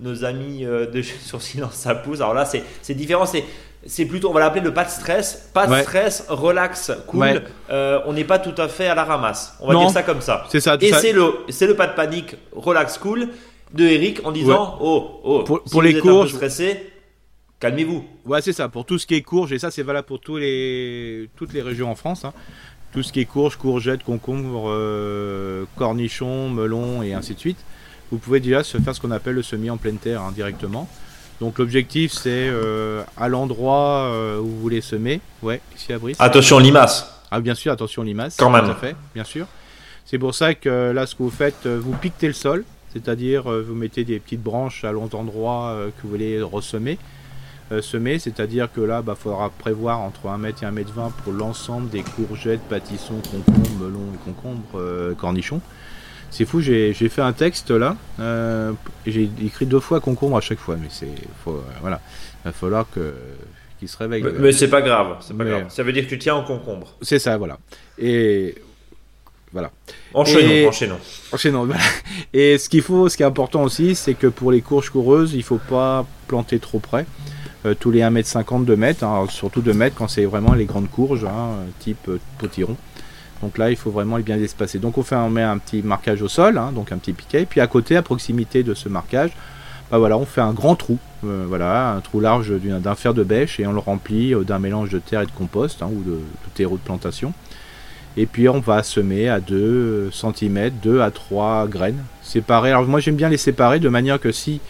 nos, 0.00 0.24
amis 0.24 0.64
euh, 0.64 0.86
de 0.86 1.02
sur 1.24 1.40
Silence 1.42 1.74
ça 1.74 1.94
pousse. 1.94 2.20
Alors 2.20 2.34
là, 2.34 2.44
c'est 2.44 2.94
différent. 2.94 3.26
C'est 3.26 3.44
c'est 3.86 4.04
plutôt, 4.04 4.28
on 4.28 4.34
va 4.34 4.40
l'appeler 4.40 4.60
le 4.60 4.74
pas 4.74 4.84
de 4.84 4.90
stress. 4.90 5.48
Pas 5.54 5.66
de 5.66 5.74
stress, 5.82 6.26
relax, 6.28 6.92
cool. 7.06 7.42
on 7.70 8.12
n'est 8.12 8.24
pas 8.24 8.38
tout 8.38 8.60
à 8.60 8.68
fait 8.68 8.88
à 8.88 8.94
la 8.94 9.04
ramasse. 9.04 9.54
On 9.60 9.72
va 9.72 9.78
dire 9.78 9.90
ça 9.90 10.02
comme 10.02 10.20
ça. 10.20 10.44
C'est 10.50 10.60
ça. 10.60 10.76
Et 10.80 10.92
c'est 10.92 11.12
le, 11.12 11.32
c'est 11.48 11.66
le 11.66 11.74
pas 11.74 11.86
de 11.86 11.94
panique, 11.94 12.36
relax, 12.52 12.98
cool 12.98 13.28
de 13.72 13.84
Eric 13.84 14.20
en 14.24 14.32
disant, 14.32 14.78
oh, 14.80 15.20
oh, 15.22 15.44
pour, 15.44 15.62
si 15.64 15.70
pour 15.70 15.82
les 15.82 15.98
cours, 15.98 16.28
stressé, 16.28 16.89
Calmez-vous. 17.60 18.06
Ouais, 18.24 18.40
c'est 18.40 18.54
ça. 18.54 18.70
Pour 18.70 18.86
tout 18.86 18.98
ce 18.98 19.06
qui 19.06 19.14
est 19.14 19.20
courge, 19.20 19.52
et 19.52 19.58
ça, 19.58 19.70
c'est 19.70 19.82
valable 19.82 20.06
pour 20.06 20.18
tous 20.18 20.38
les, 20.38 21.28
toutes 21.36 21.52
les 21.52 21.60
régions 21.60 21.90
en 21.90 21.94
France. 21.94 22.24
Hein. 22.24 22.32
Tout 22.92 23.02
ce 23.02 23.12
qui 23.12 23.20
est 23.20 23.26
courge, 23.26 23.56
courgettes, 23.56 24.02
concombres, 24.02 24.64
euh, 24.68 25.66
cornichons, 25.76 26.48
melons 26.48 27.02
et 27.02 27.12
ainsi 27.12 27.34
de 27.34 27.38
suite. 27.38 27.58
Vous 28.10 28.16
pouvez 28.16 28.40
déjà 28.40 28.64
se 28.64 28.78
faire 28.78 28.94
ce 28.94 29.00
qu'on 29.00 29.10
appelle 29.10 29.34
le 29.34 29.42
semis 29.42 29.68
en 29.68 29.76
pleine 29.76 29.98
terre 29.98 30.22
hein, 30.22 30.32
directement. 30.34 30.88
Donc 31.38 31.58
l'objectif, 31.58 32.12
c'est 32.12 32.48
euh, 32.48 33.02
à 33.16 33.28
l'endroit 33.28 34.06
euh, 34.06 34.40
où 34.40 34.46
vous 34.46 34.60
voulez 34.60 34.80
semer. 34.80 35.20
Ouais, 35.42 35.60
ici 35.76 35.92
à 35.92 35.98
Brice? 35.98 36.16
Attention 36.18 36.58
limaces. 36.58 37.14
Ah, 37.30 37.40
bien 37.40 37.54
sûr, 37.54 37.72
attention 37.72 38.02
limaces. 38.02 38.36
Quand 38.36 38.50
même. 38.50 38.64
Tout 38.64 38.70
à 38.72 38.74
fait, 38.74 38.96
bien 39.14 39.24
sûr. 39.24 39.46
C'est 40.06 40.18
pour 40.18 40.34
ça 40.34 40.54
que 40.54 40.90
là, 40.92 41.06
ce 41.06 41.14
que 41.14 41.22
vous 41.22 41.30
faites, 41.30 41.66
vous 41.66 41.92
piquetez 41.92 42.26
le 42.26 42.32
sol. 42.32 42.64
C'est-à-dire, 42.92 43.44
vous 43.44 43.74
mettez 43.74 44.02
des 44.02 44.18
petites 44.18 44.42
branches 44.42 44.82
à 44.82 44.90
l'endroit 44.90 45.76
que 45.96 46.02
vous 46.02 46.08
voulez 46.08 46.42
ressemer. 46.42 46.98
Euh, 47.72 47.82
semer, 47.82 48.18
c'est-à-dire 48.18 48.68
que 48.72 48.80
là, 48.80 49.00
il 49.02 49.06
bah, 49.06 49.14
faudra 49.14 49.50
prévoir 49.50 50.00
entre 50.00 50.28
1 50.28 50.38
mètre 50.38 50.62
et 50.62 50.66
1 50.66 50.72
mètre 50.72 50.92
20 50.92 51.12
pour 51.22 51.32
l'ensemble 51.32 51.88
des 51.88 52.02
courgettes, 52.02 52.60
pâtissons, 52.68 53.20
concombres, 53.30 53.70
melons, 53.80 54.12
concombres, 54.24 54.62
euh, 54.74 55.14
cornichons. 55.14 55.60
C'est 56.32 56.44
fou, 56.44 56.60
j'ai 56.60 56.92
fait 56.92 57.22
un 57.22 57.32
texte 57.32 57.70
là, 57.70 57.96
euh, 58.20 58.72
j'ai 59.04 59.28
écrit 59.44 59.66
deux 59.66 59.80
fois 59.80 60.00
concombre 60.00 60.36
à 60.36 60.40
chaque 60.40 60.60
fois, 60.60 60.76
mais 60.80 60.86
c'est 60.88 61.08
voilà, 61.80 62.00
il 62.44 62.48
va 62.48 62.52
falloir 62.52 62.86
que 62.88 63.14
qu'il 63.80 63.88
se 63.88 63.96
réveille. 63.96 64.24
Mais, 64.38 64.52
c'est 64.52 64.68
pas 64.68 64.82
grave, 64.82 65.16
c'est 65.20 65.36
pas 65.36 65.44
grave. 65.44 65.64
Ça 65.68 65.82
veut 65.82 65.92
dire 65.92 66.04
que 66.04 66.08
tu 66.08 66.18
tiens 66.18 66.36
en 66.36 66.44
concombre. 66.44 66.94
C'est 67.02 67.18
ça, 67.18 67.36
voilà. 67.36 67.58
Et 67.98 68.54
voilà. 69.52 69.72
Enchaînons, 70.14 70.68
enchaînons. 70.68 71.00
Enchaînons, 71.32 71.64
voilà. 71.66 71.82
Et 72.32 72.58
ce 72.58 72.68
qu'il 72.68 72.82
faut, 72.82 73.08
ce 73.08 73.16
qui 73.16 73.22
est 73.24 73.26
important 73.26 73.62
aussi, 73.62 73.94
c'est 73.94 74.14
que 74.14 74.28
pour 74.28 74.52
les 74.52 74.60
courges 74.60 74.90
coureuses, 74.90 75.34
il 75.34 75.42
faut 75.42 75.58
pas 75.68 76.06
planter 76.28 76.58
trop 76.58 76.78
près. 76.78 77.06
Euh, 77.66 77.74
tous 77.78 77.90
les 77.90 78.00
1m50, 78.00 78.64
2 78.64 78.72
m, 78.72 78.94
hein, 79.02 79.24
surtout 79.28 79.60
2 79.60 79.72
m 79.72 79.90
quand 79.94 80.08
c'est 80.08 80.24
vraiment 80.24 80.54
les 80.54 80.64
grandes 80.64 80.88
courges, 80.88 81.24
hein, 81.24 81.56
type 81.78 82.08
euh, 82.08 82.18
potiron. 82.38 82.76
Donc 83.42 83.58
là, 83.58 83.70
il 83.70 83.76
faut 83.76 83.90
vraiment 83.90 84.16
les 84.16 84.22
bien 84.22 84.38
espacer. 84.38 84.78
Donc 84.78 84.96
on, 84.96 85.02
fait, 85.02 85.16
on 85.16 85.28
met 85.28 85.42
un 85.42 85.58
petit 85.58 85.82
marquage 85.82 86.22
au 86.22 86.28
sol, 86.28 86.56
hein, 86.56 86.72
donc 86.74 86.90
un 86.92 86.96
petit 86.96 87.12
piquet. 87.12 87.46
Puis 87.48 87.60
à 87.60 87.66
côté, 87.66 87.96
à 87.96 88.02
proximité 88.02 88.62
de 88.62 88.72
ce 88.72 88.88
marquage, 88.88 89.30
bah 89.90 89.98
voilà, 89.98 90.16
on 90.16 90.24
fait 90.24 90.40
un 90.40 90.52
grand 90.52 90.74
trou, 90.74 90.98
euh, 91.24 91.44
voilà, 91.48 91.92
un 91.92 92.00
trou 92.00 92.20
large 92.20 92.50
d'un 92.50 92.94
fer 92.94 93.12
de 93.12 93.24
bêche 93.24 93.60
et 93.60 93.66
on 93.66 93.72
le 93.72 93.78
remplit 93.78 94.34
d'un 94.46 94.58
mélange 94.58 94.88
de 94.88 94.98
terre 94.98 95.22
et 95.22 95.26
de 95.26 95.30
compost 95.30 95.82
ou 95.82 96.02
de, 96.02 96.12
de 96.12 96.50
terreau 96.54 96.76
de 96.76 96.82
plantation. 96.82 97.34
Et 98.16 98.26
puis 98.26 98.48
on 98.48 98.60
va 98.60 98.82
semer 98.82 99.28
à 99.28 99.40
2 99.40 100.10
cm, 100.12 100.70
2 100.82 101.00
à 101.00 101.10
3 101.10 101.66
graines 101.68 102.02
séparées. 102.22 102.70
Alors 102.70 102.84
moi 102.86 103.00
j'aime 103.00 103.16
bien 103.16 103.28
les 103.28 103.36
séparer 103.36 103.80
de 103.80 103.88
manière 103.88 104.18
que 104.18 104.32
si 104.32 104.60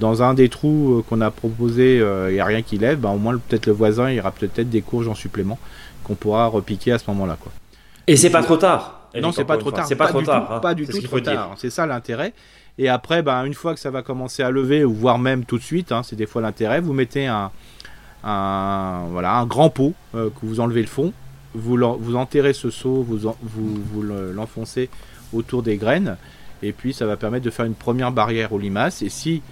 dans 0.00 0.22
un 0.22 0.34
des 0.34 0.48
trous 0.48 0.98
euh, 0.98 1.04
qu'on 1.08 1.20
a 1.20 1.30
proposé, 1.30 2.00
euh, 2.00 2.30
il 2.30 2.34
n'y 2.34 2.40
a 2.40 2.44
rien 2.44 2.62
qui 2.62 2.78
lève, 2.78 2.98
bah, 2.98 3.10
au 3.10 3.18
moins 3.18 3.36
peut-être 3.38 3.66
le 3.66 3.72
voisin 3.72 4.10
il 4.10 4.16
y 4.16 4.20
aura 4.20 4.30
peut-être 4.30 4.68
des 4.68 4.82
courges 4.82 5.08
en 5.08 5.14
supplément 5.14 5.58
qu'on 6.04 6.14
pourra 6.14 6.46
repiquer 6.46 6.92
à 6.92 6.98
ce 6.98 7.04
moment-là. 7.08 7.36
Quoi. 7.40 7.52
Et 8.06 8.16
c'est 8.16 8.30
pas 8.30 8.42
trop 8.42 8.56
tard 8.56 9.08
Non, 9.20 9.32
c'est 9.32 9.44
pas 9.44 9.56
trop 9.56 9.70
tard. 9.72 9.86
C'est 9.86 9.96
pas, 9.96 10.08
trop 10.08 10.22
tard. 10.22 10.52
Hein. 10.52 10.60
Pas 10.60 10.74
du 10.74 10.86
tout 10.86 11.00
trop 11.00 11.20
tard. 11.20 11.54
C'est 11.56 11.70
ça 11.70 11.86
l'intérêt. 11.86 12.32
Et 12.78 12.88
après, 12.88 13.22
bah, 13.22 13.44
une 13.46 13.54
fois 13.54 13.74
que 13.74 13.80
ça 13.80 13.90
va 13.90 14.02
commencer 14.02 14.42
à 14.42 14.50
lever, 14.50 14.84
ou 14.84 14.92
voire 14.92 15.18
même 15.18 15.44
tout 15.44 15.58
de 15.58 15.62
suite, 15.62 15.92
hein, 15.92 16.02
c'est 16.02 16.16
des 16.16 16.26
fois 16.26 16.42
l'intérêt, 16.42 16.80
vous 16.80 16.92
mettez 16.92 17.26
un, 17.26 17.50
voilà, 18.22 19.36
un 19.38 19.46
grand 19.46 19.70
pot 19.70 19.94
euh, 20.14 20.28
que 20.28 20.44
vous 20.44 20.60
enlevez 20.60 20.82
le 20.82 20.86
fond, 20.86 21.12
vous, 21.54 21.76
vous 21.98 22.16
enterrez 22.16 22.52
ce 22.52 22.70
seau, 22.70 23.02
vous, 23.02 23.32
vous, 23.42 23.82
vous 23.92 24.02
l'enfoncez 24.02 24.90
autour 25.32 25.62
des 25.62 25.76
graines, 25.76 26.16
et 26.62 26.72
puis 26.72 26.92
ça 26.92 27.06
va 27.06 27.16
permettre 27.16 27.44
de 27.44 27.50
faire 27.50 27.64
une 27.64 27.74
première 27.74 28.12
barrière 28.12 28.52
aux 28.52 28.58
limaces. 28.58 29.00
Et 29.02 29.08
si 29.08 29.42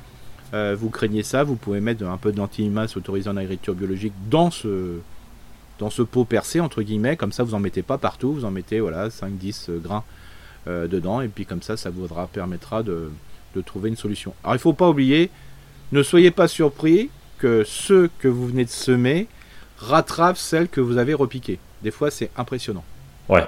euh, 0.54 0.76
vous 0.78 0.88
craignez 0.88 1.22
ça, 1.22 1.42
vous 1.42 1.56
pouvez 1.56 1.80
mettre 1.80 2.04
un 2.04 2.16
peu 2.16 2.32
d'anti-limaces 2.32 2.96
autorisé 2.96 3.28
en 3.28 3.36
agriculture 3.36 3.74
biologique 3.74 4.12
dans 4.30 4.50
ce, 4.50 4.98
dans 5.80 5.90
ce 5.90 6.02
pot 6.02 6.24
percé, 6.24 6.60
entre 6.60 6.82
guillemets, 6.82 7.16
comme 7.16 7.32
ça 7.32 7.42
vous 7.42 7.54
en 7.54 7.60
mettez 7.60 7.82
pas 7.82 7.98
partout, 7.98 8.32
vous 8.32 8.44
en 8.44 8.52
mettez 8.52 8.78
voilà, 8.78 9.08
5-10 9.08 9.70
euh, 9.70 9.78
grains 9.78 10.04
euh, 10.68 10.86
dedans, 10.86 11.20
et 11.20 11.28
puis 11.28 11.44
comme 11.44 11.60
ça, 11.60 11.76
ça 11.76 11.90
vous 11.90 12.08
permettra 12.32 12.84
de, 12.84 13.10
de 13.56 13.60
trouver 13.60 13.88
une 13.88 13.96
solution. 13.96 14.32
Alors 14.44 14.54
il 14.54 14.58
ne 14.58 14.62
faut 14.62 14.72
pas 14.72 14.88
oublier, 14.88 15.30
ne 15.90 16.02
soyez 16.02 16.30
pas 16.30 16.46
surpris 16.46 17.10
que 17.38 17.64
ceux 17.64 18.08
que 18.20 18.28
vous 18.28 18.46
venez 18.46 18.64
de 18.64 18.70
semer 18.70 19.26
rattrapent 19.78 20.38
celles 20.38 20.68
que 20.68 20.80
vous 20.80 20.98
avez 20.98 21.14
repiquées. 21.14 21.58
Des 21.82 21.90
fois, 21.90 22.10
c'est 22.10 22.30
impressionnant. 22.36 22.84
Ouais. 23.28 23.44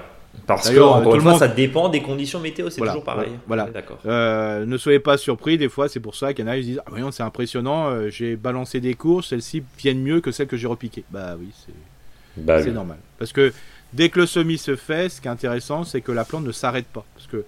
Parce 0.46 0.70
que, 0.70 0.78
encore 0.78 1.14
une 1.14 1.20
fois, 1.22 1.38
ça 1.38 1.48
dépend 1.48 1.88
des 1.88 2.02
conditions 2.02 2.40
météo, 2.40 2.70
c'est 2.70 2.80
toujours 2.80 3.04
pareil. 3.04 3.32
Voilà. 3.46 3.64
D'accord. 3.72 3.98
Euh, 4.06 4.64
ne 4.66 4.76
soyez 4.76 5.00
pas 5.00 5.16
surpris, 5.18 5.58
des 5.58 5.68
fois, 5.68 5.88
c'est 5.88 6.00
pour 6.00 6.14
ça 6.14 6.34
qu'il 6.34 6.44
y 6.44 6.48
en 6.48 6.50
a 6.50 6.56
qui 6.56 6.64
disent 6.64 6.80
Ah, 6.86 6.90
voyons, 6.90 7.10
c'est 7.10 7.22
impressionnant, 7.22 7.88
euh, 7.88 8.10
j'ai 8.10 8.36
balancé 8.36 8.80
des 8.80 8.94
courses, 8.94 9.28
celles-ci 9.28 9.62
viennent 9.78 10.02
mieux 10.02 10.20
que 10.20 10.30
celles 10.30 10.46
que 10.46 10.56
j'ai 10.56 10.66
repiquées. 10.66 11.04
Bah 11.10 11.36
oui, 11.38 11.48
c'est 11.54 12.42
bah 12.42 12.62
normal. 12.64 12.98
Parce 13.18 13.32
que 13.32 13.52
dès 13.92 14.08
que 14.08 14.20
le 14.20 14.26
semis 14.26 14.58
se 14.58 14.76
fait, 14.76 15.08
ce 15.08 15.20
qui 15.20 15.28
est 15.28 15.30
intéressant, 15.30 15.84
c'est 15.84 16.00
que 16.00 16.12
la 16.12 16.24
plante 16.24 16.44
ne 16.44 16.52
s'arrête 16.52 16.86
pas. 16.86 17.04
Parce 17.14 17.26
que 17.26 17.44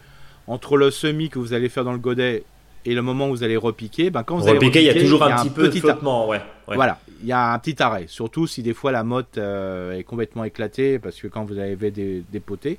entre 0.47 0.77
le 0.77 0.91
semis 0.91 1.29
que 1.29 1.39
vous 1.39 1.53
allez 1.53 1.69
faire 1.69 1.85
dans 1.85 1.93
le 1.93 1.99
godet 1.99 2.43
et 2.85 2.95
le 2.95 3.03
moment 3.03 3.29
où 3.29 3.31
vous 3.31 3.43
allez 3.43 3.57
repiquer, 3.57 4.11
ben 4.11 4.23
quand 4.23 4.37
vous 4.37 4.49
allez 4.49 4.59
repiquer, 4.59 4.81
il 4.81 4.87
y 4.87 4.91
a 4.91 4.95
toujours 4.95 5.23
un, 5.23 5.37
petit 5.37 5.51
peu 5.51 5.69
de 5.69 5.79
flottement, 5.79 6.29
ouais, 6.29 6.41
Voilà, 6.67 6.99
il 7.21 7.29
y 7.29 7.33
a 7.33 7.53
un 7.53 7.59
petit 7.59 7.83
arrêt. 7.83 8.07
Surtout 8.09 8.47
si 8.47 8.63
des 8.63 8.75
fois 8.75 8.93
la 8.93 9.05
motte 9.05 9.39
euh, 9.39 9.93
est 9.99 10.05
complètement 10.05 10.45
éclatée, 10.45 10.99
parce 10.99 11.17
que 11.21 11.27
quand 11.27 11.45
vous 11.45 11.59
avez 11.59 11.91
des, 11.91 12.23
des 12.31 12.41
potés, 12.41 12.79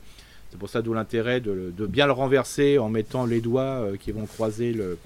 c'est 0.51 0.57
pour 0.57 0.69
ça 0.69 0.81
d'où 0.81 0.93
l'intérêt 0.93 1.41
de, 1.41 1.71
bien 1.85 2.05
le 2.05 2.11
renverser 2.11 2.79
en 2.79 2.89
mettant 2.89 3.25
les 3.25 3.41
doigts 3.41 3.61
euh, 3.61 3.97
qui 3.97 4.11
vont 4.11 4.25
croiser 4.25 4.73
le, 4.73 4.97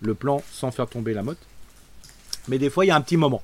le, 0.00 0.14
plan 0.14 0.42
sans 0.50 0.70
faire 0.70 0.88
tomber 0.88 1.14
la 1.14 1.22
motte. 1.22 1.38
Mais 2.48 2.58
des 2.58 2.70
fois, 2.70 2.84
il 2.84 2.88
y 2.88 2.90
a 2.90 2.96
un 2.96 3.00
petit 3.00 3.16
moment. 3.16 3.42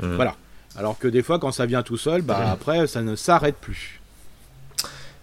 Mmh. 0.00 0.14
Voilà. 0.16 0.36
Alors 0.76 0.98
que 0.98 1.08
des 1.08 1.22
fois, 1.22 1.38
quand 1.38 1.52
ça 1.52 1.66
vient 1.66 1.82
tout 1.82 1.96
seul, 1.96 2.22
bah, 2.22 2.40
mmh. 2.40 2.52
après, 2.52 2.86
ça 2.86 3.02
ne 3.02 3.16
s'arrête 3.16 3.56
plus. 3.56 4.00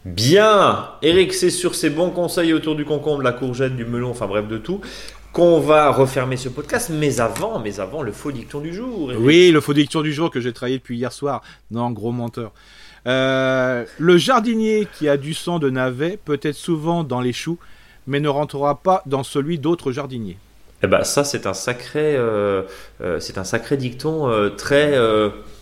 Bien, 0.06 0.92
Eric, 1.02 1.34
c'est 1.34 1.50
sur 1.50 1.76
ces 1.76 1.90
bons 1.90 2.12
conseils 2.12 2.54
autour 2.54 2.76
du 2.76 2.86
concombre, 2.86 3.22
la 3.24 3.34
courgette, 3.34 3.76
du 3.76 3.84
melon, 3.84 4.12
enfin 4.12 4.26
bref 4.26 4.48
de 4.48 4.58
tout, 4.58 4.80
qu'on 5.38 5.60
va 5.60 5.92
refermer 5.92 6.36
ce 6.36 6.50
podcast. 6.50 6.90
Mais 6.92 7.20
avant, 7.20 7.60
mais 7.60 7.80
avant, 7.80 8.02
le 8.02 8.12
faux 8.12 8.32
dicton 8.32 8.60
du 8.60 8.74
jour. 8.74 9.12
Oui, 9.20 9.52
le 9.52 9.62
faux 9.62 9.76
dicton 9.76 10.02
du 10.02 10.12
jour 10.12 10.32
que 10.32 10.42
j'ai 10.42 10.52
travaillé 10.52 10.80
depuis 10.80 10.98
hier 10.98 11.14
soir. 11.14 11.44
Non, 11.70 11.92
gros 11.92 12.12
menteur. 12.12 12.54
Euh, 13.06 13.86
le 14.00 14.18
jardinier 14.18 14.88
qui 14.98 15.08
a 15.08 15.16
du 15.16 15.36
sang 15.36 15.60
de 15.60 15.70
navet 15.70 16.18
peut 16.26 16.40
être 16.42 16.56
souvent 16.56 17.04
dans 17.04 17.22
les 17.22 17.34
choux, 17.34 17.60
mais 18.08 18.20
ne 18.20 18.30
rentrera 18.30 18.82
pas 18.82 19.04
dans 19.06 19.22
celui 19.22 19.60
d'autres 19.60 19.92
jardiniers. 19.92 20.40
Eh 20.82 20.88
ben 20.88 21.04
ça 21.04 21.24
c'est 21.24 21.46
un 21.46 21.54
sacré, 21.54 22.16
euh, 22.16 22.64
euh, 23.02 23.20
c'est 23.20 23.38
un 23.38 23.44
sacré 23.44 23.78
dicton 23.78 24.52
très 24.58 24.98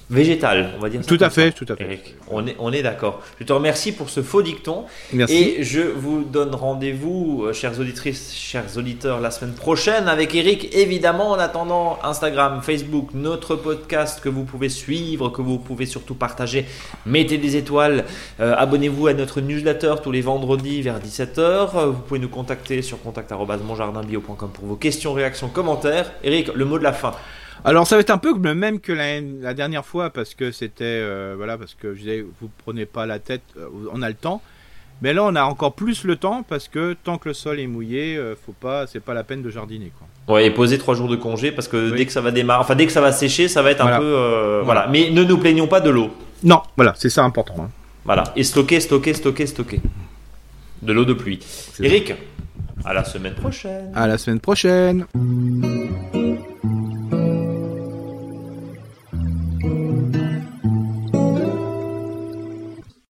végétal, 0.10 0.72
on 0.78 0.82
va 0.82 0.90
dire. 0.90 1.02
tout 1.06 1.18
à 1.20 1.30
fait, 1.30 1.52
tout 1.52 1.66
à 1.68 1.76
fait. 1.76 2.00
on 2.30 2.46
est, 2.46 2.56
on 2.60 2.72
est 2.72 2.84
d'accord. 2.84 3.22
Je 3.40 3.46
te 3.46 3.54
remercie 3.54 3.92
pour 3.92 4.10
ce 4.10 4.22
faux 4.22 4.42
dicton. 4.42 4.86
Merci. 5.14 5.36
Et 5.36 5.64
je 5.64 5.82
vous 5.82 6.24
donne 6.24 6.54
rendez-vous, 6.54 7.46
euh, 7.46 7.54
chères 7.54 7.80
auditrices, 7.80 8.34
chers 8.36 8.78
auditeurs, 8.78 9.20
la 9.20 9.32
semaine 9.32 9.54
prochaine 9.54 10.08
avec 10.08 10.36
Eric. 10.36 10.76
Évidemment, 10.76 11.32
en 11.32 11.40
attendant, 11.40 11.98
Instagram, 12.04 12.62
Facebook, 12.62 13.10
notre 13.14 13.56
podcast 13.56 14.22
que 14.22 14.30
vous 14.30 14.44
pouvez 14.44 14.70
suivre, 14.70 15.30
que 15.30 15.42
vous 15.42 15.58
pouvez 15.58 15.86
surtout 15.86 16.16
partager. 16.16 16.66
Mettez 17.06 17.38
des 17.38 17.56
étoiles. 17.56 18.06
Euh, 18.40 18.56
abonnez-vous 18.58 19.08
à 19.08 19.14
notre 19.14 19.42
newsletter 19.42 19.96
tous 20.04 20.12
les 20.12 20.22
vendredis 20.22 20.82
vers 20.82 21.00
17h. 21.00 21.40
Euh, 21.40 21.86
vous 21.88 22.02
pouvez 22.02 22.20
nous 22.20 22.30
contacter 22.30 22.82
sur 22.82 23.02
contact.monjardinbio.com 23.02 24.52
pour 24.54 24.66
vos 24.66 24.76
questions, 24.76 25.14
réactions, 25.14 25.50
commentaires. 25.50 26.12
Eric, 26.24 26.50
le 26.54 26.66
mot 26.66 26.78
de 26.78 26.84
la 26.84 26.94
fin. 26.94 27.14
Alors 27.66 27.88
ça 27.88 27.96
va 27.96 28.02
être 28.02 28.12
un 28.12 28.20
peu 28.20 28.38
le 28.38 28.54
même 28.54 28.80
que 28.80 28.92
la, 28.94 29.54
dernière 29.56 29.86
fois 29.86 30.12
parce 30.12 30.36
que 30.36 30.52
c'était 30.52 30.84
euh, 30.84 31.34
voilà 31.36 31.58
parce 31.58 31.74
que 31.74 31.96
je 31.96 32.00
disais 32.00 32.26
vous 32.40 32.50
prenez 32.64 32.86
pas 32.86 33.08
la 33.08 33.18
tête, 33.18 33.42
euh, 33.58 33.68
on 33.92 34.04
a 34.04 34.08
le 34.08 34.14
temps. 34.14 34.42
Mais 35.02 35.14
là 35.14 35.24
on 35.24 35.36
a 35.36 35.44
encore 35.44 35.74
plus 35.74 36.04
le 36.04 36.16
temps 36.16 36.44
parce 36.48 36.68
que 36.68 36.96
tant 37.04 37.18
que 37.18 37.30
le 37.30 37.34
sol 37.34 37.60
est 37.60 37.66
mouillé, 37.66 38.18
euh, 38.18 38.36
faut 38.36 38.54
pas, 38.54 38.86
c'est 38.86 39.00
pas 39.00 39.16
la 39.16 39.24
peine 39.24 39.42
de 39.42 39.50
jardiner 39.50 39.92
quoi. 39.98 40.36
Ouais 40.36 40.46
et 40.46 40.52
poser 40.52 40.78
trois 40.78 40.94
jours 40.94 41.08
de 41.08 41.16
congé 41.16 41.52
parce 41.52 41.68
que 41.68 41.96
dès 41.96 42.06
que 42.06 42.12
ça 42.12 42.22
va 42.22 42.30
démarrer, 42.30 42.62
enfin 42.62 42.76
dès 42.76 42.86
que 42.86 42.92
ça 42.92 43.02
va 43.02 43.12
sécher, 43.12 43.48
ça 43.48 43.64
va 43.64 43.72
être 43.72 43.84
un 43.84 43.98
peu 43.98 44.62
voilà. 44.64 44.88
Mais 44.88 45.10
ne 45.10 45.24
nous 45.24 45.38
plaignons 45.40 45.68
pas 45.68 45.82
de 45.82 45.90
l'eau. 45.90 46.12
Non, 46.44 46.62
voilà, 46.76 46.94
c'est 46.96 47.10
ça 47.10 47.24
important. 47.24 47.56
Hein. 47.60 47.72
Voilà 48.06 48.26
et 48.36 48.44
stocker, 48.44 48.80
stocker, 48.80 49.16
stocker, 49.16 49.48
stocker. 49.48 49.82
De 50.84 50.94
l'eau 50.94 51.06
de 51.06 51.14
pluie. 51.14 51.40
Eric, 51.82 52.14
à 52.84 52.94
la 52.94 53.04
semaine 53.04 53.34
prochaine. 53.34 53.92
À 53.96 54.06
la 54.06 54.20
semaine 54.20 54.40
prochaine. 54.40 55.06